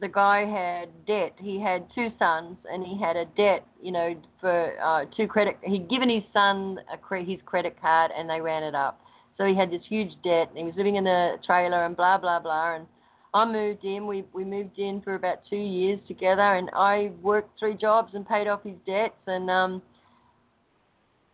the 0.00 0.08
guy 0.08 0.44
had 0.44 0.88
debt. 1.06 1.34
He 1.38 1.60
had 1.60 1.86
two 1.94 2.10
sons, 2.18 2.56
and 2.70 2.84
he 2.84 2.98
had 3.00 3.16
a 3.16 3.24
debt, 3.36 3.66
you 3.82 3.92
know, 3.92 4.14
for 4.40 4.80
uh, 4.80 5.06
two 5.16 5.26
credit. 5.26 5.56
He'd 5.62 5.88
given 5.88 6.08
his 6.08 6.22
son 6.32 6.78
a 6.92 6.98
cre- 6.98 7.16
his 7.16 7.38
credit 7.44 7.80
card, 7.80 8.10
and 8.16 8.28
they 8.28 8.40
ran 8.40 8.62
it 8.62 8.74
up. 8.74 9.00
So 9.36 9.44
he 9.44 9.54
had 9.54 9.70
this 9.70 9.82
huge 9.88 10.12
debt, 10.24 10.48
and 10.48 10.58
he 10.58 10.64
was 10.64 10.74
living 10.76 10.96
in 10.96 11.06
a 11.06 11.36
trailer, 11.44 11.84
and 11.84 11.96
blah 11.96 12.18
blah 12.18 12.40
blah. 12.40 12.76
And 12.76 12.86
I 13.34 13.44
moved 13.44 13.84
in. 13.84 14.06
We 14.06 14.24
we 14.32 14.44
moved 14.44 14.78
in 14.78 15.00
for 15.02 15.14
about 15.14 15.38
two 15.48 15.56
years 15.56 16.00
together, 16.08 16.54
and 16.54 16.70
I 16.74 17.12
worked 17.22 17.58
three 17.58 17.74
jobs 17.74 18.14
and 18.14 18.26
paid 18.26 18.48
off 18.48 18.62
his 18.62 18.76
debts. 18.86 19.20
And 19.26 19.50
um, 19.50 19.82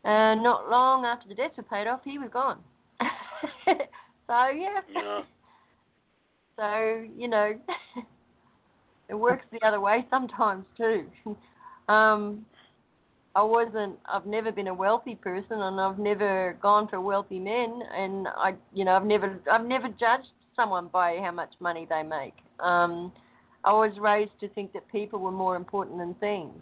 and 0.04 0.42
not 0.42 0.68
long 0.68 1.04
after 1.04 1.28
the 1.28 1.34
debts 1.34 1.56
were 1.56 1.62
paid 1.62 1.86
off, 1.86 2.00
he 2.04 2.18
was 2.18 2.30
gone. 2.32 2.58
so 3.66 3.76
yeah. 4.28 4.80
Yeah. 4.92 5.22
So 6.54 7.02
you 7.16 7.28
know, 7.28 7.54
it 9.08 9.14
works 9.14 9.44
the 9.50 9.66
other 9.66 9.80
way 9.80 10.06
sometimes 10.10 10.66
too. 10.76 11.06
Um, 11.88 12.44
I 13.34 13.42
wasn't. 13.42 13.98
I've 14.06 14.26
never 14.26 14.52
been 14.52 14.68
a 14.68 14.74
wealthy 14.74 15.14
person, 15.14 15.62
and 15.62 15.80
I've 15.80 15.98
never 15.98 16.56
gone 16.60 16.88
for 16.88 17.00
wealthy 17.00 17.38
men, 17.38 17.80
and 17.94 18.28
I, 18.28 18.54
you 18.74 18.84
know, 18.84 18.92
I've 18.92 19.06
never, 19.06 19.40
I've 19.50 19.64
never 19.64 19.88
judged 19.88 20.28
someone 20.54 20.88
by 20.92 21.16
how 21.22 21.32
much 21.32 21.52
money 21.58 21.86
they 21.88 22.02
make. 22.02 22.34
Um, 22.60 23.10
I 23.64 23.72
was 23.72 23.92
raised 23.98 24.38
to 24.40 24.48
think 24.48 24.72
that 24.74 24.86
people 24.92 25.18
were 25.18 25.32
more 25.32 25.56
important 25.56 25.98
than 25.98 26.14
things, 26.14 26.60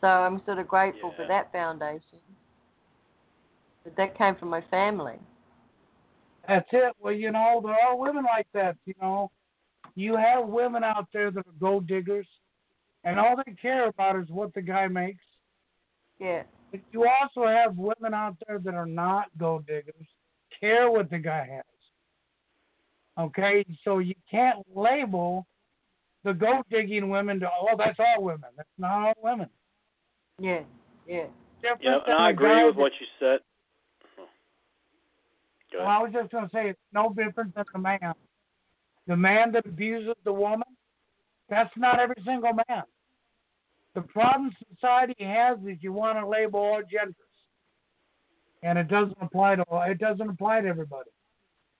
so 0.00 0.06
I'm 0.06 0.40
sort 0.46 0.58
of 0.58 0.68
grateful 0.68 1.12
for 1.16 1.26
that 1.26 1.50
foundation. 1.50 2.18
But 3.82 3.96
that 3.96 4.16
came 4.16 4.36
from 4.36 4.50
my 4.50 4.62
family. 4.70 5.18
That's 6.46 6.68
it. 6.72 6.92
Well, 7.00 7.14
you 7.14 7.32
know, 7.32 7.60
there 7.64 7.74
are 7.74 7.96
women 7.96 8.24
like 8.24 8.46
that. 8.54 8.76
You 8.84 8.94
know, 9.00 9.30
you 9.96 10.16
have 10.16 10.46
women 10.46 10.84
out 10.84 11.08
there 11.12 11.30
that 11.32 11.40
are 11.40 11.58
gold 11.60 11.88
diggers, 11.88 12.28
and 13.02 13.18
all 13.18 13.34
they 13.36 13.54
care 13.54 13.88
about 13.88 14.16
is 14.16 14.28
what 14.28 14.54
the 14.54 14.62
guy 14.62 14.86
makes. 14.86 15.24
Yeah. 16.20 16.42
But 16.70 16.80
you 16.92 17.08
also 17.08 17.48
have 17.48 17.76
women 17.76 18.14
out 18.14 18.36
there 18.46 18.58
that 18.58 18.74
are 18.74 18.86
not 18.86 19.26
gold 19.38 19.66
diggers, 19.66 20.06
care 20.60 20.90
what 20.90 21.10
the 21.10 21.18
guy 21.18 21.48
has. 21.50 21.64
Okay, 23.18 23.64
so 23.84 23.98
you 23.98 24.14
can't 24.30 24.64
label 24.74 25.46
the 26.24 26.32
gold 26.32 26.64
digging 26.70 27.08
women 27.08 27.40
to 27.40 27.48
oh 27.48 27.76
that's 27.76 27.98
all 27.98 28.22
women. 28.22 28.50
That's 28.56 28.68
not 28.78 29.08
all 29.08 29.14
women. 29.22 29.48
Yeah. 30.38 30.60
Yeah. 31.06 31.26
Different 31.60 31.82
Yeah, 31.82 31.98
and 32.06 32.14
I 32.14 32.30
agree 32.30 32.64
with 32.64 32.76
what 32.76 32.92
you 33.00 33.06
said. 33.18 33.40
Uh-huh. 34.18 34.26
Well. 35.78 35.86
I 35.86 36.02
was 36.02 36.12
just 36.12 36.30
going 36.30 36.44
to 36.44 36.50
say 36.52 36.70
it's 36.70 36.78
no 36.92 37.12
different 37.14 37.54
than 37.54 37.64
the 37.72 37.78
man. 37.78 38.14
The 39.06 39.16
man 39.16 39.52
that 39.52 39.66
abuses 39.66 40.14
the 40.24 40.32
woman, 40.32 40.68
that's 41.48 41.70
not 41.76 41.98
every 41.98 42.16
single 42.24 42.52
man. 42.52 42.84
The 43.94 44.02
problem 44.02 44.54
society 44.74 45.16
has 45.24 45.58
is 45.66 45.78
you 45.80 45.92
want 45.92 46.18
to 46.18 46.26
label 46.26 46.60
all 46.60 46.82
genders, 46.90 47.14
and 48.62 48.78
it 48.78 48.88
doesn't 48.88 49.18
apply 49.20 49.56
to 49.56 49.62
all. 49.64 49.82
It 49.82 49.98
doesn't 49.98 50.28
apply 50.28 50.60
to 50.60 50.68
everybody. 50.68 51.10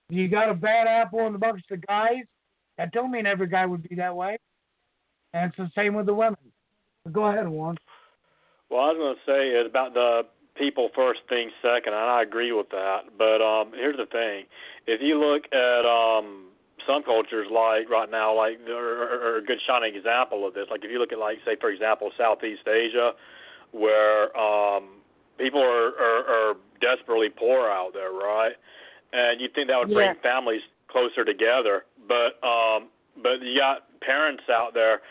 You 0.09 0.27
got 0.27 0.49
a 0.49 0.53
bad 0.53 0.87
apple 0.87 1.25
in 1.27 1.33
the 1.33 1.39
bunch 1.39 1.61
of 1.71 1.85
guys. 1.87 2.23
That 2.77 2.91
don't 2.91 3.11
mean 3.11 3.25
every 3.25 3.47
guy 3.47 3.65
would 3.65 3.87
be 3.87 3.95
that 3.95 4.15
way. 4.15 4.37
And 5.33 5.49
it's 5.49 5.57
the 5.57 5.71
same 5.73 5.93
with 5.93 6.05
the 6.05 6.13
women. 6.13 6.37
But 7.03 7.13
go 7.13 7.27
ahead, 7.27 7.47
Warren. 7.47 7.77
Well, 8.69 8.81
I 8.81 8.87
was 8.93 8.97
going 8.97 9.15
to 9.15 9.21
say 9.25 9.49
is 9.57 9.67
about 9.67 9.93
the 9.93 10.23
people 10.55 10.89
first, 10.95 11.21
things 11.29 11.51
second, 11.61 11.93
and 11.93 12.03
I 12.03 12.23
agree 12.23 12.51
with 12.51 12.69
that. 12.69 13.17
But 13.17 13.41
um, 13.41 13.71
here's 13.73 13.97
the 13.97 14.05
thing: 14.05 14.45
if 14.85 15.01
you 15.01 15.19
look 15.19 15.43
at 15.53 15.85
um, 15.85 16.50
some 16.87 17.03
cultures, 17.03 17.47
like 17.51 17.89
right 17.89 18.09
now, 18.09 18.35
like 18.35 18.59
are, 18.69 19.35
are 19.35 19.37
a 19.37 19.43
good 19.43 19.59
shining 19.67 19.95
example 19.95 20.47
of 20.47 20.53
this. 20.53 20.67
Like 20.69 20.83
if 20.83 20.91
you 20.91 20.99
look 20.99 21.11
at, 21.11 21.19
like, 21.19 21.37
say, 21.45 21.55
for 21.59 21.69
example, 21.69 22.11
Southeast 22.17 22.67
Asia, 22.67 23.13
where 23.71 24.35
um, 24.37 25.01
people 25.37 25.61
are, 25.61 25.89
are, 25.97 26.23
are 26.27 26.53
desperately 26.81 27.29
poor 27.29 27.69
out 27.69 27.93
there, 27.93 28.11
right? 28.11 28.53
And 29.13 29.41
you 29.41 29.49
think 29.53 29.67
that 29.67 29.77
would 29.77 29.93
bring 29.93 30.15
Yeah. 30.15 30.21
families 30.21 30.61
closer 30.87 31.23
together, 31.23 31.85
but 32.07 32.39
um, 32.43 32.89
but 33.21 33.41
you 33.41 33.59
got 33.59 33.87
parents 34.01 34.43
out 34.49 34.73
there 34.73 35.01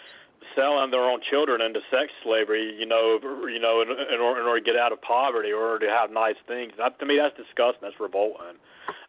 selling 0.55 0.91
their 0.91 1.05
own 1.05 1.21
children 1.31 1.61
into 1.61 1.81
sex 1.91 2.13
slavery, 2.23 2.75
you 2.79 2.87
know, 2.87 3.19
you 3.49 3.59
know, 3.59 3.83
in, 3.83 3.89
in, 3.91 4.21
order, 4.21 4.41
in 4.41 4.47
order 4.47 4.61
to 4.61 4.65
get 4.65 4.77
out 4.77 4.93
of 4.93 5.01
poverty, 5.03 5.53
or 5.53 5.79
to 5.79 5.89
have 5.89 6.11
nice 6.11 6.39
things. 6.47 6.73
That, 6.79 6.99
to 7.01 7.07
me, 7.07 7.19
that's 7.19 7.37
disgusting. 7.37 7.83
That's 7.83 7.99
revolting. 7.99 8.59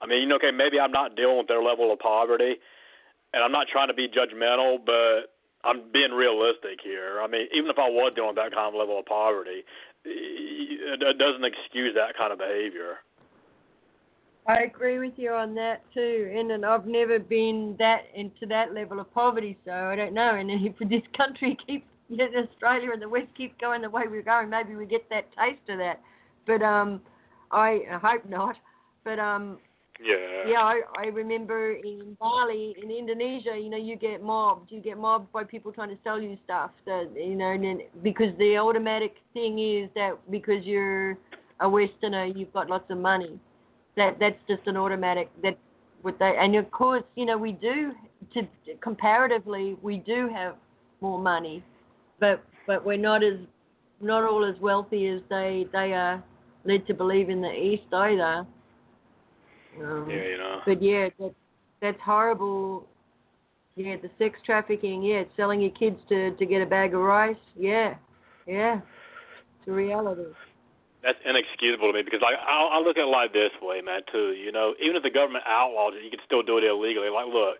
I 0.02 0.06
mean, 0.06 0.22
you 0.22 0.28
know, 0.28 0.36
okay, 0.36 0.52
maybe 0.52 0.80
I'm 0.80 0.92
not 0.92 1.16
dealing 1.16 1.38
with 1.38 1.48
their 1.48 1.62
level 1.62 1.92
of 1.92 2.00
poverty, 2.00 2.58
and 3.34 3.44
I'm 3.44 3.52
not 3.52 3.68
trying 3.72 3.88
to 3.88 3.98
be 3.98 4.08
judgmental, 4.08 4.84
but 4.84 5.34
I'm 5.64 5.92
being 5.94 6.12
realistic 6.12 6.82
here. 6.84 7.22
I 7.22 7.28
mean, 7.28 7.48
even 7.54 7.70
if 7.70 7.78
I 7.78 7.90
was 7.90 8.14
dealing 8.16 8.34
with 8.34 8.42
that 8.42 8.54
kind 8.54 8.74
of 8.74 8.78
level 8.78 9.00
of 9.00 9.06
poverty, 9.06 9.64
it 10.06 11.18
doesn't 11.18 11.46
excuse 11.46 11.94
that 11.96 12.18
kind 12.18 12.34
of 12.34 12.40
behavior. 12.40 13.02
I 14.48 14.62
agree 14.64 14.98
with 14.98 15.14
you 15.18 15.32
on 15.32 15.54
that 15.56 15.82
too, 15.94 16.34
and, 16.36 16.52
and 16.52 16.66
I've 16.66 16.88
never 16.88 17.20
been 17.20 17.76
that 17.78 18.06
into 18.16 18.46
that 18.48 18.74
level 18.74 19.00
of 19.00 19.14
poverty, 19.14 19.58
so 19.66 19.72
I 19.72 19.96
don't 19.96 20.14
know. 20.14 20.36
And 20.36 20.50
if 20.50 20.78
this 20.90 21.04
country 21.16 21.58
keeps, 21.68 21.86
you 22.10 22.18
know, 22.18 22.28
Australia 22.52 22.92
and 22.92 23.02
the 23.02 23.10
West 23.10 23.28
keep 23.38 23.60
going 23.60 23.82
the 23.82 23.90
way 23.90 24.04
we're 24.10 24.24
going, 24.24 24.50
maybe 24.50 24.76
we 24.76 24.86
get 24.86 25.08
that 25.10 25.28
taste 25.38 25.70
of 25.70 25.78
that. 25.78 26.02
But 26.48 26.64
um, 26.64 27.02
I, 27.52 27.82
I 27.92 28.00
hope 28.02 28.28
not. 28.28 28.56
But 29.04 29.20
um, 29.20 29.60
yeah. 30.04 30.48
Yeah, 30.48 30.62
I, 30.62 30.82
I 30.98 31.06
remember 31.08 31.74
in 31.74 32.18
Bali, 32.20 32.76
in 32.82 32.90
Indonesia, 32.90 33.56
you 33.56 33.70
know, 33.70 33.78
you 33.78 33.96
get 33.96 34.24
mobbed. 34.24 34.72
You 34.72 34.82
get 34.82 34.98
mobbed 34.98 35.32
by 35.32 35.44
people 35.44 35.72
trying 35.72 35.90
to 35.90 35.98
sell 36.04 36.20
you 36.20 36.38
stuff. 36.44 36.72
That 36.86 37.12
you 37.16 37.36
know, 37.36 37.52
and 37.52 37.64
then 37.64 37.82
because 38.02 38.36
the 38.40 38.58
automatic 38.58 39.16
thing 39.34 39.60
is 39.60 39.90
that 39.96 40.14
because 40.32 40.66
you're 40.66 41.18
a 41.60 41.70
Westerner, 41.70 42.26
you've 42.26 42.52
got 42.54 42.70
lots 42.70 42.90
of 42.90 42.98
money. 42.98 43.40
That 44.02 44.18
that's 44.20 44.40
just 44.48 44.68
an 44.68 44.78
automatic. 44.78 45.30
That 45.44 45.58
what 46.02 46.18
they 46.18 46.36
and 46.40 46.56
of 46.56 46.72
course, 46.72 47.04
you 47.16 47.26
know, 47.26 47.38
we 47.38 47.52
do 47.52 47.92
to 48.34 48.48
comparatively 48.82 49.78
we 49.84 49.98
do 49.98 50.28
have 50.34 50.56
more 51.02 51.20
money, 51.20 51.64
but 52.20 52.44
but 52.66 52.84
we're 52.84 52.98
not 52.98 53.24
as 53.24 53.38
not 54.02 54.24
all 54.24 54.44
as 54.44 54.60
wealthy 54.60 55.08
as 55.08 55.22
they 55.30 55.68
they 55.72 55.94
are 55.94 56.24
led 56.66 56.88
to 56.88 56.96
believe 56.96 57.30
in 57.30 57.42
the 57.42 57.52
East 57.52 57.94
either. 57.94 58.46
Um, 59.80 60.08
yeah, 60.10 60.16
you 60.16 60.38
know. 60.38 60.62
But 60.66 60.82
yeah, 60.82 61.10
that, 61.20 61.34
that's 61.80 62.02
horrible. 62.04 62.88
Yeah, 63.76 63.98
the 64.02 64.10
sex 64.18 64.40
trafficking. 64.44 65.04
Yeah, 65.04 65.24
selling 65.38 65.62
your 65.62 65.72
kids 65.72 65.98
to 66.10 66.36
to 66.38 66.46
get 66.48 66.64
a 66.64 66.66
bag 66.66 66.96
of 66.96 67.02
rice. 67.02 67.36
Yeah, 67.56 67.94
yeah, 68.48 68.82
it's 69.60 69.68
a 69.68 69.72
reality. 69.72 70.24
That's 71.02 71.18
inexcusable 71.26 71.90
to 71.90 71.98
me 71.98 72.06
because 72.06 72.22
like 72.22 72.38
I, 72.38 72.78
I 72.78 72.80
look 72.80 72.98
at 72.98 73.10
it 73.10 73.10
like 73.10 73.34
this 73.34 73.50
way, 73.62 73.82
man. 73.82 74.06
Too, 74.12 74.38
you 74.38 74.52
know, 74.54 74.78
even 74.78 74.96
if 74.96 75.02
the 75.02 75.10
government 75.10 75.44
outlaws 75.50 75.98
it, 75.98 76.06
you 76.06 76.14
can 76.14 76.22
still 76.26 76.46
do 76.46 76.62
it 76.62 76.64
illegally. 76.64 77.10
Like, 77.10 77.26
look, 77.26 77.58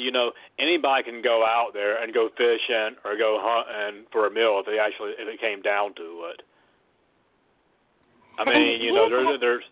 you 0.00 0.10
know, 0.10 0.32
anybody 0.58 1.04
can 1.04 1.20
go 1.20 1.44
out 1.44 1.76
there 1.76 2.00
and 2.00 2.14
go 2.16 2.32
fishing 2.32 2.96
or 3.04 3.20
go 3.20 3.36
hunting 3.44 4.08
for 4.08 4.26
a 4.26 4.32
meal 4.32 4.56
if 4.60 4.64
they 4.64 4.80
actually 4.80 5.12
if 5.20 5.28
it 5.28 5.36
came 5.40 5.60
down 5.60 5.92
to 6.00 6.32
it. 6.32 6.40
I 8.40 8.48
mean, 8.48 8.80
you 8.80 8.94
know, 8.94 9.10
there's 9.10 9.40
there's 9.40 9.64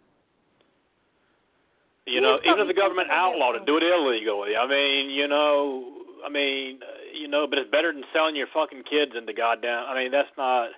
you 2.04 2.20
know, 2.20 2.38
even 2.44 2.60
if 2.60 2.68
the 2.68 2.74
government 2.74 3.08
outlawed 3.10 3.56
it, 3.56 3.66
do 3.66 3.78
it 3.78 3.82
illegally. 3.82 4.54
I 4.54 4.68
mean, 4.68 5.10
you 5.10 5.26
know, 5.26 6.04
I 6.24 6.28
mean, 6.28 6.80
you 7.16 7.28
know, 7.28 7.46
but 7.48 7.58
it's 7.58 7.70
better 7.70 7.92
than 7.92 8.04
selling 8.12 8.36
your 8.36 8.46
fucking 8.52 8.84
kids 8.84 9.12
into 9.16 9.32
goddamn. 9.32 9.84
I 9.88 9.94
mean, 9.94 10.12
that's 10.12 10.28
not, 10.36 10.70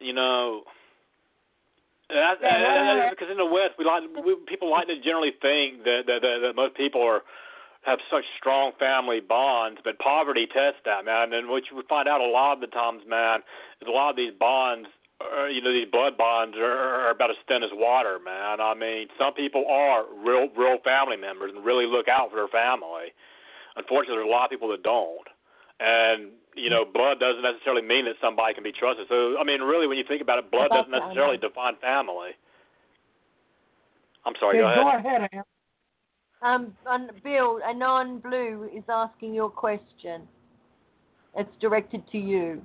you 0.00 0.14
know. 0.14 0.62
That's, 2.08 2.38
yeah, 2.40 3.10
because 3.10 3.28
in 3.30 3.36
the 3.36 3.46
West, 3.46 3.74
we 3.78 3.84
like 3.84 4.02
we, 4.24 4.36
people 4.46 4.70
like 4.70 4.86
to 4.86 4.94
generally 5.02 5.34
think 5.42 5.82
that, 5.82 6.06
that 6.06 6.22
that 6.22 6.38
that 6.42 6.54
most 6.54 6.76
people 6.76 7.02
are 7.02 7.22
have 7.82 7.98
such 8.10 8.24
strong 8.38 8.72
family 8.78 9.20
bonds, 9.20 9.80
but 9.82 9.98
poverty 9.98 10.46
tests 10.46 10.80
that, 10.84 11.04
man. 11.04 11.32
And 11.32 11.48
what 11.48 11.64
you 11.70 11.76
would 11.76 11.86
find 11.86 12.08
out 12.08 12.20
a 12.20 12.26
lot 12.26 12.54
of 12.54 12.60
the 12.60 12.66
times, 12.66 13.02
man, 13.06 13.40
is 13.80 13.86
a 13.86 13.90
lot 13.90 14.10
of 14.10 14.16
these 14.16 14.32
bonds 14.38 14.88
uh, 15.20 15.46
you 15.46 15.62
know 15.62 15.72
these 15.72 15.88
blood 15.90 16.16
bonds 16.16 16.56
are, 16.56 17.08
are 17.08 17.10
about 17.10 17.30
as 17.30 17.36
thin 17.48 17.62
as 17.62 17.70
water, 17.72 18.18
man. 18.22 18.60
I 18.60 18.74
mean, 18.74 19.08
some 19.18 19.32
people 19.32 19.64
are 19.68 20.04
real, 20.12 20.48
real 20.56 20.78
family 20.84 21.16
members 21.16 21.52
and 21.54 21.64
really 21.64 21.86
look 21.86 22.08
out 22.08 22.30
for 22.30 22.36
their 22.36 22.52
family. 22.52 23.16
Unfortunately, 23.76 24.16
there's 24.16 24.28
a 24.28 24.30
lot 24.30 24.44
of 24.44 24.50
people 24.50 24.68
that 24.68 24.82
don't, 24.82 25.28
and 25.80 26.32
you 26.56 26.70
know, 26.70 26.84
blood 26.84 27.20
doesn't 27.20 27.42
necessarily 27.42 27.82
mean 27.82 28.06
that 28.06 28.14
somebody 28.20 28.54
can 28.54 28.64
be 28.64 28.72
trusted. 28.72 29.06
So, 29.08 29.36
I 29.38 29.44
mean, 29.44 29.60
really, 29.60 29.86
when 29.86 29.98
you 29.98 30.04
think 30.08 30.22
about 30.22 30.38
it, 30.38 30.50
blood 30.50 30.70
doesn't 30.70 30.90
necessarily 30.90 31.36
define 31.36 31.76
family. 31.82 32.30
I'm 34.24 34.32
sorry. 34.40 34.58
go 34.58 34.66
ahead. 34.66 35.02
Go 35.02 35.08
ahead, 35.08 35.28
Ann. 35.32 35.44
Um, 36.42 37.10
Bill, 37.22 37.60
Anon 37.66 38.18
Blue 38.18 38.68
is 38.74 38.84
asking 38.88 39.34
your 39.34 39.50
question. 39.50 40.22
It's 41.36 41.50
directed 41.60 42.02
to 42.12 42.18
you. 42.18 42.62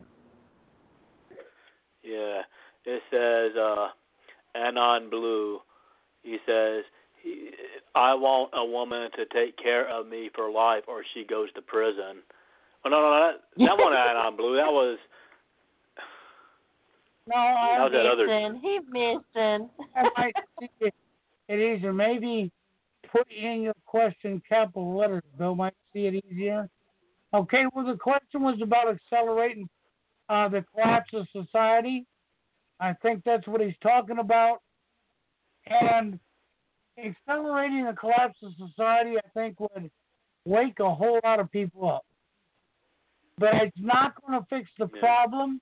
Yeah, 2.04 2.42
it 2.86 3.02
says 3.12 3.58
uh, 3.58 3.88
Anon 4.56 5.10
Blue. 5.10 5.60
He 6.24 6.38
says, 6.46 6.84
he, 7.22 7.52
"I 7.96 8.14
want 8.14 8.52
a 8.54 8.66
woman 8.66 9.10
to 9.18 9.26
take 9.26 9.58
care 9.58 9.88
of 9.90 10.08
me 10.08 10.30
for 10.34 10.50
life, 10.50 10.84
or 10.88 11.04
she 11.14 11.26
goes 11.26 11.52
to 11.54 11.62
prison." 11.62 12.24
Oh 12.84 12.90
no, 12.90 13.02
no, 13.02 13.12
that 13.12 13.66
that 13.66 13.78
one 13.78 13.94
Anon 13.94 14.36
Blue. 14.36 14.56
That 14.56 14.72
was. 14.72 14.98
No, 17.28 17.36
I'm 17.38 17.92
that 17.92 18.04
was 18.04 18.28
missing. 18.28 18.60
He 18.64 18.80
missing. 18.90 19.70
I 19.96 20.10
might 20.18 20.34
it, 20.80 20.94
it 21.48 21.78
easier. 21.78 21.94
Maybe 21.94 22.52
put 23.12 23.28
in 23.32 23.62
your 23.62 23.76
question 23.86 24.42
capital 24.50 24.98
letters. 24.98 25.22
Bill 25.38 25.54
might 25.54 25.76
see 25.94 26.08
it 26.08 26.26
easier. 26.26 26.68
Okay, 27.34 27.66
well 27.74 27.86
the 27.86 27.96
question 27.96 28.42
was 28.42 28.60
about 28.62 28.88
accelerating 28.90 29.70
uh, 30.30 30.50
the 30.50 30.66
collapse 30.74 31.12
of 31.14 31.28
society. 31.32 32.06
I 32.80 32.94
think 33.02 33.22
that's 33.24 33.48
what 33.48 33.62
he's 33.62 33.76
talking 33.84 34.18
about. 34.18 34.62
And 35.68 36.20
accelerating 36.98 37.86
the 37.86 37.94
collapse 37.94 38.40
of 38.42 38.52
society, 38.58 39.18
I 39.18 39.30
think, 39.34 39.60
would 39.60 39.92
wake 40.46 40.80
a 40.80 40.94
whole 40.94 41.20
lot 41.24 41.40
of 41.40 41.52
people 41.52 41.88
up. 41.88 42.06
But 43.38 43.56
it's 43.56 43.78
not 43.80 44.14
going 44.22 44.40
to 44.40 44.46
fix 44.50 44.70
the 44.78 44.88
problem 44.88 45.62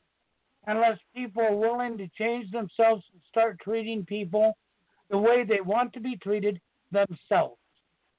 unless 0.67 0.97
people 1.15 1.41
are 1.41 1.55
willing 1.55 1.97
to 1.97 2.07
change 2.17 2.51
themselves 2.51 3.03
and 3.13 3.21
start 3.29 3.57
treating 3.63 4.05
people 4.05 4.57
the 5.09 5.17
way 5.17 5.43
they 5.43 5.61
want 5.61 5.93
to 5.93 5.99
be 5.99 6.17
treated 6.17 6.59
themselves. 6.91 7.57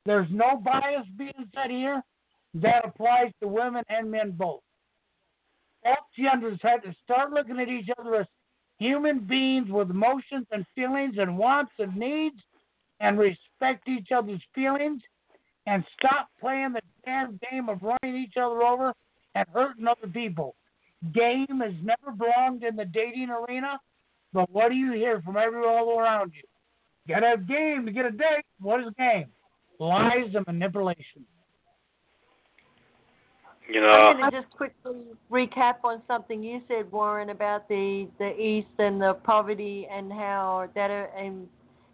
There's 0.07 0.29
no 0.31 0.57
bias 0.57 1.07
being 1.17 1.49
said 1.55 1.71
here. 1.71 2.03
That 2.55 2.85
applies 2.85 3.31
to 3.41 3.49
women 3.49 3.85
and 3.89 4.11
men 4.11 4.33
both 4.33 4.63
all 5.85 5.97
genders 6.19 6.59
have 6.63 6.83
to 6.83 6.95
start 7.05 7.33
looking 7.33 7.59
at 7.59 7.69
each 7.69 7.89
other 7.99 8.17
as 8.17 8.27
human 8.79 9.21
beings 9.21 9.71
with 9.71 9.91
emotions 9.91 10.47
and 10.51 10.65
feelings 10.75 11.15
and 11.19 11.37
wants 11.37 11.73
and 11.79 11.97
needs 11.97 12.37
and 13.01 13.19
respect 13.19 13.89
each 13.89 14.09
other's 14.15 14.43
feelings 14.55 15.01
and 15.67 15.85
stop 15.99 16.29
playing 16.41 16.73
the 16.73 16.81
damn 17.05 17.39
game 17.51 17.69
of 17.69 17.83
running 17.83 18.17
each 18.17 18.35
other 18.37 18.63
over 18.63 18.93
and 19.35 19.47
hurting 19.53 19.87
other 19.87 20.09
people. 20.09 20.55
Game 21.13 21.61
has 21.63 21.73
never 21.83 22.13
belonged 22.17 22.63
in 22.63 22.77
the 22.77 22.85
dating 22.85 23.31
arena, 23.31 23.81
but 24.33 24.51
what 24.51 24.69
do 24.69 24.75
you 24.75 24.93
hear 24.93 25.21
from 25.23 25.37
everyone 25.37 25.69
all 25.69 25.99
around 25.99 26.33
you? 26.35 26.43
Gotta 27.09 27.29
have 27.29 27.49
game 27.49 27.87
to 27.87 27.93
get 27.93 28.05
a 28.05 28.11
date. 28.11 28.45
What 28.61 28.81
is 28.81 28.87
game? 28.99 29.27
Lies 29.79 30.35
and 30.35 30.47
manipulation. 30.47 31.25
You 33.73 33.81
know, 33.81 33.91
I'm 33.91 34.19
going 34.19 34.33
to 34.33 34.41
just 34.41 34.51
quickly 34.51 34.97
recap 35.31 35.77
on 35.85 36.03
something 36.09 36.43
you 36.43 36.61
said, 36.67 36.91
Warren, 36.91 37.31
about 37.31 37.69
the 37.69 38.09
the 38.19 38.37
East 38.37 38.69
and 38.79 39.01
the 39.01 39.15
poverty 39.15 39.87
and 39.91 40.13
how 40.13 40.69
that 40.75 40.91
uh, 40.91 41.07
and 41.17 41.47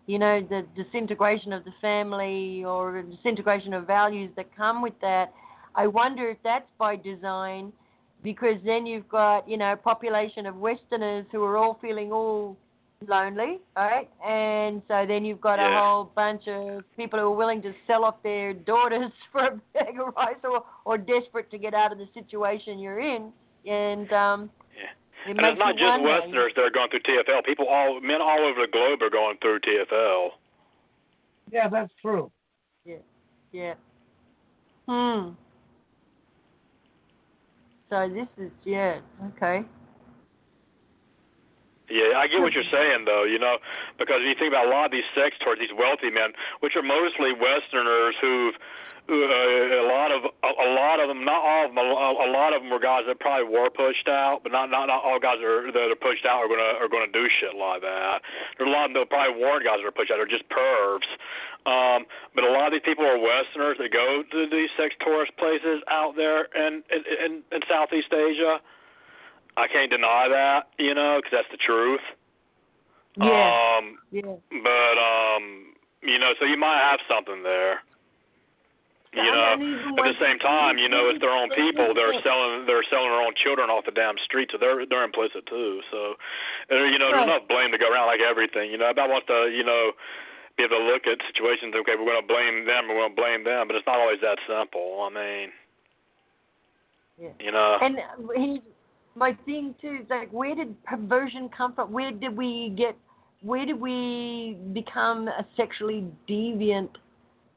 you 0.06 0.18
know 0.18 0.40
the 0.40 0.64
disintegration 0.74 1.52
of 1.52 1.64
the 1.64 1.72
family 1.82 2.64
or 2.64 3.02
disintegration 3.02 3.74
of 3.74 3.86
values 3.86 4.30
that 4.36 4.56
come 4.56 4.80
with 4.80 4.94
that. 5.02 5.34
I 5.77 5.86
wonder 5.86 6.28
if 6.28 6.39
that's 6.43 6.69
by 6.78 6.97
design, 6.97 7.73
because 8.23 8.57
then 8.65 8.86
you've 8.86 9.09
got 9.09 9.48
you 9.48 9.57
know 9.57 9.73
a 9.73 9.77
population 9.77 10.47
of 10.47 10.57
Westerners 10.57 11.27
who 11.31 11.43
are 11.44 11.57
all 11.57 11.78
feeling 11.81 12.12
all 12.12 12.57
lonely, 13.07 13.59
right? 13.77 14.09
And 14.27 14.82
so 14.89 15.05
then 15.07 15.24
you've 15.24 15.40
got 15.40 15.59
yeah. 15.59 15.69
a 15.69 15.85
whole 15.85 16.11
bunch 16.15 16.43
of 16.48 16.82
people 16.97 17.19
who 17.19 17.27
are 17.27 17.36
willing 17.36 17.62
to 17.62 17.73
sell 17.86 18.05
off 18.05 18.16
their 18.23 18.53
daughters 18.73 19.12
for 19.32 19.47
a 19.47 19.61
bag 19.74 20.01
of 20.01 20.15
rice 20.16 20.36
or, 20.44 20.65
or 20.85 20.98
desperate 20.98 21.51
to 21.51 21.59
get 21.59 21.74
out 21.74 21.93
of 21.93 21.98
the 21.98 22.09
situation 22.15 22.78
you're 22.78 23.01
in. 23.01 23.32
And 23.66 24.12
um 24.12 24.51
yeah. 24.74 25.31
It 25.31 25.36
and 25.36 25.47
it's 25.47 25.59
not 25.59 25.74
just 25.74 25.85
wonder. 25.85 26.09
Westerners 26.09 26.53
that 26.57 26.62
are 26.62 26.70
going 26.70 26.89
through 26.90 27.01
TFL. 27.01 27.44
People 27.44 27.66
all 27.69 28.01
men 28.01 28.23
all 28.23 28.39
over 28.40 28.61
the 28.61 28.70
globe 28.70 29.03
are 29.03 29.11
going 29.11 29.36
through 29.43 29.61
TFL. 29.61 30.28
Yeah, 31.51 31.69
that's 31.69 31.93
true. 32.01 32.31
Yeah. 32.85 32.97
Yeah. 33.53 33.74
Hmm. 34.89 35.31
So 37.90 38.08
this 38.08 38.28
is 38.38 38.50
yeah, 38.64 38.98
okay. 39.36 39.62
Yeah, 41.88 42.18
I 42.18 42.26
get 42.26 42.42
what 42.42 42.52
you're 42.52 42.66
saying 42.66 43.06
though, 43.06 43.22
you 43.22 43.38
know, 43.38 43.58
because 43.98 44.18
if 44.18 44.26
you 44.26 44.34
think 44.34 44.50
about 44.50 44.66
a 44.66 44.70
lot 44.70 44.86
of 44.86 44.90
these 44.90 45.06
sex 45.14 45.38
tours, 45.38 45.58
these 45.62 45.70
wealthy 45.70 46.10
men, 46.10 46.34
which 46.58 46.74
are 46.74 46.82
mostly 46.82 47.30
Westerners 47.30 48.14
who've 48.20 48.58
a 49.08 49.86
lot 49.86 50.10
of 50.10 50.26
a, 50.26 50.50
a 50.50 50.68
lot 50.74 50.98
of 50.98 51.06
them, 51.06 51.24
not 51.24 51.38
all 51.38 51.66
of 51.66 51.70
them, 51.70 51.78
a, 51.78 51.86
a 52.26 52.30
lot 52.30 52.50
of 52.50 52.62
them 52.62 52.70
were 52.70 52.82
guys 52.82 53.06
that 53.06 53.20
probably 53.20 53.46
were 53.46 53.70
pushed 53.70 54.08
out, 54.08 54.40
but 54.42 54.50
not 54.50 54.70
not, 54.70 54.86
not 54.86 55.04
all 55.04 55.20
guys 55.20 55.38
that 55.38 55.46
are, 55.46 55.70
that 55.70 55.90
are 55.94 56.02
pushed 56.02 56.26
out 56.26 56.42
are 56.42 56.50
gonna 56.50 56.74
are 56.82 56.90
gonna 56.90 57.10
do 57.12 57.26
shit 57.38 57.54
like 57.54 57.82
that. 57.82 58.22
There's 58.58 58.66
a 58.66 58.72
lot 58.72 58.90
of 58.90 58.94
them 58.94 59.06
that 59.06 59.10
probably 59.10 59.38
weren't 59.38 59.62
guys 59.62 59.78
that 59.78 59.86
are 59.86 59.94
pushed 59.94 60.10
out, 60.10 60.18
they're 60.18 60.26
just 60.26 60.50
pervs. 60.50 61.06
Um, 61.66 62.06
but 62.34 62.42
a 62.42 62.50
lot 62.50 62.66
of 62.66 62.72
these 62.74 62.86
people 62.86 63.06
are 63.06 63.18
Westerners 63.18 63.78
that 63.78 63.90
go 63.94 64.22
to 64.22 64.38
these 64.50 64.70
sex 64.74 64.94
tourist 65.02 65.34
places 65.38 65.82
out 65.86 66.18
there 66.18 66.50
in 66.54 66.82
in, 66.90 67.02
in, 67.06 67.32
in 67.54 67.60
Southeast 67.70 68.10
Asia. 68.10 68.58
I 69.56 69.66
can't 69.68 69.90
deny 69.90 70.28
that, 70.28 70.68
you 70.78 70.94
know, 70.94 71.22
because 71.22 71.32
that's 71.32 71.50
the 71.54 71.62
truth. 71.62 72.04
Yeah. 73.16 73.30
Um, 73.30 73.98
yeah. 74.10 74.36
but 74.50 74.96
um, 74.98 75.72
you 76.02 76.18
know, 76.18 76.34
so 76.38 76.44
you 76.44 76.58
might 76.58 76.82
have 76.82 77.00
something 77.08 77.42
there. 77.42 77.80
You 79.16 79.32
know, 79.32 79.56
at 79.97 80.05
the 80.12 80.18
same 80.20 80.36
time, 80.38 80.76
you 80.76 80.93
know, 80.93 81.09
it's 81.09 81.20
their 81.24 81.32
own 81.32 81.48
people. 81.56 81.97
They're 81.97 82.12
selling 82.20 82.68
they're 82.68 82.84
selling 82.93 83.09
their 83.09 83.24
own 83.24 83.32
children 83.40 83.72
off 83.72 83.88
the 83.88 83.97
damn 83.97 84.20
street, 84.20 84.52
so 84.52 84.59
they're 84.60 84.84
they're 84.84 85.05
implicit 85.09 85.48
too. 85.48 85.80
So, 85.90 86.20
uh, 86.68 86.84
you 86.84 87.01
know, 87.01 87.09
there's 87.09 87.24
enough 87.24 87.48
blame 87.48 87.72
to 87.72 87.78
go 87.80 87.88
around 87.88 88.12
like 88.12 88.20
everything. 88.20 88.68
You 88.70 88.76
know, 88.76 88.93
about 88.93 89.09
wants 89.09 89.26
to 89.32 89.48
you 89.48 89.64
know 89.64 89.97
be 90.56 90.64
able 90.64 90.76
to 90.76 90.84
look 90.84 91.06
at 91.09 91.16
situations. 91.32 91.72
Okay, 91.80 91.97
we're 91.97 92.09
going 92.09 92.20
to 92.20 92.28
blame 92.28 92.66
them. 92.68 92.88
We're 92.88 93.01
going 93.01 93.16
to 93.16 93.20
blame 93.20 93.44
them, 93.44 93.68
but 93.68 93.76
it's 93.76 93.86
not 93.86 94.01
always 94.01 94.20
that 94.20 94.36
simple. 94.44 95.09
I 95.09 95.10
mean, 95.12 95.48
Yeah. 97.16 97.32
you 97.40 97.52
know. 97.52 97.78
And 97.80 97.97
he, 98.36 98.60
my 99.14 99.32
thing 99.44 99.74
too 99.80 99.98
is 100.02 100.10
like, 100.10 100.30
where 100.30 100.55
did 100.55 100.76
perversion 100.84 101.48
come 101.56 101.74
from? 101.74 101.93
Where 101.93 102.12
did 102.12 102.36
we 102.36 102.74
get? 102.76 102.97
Where 103.43 103.64
did 103.66 103.78
we 103.78 104.56
become 104.72 105.28
a 105.28 105.44
sexually 105.56 106.05
deviant, 106.28 106.90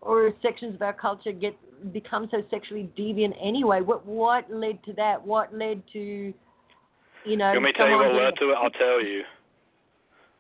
or 0.02 0.34
sections 0.42 0.76
of 0.76 0.82
our 0.82 0.94
culture 0.94 1.32
get 1.32 1.56
become 1.94 2.28
so 2.32 2.44
sexually 2.50 2.90
deviant 2.98 3.36
anyway? 3.42 3.82
What 3.82 4.06
what 4.06 4.52
led 4.52 4.84
to 4.86 4.94
that? 4.94 5.26
What 5.26 5.54
led 5.54 5.84
to, 5.94 6.00
you 6.00 7.38
know? 7.38 7.52
You 7.52 7.60
want 7.60 7.64
me 7.64 7.72
to 7.72 7.78
tell 7.78 7.90
you 7.90 7.98
what 7.98 8.14
led 8.14 8.34
to 8.40 8.52
it? 8.52 8.58
I'll 8.62 8.72
tell 8.72 9.04
you. 9.04 9.24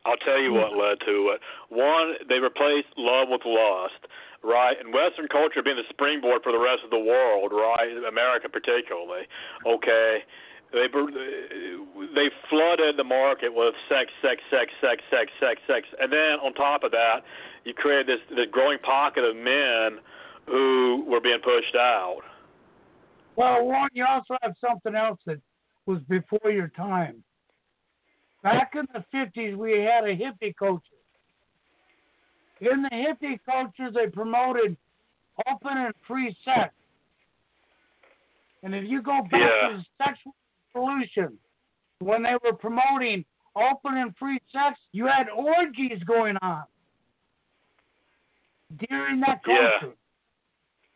I'll 0.05 0.17
tell 0.23 0.39
you 0.39 0.53
what 0.53 0.71
hmm. 0.71 0.79
led 0.79 0.97
to 1.05 1.35
it. 1.35 1.39
One, 1.69 2.15
they 2.27 2.39
replaced 2.39 2.87
love 2.97 3.27
with 3.29 3.41
lust, 3.45 4.07
right? 4.43 4.75
And 4.79 4.93
Western 4.93 5.27
culture 5.27 5.61
being 5.61 5.75
the 5.75 5.89
springboard 5.89 6.41
for 6.43 6.51
the 6.51 6.59
rest 6.59 6.83
of 6.83 6.89
the 6.89 6.99
world, 6.99 7.51
right? 7.51 7.91
America 8.07 8.47
particularly. 8.47 9.27
Okay, 9.67 10.23
they 10.71 10.87
they 12.15 12.27
flooded 12.49 12.97
the 12.97 13.03
market 13.03 13.53
with 13.53 13.73
sex, 13.89 14.11
sex, 14.21 14.41
sex, 14.49 14.71
sex, 14.81 15.01
sex, 15.09 15.31
sex, 15.39 15.61
sex, 15.67 15.83
and 15.99 16.11
then 16.11 16.39
on 16.39 16.53
top 16.53 16.83
of 16.83 16.91
that, 16.91 17.25
you 17.65 17.73
created 17.73 18.07
this 18.07 18.19
this 18.35 18.47
growing 18.51 18.79
pocket 18.79 19.23
of 19.23 19.35
men 19.35 19.99
who 20.47 21.05
were 21.07 21.21
being 21.21 21.39
pushed 21.43 21.75
out. 21.75 22.21
Well, 23.35 23.65
one, 23.65 23.89
you 23.93 24.05
also 24.07 24.37
have 24.41 24.53
something 24.59 24.95
else 24.95 25.19
that 25.25 25.39
was 25.85 25.99
before 26.09 26.51
your 26.51 26.69
time. 26.69 27.23
Back 28.43 28.73
in 28.75 28.85
the 28.93 29.03
50s, 29.13 29.55
we 29.55 29.79
had 29.79 30.03
a 30.05 30.15
hippie 30.15 30.55
culture. 30.57 30.83
In 32.61 32.83
the 32.83 32.89
hippie 32.89 33.39
culture, 33.45 33.91
they 33.91 34.07
promoted 34.07 34.75
open 35.47 35.77
and 35.77 35.93
free 36.07 36.35
sex. 36.43 36.73
And 38.63 38.75
if 38.75 38.89
you 38.89 39.01
go 39.01 39.21
back 39.21 39.41
Yeah. 39.41 39.67
to 39.69 39.77
the 39.77 39.85
sexual 40.03 40.35
revolution, 40.73 41.39
when 41.99 42.23
they 42.23 42.35
were 42.43 42.53
promoting 42.53 43.23
open 43.55 43.97
and 43.97 44.15
free 44.17 44.41
sex, 44.51 44.79
you 44.91 45.05
had 45.05 45.29
orgies 45.29 46.03
going 46.03 46.37
on 46.41 46.63
during 48.77 49.19
that 49.21 49.41
Yeah. 49.47 49.79
culture. 49.79 49.95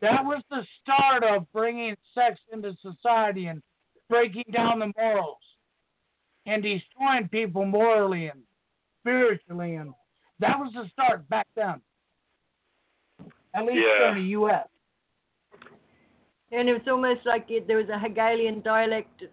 That 0.00 0.24
was 0.24 0.42
the 0.50 0.66
start 0.80 1.24
of 1.24 1.50
bringing 1.52 1.96
sex 2.14 2.40
into 2.52 2.74
society 2.76 3.46
and 3.46 3.62
breaking 4.08 4.44
down 4.52 4.80
the 4.80 4.92
morals 4.96 5.38
and 6.46 6.62
destroying 6.62 7.28
people 7.28 7.64
morally 7.64 8.28
and 8.28 8.42
spiritually. 9.00 9.76
And 9.76 9.94
that 10.40 10.58
was 10.58 10.72
the 10.74 10.88
start 10.88 11.26
back 11.28 11.46
then, 11.54 11.80
at 13.54 13.64
least 13.64 13.78
Yeah. 13.78 14.10
in 14.10 14.14
the 14.16 14.28
U.S. 14.30 14.68
And 16.52 16.68
it 16.68 16.72
was 16.74 16.86
almost 16.86 17.24
like 17.24 17.50
it, 17.50 17.66
there 17.66 17.78
was 17.78 17.88
a 17.88 17.98
Hegelian 17.98 18.60
dialect 18.60 19.24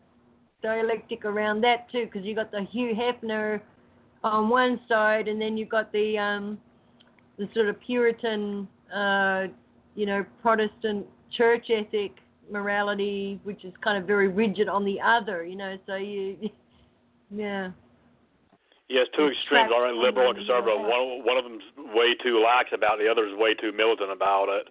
dialectic 0.62 1.26
around 1.26 1.62
that 1.62 1.90
too, 1.92 2.06
because 2.06 2.24
you 2.24 2.36
got 2.36 2.52
the 2.52 2.62
Hugh 2.72 2.94
Hefner 2.94 3.62
on 4.24 4.48
one 4.48 4.80
side, 4.88 5.28
and 5.28 5.42
then 5.42 5.58
you 5.58 5.66
got 5.66 5.92
the 5.92 6.18
um, 6.18 6.60
the 7.38 7.48
sort 7.54 7.68
of 7.68 7.80
Puritan, 7.82 8.68
uh, 8.94 9.48
you 9.96 10.06
know, 10.06 10.26
Protestant 10.42 11.06
church 11.32 11.68
ethic 11.70 12.12
morality, 12.52 13.40
which 13.44 13.64
is 13.64 13.74
kind 13.84 13.98
of 13.98 14.06
very 14.06 14.28
rigid 14.28 14.68
on 14.68 14.84
the 14.86 15.00
other, 15.00 15.44
you 15.46 15.56
know. 15.56 15.78
So 15.88 15.96
you, 15.96 16.38
yeah, 17.36 17.72
Yes, 18.90 19.08
two 19.16 19.28
extremes, 19.30 19.72
all 19.74 19.82
right, 19.84 19.94
liberal 19.94 20.30
and 20.32 20.38
conservative. 20.38 20.80
Yeah. 20.82 20.88
One 20.90 21.26
one 21.26 21.38
of 21.38 21.46
them's 21.46 21.64
way 21.96 22.14
too 22.22 22.44
lax 22.44 22.72
about 22.74 23.00
it, 23.00 23.06
the 23.06 23.10
other 23.12 23.26
is 23.26 23.34
way 23.38 23.54
too 23.54 23.72
militant 23.72 24.12
about 24.12 24.50
it. 24.50 24.68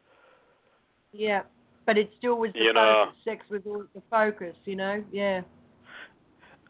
yeah. 1.12 1.42
But 1.86 1.96
it 1.96 2.10
still 2.18 2.36
was 2.36 2.52
the 2.52 2.60
You 2.60 2.72
know. 2.74 3.06
focus. 3.06 3.20
Sex 3.24 3.44
was 3.50 3.62
always 3.66 3.88
the 3.94 4.02
focus, 4.10 4.54
you 4.66 4.76
know. 4.76 5.02
Yeah. 5.10 5.40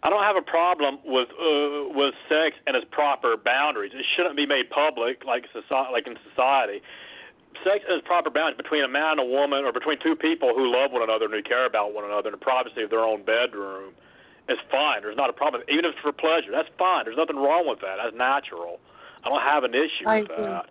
I 0.02 0.08
don't 0.08 0.22
have 0.24 0.36
a 0.36 0.42
problem 0.42 0.98
with 1.04 1.28
uh, 1.36 1.92
with 1.92 2.14
sex 2.28 2.56
and 2.66 2.74
its 2.76 2.86
proper 2.90 3.36
boundaries. 3.36 3.92
It 3.94 4.04
shouldn't 4.16 4.36
be 4.36 4.46
made 4.46 4.70
public 4.70 5.24
like 5.24 5.44
society, 5.52 5.92
like 5.92 6.06
in 6.06 6.16
society. 6.32 6.80
Sex 7.60 7.84
and 7.84 8.00
its 8.00 8.06
proper 8.06 8.30
boundaries 8.30 8.56
between 8.56 8.84
a 8.84 8.88
man 8.88 9.20
and 9.20 9.20
a 9.20 9.28
woman, 9.28 9.64
or 9.64 9.72
between 9.72 9.98
two 10.00 10.16
people 10.16 10.54
who 10.56 10.72
love 10.72 10.92
one 10.92 11.02
another 11.02 11.26
and 11.26 11.34
who 11.34 11.42
care 11.42 11.66
about 11.66 11.92
one 11.92 12.04
another 12.04 12.32
in 12.32 12.32
the 12.32 12.40
privacy 12.40 12.80
of 12.80 12.88
their 12.88 13.04
own 13.04 13.20
bedroom, 13.24 13.92
is 14.48 14.56
fine. 14.70 15.02
There's 15.02 15.18
not 15.18 15.28
a 15.28 15.36
problem, 15.36 15.62
even 15.68 15.84
if 15.84 15.92
it's 15.92 16.00
for 16.00 16.12
pleasure. 16.12 16.48
That's 16.48 16.70
fine. 16.78 17.04
There's 17.04 17.20
nothing 17.20 17.36
wrong 17.36 17.68
with 17.68 17.80
that. 17.84 18.00
That's 18.00 18.16
natural. 18.16 18.80
I 19.20 19.28
don't 19.28 19.44
have 19.44 19.64
an 19.64 19.74
issue 19.76 20.08
I 20.08 20.24
with 20.24 20.30
agree. 20.32 20.48
that. 20.48 20.66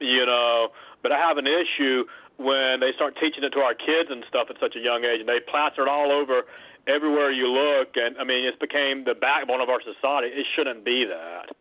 You 0.00 0.24
know, 0.24 0.72
but 1.02 1.12
I 1.12 1.18
have 1.18 1.36
an 1.36 1.46
issue 1.46 2.06
when 2.38 2.80
they 2.80 2.94
start 2.94 3.18
teaching 3.20 3.44
it 3.44 3.50
to 3.50 3.60
our 3.60 3.74
kids 3.74 4.08
and 4.08 4.24
stuff 4.30 4.46
at 4.48 4.56
such 4.62 4.76
a 4.76 4.80
young 4.80 5.04
age, 5.04 5.20
and 5.20 5.28
they 5.28 5.40
plaster 5.44 5.82
it 5.82 5.88
all 5.90 6.12
over 6.12 6.46
everywhere 6.88 7.30
you 7.30 7.48
look. 7.48 7.88
And 7.96 8.16
I 8.18 8.24
mean, 8.24 8.44
it's 8.44 8.58
became 8.58 9.04
the 9.04 9.14
backbone 9.14 9.60
of 9.60 9.68
our 9.68 9.80
society. 9.80 10.28
It 10.28 10.46
shouldn't 10.56 10.84
be 10.84 11.04
that. 11.08 11.54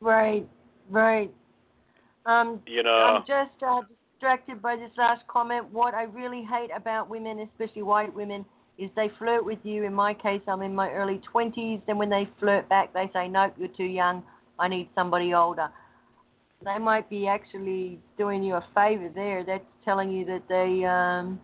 Right. 0.00 0.46
Right. 0.90 1.32
Um, 2.26 2.60
You 2.66 2.82
know. 2.82 2.90
I'm 2.90 3.22
just 3.26 3.62
uh, 3.66 3.82
distracted 4.12 4.62
by 4.62 4.76
this 4.76 4.90
last 4.96 5.26
comment. 5.28 5.70
What 5.72 5.94
I 5.94 6.04
really 6.04 6.42
hate 6.42 6.70
about 6.74 7.08
women, 7.08 7.40
especially 7.40 7.82
white 7.82 8.14
women, 8.14 8.44
is 8.78 8.90
they 8.96 9.10
flirt 9.18 9.44
with 9.44 9.58
you. 9.62 9.84
In 9.84 9.94
my 9.94 10.14
case, 10.14 10.40
I'm 10.48 10.62
in 10.62 10.74
my 10.74 10.90
early 10.90 11.20
20s. 11.32 11.82
Then 11.86 11.98
when 11.98 12.10
they 12.10 12.28
flirt 12.40 12.68
back, 12.68 12.92
they 12.92 13.10
say, 13.12 13.28
"Nope, 13.28 13.54
you're 13.58 13.68
too 13.68 13.84
young. 13.84 14.22
I 14.58 14.68
need 14.68 14.88
somebody 14.94 15.34
older." 15.34 15.68
They 16.64 16.78
might 16.78 17.08
be 17.10 17.26
actually 17.28 18.00
doing 18.16 18.42
you 18.42 18.54
a 18.54 18.66
favor 18.74 19.10
there. 19.14 19.44
That's 19.44 19.64
telling 19.84 20.10
you 20.10 20.24
that 20.24 20.48
they, 20.48 20.84
um, 20.84 21.38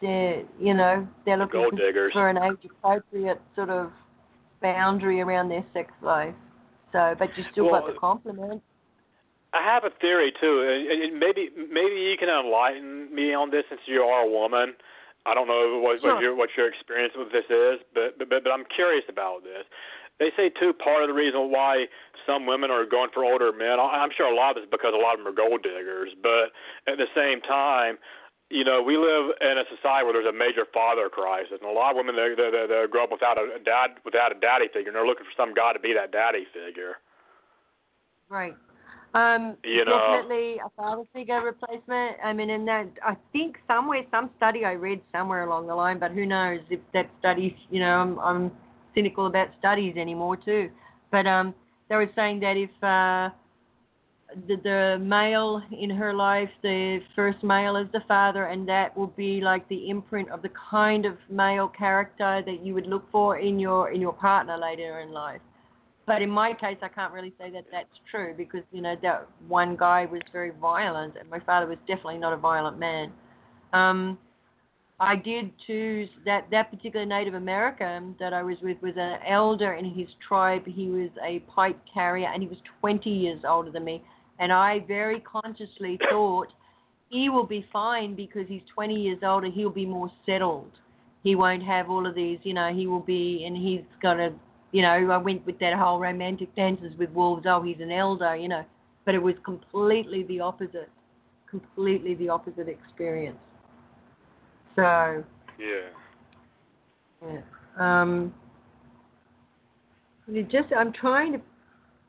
they're, 0.00 0.42
you 0.60 0.74
know, 0.74 1.06
they're 1.24 1.38
looking 1.38 1.60
Gold 1.60 1.72
for, 1.72 1.76
diggers. 1.76 2.12
for 2.12 2.28
an 2.28 2.38
age-appropriate 2.38 3.40
sort 3.54 3.70
of 3.70 3.90
boundary 4.60 5.20
around 5.20 5.48
their 5.48 5.64
sex 5.72 5.90
life. 6.02 6.34
So, 6.92 7.14
but 7.18 7.28
you 7.36 7.44
still 7.52 7.70
got 7.70 7.86
the 7.86 7.98
compliment. 7.98 8.62
I 9.52 9.62
have 9.64 9.84
a 9.84 9.90
theory 10.00 10.32
too, 10.40 10.64
and 10.68 11.02
and 11.02 11.18
maybe 11.20 11.48
maybe 11.56 11.96
you 11.96 12.16
can 12.18 12.28
enlighten 12.28 13.14
me 13.14 13.32
on 13.32 13.50
this 13.50 13.64
since 13.68 13.80
you 13.86 14.02
are 14.02 14.26
a 14.26 14.30
woman. 14.30 14.74
I 15.24 15.34
don't 15.34 15.48
know 15.48 15.80
what, 15.82 16.00
Sure. 16.00 16.14
what 16.14 16.22
your 16.22 16.34
what 16.36 16.50
your 16.56 16.68
experience 16.68 17.14
with 17.16 17.32
this 17.32 17.48
is, 17.48 17.80
but, 17.94 18.18
but 18.18 18.28
but 18.28 18.52
I'm 18.52 18.64
curious 18.74 19.04
about 19.08 19.42
this. 19.42 19.64
They 20.18 20.30
say 20.36 20.48
too 20.48 20.72
part 20.72 21.02
of 21.02 21.08
the 21.08 21.14
reason 21.14 21.50
why 21.50 21.86
some 22.26 22.46
women 22.46 22.70
are 22.70 22.84
going 22.86 23.10
for 23.12 23.24
older 23.24 23.52
men. 23.52 23.78
I'm 23.80 24.10
sure 24.16 24.26
a 24.32 24.34
lot 24.34 24.56
of 24.56 24.62
it's 24.62 24.70
because 24.70 24.94
a 24.94 25.00
lot 25.00 25.12
of 25.18 25.24
them 25.24 25.28
are 25.28 25.36
gold 25.36 25.62
diggers, 25.62 26.10
but 26.22 26.52
at 26.90 26.96
the 26.96 27.08
same 27.14 27.40
time, 27.42 27.98
you 28.50 28.64
know, 28.64 28.82
we 28.82 28.96
live 28.96 29.34
in 29.40 29.58
a 29.58 29.64
society 29.74 30.04
where 30.04 30.12
there's 30.12 30.26
a 30.26 30.36
major 30.36 30.66
father 30.72 31.08
crisis, 31.08 31.58
and 31.60 31.68
a 31.68 31.72
lot 31.72 31.90
of 31.90 31.96
women 31.96 32.14
they 32.14 32.30
they, 32.36 32.50
they, 32.50 32.66
they 32.68 32.84
grow 32.90 33.04
up 33.04 33.10
without 33.10 33.38
a 33.38 33.58
dad 33.64 33.98
without 34.04 34.30
a 34.30 34.38
daddy 34.38 34.66
figure, 34.72 34.88
and 34.88 34.96
they're 34.96 35.06
looking 35.06 35.26
for 35.26 35.36
some 35.36 35.52
guy 35.54 35.72
to 35.72 35.80
be 35.80 35.92
that 35.92 36.12
daddy 36.12 36.46
figure. 36.54 36.96
Right. 38.28 38.54
Um, 39.14 39.56
You 39.64 39.84
know. 39.84 39.98
definitely 39.98 40.58
a 40.58 40.68
father 40.76 41.04
figure 41.14 41.40
replacement. 41.40 42.16
I 42.22 42.32
mean, 42.32 42.50
in 42.50 42.66
that, 42.66 42.86
I 43.02 43.16
think 43.32 43.56
somewhere, 43.66 44.04
some 44.10 44.30
study 44.36 44.64
I 44.64 44.72
read 44.72 45.00
somewhere 45.10 45.44
along 45.44 45.68
the 45.68 45.74
line, 45.74 45.98
but 45.98 46.10
who 46.10 46.26
knows 46.26 46.60
if 46.68 46.80
that 46.92 47.08
study, 47.18 47.56
you 47.70 47.80
know, 47.80 47.98
I'm, 47.98 48.18
I'm 48.18 48.52
cynical 48.94 49.26
about 49.26 49.48
studies 49.58 49.96
anymore 49.96 50.36
too. 50.36 50.70
But 51.10 51.26
um, 51.26 51.54
they 51.88 51.96
were 51.96 52.10
saying 52.14 52.40
that 52.40 52.56
if 52.56 52.70
uh, 52.82 53.30
the, 54.48 54.56
the 54.56 54.98
male 55.02 55.62
in 55.78 55.90
her 55.90 56.12
life, 56.12 56.48
the 56.62 57.00
first 57.14 57.42
male 57.42 57.76
is 57.76 57.86
the 57.92 58.02
father, 58.08 58.44
and 58.46 58.68
that 58.68 58.96
will 58.96 59.06
be 59.16 59.40
like 59.40 59.68
the 59.68 59.88
imprint 59.88 60.30
of 60.30 60.42
the 60.42 60.50
kind 60.70 61.06
of 61.06 61.16
male 61.30 61.68
character 61.68 62.42
that 62.44 62.64
you 62.64 62.74
would 62.74 62.86
look 62.86 63.04
for 63.10 63.38
in 63.38 63.58
your 63.58 63.90
in 63.90 64.00
your 64.00 64.12
partner 64.12 64.58
later 64.58 65.00
in 65.00 65.12
life. 65.12 65.40
But 66.06 66.22
in 66.22 66.30
my 66.30 66.52
case, 66.52 66.76
I 66.82 66.88
can't 66.88 67.12
really 67.12 67.32
say 67.38 67.50
that 67.50 67.66
that's 67.70 67.88
true 68.10 68.34
because 68.36 68.62
you 68.72 68.82
know 68.82 68.96
that 69.02 69.28
one 69.48 69.76
guy 69.76 70.06
was 70.06 70.22
very 70.32 70.52
violent, 70.60 71.14
and 71.18 71.28
my 71.30 71.40
father 71.40 71.66
was 71.66 71.78
definitely 71.86 72.18
not 72.18 72.32
a 72.32 72.36
violent 72.36 72.78
man. 72.78 73.12
Um, 73.72 74.18
I 74.98 75.14
did 75.14 75.52
choose 75.66 76.08
that 76.24 76.46
that 76.50 76.70
particular 76.70 77.04
Native 77.04 77.34
American 77.34 78.16
that 78.18 78.32
I 78.32 78.42
was 78.42 78.56
with 78.62 78.80
was 78.82 78.94
an 78.96 79.18
elder 79.28 79.74
in 79.74 79.84
his 79.84 80.08
tribe. 80.26 80.66
He 80.66 80.88
was 80.88 81.10
a 81.24 81.40
pipe 81.40 81.78
carrier, 81.92 82.28
and 82.32 82.42
he 82.42 82.48
was 82.48 82.58
20 82.80 83.10
years 83.10 83.40
older 83.46 83.70
than 83.70 83.84
me. 83.84 84.02
And 84.38 84.52
I 84.52 84.80
very 84.86 85.20
consciously 85.20 85.98
thought 86.10 86.52
he 87.08 87.30
will 87.30 87.46
be 87.46 87.66
fine 87.72 88.14
because 88.14 88.46
he's 88.48 88.62
20 88.74 88.94
years 88.94 89.18
older. 89.22 89.48
He'll 89.50 89.70
be 89.70 89.86
more 89.86 90.10
settled. 90.26 90.70
He 91.22 91.34
won't 91.34 91.62
have 91.62 91.90
all 91.90 92.06
of 92.06 92.14
these, 92.14 92.38
you 92.42 92.54
know. 92.54 92.72
He 92.72 92.86
will 92.86 93.00
be, 93.00 93.44
and 93.46 93.56
he's 93.56 93.82
got 94.02 94.20
a, 94.20 94.32
you 94.72 94.82
know. 94.82 95.10
I 95.10 95.16
went 95.16 95.44
with 95.46 95.58
that 95.60 95.74
whole 95.74 95.98
romantic 95.98 96.54
dances 96.54 96.92
with 96.98 97.10
wolves. 97.10 97.46
Oh, 97.48 97.62
he's 97.62 97.80
an 97.80 97.90
elder, 97.90 98.36
you 98.36 98.48
know. 98.48 98.64
But 99.04 99.14
it 99.14 99.22
was 99.22 99.34
completely 99.44 100.24
the 100.24 100.40
opposite. 100.40 100.90
Completely 101.50 102.14
the 102.14 102.28
opposite 102.28 102.68
experience. 102.68 103.38
So. 104.74 105.24
Yeah. 105.58 105.90
Yeah. 107.22 107.40
Um. 107.78 108.34
Just, 110.50 110.72
I'm 110.76 110.92
trying 110.92 111.32
to. 111.32 111.40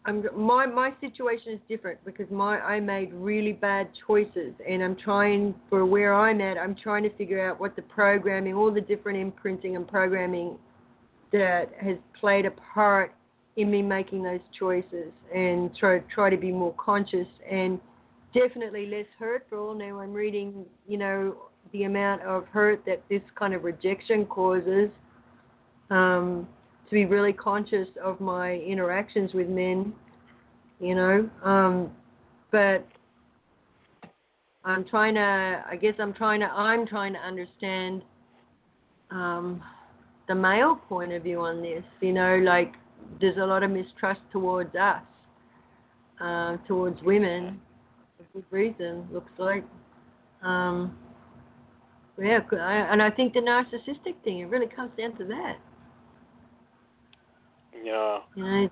I'm 0.07 0.25
my 0.35 0.65
my 0.65 0.93
situation 1.01 1.51
is 1.53 1.59
different 1.67 2.03
because 2.05 2.27
my 2.31 2.59
I 2.61 2.79
made 2.79 3.13
really 3.13 3.51
bad 3.51 3.89
choices, 4.07 4.53
and 4.67 4.81
I'm 4.81 4.95
trying 4.95 5.53
for 5.69 5.85
where 5.85 6.13
I'm 6.13 6.39
at. 6.39 6.57
I'm 6.57 6.75
trying 6.75 7.03
to 7.03 7.09
figure 7.17 7.45
out 7.45 7.59
what 7.59 7.75
the 7.75 7.81
programming, 7.81 8.53
all 8.53 8.73
the 8.73 8.81
different 8.81 9.19
imprinting 9.19 9.75
and 9.75 9.85
programming 9.85 10.57
that 11.33 11.65
has 11.81 11.97
played 12.19 12.45
a 12.45 12.51
part 12.51 13.13
in 13.57 13.69
me 13.69 13.81
making 13.81 14.23
those 14.23 14.39
choices, 14.57 15.11
and 15.35 15.75
try 15.75 15.99
try 16.15 16.29
to 16.29 16.37
be 16.37 16.51
more 16.53 16.73
conscious 16.77 17.27
and 17.49 17.77
definitely 18.33 18.85
less 18.85 19.07
hurtful. 19.19 19.75
Now 19.75 19.99
I'm 19.99 20.13
reading, 20.13 20.65
you 20.87 20.97
know, 20.97 21.35
the 21.73 21.83
amount 21.83 22.21
of 22.21 22.45
hurt 22.47 22.81
that 22.85 23.03
this 23.09 23.21
kind 23.35 23.53
of 23.53 23.65
rejection 23.65 24.25
causes. 24.25 24.89
Um, 25.89 26.47
to 26.89 26.93
be 26.93 27.05
really 27.05 27.33
conscious 27.33 27.87
of 28.03 28.19
my 28.21 28.53
interactions 28.53 29.33
with 29.33 29.47
men, 29.47 29.93
you 30.79 30.95
know. 30.95 31.29
Um, 31.43 31.91
but 32.51 32.87
I'm 34.63 34.85
trying 34.85 35.15
to, 35.15 35.63
I 35.69 35.75
guess 35.75 35.95
I'm 35.99 36.13
trying 36.13 36.39
to, 36.39 36.47
I'm 36.47 36.87
trying 36.87 37.13
to 37.13 37.19
understand 37.19 38.01
um, 39.11 39.61
the 40.27 40.35
male 40.35 40.75
point 40.87 41.11
of 41.11 41.23
view 41.23 41.41
on 41.41 41.61
this. 41.61 41.83
You 42.01 42.13
know, 42.13 42.37
like 42.37 42.73
there's 43.19 43.37
a 43.37 43.45
lot 43.45 43.63
of 43.63 43.71
mistrust 43.71 44.21
towards 44.31 44.75
us, 44.75 45.01
uh, 46.21 46.57
towards 46.67 47.01
women, 47.01 47.59
for 48.17 48.25
good 48.33 48.45
reason. 48.51 49.07
Looks 49.11 49.31
like. 49.37 49.63
Um, 50.43 50.97
yeah, 52.19 52.39
and 52.91 53.01
I 53.01 53.11
think 53.11 53.33
the 53.33 53.41
narcissistic 53.41 54.15
thing, 54.23 54.39
it 54.39 54.49
really 54.49 54.67
comes 54.67 54.91
down 54.97 55.15
to 55.17 55.25
that. 55.25 55.57
Yeah. 57.83 58.19
You 58.35 58.69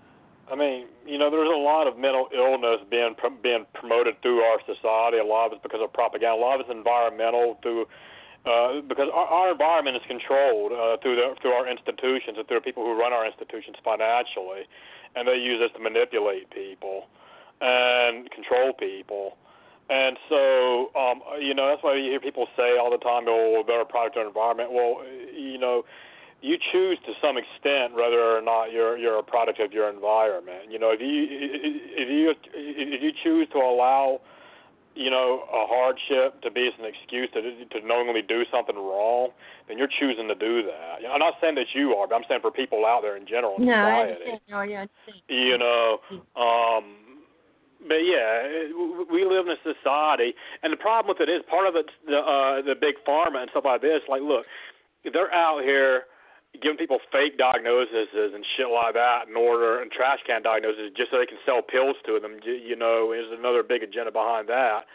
I 0.52 0.56
mean, 0.56 0.86
you 1.08 1.18
know, 1.18 1.32
there's 1.32 1.50
a 1.50 1.58
lot 1.58 1.88
of 1.88 1.98
mental 1.98 2.30
illness 2.30 2.86
being 2.90 3.16
being 3.42 3.66
promoted 3.74 4.22
through 4.22 4.42
our 4.42 4.60
society. 4.66 5.18
A 5.18 5.26
lot 5.26 5.48
of 5.48 5.54
it's 5.54 5.64
because 5.64 5.82
of 5.82 5.92
propaganda. 5.94 6.38
A 6.38 6.42
lot 6.42 6.60
of 6.60 6.68
it's 6.68 6.70
environmental 6.70 7.58
through 7.64 7.88
uh, 8.46 8.82
because 8.86 9.10
our, 9.10 9.26
our 9.26 9.52
environment 9.52 9.98
is 9.98 10.04
controlled 10.06 10.72
uh, 10.72 10.98
through 11.02 11.16
the, 11.16 11.34
through 11.42 11.52
our 11.52 11.68
institutions 11.68 12.38
and 12.38 12.48
through 12.48 12.62
people 12.62 12.86
who 12.86 12.94
run 12.94 13.12
our 13.12 13.26
institutions 13.26 13.76
financially, 13.84 14.70
and 15.16 15.28
they 15.28 15.34
use 15.34 15.58
this 15.60 15.74
to 15.74 15.82
manipulate 15.82 16.50
people 16.52 17.10
and 17.62 18.30
control 18.30 18.74
people. 18.74 19.38
And 19.90 20.18
so, 20.30 20.94
um, 20.94 21.22
you 21.42 21.54
know, 21.54 21.70
that's 21.70 21.82
why 21.82 21.96
you 21.96 22.10
hear 22.10 22.20
people 22.20 22.46
say 22.58 22.78
all 22.78 22.92
the 22.92 23.02
time, 23.02 23.26
"Oh, 23.28 23.64
they're 23.66 23.86
product 23.86 24.18
of 24.18 24.28
environment." 24.28 24.72
Well, 24.72 25.02
you 25.34 25.58
know, 25.58 25.86
you 26.42 26.58
choose 26.72 26.98
to 27.06 27.14
some 27.22 27.38
extent 27.38 27.96
whether 27.96 28.22
or 28.22 28.42
not 28.42 28.72
you're 28.72 28.98
you're 28.98 29.20
a 29.20 29.24
product 29.24 29.60
of 29.60 29.72
your 29.72 29.90
environment. 29.90 30.70
You 30.70 30.80
know, 30.80 30.92
if 30.92 31.02
you 31.02 31.28
if 31.30 32.10
you 32.10 32.34
if 32.54 33.02
you 33.02 33.12
choose 33.24 33.48
to 33.54 33.58
allow, 33.58 34.22
you 34.96 35.10
know, 35.10 35.44
a 35.50 35.66
hardship 35.66 36.42
to 36.42 36.52
be 36.52 36.68
as 36.68 36.74
an 36.80 36.86
excuse 36.86 37.30
to 37.34 37.42
to 37.42 37.88
knowingly 37.88 38.22
do 38.22 38.44
something 38.52 38.76
wrong, 38.76 39.30
then 39.68 39.78
you're 39.78 39.90
choosing 40.00 40.28
to 40.28 40.36
do 40.36 40.62
that. 40.64 41.02
You 41.02 41.08
know, 41.08 41.14
I'm 41.14 41.20
not 41.20 41.36
saying 41.42 41.56
that 41.56 41.74
you 41.74 41.96
are, 41.96 42.08
but 42.08 42.16
I'm 42.16 42.24
saying 42.28 42.42
for 42.42 42.52
people 42.52 42.86
out 42.86 43.02
there 43.02 43.18
in 43.18 43.26
general 43.26 43.56
in 43.58 43.66
no, 43.66 43.74
I 43.74 44.06
society. 44.06 44.12
understand. 44.12 44.40
Oh, 44.54 44.62
yeah, 44.62 44.78
I 44.78 44.82
understand. 44.86 45.24
You 45.30 45.58
know, 45.58 46.00
um, 46.36 46.86
but 47.88 48.02
yeah, 48.06 48.70
we 49.12 49.26
live 49.26 49.48
in 49.48 49.54
a 49.54 49.62
society, 49.66 50.34
and 50.62 50.74
the 50.74 50.78
problem 50.78 51.10
with 51.10 51.28
it 51.28 51.32
is 51.32 51.42
part 51.50 51.66
of 51.66 51.74
it's 51.76 51.94
the 52.06 52.18
uh, 52.18 52.62
the 52.62 52.76
big 52.76 52.96
pharma 53.08 53.42
and 53.42 53.50
stuff 53.50 53.66
like 53.66 53.82
this. 53.82 54.02
Like, 54.10 54.22
look, 54.22 54.46
they're 55.12 55.34
out 55.34 55.64
here 55.64 56.06
giving 56.62 56.78
people 56.78 57.00
fake 57.12 57.38
diagnoses 57.38 58.08
and 58.14 58.46
shit 58.58 58.68
like 58.70 58.94
that 58.94 59.28
in 59.28 59.36
order 59.36 59.82
and 59.82 59.92
trash 59.92 60.20
can 60.26 60.42
diagnoses 60.44 60.92
just 60.96 61.12
so 61.12 61.18
they 61.20 61.26
can 61.26 61.40
sell 61.46 61.62
pills 61.62 61.96
to 62.06 62.20
them. 62.20 62.40
You 62.44 62.76
know, 62.76 63.12
is 63.12 63.26
another 63.32 63.64
big 63.64 63.84
agenda 63.84 64.12
behind 64.12 64.48
that. 64.50 64.86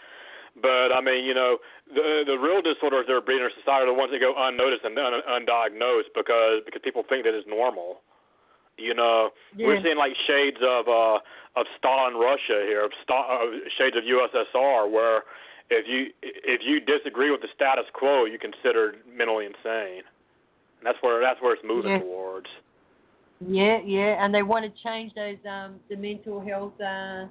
But 0.60 0.90
I 0.90 1.00
mean, 1.00 1.24
you 1.24 1.34
know, 1.34 1.58
the 1.86 2.24
the 2.26 2.36
real 2.38 2.60
disorders 2.60 3.06
that 3.06 3.14
are 3.14 3.20
breeding 3.20 3.46
in 3.46 3.50
our 3.50 3.56
society 3.58 3.86
are 3.86 3.92
the 3.92 3.98
ones 3.98 4.10
that 4.12 4.18
go 4.20 4.34
unnoticed 4.36 4.82
and 4.84 4.98
un, 4.98 5.22
undiagnosed 5.28 6.10
because 6.14 6.62
because 6.66 6.82
people 6.82 7.04
think 7.08 7.24
that 7.24 7.34
it's 7.34 7.46
normal. 7.46 8.00
You 8.76 8.94
know, 8.94 9.30
Yeah. 9.54 9.66
we're 9.66 9.82
seeing 9.82 9.96
like 9.98 10.12
shades 10.26 10.58
of 10.62 10.88
uh 10.88 11.18
of 11.56 11.66
Stalin 11.78 12.14
Russia 12.14 12.62
here, 12.66 12.84
of 12.84 12.92
sta- 13.02 13.26
uh, 13.42 13.46
shades 13.78 13.96
of 13.96 14.04
USSR, 14.04 14.88
where 14.90 15.24
if 15.70 15.86
you 15.86 16.10
if 16.22 16.62
you 16.64 16.80
disagree 16.80 17.30
with 17.30 17.42
the 17.42 17.48
status 17.54 17.86
quo, 17.92 18.24
you're 18.24 18.38
considered 18.38 18.98
mentally 19.06 19.46
insane. 19.46 20.02
And 20.80 20.86
that's 20.86 20.98
where 21.02 21.20
that's 21.20 21.40
where 21.42 21.54
it's 21.54 21.62
moving 21.64 21.92
Yeah. 21.92 21.98
towards. 22.00 22.46
Yeah, 23.46 23.80
yeah, 23.84 24.22
and 24.24 24.34
they 24.34 24.42
want 24.42 24.64
to 24.66 24.82
change 24.82 25.14
those 25.14 25.38
um, 25.48 25.80
the 25.88 25.96
mental 25.96 26.40
health, 26.40 26.78
uh, 26.80 27.26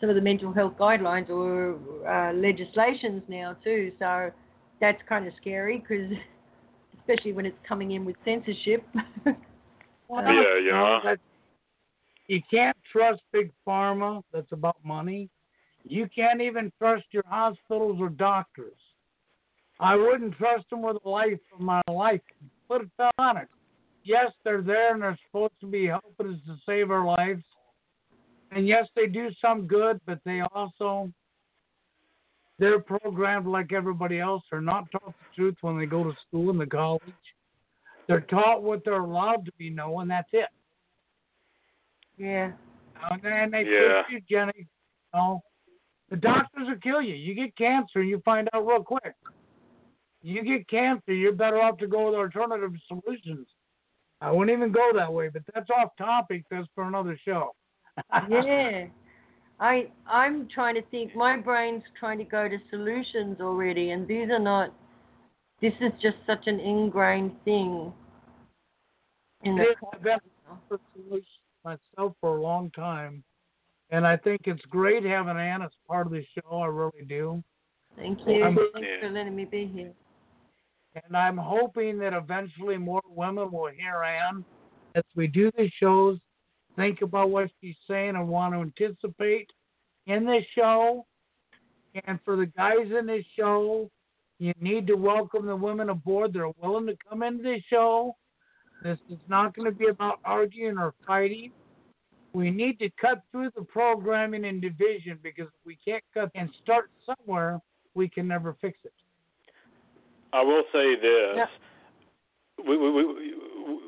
some 0.00 0.08
of 0.08 0.16
the 0.16 0.20
mental 0.20 0.52
health 0.52 0.74
guidelines 0.76 1.30
or 1.30 1.78
uh, 2.08 2.32
legislations 2.32 3.22
now 3.28 3.56
too. 3.62 3.92
So 3.98 4.32
that's 4.80 5.00
kind 5.08 5.26
of 5.26 5.32
scary 5.40 5.78
because, 5.78 6.10
especially 6.98 7.32
when 7.32 7.46
it's 7.46 7.58
coming 7.66 7.92
in 7.92 8.04
with 8.04 8.16
censorship. 8.24 8.84
Well, 10.08 10.22
Yeah, 10.22 10.58
you 10.58 10.70
know. 10.70 11.16
You 12.28 12.40
can't 12.50 12.76
trust 12.90 13.22
big 13.32 13.52
pharma. 13.66 14.22
That's 14.32 14.50
about 14.52 14.76
money. 14.84 15.28
You 15.84 16.08
can't 16.14 16.40
even 16.40 16.72
trust 16.78 17.04
your 17.12 17.22
hospitals 17.26 17.98
or 18.00 18.08
doctors. 18.08 18.78
I 19.78 19.94
wouldn't 19.94 20.36
trust 20.36 20.68
them 20.70 20.82
with 20.82 20.96
the 21.02 21.08
life 21.08 21.38
of 21.54 21.60
my 21.60 21.82
life. 21.88 22.20
Put 22.68 22.82
it 22.82 22.90
on 23.18 23.36
it. 23.36 23.48
Yes, 24.04 24.32
they're 24.44 24.62
there 24.62 24.94
and 24.94 25.02
they're 25.02 25.18
supposed 25.26 25.58
to 25.60 25.66
be 25.66 25.86
helping 25.86 26.34
us 26.34 26.40
to 26.46 26.56
save 26.64 26.90
our 26.90 27.04
lives. 27.04 27.42
And 28.52 28.66
yes, 28.66 28.86
they 28.94 29.06
do 29.06 29.30
some 29.40 29.66
good, 29.66 30.00
but 30.06 30.20
they 30.24 30.40
also 30.54 31.10
they're 32.58 32.78
programmed 32.78 33.46
like 33.46 33.72
everybody 33.72 34.18
else. 34.18 34.42
They're 34.50 34.60
not 34.60 34.90
taught 34.90 35.14
the 35.18 35.34
truth 35.34 35.56
when 35.60 35.78
they 35.78 35.86
go 35.86 36.04
to 36.04 36.14
school 36.26 36.50
and 36.50 36.60
the 36.60 36.66
college. 36.66 37.02
They're 38.08 38.22
taught 38.22 38.62
what 38.62 38.84
they're 38.84 38.94
allowed 39.00 39.44
to 39.46 39.52
be 39.58 39.68
know, 39.68 40.00
and 40.00 40.10
that's 40.10 40.28
it. 40.32 40.48
yeah, 42.16 42.52
uh, 43.02 43.08
And 43.10 43.22
then 43.22 43.50
they 43.50 43.64
Yeah. 43.64 44.02
push 44.04 44.12
you, 44.12 44.20
Jenny. 44.22 44.52
You 44.56 44.66
know, 45.12 45.42
the 46.08 46.16
doctors 46.16 46.68
will 46.68 46.78
kill 46.78 47.02
you. 47.02 47.14
You 47.14 47.34
get 47.34 47.54
cancer, 47.56 48.00
and 48.00 48.08
you 48.08 48.20
find 48.20 48.48
out 48.54 48.66
real 48.66 48.82
quick. 48.82 49.14
You 50.22 50.42
get 50.42 50.68
cancer, 50.68 51.12
you're 51.12 51.32
better 51.32 51.60
off 51.60 51.78
to 51.78 51.86
go 51.86 52.06
with 52.06 52.14
alternative 52.14 52.72
solutions. 52.88 53.46
I 54.20 54.30
wouldn't 54.32 54.56
even 54.56 54.72
go 54.72 54.90
that 54.94 55.12
way, 55.12 55.28
but 55.28 55.42
that's 55.54 55.68
off 55.70 55.90
topic. 55.98 56.44
That's 56.50 56.66
for 56.74 56.84
another 56.84 57.18
show. 57.24 57.54
yeah. 58.30 58.86
I 59.60 59.88
I'm 60.06 60.48
trying 60.48 60.74
to 60.74 60.82
think. 60.90 61.16
My 61.16 61.36
brain's 61.38 61.82
trying 61.98 62.18
to 62.18 62.24
go 62.24 62.46
to 62.46 62.58
solutions 62.68 63.38
already, 63.40 63.90
and 63.92 64.06
these 64.06 64.28
are 64.30 64.38
not. 64.38 64.74
This 65.62 65.72
is 65.80 65.92
just 66.02 66.16
such 66.26 66.46
an 66.46 66.60
ingrained 66.60 67.32
thing. 67.46 67.90
In 69.44 69.56
the 69.56 69.62
It 69.62 69.68
is. 69.70 69.76
I've 69.94 70.02
been 70.02 70.18
for 70.68 70.78
solutions 70.94 71.26
myself 71.64 72.12
for 72.20 72.36
a 72.36 72.40
long 72.42 72.70
time, 72.72 73.24
and 73.90 74.06
I 74.06 74.16
think 74.18 74.42
it's 74.44 74.60
great 74.66 75.04
having 75.04 75.38
Ann 75.38 75.62
as 75.62 75.70
part 75.88 76.06
of 76.06 76.12
the 76.12 76.22
show. 76.34 76.58
I 76.58 76.66
really 76.66 77.06
do. 77.08 77.42
Thank 77.96 78.18
you. 78.26 78.42
I'm- 78.44 78.58
Thanks 78.74 78.86
Yeah. 78.88 79.00
for 79.08 79.10
letting 79.10 79.34
me 79.34 79.46
be 79.46 79.66
here. 79.66 79.92
And 81.04 81.16
I'm 81.16 81.36
hoping 81.36 81.98
that 81.98 82.12
eventually 82.12 82.78
more 82.78 83.02
women 83.08 83.52
will 83.52 83.68
hear 83.68 84.02
Ann 84.02 84.44
as 84.96 85.04
we 85.14 85.26
do 85.26 85.50
the 85.56 85.70
shows, 85.78 86.18
think 86.74 87.02
about 87.02 87.30
what 87.30 87.50
she's 87.60 87.76
saying 87.88 88.16
and 88.16 88.28
want 88.28 88.54
to 88.54 88.60
anticipate 88.60 89.50
in 90.06 90.24
this 90.24 90.44
show. 90.54 91.06
And 92.06 92.18
for 92.24 92.36
the 92.36 92.46
guys 92.46 92.90
in 92.98 93.06
this 93.06 93.24
show, 93.38 93.90
you 94.38 94.52
need 94.60 94.86
to 94.86 94.94
welcome 94.94 95.46
the 95.46 95.56
women 95.56 95.90
aboard 95.90 96.32
that 96.32 96.40
are 96.40 96.52
willing 96.62 96.86
to 96.86 96.96
come 97.08 97.22
into 97.22 97.42
this 97.42 97.62
show. 97.68 98.16
This 98.82 98.98
is 99.10 99.18
not 99.28 99.54
going 99.54 99.70
to 99.70 99.76
be 99.76 99.88
about 99.88 100.20
arguing 100.24 100.78
or 100.78 100.94
fighting. 101.06 101.52
We 102.32 102.50
need 102.50 102.78
to 102.80 102.90
cut 103.00 103.22
through 103.32 103.50
the 103.54 103.62
programming 103.62 104.44
and 104.44 104.60
division 104.60 105.18
because 105.22 105.46
if 105.46 105.66
we 105.66 105.78
can't 105.82 106.04
cut 106.12 106.30
and 106.34 106.50
start 106.62 106.90
somewhere, 107.06 107.60
we 107.94 108.08
can 108.08 108.28
never 108.28 108.56
fix 108.60 108.78
it. 108.84 108.92
I 110.32 110.42
will 110.42 110.64
say 110.72 110.96
this: 110.96 111.36
Yeah. 111.36 111.46
we, 112.66 112.76
we 112.76 112.90
we 112.90 113.04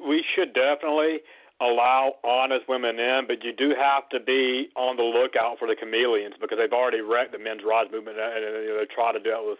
we 0.06 0.24
should 0.35 0.55
definitely 0.55 1.20
allow 1.60 2.15
honest 2.23 2.69
women 2.69 2.98
in, 2.98 3.27
but 3.27 3.43
you 3.43 3.52
do 3.52 3.74
have 3.74 4.09
to 4.10 4.20
be 4.20 4.70
on 4.77 4.97
the 4.97 5.02
lookout 5.02 5.59
for 5.59 5.66
the 5.66 5.74
chameleons 5.74 6.35
because 6.40 6.59
they've 6.59 6.73
already 6.73 7.01
wrecked 7.01 7.32
the 7.32 7.39
men's 7.39 7.62
rights 7.66 7.90
movement 7.90 8.16
and, 8.19 8.44
and 8.44 8.55
you 8.62 8.70
know, 8.70 8.78
they 8.78 8.86
try 8.86 9.12
to 9.12 9.19
deal 9.19 9.43
with 9.48 9.59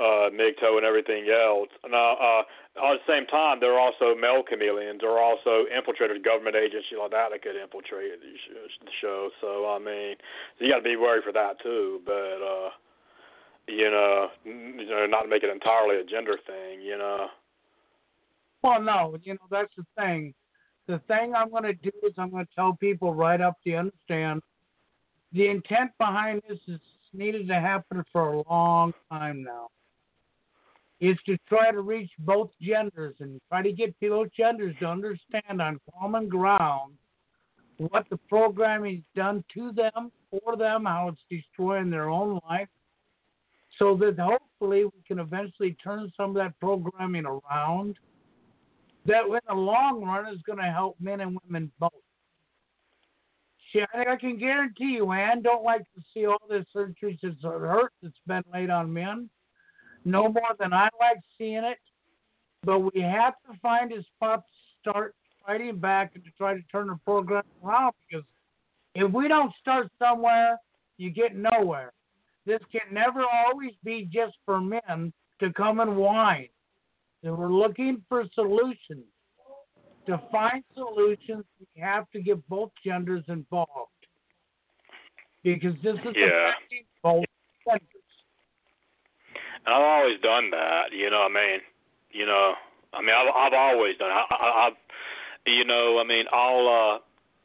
uh 0.00 0.32
MGTOW 0.34 0.82
and 0.82 0.86
everything 0.86 1.28
else. 1.30 1.68
Now, 1.86 2.16
uh, 2.18 2.42
at 2.80 2.98
the 2.98 3.06
same 3.06 3.26
time, 3.26 3.60
there 3.60 3.74
are 3.74 3.78
also 3.78 4.18
male 4.18 4.42
chameleons. 4.42 4.98
There 5.00 5.12
are 5.12 5.22
also 5.22 5.68
infiltrators, 5.70 6.18
government 6.24 6.56
agencies 6.56 6.98
like 6.98 7.12
that 7.12 7.30
that 7.30 7.42
could 7.42 7.54
infiltrate 7.54 8.18
the 8.18 8.34
the 8.82 8.90
show. 9.00 9.30
So 9.40 9.68
I 9.70 9.78
mean, 9.78 10.16
so 10.58 10.64
you 10.64 10.72
got 10.72 10.78
to 10.78 10.82
be 10.82 10.96
worried 10.96 11.22
for 11.22 11.32
that 11.32 11.60
too. 11.62 12.00
But 12.04 12.40
uh, 12.42 12.70
you 13.68 13.90
know, 13.90 14.28
you 14.44 14.86
know, 14.88 15.06
not 15.06 15.28
make 15.28 15.42
it 15.42 15.50
entirely 15.50 16.00
a 16.00 16.04
gender 16.04 16.38
thing. 16.46 16.82
You 16.82 16.98
know. 16.98 17.28
Well, 18.62 18.80
no, 18.80 19.16
you 19.22 19.34
know 19.34 19.46
that's 19.50 19.72
the 19.76 19.84
thing. 19.96 20.34
The 20.86 21.00
thing 21.08 21.34
I'm 21.34 21.50
going 21.50 21.62
to 21.64 21.74
do 21.74 21.90
is 22.02 22.12
I'm 22.18 22.30
going 22.30 22.44
to 22.44 22.54
tell 22.54 22.74
people 22.74 23.14
right 23.14 23.40
up 23.40 23.56
to 23.64 23.74
understand 23.74 24.42
the 25.32 25.48
intent 25.48 25.92
behind 25.98 26.42
this 26.48 26.58
is 26.68 26.80
needed 27.12 27.48
to 27.48 27.54
happen 27.54 28.04
for 28.12 28.34
a 28.34 28.42
long 28.48 28.92
time 29.10 29.42
now. 29.42 29.68
Is 31.00 31.16
to 31.26 31.36
try 31.48 31.72
to 31.72 31.80
reach 31.80 32.10
both 32.20 32.50
genders 32.60 33.16
and 33.18 33.40
try 33.48 33.62
to 33.62 33.72
get 33.72 33.98
both 34.00 34.28
genders 34.36 34.76
to 34.78 34.86
understand 34.86 35.60
on 35.60 35.80
common 35.98 36.28
ground 36.28 36.94
what 37.78 38.06
the 38.10 38.16
programming's 38.28 39.04
done 39.16 39.42
to 39.54 39.72
them, 39.72 40.12
for 40.30 40.56
them, 40.56 40.84
how 40.84 41.08
it's 41.08 41.20
destroying 41.28 41.90
their 41.90 42.08
own 42.08 42.40
life, 42.48 42.68
so 43.78 43.96
that 43.96 44.18
hopefully 44.18 44.84
we 44.84 45.02
can 45.06 45.18
eventually 45.18 45.76
turn 45.82 46.12
some 46.16 46.30
of 46.30 46.36
that 46.36 46.58
programming 46.60 47.24
around 47.26 47.96
that 49.06 49.24
in 49.24 49.38
the 49.48 49.54
long 49.54 50.04
run 50.04 50.32
is 50.32 50.40
going 50.46 50.58
to 50.58 50.70
help 50.70 50.96
men 51.00 51.20
and 51.20 51.38
women 51.44 51.70
both. 51.80 51.90
See, 53.72 53.80
I, 53.94 54.16
can 54.16 54.38
guarantee 54.38 54.96
you, 54.96 55.10
Ann 55.12 55.42
don't 55.42 55.64
like 55.64 55.82
to 55.94 56.02
see 56.12 56.26
all 56.26 56.42
this 56.48 56.66
surgery 56.72 57.18
that's 57.22 57.34
hurt 57.42 57.92
that's 58.02 58.14
been 58.26 58.42
laid 58.52 58.68
on 58.68 58.92
men, 58.92 59.30
no 60.04 60.28
more 60.28 60.54
than 60.58 60.74
I 60.74 60.88
like 61.00 61.18
seeing 61.38 61.64
it. 61.64 61.78
But 62.64 62.80
we 62.80 63.00
have 63.00 63.34
to 63.50 63.58
find 63.60 63.90
a 63.92 64.02
spot 64.14 64.44
to 64.46 64.90
start 64.90 65.14
fighting 65.44 65.78
back 65.78 66.12
and 66.14 66.22
to 66.24 66.30
try 66.36 66.54
to 66.54 66.62
turn 66.70 66.88
the 66.88 66.98
program 67.04 67.42
around 67.64 67.94
because 68.08 68.24
if 68.94 69.10
we 69.10 69.26
don't 69.26 69.52
start 69.60 69.90
somewhere, 69.98 70.58
you 70.98 71.10
get 71.10 71.34
nowhere. 71.34 71.92
This 72.44 72.60
can 72.72 72.92
never 72.92 73.22
always 73.24 73.72
be 73.84 74.08
just 74.12 74.36
for 74.44 74.60
men 74.60 75.12
to 75.40 75.52
come 75.52 75.80
and 75.80 75.96
whine. 75.96 76.48
And 77.22 77.36
we're 77.36 77.52
looking 77.52 78.02
for 78.08 78.24
solutions. 78.34 79.04
To 80.06 80.20
find 80.32 80.64
solutions, 80.74 81.44
we 81.60 81.80
have 81.80 82.10
to 82.10 82.20
get 82.20 82.46
both 82.48 82.70
genders 82.84 83.22
involved. 83.28 83.90
Because 85.44 85.74
this 85.82 85.94
is 86.04 86.16
Yeah. 86.16 86.48
affecting 86.48 86.84
both 87.02 87.24
genders. 87.64 87.88
And 89.64 89.74
I've 89.74 89.82
always 89.82 90.20
done 90.20 90.50
that. 90.50 90.92
You 90.92 91.10
know, 91.10 91.20
what 91.20 91.30
I 91.30 91.34
mean, 91.34 91.60
you 92.10 92.26
know, 92.26 92.54
I 92.92 93.00
mean, 93.00 93.14
I've 93.14 93.32
I've 93.34 93.52
always 93.54 93.96
done. 93.98 94.10
It. 94.10 94.14
I, 94.14 94.34
I, 94.34 94.66
I've, 94.66 94.76
you 95.46 95.64
know, 95.64 95.98
I 96.00 96.04
mean, 96.04 96.26
I'll, 96.32 96.68
uh, 96.68 96.98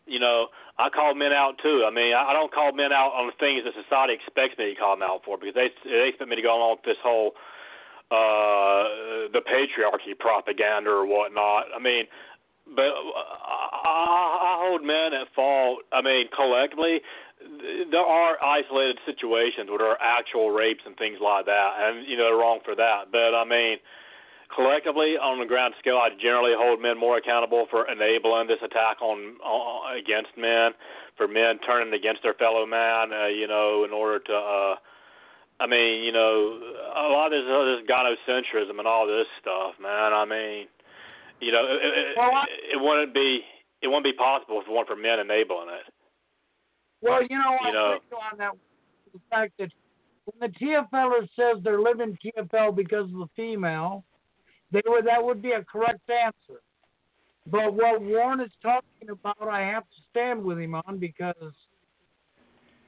you 0.07 0.19
know, 0.19 0.47
I 0.79 0.89
call 0.89 1.13
men 1.15 1.33
out 1.33 1.59
too. 1.61 1.83
I 1.85 1.91
mean, 1.91 2.13
I 2.13 2.33
don't 2.33 2.53
call 2.53 2.71
men 2.71 2.91
out 2.91 3.11
on 3.13 3.27
the 3.27 3.37
things 3.39 3.63
that 3.65 3.73
society 3.75 4.13
expects 4.13 4.57
me 4.57 4.73
to 4.73 4.79
call 4.79 4.95
them 4.95 5.03
out 5.03 5.21
for 5.25 5.37
because 5.37 5.55
they 5.55 5.69
they 5.83 6.09
expect 6.09 6.29
me 6.29 6.35
to 6.35 6.41
go 6.41 6.55
along 6.55 6.79
with 6.81 6.87
this 6.87 7.01
whole 7.03 7.33
uh 8.07 9.27
the 9.35 9.43
patriarchy 9.43 10.17
propaganda 10.17 10.89
or 10.89 11.05
whatnot. 11.05 11.67
I 11.75 11.79
mean, 11.81 12.05
but 12.75 12.87
I, 12.87 13.87
I 13.87 14.53
hold 14.63 14.83
men 14.83 15.13
at 15.13 15.27
fault. 15.35 15.83
I 15.91 16.01
mean, 16.01 16.27
collectively, 16.35 17.01
there 17.91 18.05
are 18.05 18.41
isolated 18.43 18.97
situations 19.05 19.69
where 19.69 19.79
there 19.79 19.93
are 19.93 20.01
actual 20.01 20.51
rapes 20.51 20.83
and 20.85 20.97
things 20.97 21.19
like 21.21 21.45
that, 21.45 21.71
and 21.79 22.07
you 22.07 22.17
know 22.17 22.29
they're 22.29 22.39
wrong 22.39 22.59
for 22.65 22.75
that. 22.75 23.11
But 23.11 23.35
I 23.35 23.45
mean, 23.45 23.77
collectively, 24.53 25.17
on 25.17 25.39
the 25.39 25.45
grand 25.45 25.73
scale, 25.79 25.97
I 25.97 26.09
generally 26.21 26.53
hold 26.57 26.81
men 26.81 26.97
more 26.97 27.17
accountable 27.17 27.67
for 27.69 27.89
enabling 27.89 28.47
this 28.47 28.59
attack 28.63 29.01
on, 29.01 29.35
on 29.43 29.97
against 29.97 30.31
men, 30.37 30.71
for 31.17 31.27
men 31.27 31.59
turning 31.65 31.93
against 31.93 32.23
their 32.23 32.33
fellow 32.35 32.65
man. 32.65 33.11
Uh, 33.13 33.27
you 33.27 33.47
know, 33.47 33.83
in 33.85 33.91
order 33.91 34.19
to. 34.19 34.33
uh 34.33 34.75
I 35.59 35.65
mean, 35.65 36.03
you 36.03 36.11
know, 36.11 36.61
a 36.95 37.09
lot 37.09 37.33
of 37.33 37.41
this, 37.41 37.49
uh, 37.49 37.65
this 37.65 37.81
gynocentrism 37.89 38.77
and 38.77 38.87
all 38.87 39.07
this 39.07 39.25
stuff, 39.41 39.73
man. 39.81 40.13
I 40.13 40.23
mean, 40.23 40.67
you 41.41 41.51
know, 41.51 41.65
it, 41.65 41.81
it, 41.81 42.15
Well, 42.15 42.29
I- 42.29 42.45
it 42.73 42.79
wouldn't 42.79 43.11
be 43.13 43.41
it 43.81 43.87
wouldn't 43.87 44.03
be 44.05 44.13
possible 44.13 44.61
if 44.61 44.67
it 44.67 44.71
weren't 44.71 44.87
for 44.87 44.95
men 44.95 45.19
enabling 45.19 45.69
it. 45.69 45.91
Well, 47.01 47.23
you 47.23 47.37
know, 47.37 47.57
You 47.61 47.67
I'm 47.69 47.73
know. 47.73 47.97
you 48.11 48.17
on 48.17 48.37
that. 48.37 48.51
The 49.13 49.19
fact 49.31 49.53
that 49.57 49.71
when 50.25 50.51
the 50.51 50.57
TFLer 50.59 51.21
says 51.35 51.63
they're 51.63 51.81
living 51.81 52.17
TFL 52.23 52.75
because 52.75 53.05
of 53.05 53.17
the 53.17 53.27
female, 53.35 54.03
they 54.71 54.81
would 54.85 55.05
that 55.05 55.23
would 55.23 55.41
be 55.41 55.51
a 55.51 55.63
correct 55.63 56.09
answer. 56.09 56.61
But 57.49 57.73
what 57.73 58.01
Warren 58.01 58.41
is 58.41 58.51
talking 58.61 59.09
about, 59.09 59.47
I 59.47 59.61
have 59.61 59.83
to 59.83 60.01
stand 60.09 60.43
with 60.43 60.59
him 60.59 60.75
on 60.75 60.97
because, 60.99 61.53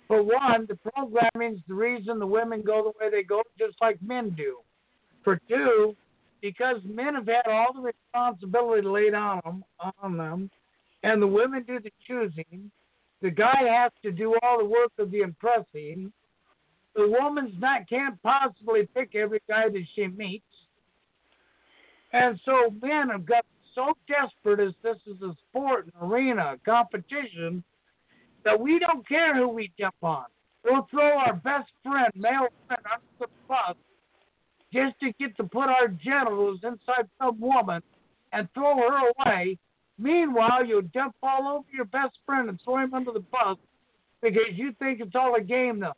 for 0.07 0.21
one, 0.21 0.67
the 0.67 0.75
programming's 0.75 1.61
the 1.67 1.73
reason 1.73 2.19
the 2.19 2.27
women 2.27 2.61
go 2.61 2.83
the 2.83 2.89
way 2.99 3.09
they 3.09 3.23
go, 3.23 3.41
just 3.57 3.75
like 3.81 4.01
men 4.01 4.31
do. 4.31 4.57
For 5.23 5.39
two, 5.47 5.95
because 6.41 6.77
men 6.83 7.15
have 7.15 7.27
had 7.27 7.47
all 7.47 7.73
the 7.73 7.81
responsibility 7.81 8.85
laid 8.85 9.13
on 9.13 9.41
them, 9.45 9.63
on 10.01 10.17
them, 10.17 10.49
and 11.03 11.21
the 11.21 11.27
women 11.27 11.63
do 11.63 11.79
the 11.79 11.91
choosing. 12.05 12.69
The 13.21 13.29
guy 13.29 13.63
has 13.63 13.91
to 14.03 14.11
do 14.11 14.35
all 14.41 14.59
the 14.59 14.65
work 14.65 14.91
of 14.97 15.11
the 15.11 15.21
impressing. 15.21 16.11
The 16.95 17.07
woman's 17.07 17.53
not 17.59 17.87
can't 17.89 18.21
possibly 18.23 18.87
pick 18.93 19.15
every 19.15 19.41
guy 19.47 19.69
that 19.69 19.83
she 19.95 20.07
meets. 20.07 20.43
And 22.11 22.39
so 22.43 22.73
men 22.81 23.09
have 23.09 23.25
got 23.25 23.45
so 23.75 23.93
desperate 24.07 24.59
as 24.59 24.73
this 24.83 24.97
is 25.05 25.21
a 25.21 25.35
sport, 25.49 25.85
an 25.87 26.09
arena, 26.09 26.53
a 26.53 26.57
competition, 26.65 27.63
that 28.43 28.59
we 28.59 28.79
don't 28.79 29.07
care 29.07 29.35
who 29.35 29.47
we 29.47 29.71
jump 29.79 29.95
on. 30.01 30.25
We'll 30.63 30.87
throw 30.91 31.17
our 31.17 31.33
best 31.33 31.71
friend, 31.83 32.11
male 32.15 32.47
friend, 32.67 32.81
under 32.91 33.03
the 33.19 33.27
bus 33.47 33.75
just 34.71 34.99
to 34.99 35.11
get 35.19 35.35
to 35.37 35.43
put 35.43 35.69
our 35.69 35.87
genitals 35.87 36.59
inside 36.63 37.07
some 37.19 37.39
woman 37.39 37.81
and 38.33 38.47
throw 38.53 38.75
her 38.77 39.09
away. 39.17 39.57
Meanwhile, 39.97 40.65
you'll 40.65 40.83
jump 40.93 41.15
all 41.23 41.47
over 41.47 41.67
your 41.73 41.85
best 41.85 42.17
friend 42.25 42.49
and 42.49 42.59
throw 42.63 42.77
him 42.77 42.93
under 42.93 43.11
the 43.11 43.19
bus 43.19 43.57
because 44.21 44.53
you 44.53 44.73
think 44.79 44.99
it's 45.01 45.15
all 45.15 45.35
a 45.35 45.41
game. 45.41 45.79
The 45.79 45.93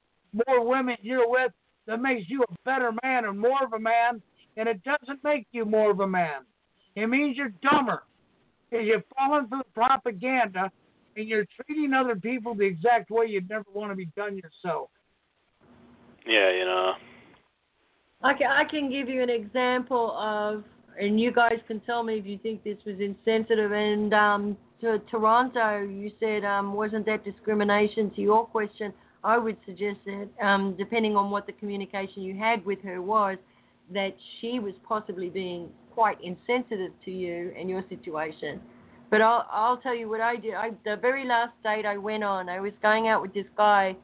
more 0.48 0.66
women 0.66 0.98
you're 1.02 1.30
with, 1.30 1.52
that 1.88 2.02
makes 2.02 2.30
you 2.30 2.44
a 2.44 2.56
better 2.64 2.92
man 3.04 3.26
and 3.26 3.40
more 3.40 3.64
of 3.64 3.74
a 3.74 3.80
man, 3.80 4.22
and 4.57 4.68
it 4.68 4.82
doesn't 4.84 5.23
make 5.23 5.48
you 5.52 5.65
more 5.65 5.91
of 5.91 5.99
a 5.99 6.07
man. 6.07 6.41
It 6.95 7.07
means 7.07 7.38
you're 7.38 7.53
dumber 7.61 8.03
because 8.69 8.86
you're 8.86 9.03
falling 9.15 9.48
for 9.48 9.60
the 9.60 9.64
propaganda 9.73 10.72
and 11.15 11.28
you're 11.28 11.45
treating 11.65 11.94
other 11.94 12.15
people 12.15 12.56
the 12.56 12.65
exact 12.65 13.10
way 13.10 13.26
you'd 13.28 13.49
never 13.49 13.65
want 13.73 13.91
to 13.91 13.95
be 13.95 14.07
done 14.15 14.38
yourself. 14.38 14.90
Yeah, 16.26 16.52
you 16.52 16.65
know. 16.65 16.94
I 18.23 18.34
can, 18.34 18.48
I 18.48 18.64
can 18.65 18.90
give 18.90 19.10
you 19.10 19.23
an 19.23 19.30
example 19.30 20.15
of, 20.18 20.64
and 20.99 21.19
you 21.19 21.32
guys 21.32 21.60
can 21.68 21.80
tell 21.82 22.03
me 22.03 22.19
if 22.19 22.26
you 22.26 22.38
think 22.38 22.64
this 22.64 22.78
was 22.86 22.95
insensitive. 22.99 23.72
And 23.72 24.14
um, 24.14 24.57
to 24.82 24.99
Toronto, 25.10 25.82
you 25.82 26.11
said, 26.19 26.45
um, 26.45 26.73
wasn't 26.73 27.06
that 27.07 27.23
discrimination? 27.23 28.11
To 28.15 28.22
your 28.22 28.45
question, 28.45 28.94
I 29.23 29.38
would 29.38 29.57
suggest 29.65 29.99
that, 30.06 30.30
um, 30.45 30.76
depending 30.78 31.15
on 31.15 31.32
what 31.32 31.48
the 31.48 31.53
communication 31.53 32.22
you 32.22 32.38
had 32.38 32.64
with 32.65 32.82
her 32.84 33.02
was, 33.02 33.38
that 33.93 34.15
she 34.39 34.59
was 34.59 34.73
possibly 34.88 35.30
being 35.30 35.69
quite 35.93 36.18
insensitive 36.23 36.91
to 37.05 37.11
you 37.11 37.53
and 37.57 37.69
your 37.69 37.84
situation. 37.89 38.61
But 39.09 39.22
I'll, 39.22 39.45
I'll 39.51 39.77
tell 39.77 39.95
you 39.95 40.07
what 40.07 40.22
I 40.22 40.38
did. 40.38 40.53
I, 40.53 40.72
the 40.85 40.95
very 40.95 41.26
last 41.27 41.51
date 41.63 41.85
I 41.85 41.97
went 41.97 42.23
on, 42.23 42.47
I 42.47 42.59
was 42.59 42.72
going 42.81 43.07
out 43.07 43.22
with 43.22 43.34
this 43.34 43.45
guy 43.57 43.95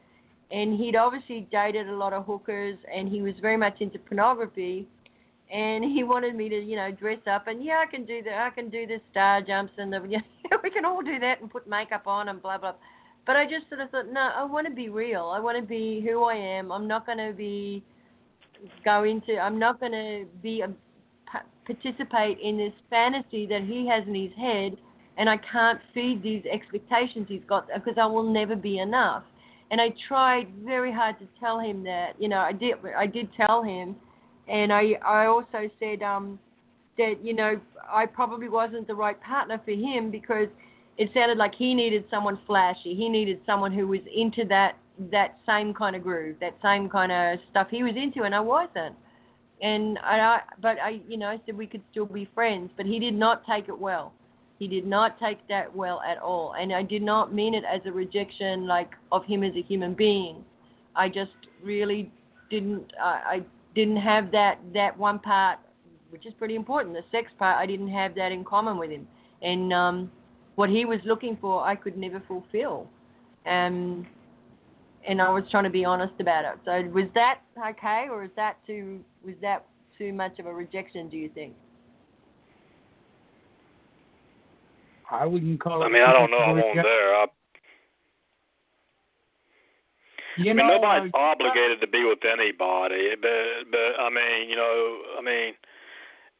and 0.50 0.78
he'd 0.78 0.96
obviously 0.96 1.46
dated 1.50 1.88
a 1.88 1.94
lot 1.94 2.12
of 2.12 2.24
hookers 2.24 2.78
and 2.94 3.08
he 3.08 3.22
was 3.22 3.34
very 3.40 3.56
much 3.56 3.80
into 3.80 3.98
pornography 3.98 4.86
and 5.50 5.84
he 5.84 6.04
wanted 6.04 6.34
me 6.34 6.48
to 6.48 6.56
you 6.56 6.76
know 6.76 6.90
dress 6.90 7.18
up 7.30 7.46
and 7.46 7.64
yeah 7.64 7.82
i 7.86 7.90
can 7.90 8.04
do 8.04 8.22
that 8.22 8.40
i 8.40 8.50
can 8.50 8.68
do 8.68 8.86
the 8.86 8.98
star 9.10 9.40
jumps 9.42 9.72
and 9.78 9.92
the 9.92 10.00
yeah, 10.08 10.20
we 10.62 10.70
can 10.70 10.84
all 10.84 11.02
do 11.02 11.18
that 11.18 11.40
and 11.40 11.50
put 11.50 11.66
makeup 11.68 12.06
on 12.06 12.28
and 12.28 12.42
blah 12.42 12.58
blah 12.58 12.72
But 13.26 13.36
I 13.36 13.44
just 13.44 13.68
sort 13.68 13.82
of 13.82 13.90
thought, 13.90 14.10
no, 14.10 14.20
I 14.20 14.44
want 14.44 14.66
to 14.66 14.72
be 14.72 14.88
real. 14.88 15.26
I 15.34 15.38
want 15.38 15.58
to 15.58 15.62
be 15.62 16.00
who 16.00 16.24
I 16.24 16.34
am. 16.34 16.72
I'm 16.72 16.88
not 16.88 17.04
going 17.04 17.18
to 17.18 17.34
be 17.36 17.82
going 18.84 19.22
into. 19.22 19.38
I'm 19.38 19.58
not 19.58 19.80
going 19.80 19.92
to 19.92 20.24
be 20.42 20.62
a, 20.62 20.72
participate 21.66 22.38
in 22.42 22.56
this 22.56 22.72
fantasy 22.88 23.46
that 23.46 23.62
he 23.62 23.86
has 23.86 24.06
in 24.06 24.14
his 24.14 24.32
head, 24.36 24.76
and 25.16 25.28
I 25.28 25.36
can't 25.36 25.80
feed 25.92 26.22
these 26.22 26.42
expectations 26.50 27.26
he's 27.28 27.42
got 27.48 27.68
because 27.74 27.94
I 28.00 28.06
will 28.06 28.22
never 28.22 28.56
be 28.56 28.78
enough. 28.78 29.24
And 29.70 29.80
I 29.80 29.92
tried 30.08 30.48
very 30.64 30.92
hard 30.92 31.18
to 31.18 31.26
tell 31.38 31.60
him 31.60 31.84
that. 31.84 32.12
You 32.18 32.28
know, 32.28 32.38
I 32.38 32.52
did. 32.52 32.76
I 32.96 33.06
did 33.06 33.28
tell 33.36 33.62
him, 33.62 33.96
and 34.48 34.72
I 34.72 34.92
I 35.06 35.26
also 35.26 35.68
said 35.78 36.02
um 36.02 36.38
that 36.96 37.16
you 37.22 37.34
know 37.34 37.60
I 37.86 38.06
probably 38.06 38.48
wasn't 38.48 38.86
the 38.86 38.94
right 38.94 39.20
partner 39.22 39.60
for 39.64 39.72
him 39.72 40.10
because 40.10 40.48
it 40.96 41.10
sounded 41.14 41.36
like 41.36 41.54
he 41.54 41.74
needed 41.74 42.04
someone 42.10 42.38
flashy. 42.46 42.94
He 42.94 43.08
needed 43.08 43.40
someone 43.44 43.72
who 43.72 43.86
was 43.86 44.00
into 44.14 44.44
that 44.48 44.76
that 45.10 45.38
same 45.46 45.72
kind 45.74 45.96
of 45.96 46.02
groove, 46.02 46.36
that 46.40 46.54
same 46.62 46.88
kind 46.88 47.12
of 47.12 47.38
stuff 47.50 47.68
he 47.70 47.82
was 47.82 47.94
into, 47.96 48.22
and 48.22 48.34
I 48.34 48.40
wasn't. 48.40 48.96
And 49.60 49.98
I, 49.98 50.40
but 50.60 50.78
I, 50.80 51.00
you 51.08 51.16
know, 51.16 51.26
I 51.26 51.40
said 51.44 51.56
we 51.56 51.66
could 51.66 51.82
still 51.90 52.06
be 52.06 52.28
friends, 52.34 52.70
but 52.76 52.86
he 52.86 52.98
did 52.98 53.14
not 53.14 53.42
take 53.46 53.68
it 53.68 53.78
well. 53.78 54.12
He 54.58 54.66
did 54.66 54.86
not 54.86 55.18
take 55.20 55.46
that 55.48 55.74
well 55.74 56.00
at 56.00 56.18
all, 56.18 56.54
and 56.58 56.72
I 56.72 56.82
did 56.82 57.02
not 57.02 57.32
mean 57.32 57.54
it 57.54 57.64
as 57.64 57.80
a 57.86 57.92
rejection, 57.92 58.66
like 58.66 58.90
of 59.12 59.24
him 59.24 59.44
as 59.44 59.54
a 59.54 59.62
human 59.62 59.94
being. 59.94 60.44
I 60.96 61.08
just 61.08 61.32
really 61.62 62.10
didn't. 62.50 62.92
Uh, 63.00 63.20
I 63.24 63.42
didn't 63.74 63.98
have 63.98 64.32
that 64.32 64.58
that 64.74 64.98
one 64.98 65.20
part, 65.20 65.60
which 66.10 66.26
is 66.26 66.34
pretty 66.38 66.56
important, 66.56 66.94
the 66.94 67.04
sex 67.12 67.30
part. 67.38 67.56
I 67.56 67.66
didn't 67.66 67.88
have 67.88 68.16
that 68.16 68.32
in 68.32 68.44
common 68.44 68.78
with 68.78 68.90
him, 68.90 69.06
and 69.42 69.72
um, 69.72 70.10
what 70.56 70.70
he 70.70 70.84
was 70.84 70.98
looking 71.04 71.38
for, 71.40 71.62
I 71.62 71.76
could 71.76 71.96
never 71.96 72.20
fulfill. 72.26 72.88
And 73.46 74.06
and 75.06 75.20
I 75.20 75.30
was 75.30 75.44
trying 75.50 75.64
to 75.64 75.70
be 75.70 75.84
honest 75.84 76.14
about 76.20 76.44
it. 76.44 76.58
So 76.64 76.82
was 76.92 77.06
that 77.14 77.40
okay, 77.70 78.06
or 78.10 78.24
is 78.24 78.30
that 78.36 78.56
too 78.66 79.00
was 79.24 79.34
that 79.42 79.66
too 79.96 80.12
much 80.12 80.38
of 80.38 80.46
a 80.46 80.52
rejection? 80.52 81.08
Do 81.08 81.16
you 81.16 81.28
think? 81.34 81.54
I 85.10 85.24
wouldn't 85.24 85.60
call 85.60 85.82
it. 85.82 85.86
I 85.86 85.88
mean, 85.88 86.02
I 86.02 86.12
don't 86.12 86.30
know. 86.30 86.38
I 86.38 86.50
rejection. 86.52 86.76
wasn't 86.76 86.86
there. 86.86 87.14
I, 87.14 87.26
You 90.38 90.50
I 90.52 90.54
mean, 90.54 90.68
know, 90.68 90.74
nobody's 90.78 91.10
uh, 91.14 91.18
obligated 91.18 91.80
to 91.80 91.88
be 91.88 92.04
with 92.04 92.22
anybody, 92.24 93.10
but 93.20 93.70
but 93.72 94.00
I 94.00 94.08
mean, 94.08 94.48
you 94.48 94.54
know, 94.56 94.98
I 95.18 95.22
mean, 95.22 95.54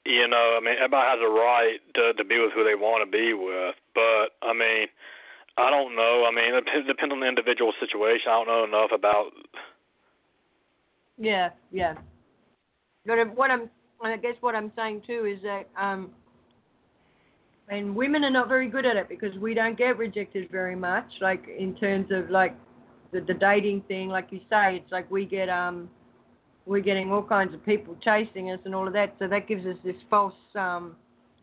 you 0.07 0.29
know, 0.29 0.57
I 0.57 0.61
mean, 0.65 0.75
everybody 0.79 1.09
has 1.09 1.19
a 1.21 1.29
right 1.29 1.79
to 1.95 2.13
to 2.15 2.25
be 2.25 2.39
with 2.39 2.53
who 2.53 2.63
they 2.63 2.77
want 2.77 3.03
to 3.05 3.11
be 3.11 3.35
with. 3.35 3.75
But 3.95 4.39
I 4.47 4.53
mean, 4.53 4.87
I 5.59 5.71
don't 5.71 5.97
know. 5.97 6.25
I 6.27 6.35
mean, 6.35 6.55
it 6.55 6.87
depends 6.87 7.13
on 7.13 7.21
the 7.21 7.27
individual 7.27 7.73
situation. 7.81 8.31
I 8.31 8.45
don't 8.45 8.47
know 8.47 8.65
enough 8.65 8.91
about. 8.95 9.33
Yeah, 11.19 11.51
yeah. 11.73 11.95
But 13.05 13.37
what 13.37 13.51
I'm, 13.51 13.69
I 14.03 14.17
guess 14.19 14.37
what 14.41 14.55
I'm 14.55 14.71
saying 14.77 15.03
too 15.07 15.27
is 15.27 15.43
that, 15.43 15.69
um, 15.77 16.11
and 17.69 17.95
women 17.95 18.25
are 18.25 18.31
not 18.31 18.49
very 18.49 18.69
good 18.69 18.87
at 18.87 18.97
it 18.97 19.09
because 19.09 19.37
we 19.39 19.53
don't 19.53 19.77
get 19.77 19.99
rejected 19.99 20.49
very 20.51 20.77
much. 20.77 21.07
Like 21.21 21.45
in 21.49 21.75
terms 21.75 22.07
of 22.13 22.31
like 22.31 22.55
the, 23.13 23.21
the 23.21 23.35
dating 23.35 23.83
thing, 23.89 24.09
like 24.09 24.29
you 24.31 24.41
say, 24.49 24.77
it's 24.77 24.93
like 24.93 25.11
we 25.11 25.25
get 25.27 25.49
um, 25.49 25.91
we're 26.67 26.81
getting 26.81 27.11
all 27.11 27.23
kinds 27.23 27.53
of 27.53 27.65
people 27.67 27.97
chasing 28.03 28.53
us 28.53 28.61
and 28.65 28.75
all 28.75 28.87
of 28.87 28.93
that. 28.93 29.17
So 29.19 29.27
that 29.27 29.49
gives 29.49 29.67
us 29.67 29.77
this 29.85 29.97
false 30.09 30.35
um, 30.55 30.95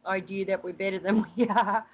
idea 0.06 0.46
that 0.46 0.64
we're 0.64 0.74
better 0.74 1.00
than 1.00 1.26
we 1.38 1.48
are. 1.50 1.86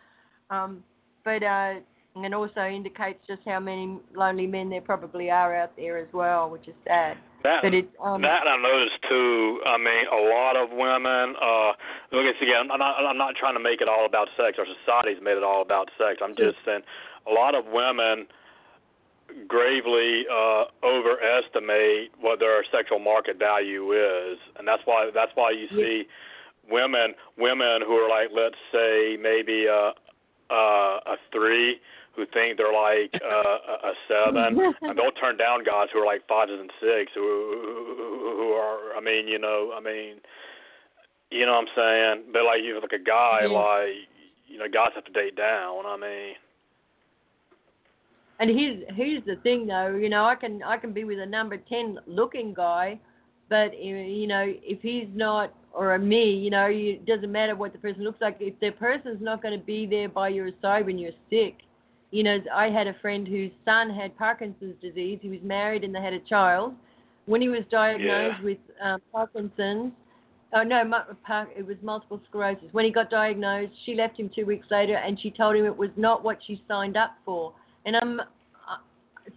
Um, 0.51 0.83
but 1.23 1.43
uh, 1.43 1.75
and 2.15 2.35
also 2.35 2.61
indicates 2.61 3.19
just 3.27 3.41
how 3.45 3.59
many 3.59 3.97
lonely 4.15 4.47
men 4.47 4.69
there 4.69 4.81
probably 4.81 5.29
are 5.29 5.55
out 5.55 5.75
there 5.77 5.97
as 5.97 6.07
well, 6.13 6.49
which 6.49 6.67
is 6.67 6.75
sad. 6.85 7.17
That 7.43 7.63
But 7.63 7.73
it's 7.73 7.87
um, 8.03 8.21
that 8.21 8.45
I 8.45 8.57
noticed 8.61 9.01
too. 9.09 9.61
I 9.65 9.77
mean, 9.77 10.05
a 10.11 10.21
lot 10.29 10.55
of 10.55 10.69
women. 10.69 11.35
Uh, 11.41 11.73
look, 12.11 12.27
it's 12.29 12.41
again. 12.41 12.69
I'm 12.71 12.79
not. 12.79 13.01
I'm 13.01 13.17
not 13.17 13.35
trying 13.35 13.55
to 13.55 13.63
make 13.63 13.81
it 13.81 13.87
all 13.87 14.05
about 14.05 14.27
sex. 14.37 14.57
Our 14.59 14.65
society's 14.83 15.21
made 15.23 15.37
it 15.37 15.43
all 15.43 15.61
about 15.61 15.89
sex. 15.97 16.21
I'm 16.23 16.35
just 16.35 16.57
saying, 16.65 16.81
a 17.25 17.33
lot 17.33 17.55
of 17.55 17.65
women 17.65 18.27
gravely 19.47 20.25
uh, 20.29 20.65
overestimate 20.83 22.11
what 22.19 22.39
their 22.39 22.63
sexual 22.71 22.99
market 22.99 23.39
value 23.39 23.93
is, 23.93 24.37
and 24.59 24.67
that's 24.67 24.83
why. 24.85 25.09
That's 25.13 25.31
why 25.33 25.49
you 25.49 25.65
see 25.73 26.05
women 26.69 27.15
women 27.37 27.81
who 27.81 27.93
are 27.95 28.09
like, 28.09 28.29
let's 28.35 28.59
say, 28.71 29.17
maybe 29.17 29.65
a 29.65 29.93
a, 30.51 30.99
a 31.09 31.15
three 31.31 31.79
who 32.15 32.25
think 32.33 32.57
they're 32.57 32.73
like 32.73 33.13
uh, 33.23 33.87
a 33.89 33.93
seven, 34.07 34.59
and 34.81 34.97
they'll 34.97 35.11
turn 35.19 35.37
down 35.37 35.63
guys 35.63 35.87
who 35.93 35.99
are 35.99 36.05
like 36.05 36.27
fives 36.27 36.51
and 36.51 36.69
six, 36.79 37.11
who 37.15 37.21
who 38.37 38.51
are. 38.53 38.95
I 38.95 39.01
mean, 39.01 39.27
you 39.27 39.39
know, 39.39 39.71
I 39.75 39.79
mean, 39.79 40.15
you 41.29 41.45
know 41.45 41.53
what 41.53 41.67
I'm 41.67 41.73
saying. 41.75 42.33
But 42.33 42.43
like, 42.43 42.61
you 42.63 42.79
like 42.79 42.91
a 42.93 43.03
guy, 43.03 43.41
Yeah. 43.43 43.57
like 43.57 44.07
you 44.47 44.57
know, 44.57 44.65
guys 44.71 44.91
have 44.95 45.05
to 45.05 45.11
date 45.13 45.37
down. 45.37 45.85
I 45.85 45.95
mean, 45.95 46.35
And 48.39 48.49
here's 48.49 48.83
here's 48.95 49.23
the 49.25 49.35
thing 49.43 49.67
though, 49.67 49.95
you 49.95 50.09
know, 50.09 50.25
I 50.25 50.35
can 50.35 50.61
I 50.63 50.77
can 50.77 50.91
be 50.93 51.03
with 51.03 51.19
a 51.19 51.25
number 51.25 51.57
ten 51.57 51.99
looking 52.07 52.53
guy, 52.53 52.99
but 53.49 53.79
you 53.81 54.27
know 54.27 54.43
if 54.47 54.81
he's 54.81 55.07
not 55.13 55.53
or 55.73 55.95
a 55.95 55.99
me, 55.99 56.31
you 56.33 56.49
know, 56.49 56.67
it 56.69 57.05
doesn't 57.05 57.31
matter 57.31 57.55
what 57.55 57.71
the 57.71 57.79
person 57.79 58.03
looks 58.03 58.19
like. 58.19 58.35
If 58.41 58.59
the 58.59 58.71
person's 58.71 59.21
not 59.21 59.41
going 59.41 59.57
to 59.57 59.65
be 59.65 59.85
there 59.85 60.09
by 60.09 60.27
your 60.27 60.49
side 60.61 60.85
when 60.85 60.97
you're 60.97 61.13
sick, 61.29 61.59
you 62.11 62.23
know, 62.23 62.37
I 62.53 62.69
had 62.69 62.87
a 62.87 62.93
friend 63.01 63.27
whose 63.27 63.51
son 63.65 63.89
had 63.89 64.15
Parkinson's 64.17 64.75
disease. 64.81 65.19
He 65.21 65.29
was 65.29 65.39
married 65.43 65.83
and 65.83 65.95
they 65.95 66.01
had 66.01 66.13
a 66.13 66.19
child. 66.19 66.73
When 67.25 67.41
he 67.41 67.47
was 67.47 67.63
diagnosed 67.71 68.39
Yeah. 68.39 68.43
with 68.43 68.57
um, 68.81 69.01
Parkinson's, 69.11 69.93
oh 70.53 70.63
no, 70.63 70.81
it 71.55 71.65
was 71.65 71.77
multiple 71.81 72.21
sclerosis. 72.27 72.67
When 72.73 72.83
he 72.83 72.91
got 72.91 73.09
diagnosed, 73.09 73.73
she 73.85 73.95
left 73.95 74.19
him 74.19 74.29
two 74.35 74.45
weeks 74.45 74.67
later, 74.69 74.95
and 74.95 75.19
she 75.19 75.31
told 75.31 75.55
him 75.55 75.65
it 75.65 75.77
was 75.77 75.91
not 75.95 76.23
what 76.23 76.39
she 76.45 76.61
signed 76.67 76.97
up 76.97 77.15
for. 77.23 77.53
And 77.85 77.95
I'm, 77.95 78.19
uh, 78.19 78.25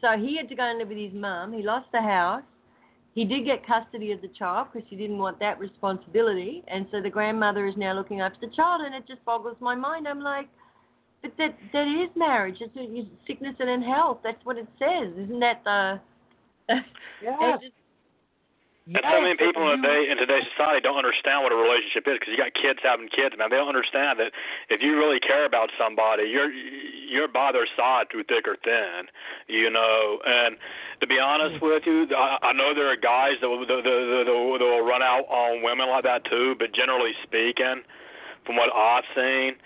so 0.00 0.18
he 0.18 0.36
had 0.36 0.48
to 0.48 0.56
go 0.56 0.64
and 0.64 0.78
live 0.78 0.88
with 0.88 0.98
his 0.98 1.12
mum. 1.12 1.52
He 1.52 1.62
lost 1.62 1.86
the 1.92 2.02
house. 2.02 2.42
He 3.14 3.24
did 3.24 3.44
get 3.44 3.64
custody 3.64 4.10
of 4.10 4.20
the 4.22 4.28
child 4.28 4.68
because 4.72 4.88
she 4.90 4.96
didn't 4.96 5.18
want 5.18 5.38
that 5.38 5.60
responsibility, 5.60 6.64
and 6.66 6.86
so 6.90 7.00
the 7.00 7.10
grandmother 7.10 7.64
is 7.66 7.76
now 7.76 7.94
looking 7.94 8.20
after 8.20 8.40
the 8.44 8.52
child, 8.52 8.80
and 8.84 8.92
it 8.92 9.06
just 9.06 9.24
boggles 9.24 9.56
my 9.60 9.76
mind. 9.76 10.08
I'm 10.08 10.20
like, 10.20 10.48
but 11.24 11.32
that 11.38 11.56
that 11.72 11.88
is 11.88 12.10
marriage. 12.14 12.60
It's 12.60 12.76
a, 12.76 12.84
sickness 13.26 13.56
and 13.58 13.70
in 13.70 13.82
health. 13.82 14.18
That's 14.22 14.44
what 14.44 14.58
it 14.58 14.68
says, 14.78 15.08
isn't 15.16 15.40
that 15.40 15.64
the? 15.64 16.00
Yes. 17.22 17.40
It's 17.40 17.72
just- 17.72 17.80
And 18.84 19.00
so 19.00 19.20
many 19.24 19.32
people 19.40 19.64
in 19.72 19.80
today 19.80 20.12
in 20.12 20.20
today's 20.20 20.44
society 20.52 20.84
don't 20.84 21.00
understand 21.00 21.40
what 21.40 21.56
a 21.56 21.56
relationship 21.56 22.04
is 22.04 22.20
because 22.20 22.28
you 22.28 22.36
got 22.36 22.52
kids 22.52 22.84
having 22.84 23.08
kids, 23.08 23.32
man. 23.40 23.48
They 23.48 23.56
don't 23.56 23.72
understand 23.72 24.20
that 24.20 24.28
if 24.68 24.84
you 24.84 24.92
really 25.00 25.16
care 25.24 25.48
about 25.48 25.72
somebody, 25.80 26.28
you're 26.28 26.52
you're 26.52 27.32
by 27.32 27.48
their 27.48 27.64
side 27.80 28.12
through 28.12 28.28
thick 28.28 28.44
or 28.44 28.60
thin, 28.60 29.08
you 29.48 29.72
know. 29.72 30.20
And 30.28 30.60
to 31.00 31.06
be 31.08 31.16
honest 31.16 31.56
mm. 31.56 31.64
with 31.64 31.88
you, 31.88 32.04
I, 32.12 32.36
I 32.44 32.52
know 32.52 32.76
there 32.76 32.92
are 32.92 33.00
guys 33.00 33.40
that 33.40 33.48
will, 33.48 33.64
that, 33.64 33.80
that, 33.88 34.24
that, 34.28 34.28
will- 34.28 34.60
that 34.60 34.68
will 34.68 34.84
run 34.84 35.00
out 35.00 35.24
on 35.32 35.64
women 35.64 35.88
like 35.88 36.04
that 36.04 36.28
too. 36.28 36.52
But 36.60 36.76
generally 36.76 37.16
speaking, 37.24 37.80
from 38.44 38.60
what 38.60 38.68
I've 38.68 39.08
seen, 39.16 39.56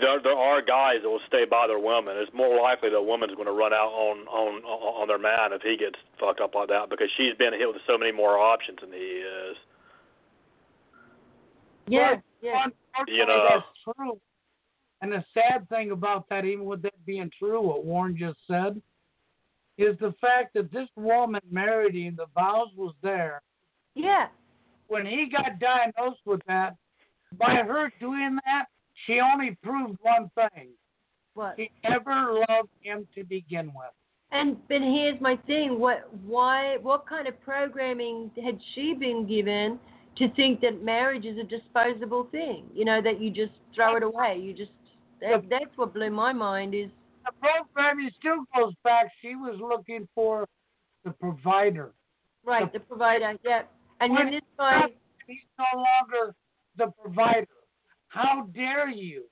there 0.00 0.20
there 0.22 0.36
are 0.36 0.60
guys 0.62 0.96
that 1.02 1.08
will 1.08 1.24
stay 1.26 1.44
by 1.44 1.66
their 1.66 1.78
woman. 1.78 2.16
It's 2.18 2.32
more 2.34 2.60
likely 2.60 2.90
that 2.90 2.96
a 2.96 3.02
woman's 3.02 3.34
going 3.34 3.46
to 3.46 3.52
run 3.52 3.72
out 3.72 3.90
on 3.92 4.26
on 4.28 4.62
on 4.64 5.08
their 5.08 5.18
man 5.18 5.52
if 5.52 5.62
he 5.62 5.76
gets 5.76 5.96
fucked 6.20 6.40
up 6.40 6.54
like 6.54 6.68
that 6.68 6.90
because 6.90 7.08
she's 7.16 7.34
been 7.38 7.52
hit 7.52 7.68
with 7.68 7.82
so 7.86 7.96
many 7.96 8.12
more 8.12 8.38
options 8.38 8.78
than 8.80 8.92
he 8.92 9.22
is. 9.22 9.56
yeah, 11.86 12.14
But 12.14 12.24
yeah. 12.42 12.66
You 13.06 13.26
know. 13.26 13.46
that's 13.48 13.96
true. 13.96 14.20
And 15.00 15.12
the 15.12 15.24
sad 15.32 15.68
thing 15.68 15.92
about 15.92 16.28
that, 16.28 16.44
even 16.44 16.64
with 16.64 16.82
that 16.82 17.06
being 17.06 17.30
true, 17.38 17.60
what 17.62 17.84
Warren 17.84 18.16
just 18.18 18.38
said, 18.48 18.82
is 19.76 19.96
the 20.00 20.12
fact 20.20 20.54
that 20.54 20.72
this 20.72 20.88
woman 20.96 21.40
married 21.50 21.94
him, 21.94 22.16
the 22.16 22.26
vows 22.34 22.68
was 22.76 22.94
there. 23.00 23.40
Yeah. 23.94 24.26
When 24.88 25.06
he 25.06 25.30
got 25.30 25.60
diagnosed 25.60 26.20
with 26.24 26.40
that, 26.48 26.76
by 27.38 27.56
her 27.56 27.92
doing 28.00 28.38
that, 28.44 28.66
she 29.06 29.20
only 29.20 29.56
proved 29.62 29.98
one 30.02 30.30
thing. 30.34 30.68
What? 31.34 31.54
She 31.56 31.70
never 31.88 32.44
loved 32.48 32.70
him 32.80 33.06
to 33.14 33.24
begin 33.24 33.66
with. 33.66 33.92
And 34.30 34.56
but 34.68 34.82
here's 34.82 35.20
my 35.20 35.36
thing: 35.46 35.78
what, 35.78 36.08
why, 36.26 36.76
what 36.82 37.06
kind 37.06 37.26
of 37.26 37.40
programming 37.42 38.30
had 38.42 38.58
she 38.74 38.94
been 38.94 39.26
given 39.26 39.78
to 40.16 40.28
think 40.34 40.60
that 40.60 40.82
marriage 40.82 41.24
is 41.24 41.38
a 41.38 41.44
disposable 41.44 42.28
thing? 42.30 42.64
You 42.74 42.84
know, 42.84 43.00
that 43.00 43.20
you 43.20 43.30
just 43.30 43.52
throw 43.74 43.96
it 43.96 44.02
away. 44.02 44.38
You 44.40 44.52
just 44.52 44.72
that, 45.20 45.44
that's 45.48 45.76
what 45.76 45.94
blew 45.94 46.10
my 46.10 46.32
mind. 46.32 46.74
Is 46.74 46.90
The 47.24 47.32
programming 47.40 48.10
still 48.18 48.44
goes 48.54 48.74
back. 48.84 49.06
She 49.22 49.34
was 49.34 49.58
looking 49.60 50.08
for 50.14 50.46
the 51.04 51.12
provider. 51.12 51.92
right 52.44 52.70
the 52.72 52.80
provider. 52.80 53.34
Yeah. 53.44 53.62
And 54.00 54.16
then 54.16 54.30
this 54.30 54.42
guy. 54.58 54.82
He's 55.26 55.38
no 55.58 55.64
longer 55.76 56.34
the 56.76 56.90
provider. 57.02 57.46
How 58.08 58.48
dare 58.54 58.90
you? 58.90 59.24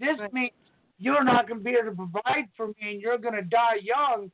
This 0.00 0.18
means 0.32 0.52
you're 0.98 1.24
not 1.24 1.48
going 1.48 1.60
to 1.60 1.64
be 1.64 1.70
able 1.70 1.90
to 1.90 1.96
provide 1.96 2.48
for 2.56 2.68
me, 2.68 2.74
and 2.80 3.00
you're 3.00 3.18
going 3.18 3.34
to 3.34 3.42
die 3.42 3.80
young. 3.82 4.30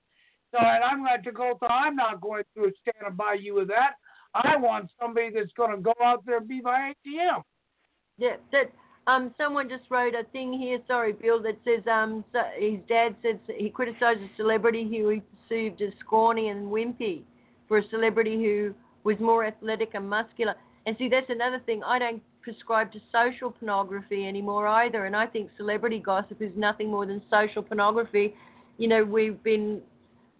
So, 0.52 0.58
and 0.58 0.82
I'm 0.82 1.04
going 1.04 1.22
to 1.22 1.32
go 1.32 1.56
through. 1.58 1.68
I'm 1.68 1.96
not 1.96 2.20
going 2.20 2.42
to 2.56 2.72
stand 2.82 3.16
by 3.16 3.34
you 3.34 3.54
with 3.54 3.68
that. 3.68 3.92
I 4.34 4.56
want 4.56 4.90
somebody 5.00 5.30
that's 5.34 5.52
going 5.56 5.70
to 5.70 5.82
go 5.82 5.94
out 6.02 6.24
there 6.26 6.38
and 6.38 6.48
be 6.48 6.60
my 6.60 6.92
ATM. 7.06 7.42
Yeah, 8.18 8.36
that 8.52 8.72
um, 9.06 9.34
someone 9.38 9.68
just 9.68 9.84
wrote 9.90 10.14
a 10.14 10.24
thing 10.32 10.52
here. 10.52 10.78
Sorry, 10.86 11.12
Bill, 11.12 11.42
that 11.42 11.58
says 11.64 11.84
um, 11.90 12.24
so 12.32 12.40
his 12.58 12.78
dad 12.88 13.16
says 13.22 13.36
he 13.56 13.70
criticized 13.70 14.20
a 14.20 14.30
celebrity 14.36 14.84
who 14.84 15.08
he 15.08 15.22
perceived 15.48 15.82
as 15.82 15.92
scrawny 16.00 16.48
and 16.48 16.68
wimpy 16.68 17.22
for 17.66 17.78
a 17.78 17.88
celebrity 17.88 18.36
who 18.36 18.74
was 19.04 19.18
more 19.18 19.44
athletic 19.44 19.90
and 19.94 20.08
muscular. 20.08 20.54
And 20.86 20.96
see, 20.98 21.08
that's 21.08 21.30
another 21.30 21.60
thing. 21.66 21.82
I 21.84 21.98
don't 21.98 22.22
prescribe 22.42 22.92
to 22.92 23.00
social 23.12 23.50
pornography 23.50 24.26
anymore 24.26 24.66
either. 24.66 25.06
And 25.06 25.14
I 25.14 25.26
think 25.26 25.50
celebrity 25.56 25.98
gossip 25.98 26.40
is 26.40 26.52
nothing 26.56 26.90
more 26.90 27.06
than 27.06 27.22
social 27.30 27.62
pornography. 27.62 28.34
You 28.78 28.88
know, 28.88 29.04
we've 29.04 29.42
been 29.42 29.80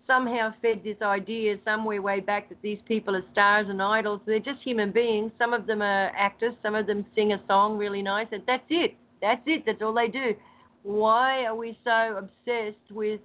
somehow 0.06 0.52
fed 0.60 0.82
this 0.82 0.96
idea 1.02 1.56
somewhere 1.64 2.02
way 2.02 2.20
back 2.20 2.48
that 2.48 2.60
these 2.62 2.80
people 2.86 3.14
are 3.14 3.24
stars 3.32 3.66
and 3.68 3.80
idols. 3.80 4.20
They're 4.26 4.40
just 4.40 4.60
human 4.62 4.90
beings. 4.90 5.30
Some 5.38 5.52
of 5.52 5.66
them 5.66 5.82
are 5.82 6.10
actors. 6.16 6.54
Some 6.62 6.74
of 6.74 6.86
them 6.86 7.06
sing 7.14 7.32
a 7.32 7.40
song 7.46 7.78
really 7.78 8.02
nice. 8.02 8.26
And 8.32 8.42
that's 8.46 8.64
it. 8.70 8.96
That's 9.20 9.42
it. 9.46 9.64
That's 9.66 9.80
all 9.82 9.94
they 9.94 10.08
do. 10.08 10.34
Why 10.82 11.44
are 11.44 11.54
we 11.54 11.78
so 11.84 12.16
obsessed 12.16 12.90
with 12.90 13.20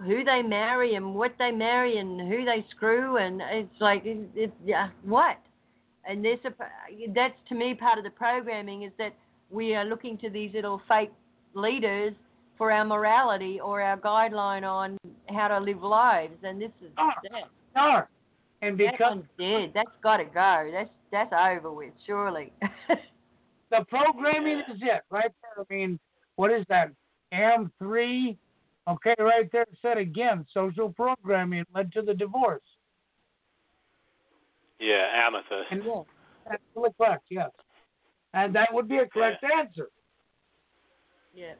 who 0.00 0.24
they 0.24 0.42
marry 0.42 0.94
and 0.94 1.14
what 1.14 1.34
they 1.38 1.50
marry 1.50 1.98
and 1.98 2.20
who 2.20 2.44
they 2.44 2.64
screw? 2.70 3.18
And 3.18 3.42
it's 3.42 3.80
like, 3.80 4.04
yeah, 4.64 4.88
what? 5.02 5.38
And 6.08 6.24
this, 6.24 6.38
uh, 6.44 6.50
that's 7.14 7.34
to 7.48 7.54
me 7.54 7.74
part 7.74 7.98
of 7.98 8.04
the 8.04 8.10
programming 8.10 8.82
is 8.82 8.92
that 8.98 9.14
we 9.50 9.74
are 9.74 9.84
looking 9.84 10.18
to 10.18 10.30
these 10.30 10.52
little 10.54 10.80
fake 10.88 11.12
leaders 11.54 12.14
for 12.56 12.70
our 12.70 12.84
morality 12.84 13.60
or 13.60 13.80
our 13.80 13.96
guideline 13.96 14.62
on 14.62 14.98
how 15.28 15.48
to 15.48 15.58
live 15.58 15.82
lives. 15.82 16.36
And 16.42 16.60
this 16.60 16.70
is 16.82 16.90
Oh, 16.98 17.10
that. 17.30 17.50
No. 17.74 18.02
And 18.62 18.78
That 18.78 18.92
because 18.92 19.16
one's 19.16 19.24
dead. 19.38 19.72
That's 19.74 19.90
got 20.02 20.18
to 20.18 20.24
go. 20.24 20.70
That's 20.72 20.90
that's 21.10 21.32
over 21.32 21.70
with, 21.72 21.92
surely. 22.06 22.52
the 23.70 23.84
programming 23.88 24.58
is 24.60 24.80
it 24.82 25.02
right 25.10 25.30
there. 25.42 25.64
I 25.70 25.72
mean, 25.72 25.98
what 26.36 26.50
is 26.50 26.64
that? 26.68 26.90
M3. 27.32 28.36
Okay, 28.88 29.14
right 29.18 29.50
there. 29.52 29.66
Said 29.80 29.98
again, 29.98 30.44
social 30.52 30.92
programming 30.92 31.64
led 31.74 31.92
to 31.92 32.02
the 32.02 32.14
divorce. 32.14 32.62
Yeah, 34.80 35.06
amethyst. 35.26 35.70
And 35.70 35.84
yeah, 35.84 36.02
that's 36.48 36.62
absolutely 36.62 36.94
correct. 36.98 37.24
Yes, 37.30 37.50
and 38.32 38.54
that 38.54 38.68
would 38.72 38.88
be 38.88 38.98
a 38.98 39.06
correct 39.06 39.44
answer. 39.44 39.88
yeah. 41.34 41.54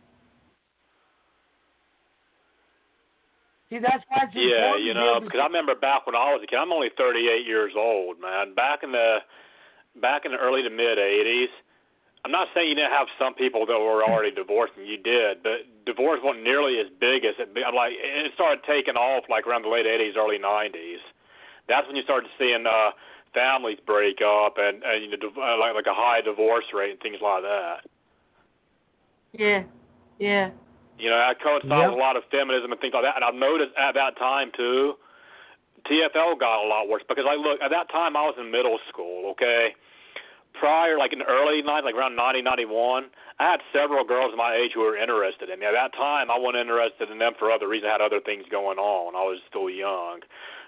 See, 3.70 3.78
that's 3.78 4.04
why 4.08 4.24
it's 4.24 4.34
Yeah, 4.36 4.76
you 4.76 4.94
know, 4.94 5.20
because 5.20 5.40
I 5.40 5.46
remember 5.46 5.74
back 5.74 6.06
when 6.06 6.14
I 6.14 6.30
was 6.30 6.42
a 6.44 6.46
kid. 6.46 6.56
I'm 6.56 6.72
only 6.72 6.90
38 6.96 7.46
years 7.46 7.72
old, 7.76 8.20
man. 8.20 8.54
Back 8.54 8.82
in 8.82 8.92
the 8.92 9.18
back 10.00 10.24
in 10.24 10.32
the 10.32 10.38
early 10.38 10.62
to 10.62 10.70
mid 10.70 10.98
80s. 10.98 11.50
I'm 12.24 12.32
not 12.32 12.48
saying 12.54 12.68
you 12.68 12.74
didn't 12.74 12.92
have 12.92 13.06
some 13.18 13.34
people 13.34 13.66
that 13.66 13.78
were 13.78 14.04
already 14.04 14.30
divorced, 14.34 14.74
and 14.76 14.86
you 14.86 14.96
did, 14.96 15.42
but 15.42 15.68
divorce 15.84 16.20
wasn't 16.22 16.44
nearly 16.44 16.80
as 16.80 16.86
big 17.00 17.24
as 17.24 17.34
it. 17.38 17.50
I'm 17.66 17.74
like, 17.74 17.92
it 17.96 18.32
started 18.34 18.64
taking 18.64 18.96
off 18.96 19.24
like 19.28 19.46
around 19.46 19.62
the 19.62 19.68
late 19.68 19.86
80s, 19.86 20.16
early 20.16 20.38
90s. 20.38 21.02
That's 21.68 21.86
when 21.86 21.96
you 21.96 22.02
started 22.02 22.30
seeing 22.38 22.64
uh, 22.66 22.90
families 23.32 23.78
break 23.86 24.20
up 24.20 24.56
and 24.58 24.82
and 24.82 25.02
you 25.02 25.10
know, 25.10 25.30
uh, 25.36 25.58
like 25.58 25.74
like 25.74 25.86
a 25.86 25.94
high 25.94 26.20
divorce 26.20 26.66
rate 26.72 26.92
and 26.92 27.00
things 27.00 27.18
like 27.22 27.42
that. 27.42 27.78
Yeah. 29.32 29.62
Yeah. 30.18 30.50
You 30.98 31.10
know, 31.10 31.18
that 31.18 31.42
coincides 31.42 31.66
Yep. 31.68 31.90
with 31.90 31.98
a 31.98 32.00
lot 32.00 32.16
of 32.16 32.22
feminism 32.30 32.70
and 32.70 32.80
things 32.80 32.94
like 32.94 33.02
that. 33.02 33.16
And 33.16 33.24
I've 33.24 33.34
noticed 33.34 33.74
at 33.76 33.94
that 33.94 34.16
time 34.16 34.52
too, 34.56 34.94
TFL 35.90 36.38
got 36.38 36.64
a 36.64 36.68
lot 36.68 36.88
worse 36.88 37.02
because 37.08 37.26
I 37.28 37.34
look 37.34 37.60
at 37.60 37.70
that 37.70 37.90
time 37.90 38.16
I 38.16 38.22
was 38.22 38.36
in 38.38 38.50
middle 38.50 38.78
school. 38.88 39.30
Okay, 39.32 39.74
prior 40.54 40.96
like 40.96 41.12
in 41.12 41.18
the 41.18 41.26
early 41.26 41.62
'90s, 41.62 41.84
like 41.84 41.94
around 41.94 42.14
90, 42.16 42.42
91, 42.42 43.10
I 43.40 43.50
had 43.50 43.60
several 43.72 44.04
girls 44.04 44.32
my 44.36 44.54
age 44.54 44.70
who 44.74 44.80
were 44.80 44.96
interested 44.96 45.50
in 45.50 45.58
me. 45.58 45.66
At 45.66 45.72
that 45.74 45.92
time, 45.92 46.30
I 46.30 46.38
wasn't 46.38 46.62
interested 46.62 47.10
in 47.10 47.18
them 47.18 47.34
for 47.38 47.50
other 47.50 47.68
reasons. 47.68 47.90
I 47.90 47.92
had 47.98 48.00
other 48.00 48.20
things 48.20 48.44
going 48.50 48.78
on. 48.78 49.16
I 49.16 49.26
was 49.26 49.40
still 49.48 49.68
young. 49.68 50.20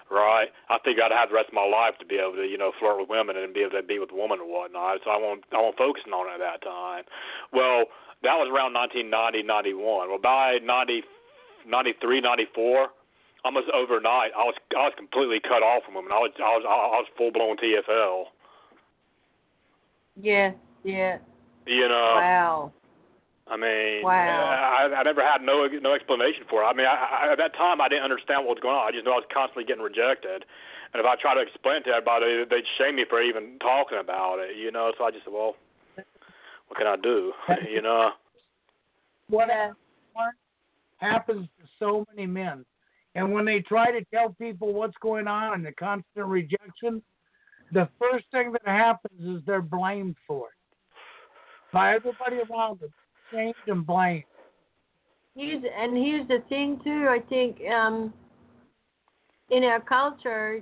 Right, 0.09 0.47
I 0.69 0.79
figured 0.85 1.03
I'd 1.03 1.11
have 1.11 1.29
the 1.29 1.35
rest 1.35 1.51
of 1.51 1.59
my 1.59 1.67
life 1.67 1.99
to 1.99 2.05
be 2.05 2.15
able 2.15 2.39
to, 2.39 2.47
you 2.47 2.57
know, 2.57 2.71
flirt 2.79 2.95
with 2.95 3.09
women 3.11 3.35
and 3.35 3.53
be 3.53 3.67
able 3.67 3.75
to 3.75 3.83
be 3.83 3.99
with 3.99 4.15
women 4.15 4.39
and 4.39 4.47
whatnot. 4.47 5.03
So 5.03 5.11
I 5.11 5.19
won't, 5.19 5.43
I 5.51 5.59
won't 5.59 5.75
focusing 5.75 6.15
on 6.15 6.31
it 6.31 6.39
at 6.39 6.43
that 6.47 6.63
time. 6.63 7.03
Well, 7.51 7.91
that 8.23 8.39
was 8.39 8.47
around 8.47 8.71
1990, 8.71 9.43
91. 9.43 10.07
Well, 10.07 10.17
by 10.17 10.63
90, 10.63 11.03
93, 11.67 12.21
94, 12.21 12.87
almost 13.43 13.67
overnight, 13.75 14.31
I 14.31 14.43
was 14.47 14.55
I 14.71 14.87
was 14.87 14.93
completely 14.95 15.39
cut 15.43 15.61
off 15.61 15.83
from 15.83 15.95
women. 15.95 16.11
I 16.11 16.19
was 16.19 16.31
I 16.39 16.55
was 16.55 16.63
I 16.63 17.03
was 17.03 17.07
full 17.17 17.31
blown 17.31 17.57
TFL. 17.57 18.31
Yeah. 20.21 20.51
Yeah. 20.83 21.17
You 21.65 21.87
know, 21.87 22.13
Wow. 22.15 22.71
I 23.49 23.55
mean, 23.55 24.03
Wow. 24.03 24.11
I, 24.11 24.93
I 24.93 25.03
never 25.03 25.21
had 25.21 25.41
no 25.41 25.67
no 25.67 25.93
explanation 25.93 26.43
for 26.49 26.63
it. 26.63 26.65
I 26.65 26.73
mean, 26.73 26.85
I, 26.85 27.27
I, 27.27 27.31
at 27.31 27.37
that 27.37 27.55
time, 27.55 27.79
I 27.79 27.87
didn't 27.87 28.03
understand 28.03 28.45
what 28.45 28.59
was 28.59 28.63
going 28.63 28.75
on. 28.75 28.87
I 28.87 28.91
just 28.91 29.05
knew 29.05 29.11
I 29.11 29.23
was 29.23 29.29
constantly 29.33 29.63
getting 29.63 29.83
rejected, 29.83 30.43
and 30.93 30.99
if 30.99 31.05
I 31.05 31.15
tried 31.15 31.35
to 31.35 31.41
explain 31.41 31.77
it 31.77 31.83
to 31.87 31.91
everybody, 31.91 32.43
they'd 32.49 32.67
shame 32.77 32.95
me 32.95 33.05
for 33.07 33.21
even 33.21 33.57
talking 33.59 33.99
about 33.99 34.39
it. 34.39 34.57
You 34.57 34.71
know, 34.71 34.91
so 34.97 35.05
I 35.05 35.11
just 35.11 35.23
said, 35.23 35.33
well, 35.33 35.55
what 36.67 36.77
can 36.77 36.87
I 36.87 36.97
do? 36.97 37.31
you 37.71 37.81
know. 37.81 38.11
what 40.15 40.33
happens 40.97 41.47
to 41.59 41.67
so 41.79 42.05
many 42.13 42.27
men. 42.27 42.65
And 43.15 43.31
when 43.33 43.45
they 43.45 43.61
try 43.61 43.91
to 43.91 44.03
tell 44.13 44.29
people 44.39 44.73
what's 44.73 44.97
going 45.01 45.27
on 45.27 45.53
and 45.53 45.65
the 45.65 45.71
constant 45.71 46.27
rejection, 46.27 47.01
the 47.71 47.89
first 47.99 48.25
thing 48.31 48.51
that 48.51 48.65
happens 48.65 49.37
is 49.37 49.43
they're 49.45 49.61
blamed 49.61 50.15
for 50.27 50.47
it 50.47 50.53
by 51.73 51.95
everybody 51.95 52.37
around 52.37 52.79
them, 52.79 52.93
shamed 53.31 53.55
and 53.67 53.85
blamed. 53.85 54.23
Here's 55.35 55.63
and 55.77 55.95
here's 55.95 56.27
the 56.27 56.43
thing 56.49 56.79
too. 56.83 57.07
I 57.09 57.19
think 57.29 57.59
um, 57.71 58.13
in 59.49 59.63
our 59.63 59.79
culture, 59.79 60.61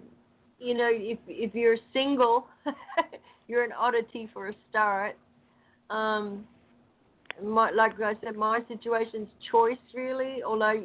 you 0.59 0.73
know, 0.73 0.89
if 0.91 1.17
if 1.27 1.55
you're 1.55 1.77
single, 1.93 2.47
you're 3.47 3.63
an 3.63 3.71
oddity 3.71 4.29
for 4.33 4.49
a 4.49 4.53
start. 4.69 5.15
Um, 5.89 6.45
my, 7.43 7.71
like 7.71 7.99
I 8.01 8.13
said, 8.23 8.35
my 8.35 8.59
situation's 8.67 9.29
choice 9.51 9.77
really, 9.93 10.43
although 10.43 10.81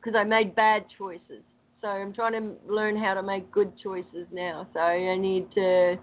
because 0.00 0.16
I 0.18 0.24
made 0.24 0.54
bad 0.54 0.84
choices. 0.96 1.42
So 1.80 1.88
I'm 1.88 2.12
trying 2.12 2.32
to 2.32 2.72
learn 2.72 2.96
how 2.96 3.14
to 3.14 3.22
make 3.22 3.50
good 3.52 3.72
choices 3.82 4.26
now. 4.32 4.66
So 4.72 4.80
I 4.80 5.16
need 5.16 5.52
to 5.54 5.96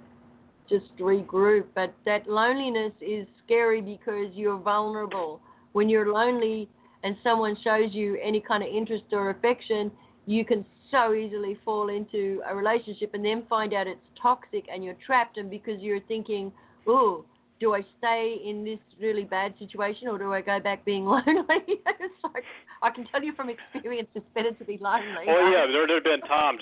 just 0.74 0.98
regroup. 0.98 1.66
But 1.76 1.94
that 2.06 2.28
loneliness 2.28 2.94
is 3.02 3.28
scary 3.46 3.82
because 3.82 4.34
you're 4.34 4.58
vulnerable. 4.58 5.40
When 5.74 5.90
you're 5.90 6.12
lonely 6.12 6.70
and 7.04 7.16
someone 7.24 7.56
shows 7.64 7.90
you 7.92 8.18
any 8.24 8.40
kind 8.40 8.64
of 8.64 8.70
interest 8.70 9.06
or 9.12 9.30
affection, 9.30 9.92
you 10.26 10.46
can 10.46 10.66
so 10.90 11.14
easily 11.14 11.58
fall 11.66 11.90
into 11.90 12.42
a 12.50 12.56
relationship 12.56 13.14
and 13.14 13.26
then 13.26 13.44
find 13.50 13.74
out 13.74 13.88
it's 13.88 14.00
toxic 14.22 14.66
and 14.72 14.84
you're 14.84 14.98
trapped. 15.06 15.38
And 15.38 15.50
because 15.50 15.80
you're 15.80 16.02
thinking, 16.02 16.52
oh, 16.88 17.26
do 17.64 17.74
I 17.74 17.86
stay 17.98 18.36
in 18.44 18.66
this 18.66 18.80
really 19.00 19.24
bad 19.24 19.54
situation 19.58 20.10
or 20.10 20.18
do 20.18 20.34
I 20.34 20.42
go 20.42 20.60
back 20.60 20.84
being 20.84 21.06
lonely? 21.16 21.80
it's 21.80 22.22
like, 22.22 22.44
I 22.82 22.90
can 22.90 23.08
tell 23.08 23.24
you 23.24 23.32
from 23.32 23.50
experience, 23.50 24.10
it's 24.14 24.26
better 24.36 24.52
to 24.52 24.66
be 24.66 24.78
lonely. 24.82 25.24
Well, 25.26 25.50
yeah, 25.50 25.66
there 25.72 25.88
there 25.88 26.04
have 26.04 26.04
been 26.04 26.28
times. 26.28 26.60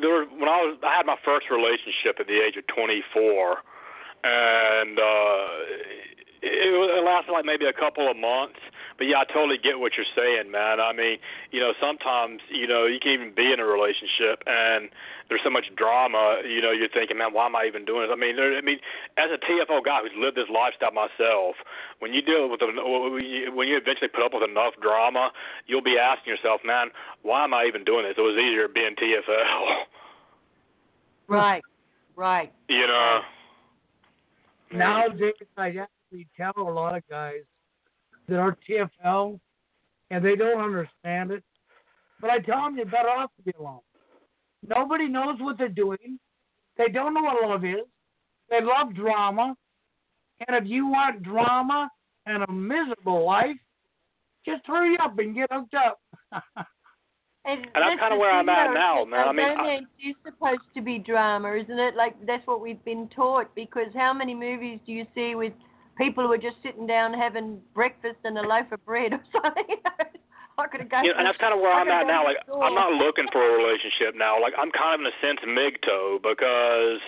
There 0.00 0.24
when 0.24 0.48
I 0.48 0.64
was 0.64 0.78
I 0.80 0.96
had 0.96 1.04
my 1.04 1.20
first 1.22 1.50
relationship 1.50 2.16
at 2.18 2.26
the 2.26 2.40
age 2.40 2.56
of 2.56 2.64
24, 2.72 3.60
and 4.24 4.96
uh, 4.96 5.44
it, 6.40 6.72
it 6.72 7.04
lasted 7.04 7.32
like 7.32 7.44
maybe 7.44 7.66
a 7.66 7.76
couple 7.76 8.10
of 8.10 8.16
months. 8.16 8.56
But 9.00 9.08
yeah, 9.08 9.24
I 9.24 9.32
totally 9.32 9.56
get 9.56 9.80
what 9.80 9.96
you're 9.96 10.12
saying, 10.12 10.52
man. 10.52 10.76
I 10.76 10.92
mean, 10.92 11.16
you 11.48 11.58
know, 11.58 11.72
sometimes 11.80 12.44
you 12.52 12.68
know 12.68 12.84
you 12.84 13.00
can 13.00 13.16
even 13.16 13.32
be 13.32 13.48
in 13.48 13.56
a 13.56 13.64
relationship 13.64 14.44
and 14.44 14.92
there's 15.32 15.40
so 15.40 15.48
much 15.48 15.72
drama. 15.72 16.44
You 16.44 16.60
know, 16.60 16.68
you're 16.68 16.92
thinking, 16.92 17.16
man, 17.16 17.32
why 17.32 17.48
am 17.48 17.56
I 17.56 17.64
even 17.64 17.88
doing 17.88 18.04
this? 18.04 18.12
I 18.12 18.20
mean, 18.20 18.36
there, 18.36 18.52
I 18.52 18.60
mean, 18.60 18.76
as 19.16 19.32
a 19.32 19.40
TFL 19.40 19.88
guy 19.88 20.04
who's 20.04 20.12
lived 20.20 20.36
this 20.36 20.52
lifestyle 20.52 20.92
myself, 20.92 21.56
when 22.04 22.12
you 22.12 22.20
deal 22.20 22.52
with 22.52 22.60
a, 22.60 22.68
when 22.68 23.72
you 23.72 23.80
eventually 23.80 24.12
put 24.12 24.20
up 24.20 24.36
with 24.36 24.44
enough 24.44 24.76
drama, 24.84 25.32
you'll 25.64 25.80
be 25.80 25.96
asking 25.96 26.36
yourself, 26.36 26.60
man, 26.60 26.92
why 27.24 27.44
am 27.44 27.56
I 27.56 27.64
even 27.64 27.88
doing 27.88 28.04
this? 28.04 28.20
It 28.20 28.20
was 28.20 28.36
easier 28.36 28.68
being 28.68 28.94
TFL. 29.00 29.88
Right, 31.30 31.62
right. 32.16 32.52
You 32.68 32.88
know. 32.88 33.20
Nowadays, 34.72 35.34
I 35.56 35.68
actually 35.68 36.26
tell 36.36 36.54
a 36.56 36.60
lot 36.60 36.96
of 36.96 37.08
guys 37.08 37.42
that 38.30 38.38
are 38.38 38.56
TFL 38.68 39.38
and 40.10 40.24
they 40.24 40.36
don't 40.36 40.60
understand 40.60 41.30
it. 41.32 41.44
But 42.20 42.30
I 42.30 42.38
tell 42.40 42.62
them 42.64 42.76
you're 42.76 42.86
better 42.86 43.08
off 43.10 43.30
to 43.36 43.42
be 43.42 43.52
alone. 43.58 43.80
Nobody 44.66 45.08
knows 45.08 45.36
what 45.40 45.58
they're 45.58 45.68
doing. 45.68 46.18
They 46.76 46.88
don't 46.88 47.14
know 47.14 47.22
what 47.22 47.42
love 47.48 47.64
is. 47.64 47.86
They 48.50 48.60
love 48.62 48.94
drama. 48.94 49.54
And 50.46 50.56
if 50.56 50.68
you 50.70 50.86
want 50.86 51.22
drama 51.22 51.90
and 52.26 52.42
a 52.42 52.52
miserable 52.52 53.24
life, 53.24 53.56
Just 54.46 54.66
hurry 54.66 54.96
up 54.98 55.18
and 55.18 55.34
get 55.34 55.52
hooked 55.52 55.74
up. 55.74 56.00
And, 57.44 57.66
And 57.66 57.68
that's 57.74 57.94
this 57.94 58.00
kinda 58.00 58.16
where 58.16 58.30
I'm 58.32 58.48
at 58.48 58.72
now, 58.72 59.04
man. 59.04 59.28
I 59.28 59.32
mean, 59.32 59.46
I- 59.46 59.54
romance 59.54 59.86
is 60.02 60.14
supposed 60.24 60.74
to 60.74 60.80
be 60.82 60.98
drama, 60.98 61.52
isn't 61.54 61.78
it? 61.78 61.94
Like 61.94 62.14
that's 62.26 62.46
what 62.46 62.60
we've 62.60 62.82
been 62.84 63.08
taught. 63.08 63.54
Because 63.54 63.92
how 63.94 64.12
many 64.14 64.34
movies 64.34 64.78
do 64.86 64.92
you 64.92 65.06
see 65.14 65.34
with 65.34 65.52
people 66.00 66.24
who 66.24 66.32
are 66.32 66.40
just 66.40 66.56
sitting 66.64 66.88
down 66.88 67.12
having 67.12 67.60
breakfast 67.76 68.24
and 68.24 68.38
a 68.38 68.42
loaf 68.42 68.72
of 68.72 68.80
bread 68.88 69.12
or 69.12 69.20
something? 69.36 69.76
I 70.56 70.66
could 70.68 70.80
have 70.80 70.92
gone. 70.92 71.04
Yeah, 71.04 71.16
and 71.16 71.24
that's 71.24 71.40
kind 71.40 71.56
of 71.56 71.60
where 71.60 71.72
I'm 71.72 71.88
at 71.88 72.04
now. 72.04 72.24
Like, 72.24 72.36
I'm 72.48 72.76
not 72.76 72.92
looking 72.92 73.28
for 73.32 73.40
a 73.40 73.52
relationship 73.56 74.12
now. 74.12 74.36
Like, 74.36 74.52
I'm 74.60 74.68
kind 74.72 75.00
of 75.00 75.04
in 75.04 75.08
a 75.08 75.16
sense 75.20 75.40
MGTOW 75.40 76.20
because 76.20 77.00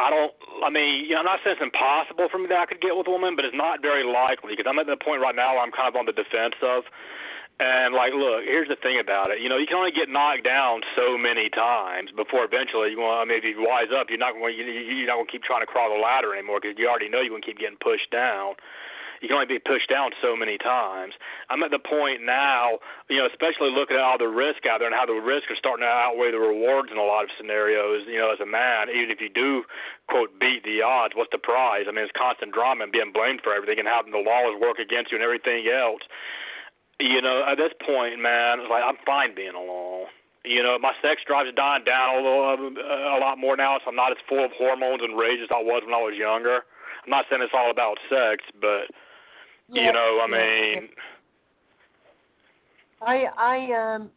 I 0.00 0.08
don't. 0.08 0.32
I 0.64 0.72
mean, 0.72 1.04
you 1.04 1.12
know, 1.12 1.20
I'm 1.20 1.28
not 1.28 1.44
saying 1.44 1.60
it's 1.60 1.64
impossible 1.64 2.32
for 2.32 2.40
me 2.40 2.48
that 2.48 2.60
I 2.60 2.66
could 2.66 2.80
get 2.80 2.96
with 2.96 3.08
a 3.08 3.12
woman, 3.12 3.36
but 3.36 3.44
it's 3.44 3.56
not 3.56 3.84
very 3.84 4.08
likely 4.08 4.56
because 4.56 4.64
I'm 4.64 4.80
at 4.80 4.88
the 4.88 4.96
point 4.96 5.20
right 5.20 5.36
now 5.36 5.60
where 5.60 5.64
I'm 5.64 5.74
kind 5.74 5.88
of 5.88 5.96
on 5.96 6.08
the 6.08 6.16
defense 6.16 6.56
of. 6.64 6.88
And 7.62 7.94
like, 7.94 8.10
look, 8.10 8.42
here's 8.42 8.66
the 8.66 8.74
thing 8.74 8.98
about 8.98 9.30
it. 9.30 9.38
You 9.38 9.46
know, 9.46 9.54
you 9.54 9.70
can 9.70 9.78
only 9.78 9.94
get 9.94 10.10
knocked 10.10 10.42
down 10.42 10.82
so 10.98 11.14
many 11.14 11.46
times 11.46 12.10
before 12.10 12.42
eventually 12.42 12.90
you 12.90 12.98
want. 12.98 13.22
I 13.22 13.24
mean, 13.30 13.38
if 13.38 13.46
you 13.46 13.62
wise 13.62 13.94
up, 13.94 14.10
you're 14.10 14.18
not 14.18 14.34
going. 14.34 14.58
You, 14.58 14.66
you're 14.66 15.06
not 15.06 15.22
going 15.22 15.30
to 15.30 15.32
keep 15.32 15.46
trying 15.46 15.62
to 15.62 15.70
crawl 15.70 15.94
the 15.94 16.02
ladder 16.02 16.34
anymore 16.34 16.58
because 16.58 16.74
you 16.74 16.90
already 16.90 17.06
know 17.06 17.22
you're 17.22 17.30
going 17.30 17.46
to 17.46 17.50
keep 17.54 17.62
getting 17.62 17.78
pushed 17.78 18.10
down 18.10 18.58
you 19.22 19.30
can 19.30 19.38
only 19.38 19.46
be 19.46 19.62
pushed 19.62 19.86
down 19.86 20.10
so 20.18 20.34
many 20.34 20.58
times. 20.58 21.14
I'm 21.48 21.62
at 21.62 21.70
the 21.70 21.78
point 21.78 22.26
now, 22.26 22.82
you 23.06 23.22
know, 23.22 23.30
especially 23.30 23.70
looking 23.70 23.94
at 23.94 24.02
all 24.02 24.18
the 24.18 24.26
risk 24.26 24.66
out 24.66 24.82
there 24.82 24.90
and 24.90 24.98
how 24.98 25.06
the 25.06 25.14
risk 25.14 25.46
is 25.46 25.56
starting 25.62 25.86
to 25.86 25.88
outweigh 25.88 26.34
the 26.34 26.42
rewards 26.42 26.90
in 26.90 26.98
a 26.98 27.06
lot 27.06 27.22
of 27.22 27.30
scenarios. 27.38 28.02
You 28.10 28.18
know, 28.18 28.34
as 28.34 28.42
a 28.42 28.50
man, 28.50 28.90
even 28.90 29.14
if 29.14 29.22
you 29.22 29.30
do 29.30 29.62
quote 30.10 30.34
beat 30.42 30.66
the 30.66 30.82
odds, 30.82 31.14
what's 31.14 31.30
the 31.30 31.38
prize? 31.38 31.86
I 31.86 31.94
mean, 31.94 32.02
it's 32.02 32.18
constant 32.18 32.50
drama 32.50 32.82
and 32.82 32.92
being 32.92 33.14
blamed 33.14 33.46
for 33.46 33.54
everything 33.54 33.78
and 33.78 33.86
having 33.86 34.10
the 34.10 34.18
laws 34.18 34.58
work 34.58 34.82
against 34.82 35.14
you 35.14 35.22
and 35.22 35.24
everything 35.24 35.70
else. 35.70 36.02
You 37.02 37.20
know, 37.20 37.42
at 37.50 37.58
this 37.58 37.74
point, 37.84 38.22
man, 38.22 38.60
it's 38.60 38.70
like 38.70 38.82
I'm 38.86 38.94
fine 39.04 39.34
being 39.34 39.58
alone. 39.58 40.06
You 40.44 40.62
know, 40.62 40.78
my 40.78 40.92
sex 41.02 41.22
drive's 41.26 41.50
dying 41.54 41.82
down 41.82 42.14
a 42.14 42.22
little, 42.22 42.46
uh, 42.46 43.18
a 43.18 43.18
lot 43.18 43.38
more 43.38 43.56
now, 43.56 43.78
so 43.82 43.90
I'm 43.90 43.96
not 43.96 44.12
as 44.12 44.18
full 44.28 44.44
of 44.44 44.50
hormones 44.54 45.02
and 45.02 45.18
rage 45.18 45.38
as 45.42 45.50
I 45.50 45.62
was 45.62 45.82
when 45.84 45.94
I 45.94 45.98
was 45.98 46.14
younger. 46.18 46.62
I'm 47.04 47.10
not 47.10 47.26
saying 47.28 47.42
it's 47.42 47.54
all 47.54 47.70
about 47.70 47.98
sex, 48.08 48.44
but 48.60 48.86
Yeah, 49.68 49.86
you 49.86 49.92
know, 49.92 50.20
I 50.22 50.26
mean, 50.30 50.88
I 53.00 53.26
I 53.36 53.94
um 53.94 54.10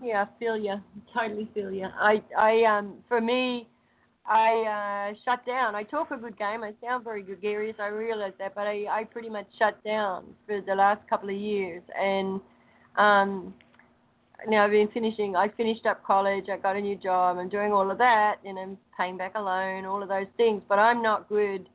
yeah, 0.00 0.24
I 0.24 0.38
feel 0.38 0.56
you. 0.56 0.80
Totally 1.12 1.48
feel 1.54 1.72
you. 1.72 1.88
I 1.98 2.22
I 2.38 2.62
um 2.64 2.98
for 3.08 3.20
me 3.20 3.68
I 4.26 5.10
uh 5.12 5.14
shut 5.24 5.44
down. 5.44 5.74
I 5.74 5.82
talk 5.82 6.10
a 6.10 6.16
good 6.16 6.38
game. 6.38 6.62
I 6.62 6.72
sound 6.82 7.04
very 7.04 7.22
gregarious. 7.22 7.76
I 7.80 7.88
realize 7.88 8.32
that, 8.38 8.54
but 8.54 8.66
I 8.66 8.86
I 8.90 9.04
pretty 9.04 9.28
much 9.28 9.46
shut 9.58 9.82
down 9.84 10.24
for 10.46 10.60
the 10.60 10.74
last 10.74 11.08
couple 11.08 11.28
of 11.28 11.36
years 11.36 11.82
and 11.98 12.40
um 12.96 13.54
now 14.48 14.64
I've 14.64 14.70
been 14.70 14.88
finishing 14.88 15.36
I 15.36 15.48
finished 15.48 15.86
up 15.86 16.04
college, 16.04 16.46
I 16.52 16.56
got 16.56 16.76
a 16.76 16.80
new 16.80 16.96
job, 16.96 17.38
I'm 17.38 17.48
doing 17.48 17.72
all 17.72 17.90
of 17.90 17.98
that 17.98 18.36
and 18.44 18.58
I'm 18.58 18.76
paying 18.96 19.16
back 19.16 19.32
a 19.34 19.40
loan, 19.40 19.84
all 19.84 20.02
of 20.02 20.08
those 20.08 20.26
things, 20.36 20.62
but 20.68 20.78
I'm 20.78 21.02
not 21.02 21.28
good 21.28 21.68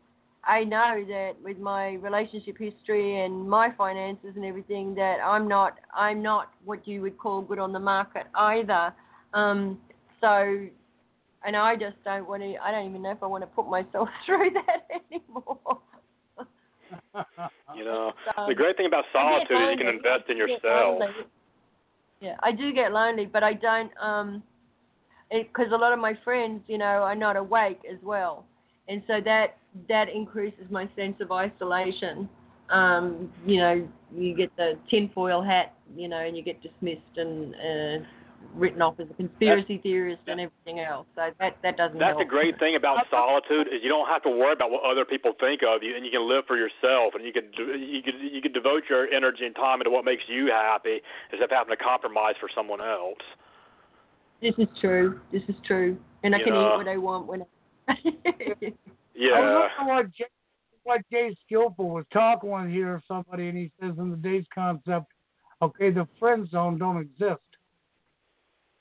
I 0.48 0.64
know 0.64 1.04
that 1.10 1.34
with 1.44 1.60
my 1.60 1.96
relationship 1.96 2.58
history 2.58 3.20
and 3.20 3.48
my 3.50 3.72
finances 3.78 4.32
and 4.36 4.46
everything 4.46 4.96
that 4.96 5.18
I'm 5.24 5.48
not 5.48 5.78
I'm 5.94 6.22
not 6.22 6.54
what 6.64 6.88
you 6.88 7.02
would 7.02 7.18
call 7.18 7.42
good 7.42 7.60
on 7.60 7.74
the 7.74 7.80
market 7.80 8.28
either. 8.34 8.94
Um, 9.34 9.78
so, 10.22 10.66
and 11.46 11.56
I 11.56 11.76
just 11.76 11.96
don't 12.04 12.28
want 12.28 12.42
to. 12.44 12.56
I 12.58 12.72
don't 12.72 12.90
even 12.90 13.02
know 13.02 13.12
if 13.12 13.22
I 13.22 13.28
want 13.28 13.44
to 13.44 13.48
put 13.48 13.70
myself 13.70 14.10
through 14.26 14.52
that 14.52 14.88
anymore. 15.12 15.80
you 17.76 17.86
know, 17.86 18.14
the 18.48 18.56
great 18.56 18.78
thing 18.78 18.86
about 18.86 19.06
solitude 19.14 19.58
is 19.58 19.70
you 19.72 19.78
can 19.78 19.88
invest 19.88 20.30
in 20.30 20.38
yourself. 20.38 21.00
lonely. 21.00 21.14
Yeah, 22.20 22.36
I 22.42 22.52
do 22.52 22.74
get 22.74 22.92
lonely, 22.92 23.26
but 23.26 23.44
I 23.44 23.54
don't 23.54 23.92
um, 24.02 24.44
because 25.32 25.72
a 25.72 25.78
lot 25.78 25.94
of 25.94 26.00
my 26.00 26.18
friends, 26.24 26.62
you 26.68 26.78
know, 26.78 26.86
are 26.86 27.16
not 27.16 27.36
awake 27.36 27.80
as 27.92 28.00
well, 28.04 28.46
and 28.88 29.04
so 29.08 29.20
that 29.24 29.58
that 29.88 30.10
increases 30.10 30.66
my 30.70 30.90
sense 30.96 31.16
of 31.22 31.32
isolation. 31.32 32.28
Um, 32.70 33.32
you 33.46 33.58
know, 33.58 33.88
you 34.14 34.36
get 34.36 34.56
the 34.58 34.74
tinfoil 34.90 35.42
hat, 35.42 35.74
you 35.96 36.08
know, 36.08 36.18
and 36.18 36.36
you 36.36 36.44
get 36.44 36.62
dismissed 36.62 37.02
and 37.16 37.56
uh, 37.56 38.06
written 38.56 38.82
off 38.82 39.00
as 39.00 39.08
a 39.10 39.14
conspiracy 39.14 39.78
theorist 39.84 40.22
and 40.28 40.40
everything 40.40 40.80
else. 40.80 41.06
So 41.16 41.30
that 41.40 41.58
that 41.64 41.78
doesn't 41.78 42.00
That's 42.00 42.18
help. 42.18 42.20
the 42.20 42.26
great 42.26 42.58
thing 42.60 42.76
about 42.76 43.06
solitude 43.10 43.68
is 43.68 43.82
you 43.84 43.90
don't 43.90 44.08
have 44.08 44.24
to 44.24 44.30
worry 44.30 44.54
about 44.54 44.72
what 44.72 44.84
other 44.84 45.06
people 45.06 45.34
think 45.40 45.62
of 45.68 45.84
you, 45.84 45.96
and 45.96 46.06
you 46.06 46.12
can 46.12 46.28
live 46.28 46.46
for 46.48 46.58
yourself, 46.58 47.14
and 47.16 47.26
you 47.26 47.34
can 47.34 47.52
you 47.58 48.02
can 48.02 48.16
you 48.20 48.42
can 48.42 48.52
devote 48.52 48.84
your 48.90 49.08
energy 49.10 49.46
and 49.46 49.56
time 49.56 49.80
into 49.82 49.92
what 49.92 50.06
makes 50.06 50.24
you 50.28 50.48
happy 50.48 51.00
instead 51.32 51.46
of 51.46 51.52
having 51.52 51.76
to 51.76 51.84
compromise 51.84 52.36
for 52.40 52.50
someone 52.56 52.82
else. 52.82 53.18
This 54.42 54.54
is 54.58 54.68
true. 54.80 55.20
This 55.32 55.44
is 55.48 55.56
true, 55.66 55.98
and 56.24 56.36
I 56.36 56.40
You 56.40 56.44
can 56.46 56.54
know. 56.54 56.74
eat 56.74 56.78
what 56.78 56.88
I 56.88 56.98
want 56.98 57.28
when. 57.28 57.46
I... 57.88 57.96
Yeah. 59.20 59.32
I 59.80 59.84
wonder 59.84 60.04
what 60.04 60.14
Jay, 60.14 60.26
what 60.84 61.02
Jay 61.12 61.36
Skillful 61.46 61.90
was 61.90 62.06
talking 62.14 62.52
with 62.52 62.70
here, 62.70 63.02
somebody, 63.08 63.50
and 63.50 63.58
he 63.58 63.72
says 63.82 63.94
in 63.98 64.12
the 64.12 64.18
day's 64.18 64.46
concept, 64.54 65.08
okay, 65.62 65.90
the 65.90 66.08
friend 66.20 66.48
zone 66.50 66.78
don't 66.78 66.98
exist. 66.98 67.42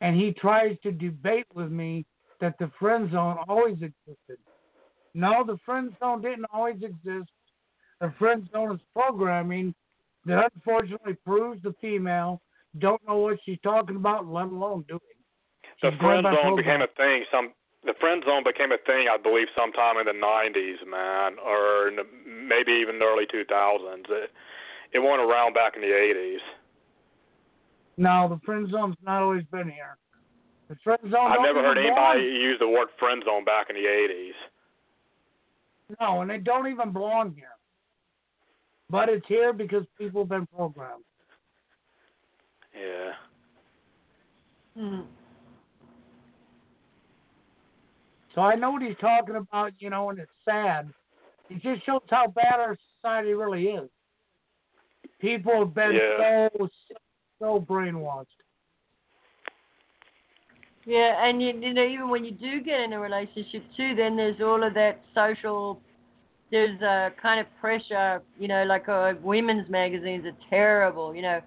And 0.00 0.16
he 0.16 0.32
tries 0.32 0.76
to 0.82 0.92
debate 0.92 1.46
with 1.54 1.70
me 1.70 2.04
that 2.40 2.58
the 2.58 2.70
friend 2.78 3.10
zone 3.10 3.38
always 3.48 3.76
existed. 3.76 4.38
No, 5.14 5.44
the 5.44 5.58
friend 5.64 5.94
zone 5.98 6.20
didn't 6.20 6.46
always 6.52 6.76
exist. 6.82 7.30
The 8.00 8.12
friend 8.18 8.46
zone 8.52 8.74
is 8.74 8.80
programming 8.94 9.74
that 10.26 10.50
unfortunately 10.54 11.14
proves 11.24 11.62
the 11.62 11.74
female 11.80 12.42
don't 12.78 13.00
know 13.06 13.16
what 13.16 13.38
she's 13.44 13.58
talking 13.62 13.96
about, 13.96 14.26
let 14.26 14.46
alone 14.46 14.84
doing. 14.88 15.00
the 15.82 15.90
She's 15.90 16.00
going 16.00 16.22
friend 16.22 16.36
zone 16.36 16.56
became 16.56 16.82
a 16.82 16.92
thing. 16.96 17.24
Some 17.32 17.52
the 17.84 17.94
friend 18.00 18.22
zone 18.26 18.42
became 18.42 18.72
a 18.72 18.82
thing, 18.84 19.06
I 19.06 19.16
believe, 19.16 19.46
sometime 19.56 19.96
in 19.96 20.06
the 20.06 20.18
'90s, 20.18 20.82
man, 20.84 21.38
or 21.38 21.88
in 21.88 21.96
the, 21.96 22.04
maybe 22.26 22.72
even 22.72 22.98
the 22.98 23.04
early 23.06 23.26
2000s. 23.26 24.10
It, 24.10 24.30
it 24.92 24.98
went 24.98 25.22
around 25.22 25.54
back 25.54 25.76
in 25.76 25.82
the 25.82 25.94
'80s. 25.94 26.42
No, 27.96 28.28
the 28.28 28.38
friend 28.44 28.68
zone's 28.70 28.96
not 29.02 29.22
always 29.22 29.44
been 29.44 29.68
here. 29.68 29.96
The 30.68 30.76
friend 30.82 31.00
zone. 31.10 31.32
I've 31.32 31.40
never 31.40 31.62
heard 31.62 31.78
anybody 31.78 32.20
belong- 32.22 32.40
use 32.40 32.58
the 32.58 32.68
word 32.68 32.88
friend 32.98 33.22
zone 33.24 33.44
back 33.44 33.70
in 33.70 33.76
the 33.76 33.86
'80s. 33.86 34.34
No, 36.00 36.20
and 36.20 36.30
they 36.30 36.38
don't 36.38 36.66
even 36.66 36.92
belong 36.92 37.34
here. 37.34 37.52
But 38.90 39.08
it's 39.08 39.26
here 39.26 39.52
because 39.52 39.86
people 39.98 40.22
have 40.22 40.28
been 40.28 40.46
programmed. 40.46 41.04
Yeah. 42.74 43.12
Hmm. 44.76 45.00
So 48.34 48.42
I 48.42 48.54
know 48.54 48.72
what 48.72 48.82
he's 48.82 48.96
talking 49.00 49.36
about, 49.36 49.72
you 49.78 49.88
know, 49.88 50.10
and 50.10 50.18
it's 50.18 50.30
sad. 50.44 50.92
It 51.48 51.62
just 51.62 51.86
shows 51.86 52.02
how 52.10 52.26
bad 52.28 52.60
our 52.60 52.76
society 52.96 53.32
really 53.32 53.68
is. 53.68 53.88
People 55.20 55.60
have 55.60 55.72
been 55.74 55.92
Yeah. 55.94 56.48
so 56.58 56.68
so 57.38 57.60
brainwashed. 57.60 58.26
Yeah, 60.84 61.26
and 61.26 61.42
you, 61.42 61.48
you 61.48 61.74
know, 61.74 61.84
even 61.84 62.08
when 62.08 62.24
you 62.24 62.30
do 62.30 62.60
get 62.60 62.80
in 62.80 62.92
a 62.92 63.00
relationship 63.00 63.64
too, 63.76 63.94
then 63.96 64.16
there's 64.16 64.40
all 64.40 64.62
of 64.62 64.72
that 64.74 65.00
social. 65.14 65.80
There's 66.52 66.80
a 66.80 67.10
kind 67.20 67.40
of 67.40 67.46
pressure, 67.60 68.22
you 68.38 68.46
know, 68.46 68.62
like 68.62 68.88
uh, 68.88 69.14
women's 69.20 69.68
magazines 69.68 70.24
are 70.26 70.36
terrible. 70.48 71.12
You 71.12 71.22
know, 71.22 71.40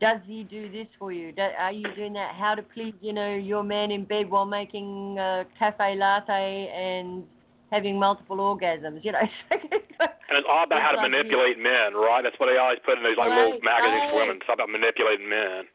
does 0.00 0.20
he 0.26 0.44
do 0.44 0.72
this 0.72 0.86
for 0.98 1.12
you? 1.12 1.32
Do, 1.32 1.42
are 1.42 1.72
you 1.72 1.84
doing 1.94 2.14
that? 2.14 2.34
How 2.34 2.54
to 2.54 2.62
please, 2.62 2.94
you 3.02 3.12
know, 3.12 3.34
your 3.34 3.62
man 3.62 3.90
in 3.90 4.04
bed 4.04 4.30
while 4.30 4.46
making 4.46 5.18
a 5.18 5.44
cafe 5.58 5.94
latte 5.96 6.72
and 6.74 7.24
having 7.70 7.98
multiple 7.98 8.36
orgasms? 8.38 9.04
You 9.04 9.12
know, 9.12 9.22
And 10.28 10.38
it's 10.38 10.48
all 10.50 10.64
about 10.64 10.82
how 10.82 10.90
to 10.90 10.96
like 10.98 11.10
manipulate 11.10 11.58
men, 11.58 11.94
right? 11.94 12.22
That's 12.22 12.38
what 12.38 12.50
they 12.50 12.58
always 12.58 12.82
put 12.84 12.98
in 12.98 13.04
these 13.04 13.16
like 13.16 13.30
little 13.30 13.62
Right, 13.62 13.62
magazines 13.62 14.10
for 14.10 14.18
women. 14.18 14.36
It's 14.42 14.46
all 14.48 14.58
about 14.58 14.70
manipulating 14.70 15.28
men. 15.28 15.70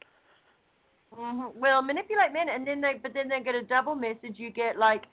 hmm 1.16 1.56
Well, 1.56 1.82
manipulate 1.82 2.34
men, 2.34 2.50
and 2.50 2.68
then 2.68 2.82
they, 2.82 3.00
but 3.02 3.14
then 3.14 3.30
they 3.30 3.40
get 3.40 3.56
a 3.56 3.64
double 3.64 3.96
message. 3.96 4.36
You 4.36 4.52
get 4.52 4.78
like, 4.78 5.04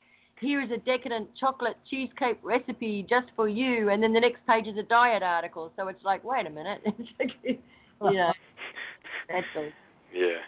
here 0.40 0.60
is 0.60 0.70
a 0.70 0.78
decadent 0.78 1.30
chocolate 1.38 1.76
cheesecake 1.88 2.38
recipe 2.42 3.06
just 3.09 3.28
for 3.36 3.48
you, 3.48 3.90
and 3.90 4.02
then 4.02 4.12
the 4.12 4.20
next 4.20 4.44
page 4.46 4.66
is 4.66 4.76
a 4.76 4.82
diet 4.82 5.22
article. 5.22 5.72
So 5.76 5.86
it's 5.86 6.02
like, 6.05 6.24
wait 6.24 6.46
a 6.46 6.50
minute, 6.50 6.82
you 7.44 7.59
know, 8.00 8.32
that's 9.28 9.46
all. 9.56 9.70
Yeah. 10.12 10.42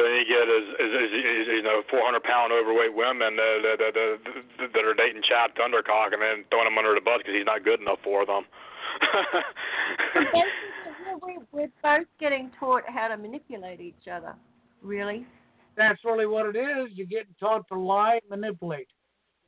So 0.00 0.08
then 0.08 0.16
you 0.16 0.24
get 0.24 0.48
is, 0.48 0.64
is, 0.80 0.92
is, 0.96 1.12
is 1.12 1.46
you 1.60 1.62
know 1.62 1.82
400 1.92 2.24
pound 2.24 2.54
overweight 2.56 2.96
women 2.96 3.36
that 3.36 3.60
that, 3.68 3.76
that, 3.84 3.92
that, 3.92 4.72
that 4.72 4.84
are 4.88 4.94
dating 4.96 5.20
Chad 5.28 5.52
Thundercock 5.60 6.14
and 6.16 6.22
then 6.24 6.44
throwing 6.48 6.68
him 6.72 6.78
under 6.80 6.94
the 6.94 7.04
bus 7.04 7.18
because 7.20 7.34
he's 7.36 7.44
not 7.44 7.62
good 7.68 7.80
enough 7.84 7.98
for 8.02 8.24
them. 8.24 8.48
we, 11.22 11.36
we're 11.52 11.68
both 11.84 12.06
getting 12.18 12.50
taught 12.58 12.84
how 12.88 13.08
to 13.08 13.18
manipulate 13.18 13.82
each 13.82 14.08
other. 14.10 14.32
Really? 14.80 15.26
That's 15.76 16.02
really 16.02 16.24
what 16.24 16.46
it 16.46 16.56
is. 16.56 16.96
You're 16.96 17.06
getting 17.06 17.34
taught 17.38 17.68
to 17.68 17.78
lie 17.78 18.20
manipulate. 18.30 18.88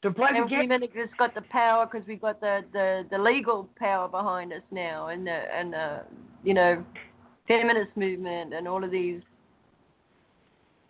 to 0.02 0.10
play 0.10 0.32
the 0.32 0.42
And 0.42 0.50
game. 0.50 0.58
women 0.68 0.82
have 0.82 0.92
just 0.92 1.16
got 1.16 1.34
the 1.34 1.40
power 1.48 1.88
because 1.90 2.06
we've 2.06 2.20
got 2.20 2.40
the, 2.40 2.60
the, 2.74 3.04
the 3.10 3.16
legal 3.16 3.70
power 3.78 4.06
behind 4.06 4.52
us 4.52 4.60
now, 4.70 5.08
and 5.08 5.26
the 5.26 5.30
and 5.54 5.72
the 5.72 6.02
you 6.44 6.52
know 6.52 6.84
feminist 7.48 7.96
movement 7.96 8.52
and 8.52 8.68
all 8.68 8.84
of 8.84 8.90
these. 8.90 9.22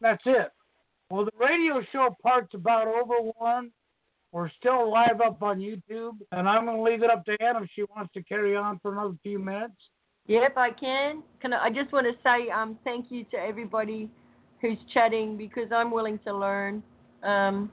That's 0.03 0.23
it. 0.27 0.51
Well, 1.09 1.24
the 1.24 1.33
radio 1.39 1.81
show 1.93 2.15
part's 2.23 2.53
about 2.55 2.89
over 2.89 3.15
one. 3.39 3.70
We're 4.33 4.51
still 4.59 4.91
live 4.91 5.20
up 5.24 5.43
on 5.43 5.61
YouTube, 5.61 6.16
and 6.33 6.49
I'm 6.49 6.65
going 6.65 6.79
to 6.79 6.83
leave 6.83 7.03
it 7.03 7.11
up 7.11 7.24
to 7.27 7.33
Ann 7.41 7.62
if 7.62 7.69
she 7.74 7.85
wants 7.95 8.12
to 8.15 8.23
carry 8.23 8.57
on 8.57 8.79
for 8.81 8.93
another 8.93 9.15
few 9.23 9.39
minutes. 9.39 9.74
Yep, 10.27 10.57
I 10.57 10.70
can. 10.70 11.23
Can 11.41 11.53
I, 11.53 11.66
I 11.66 11.70
just 11.70 11.93
want 11.93 12.07
to 12.07 12.15
say 12.23 12.51
um 12.51 12.79
thank 12.85 13.07
you 13.11 13.24
to 13.33 13.37
everybody 13.37 14.09
who's 14.61 14.79
chatting 14.95 15.37
because 15.37 15.70
I'm 15.74 15.91
willing 15.91 16.19
to 16.24 16.35
learn. 16.35 16.83
Um, 17.23 17.70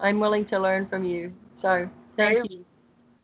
I'm 0.00 0.20
willing 0.20 0.46
to 0.48 0.58
learn 0.58 0.88
from 0.88 1.04
you. 1.04 1.32
So 1.62 1.88
thank 2.16 2.50
you. 2.50 2.64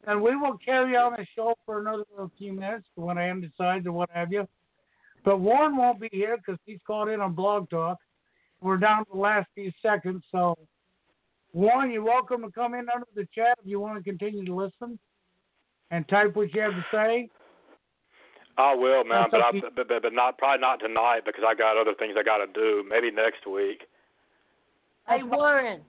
And 0.07 0.21
we 0.21 0.35
will 0.37 0.59
carry 0.65 0.97
on 0.97 1.13
the 1.13 1.25
show 1.37 1.55
for 1.65 1.81
another 1.81 2.05
few 2.37 2.53
minutes 2.53 2.87
when 2.97 3.19
Ann 3.19 3.41
decides 3.41 3.87
or 3.87 3.93
what 3.93 4.11
have 4.13 4.33
you. 4.33 4.47
But 5.25 5.39
Warren 5.39 5.77
won't 5.77 6.01
be 6.01 6.09
here 6.11 6.37
because 6.37 6.59
he's 6.67 6.81
called 6.85 7.09
in 7.09 7.21
on 7.21 7.35
Blog 7.35 7.71
Talk. 7.71 7.99
We're 8.63 8.77
down 8.77 9.05
to 9.07 9.11
the 9.13 9.19
last 9.19 9.49
few 9.55 9.73
seconds, 9.83 10.23
so 10.31 10.57
Warren, 11.53 11.91
you're 11.91 12.05
welcome 12.05 12.43
to 12.43 12.51
come 12.51 12.75
in 12.75 12.87
under 12.95 13.07
the 13.15 13.27
chat 13.35 13.59
if 13.61 13.67
you 13.67 13.81
want 13.81 13.99
to 13.99 14.05
continue 14.09 14.45
to 14.45 14.55
listen 14.55 14.99
and 15.91 16.09
type 16.09 16.35
what 16.37 16.55
you 16.55 16.61
have 16.63 16.71
to 16.73 16.85
say. 16.93 17.29
I 18.57 18.75
will, 18.75 19.05
man, 19.05 19.23
That's 19.23 19.31
but, 19.33 19.41
I, 19.43 19.49
okay. 19.49 19.61
but 19.75 19.89
but 19.89 20.03
but 20.03 20.13
not 20.13 20.39
probably 20.39 20.61
not 20.61 20.79
tonight 20.79 21.23
because 21.27 21.43
I 21.47 21.55
got 21.55 21.77
other 21.77 21.95
things 21.99 22.15
I 22.19 22.23
got 22.23 22.39
to 22.39 22.47
do. 22.53 22.85
Maybe 22.89 23.11
next 23.11 23.47
week. 23.47 23.83
Hey 25.09 25.23
Warren, 25.25 25.81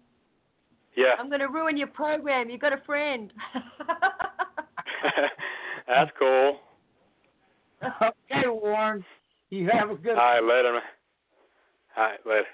Yeah, 0.98 1.14
I'm 1.20 1.28
going 1.30 1.42
to 1.42 1.48
ruin 1.50 1.78
your 1.78 1.88
program. 1.88 2.50
You 2.50 2.58
got 2.58 2.74
a 2.74 2.82
friend. 2.86 3.32
that's 5.88 6.12
cool. 6.18 6.60
Okay, 8.02 8.48
Warren, 8.48 9.04
you 9.50 9.70
have 9.70 9.90
a 9.90 9.96
good 9.96 10.12
All 10.12 10.16
right, 10.16 10.40
later. 10.42 10.72
man. 10.72 10.82
All 11.98 12.04
right, 12.04 12.20
later. 12.26 12.46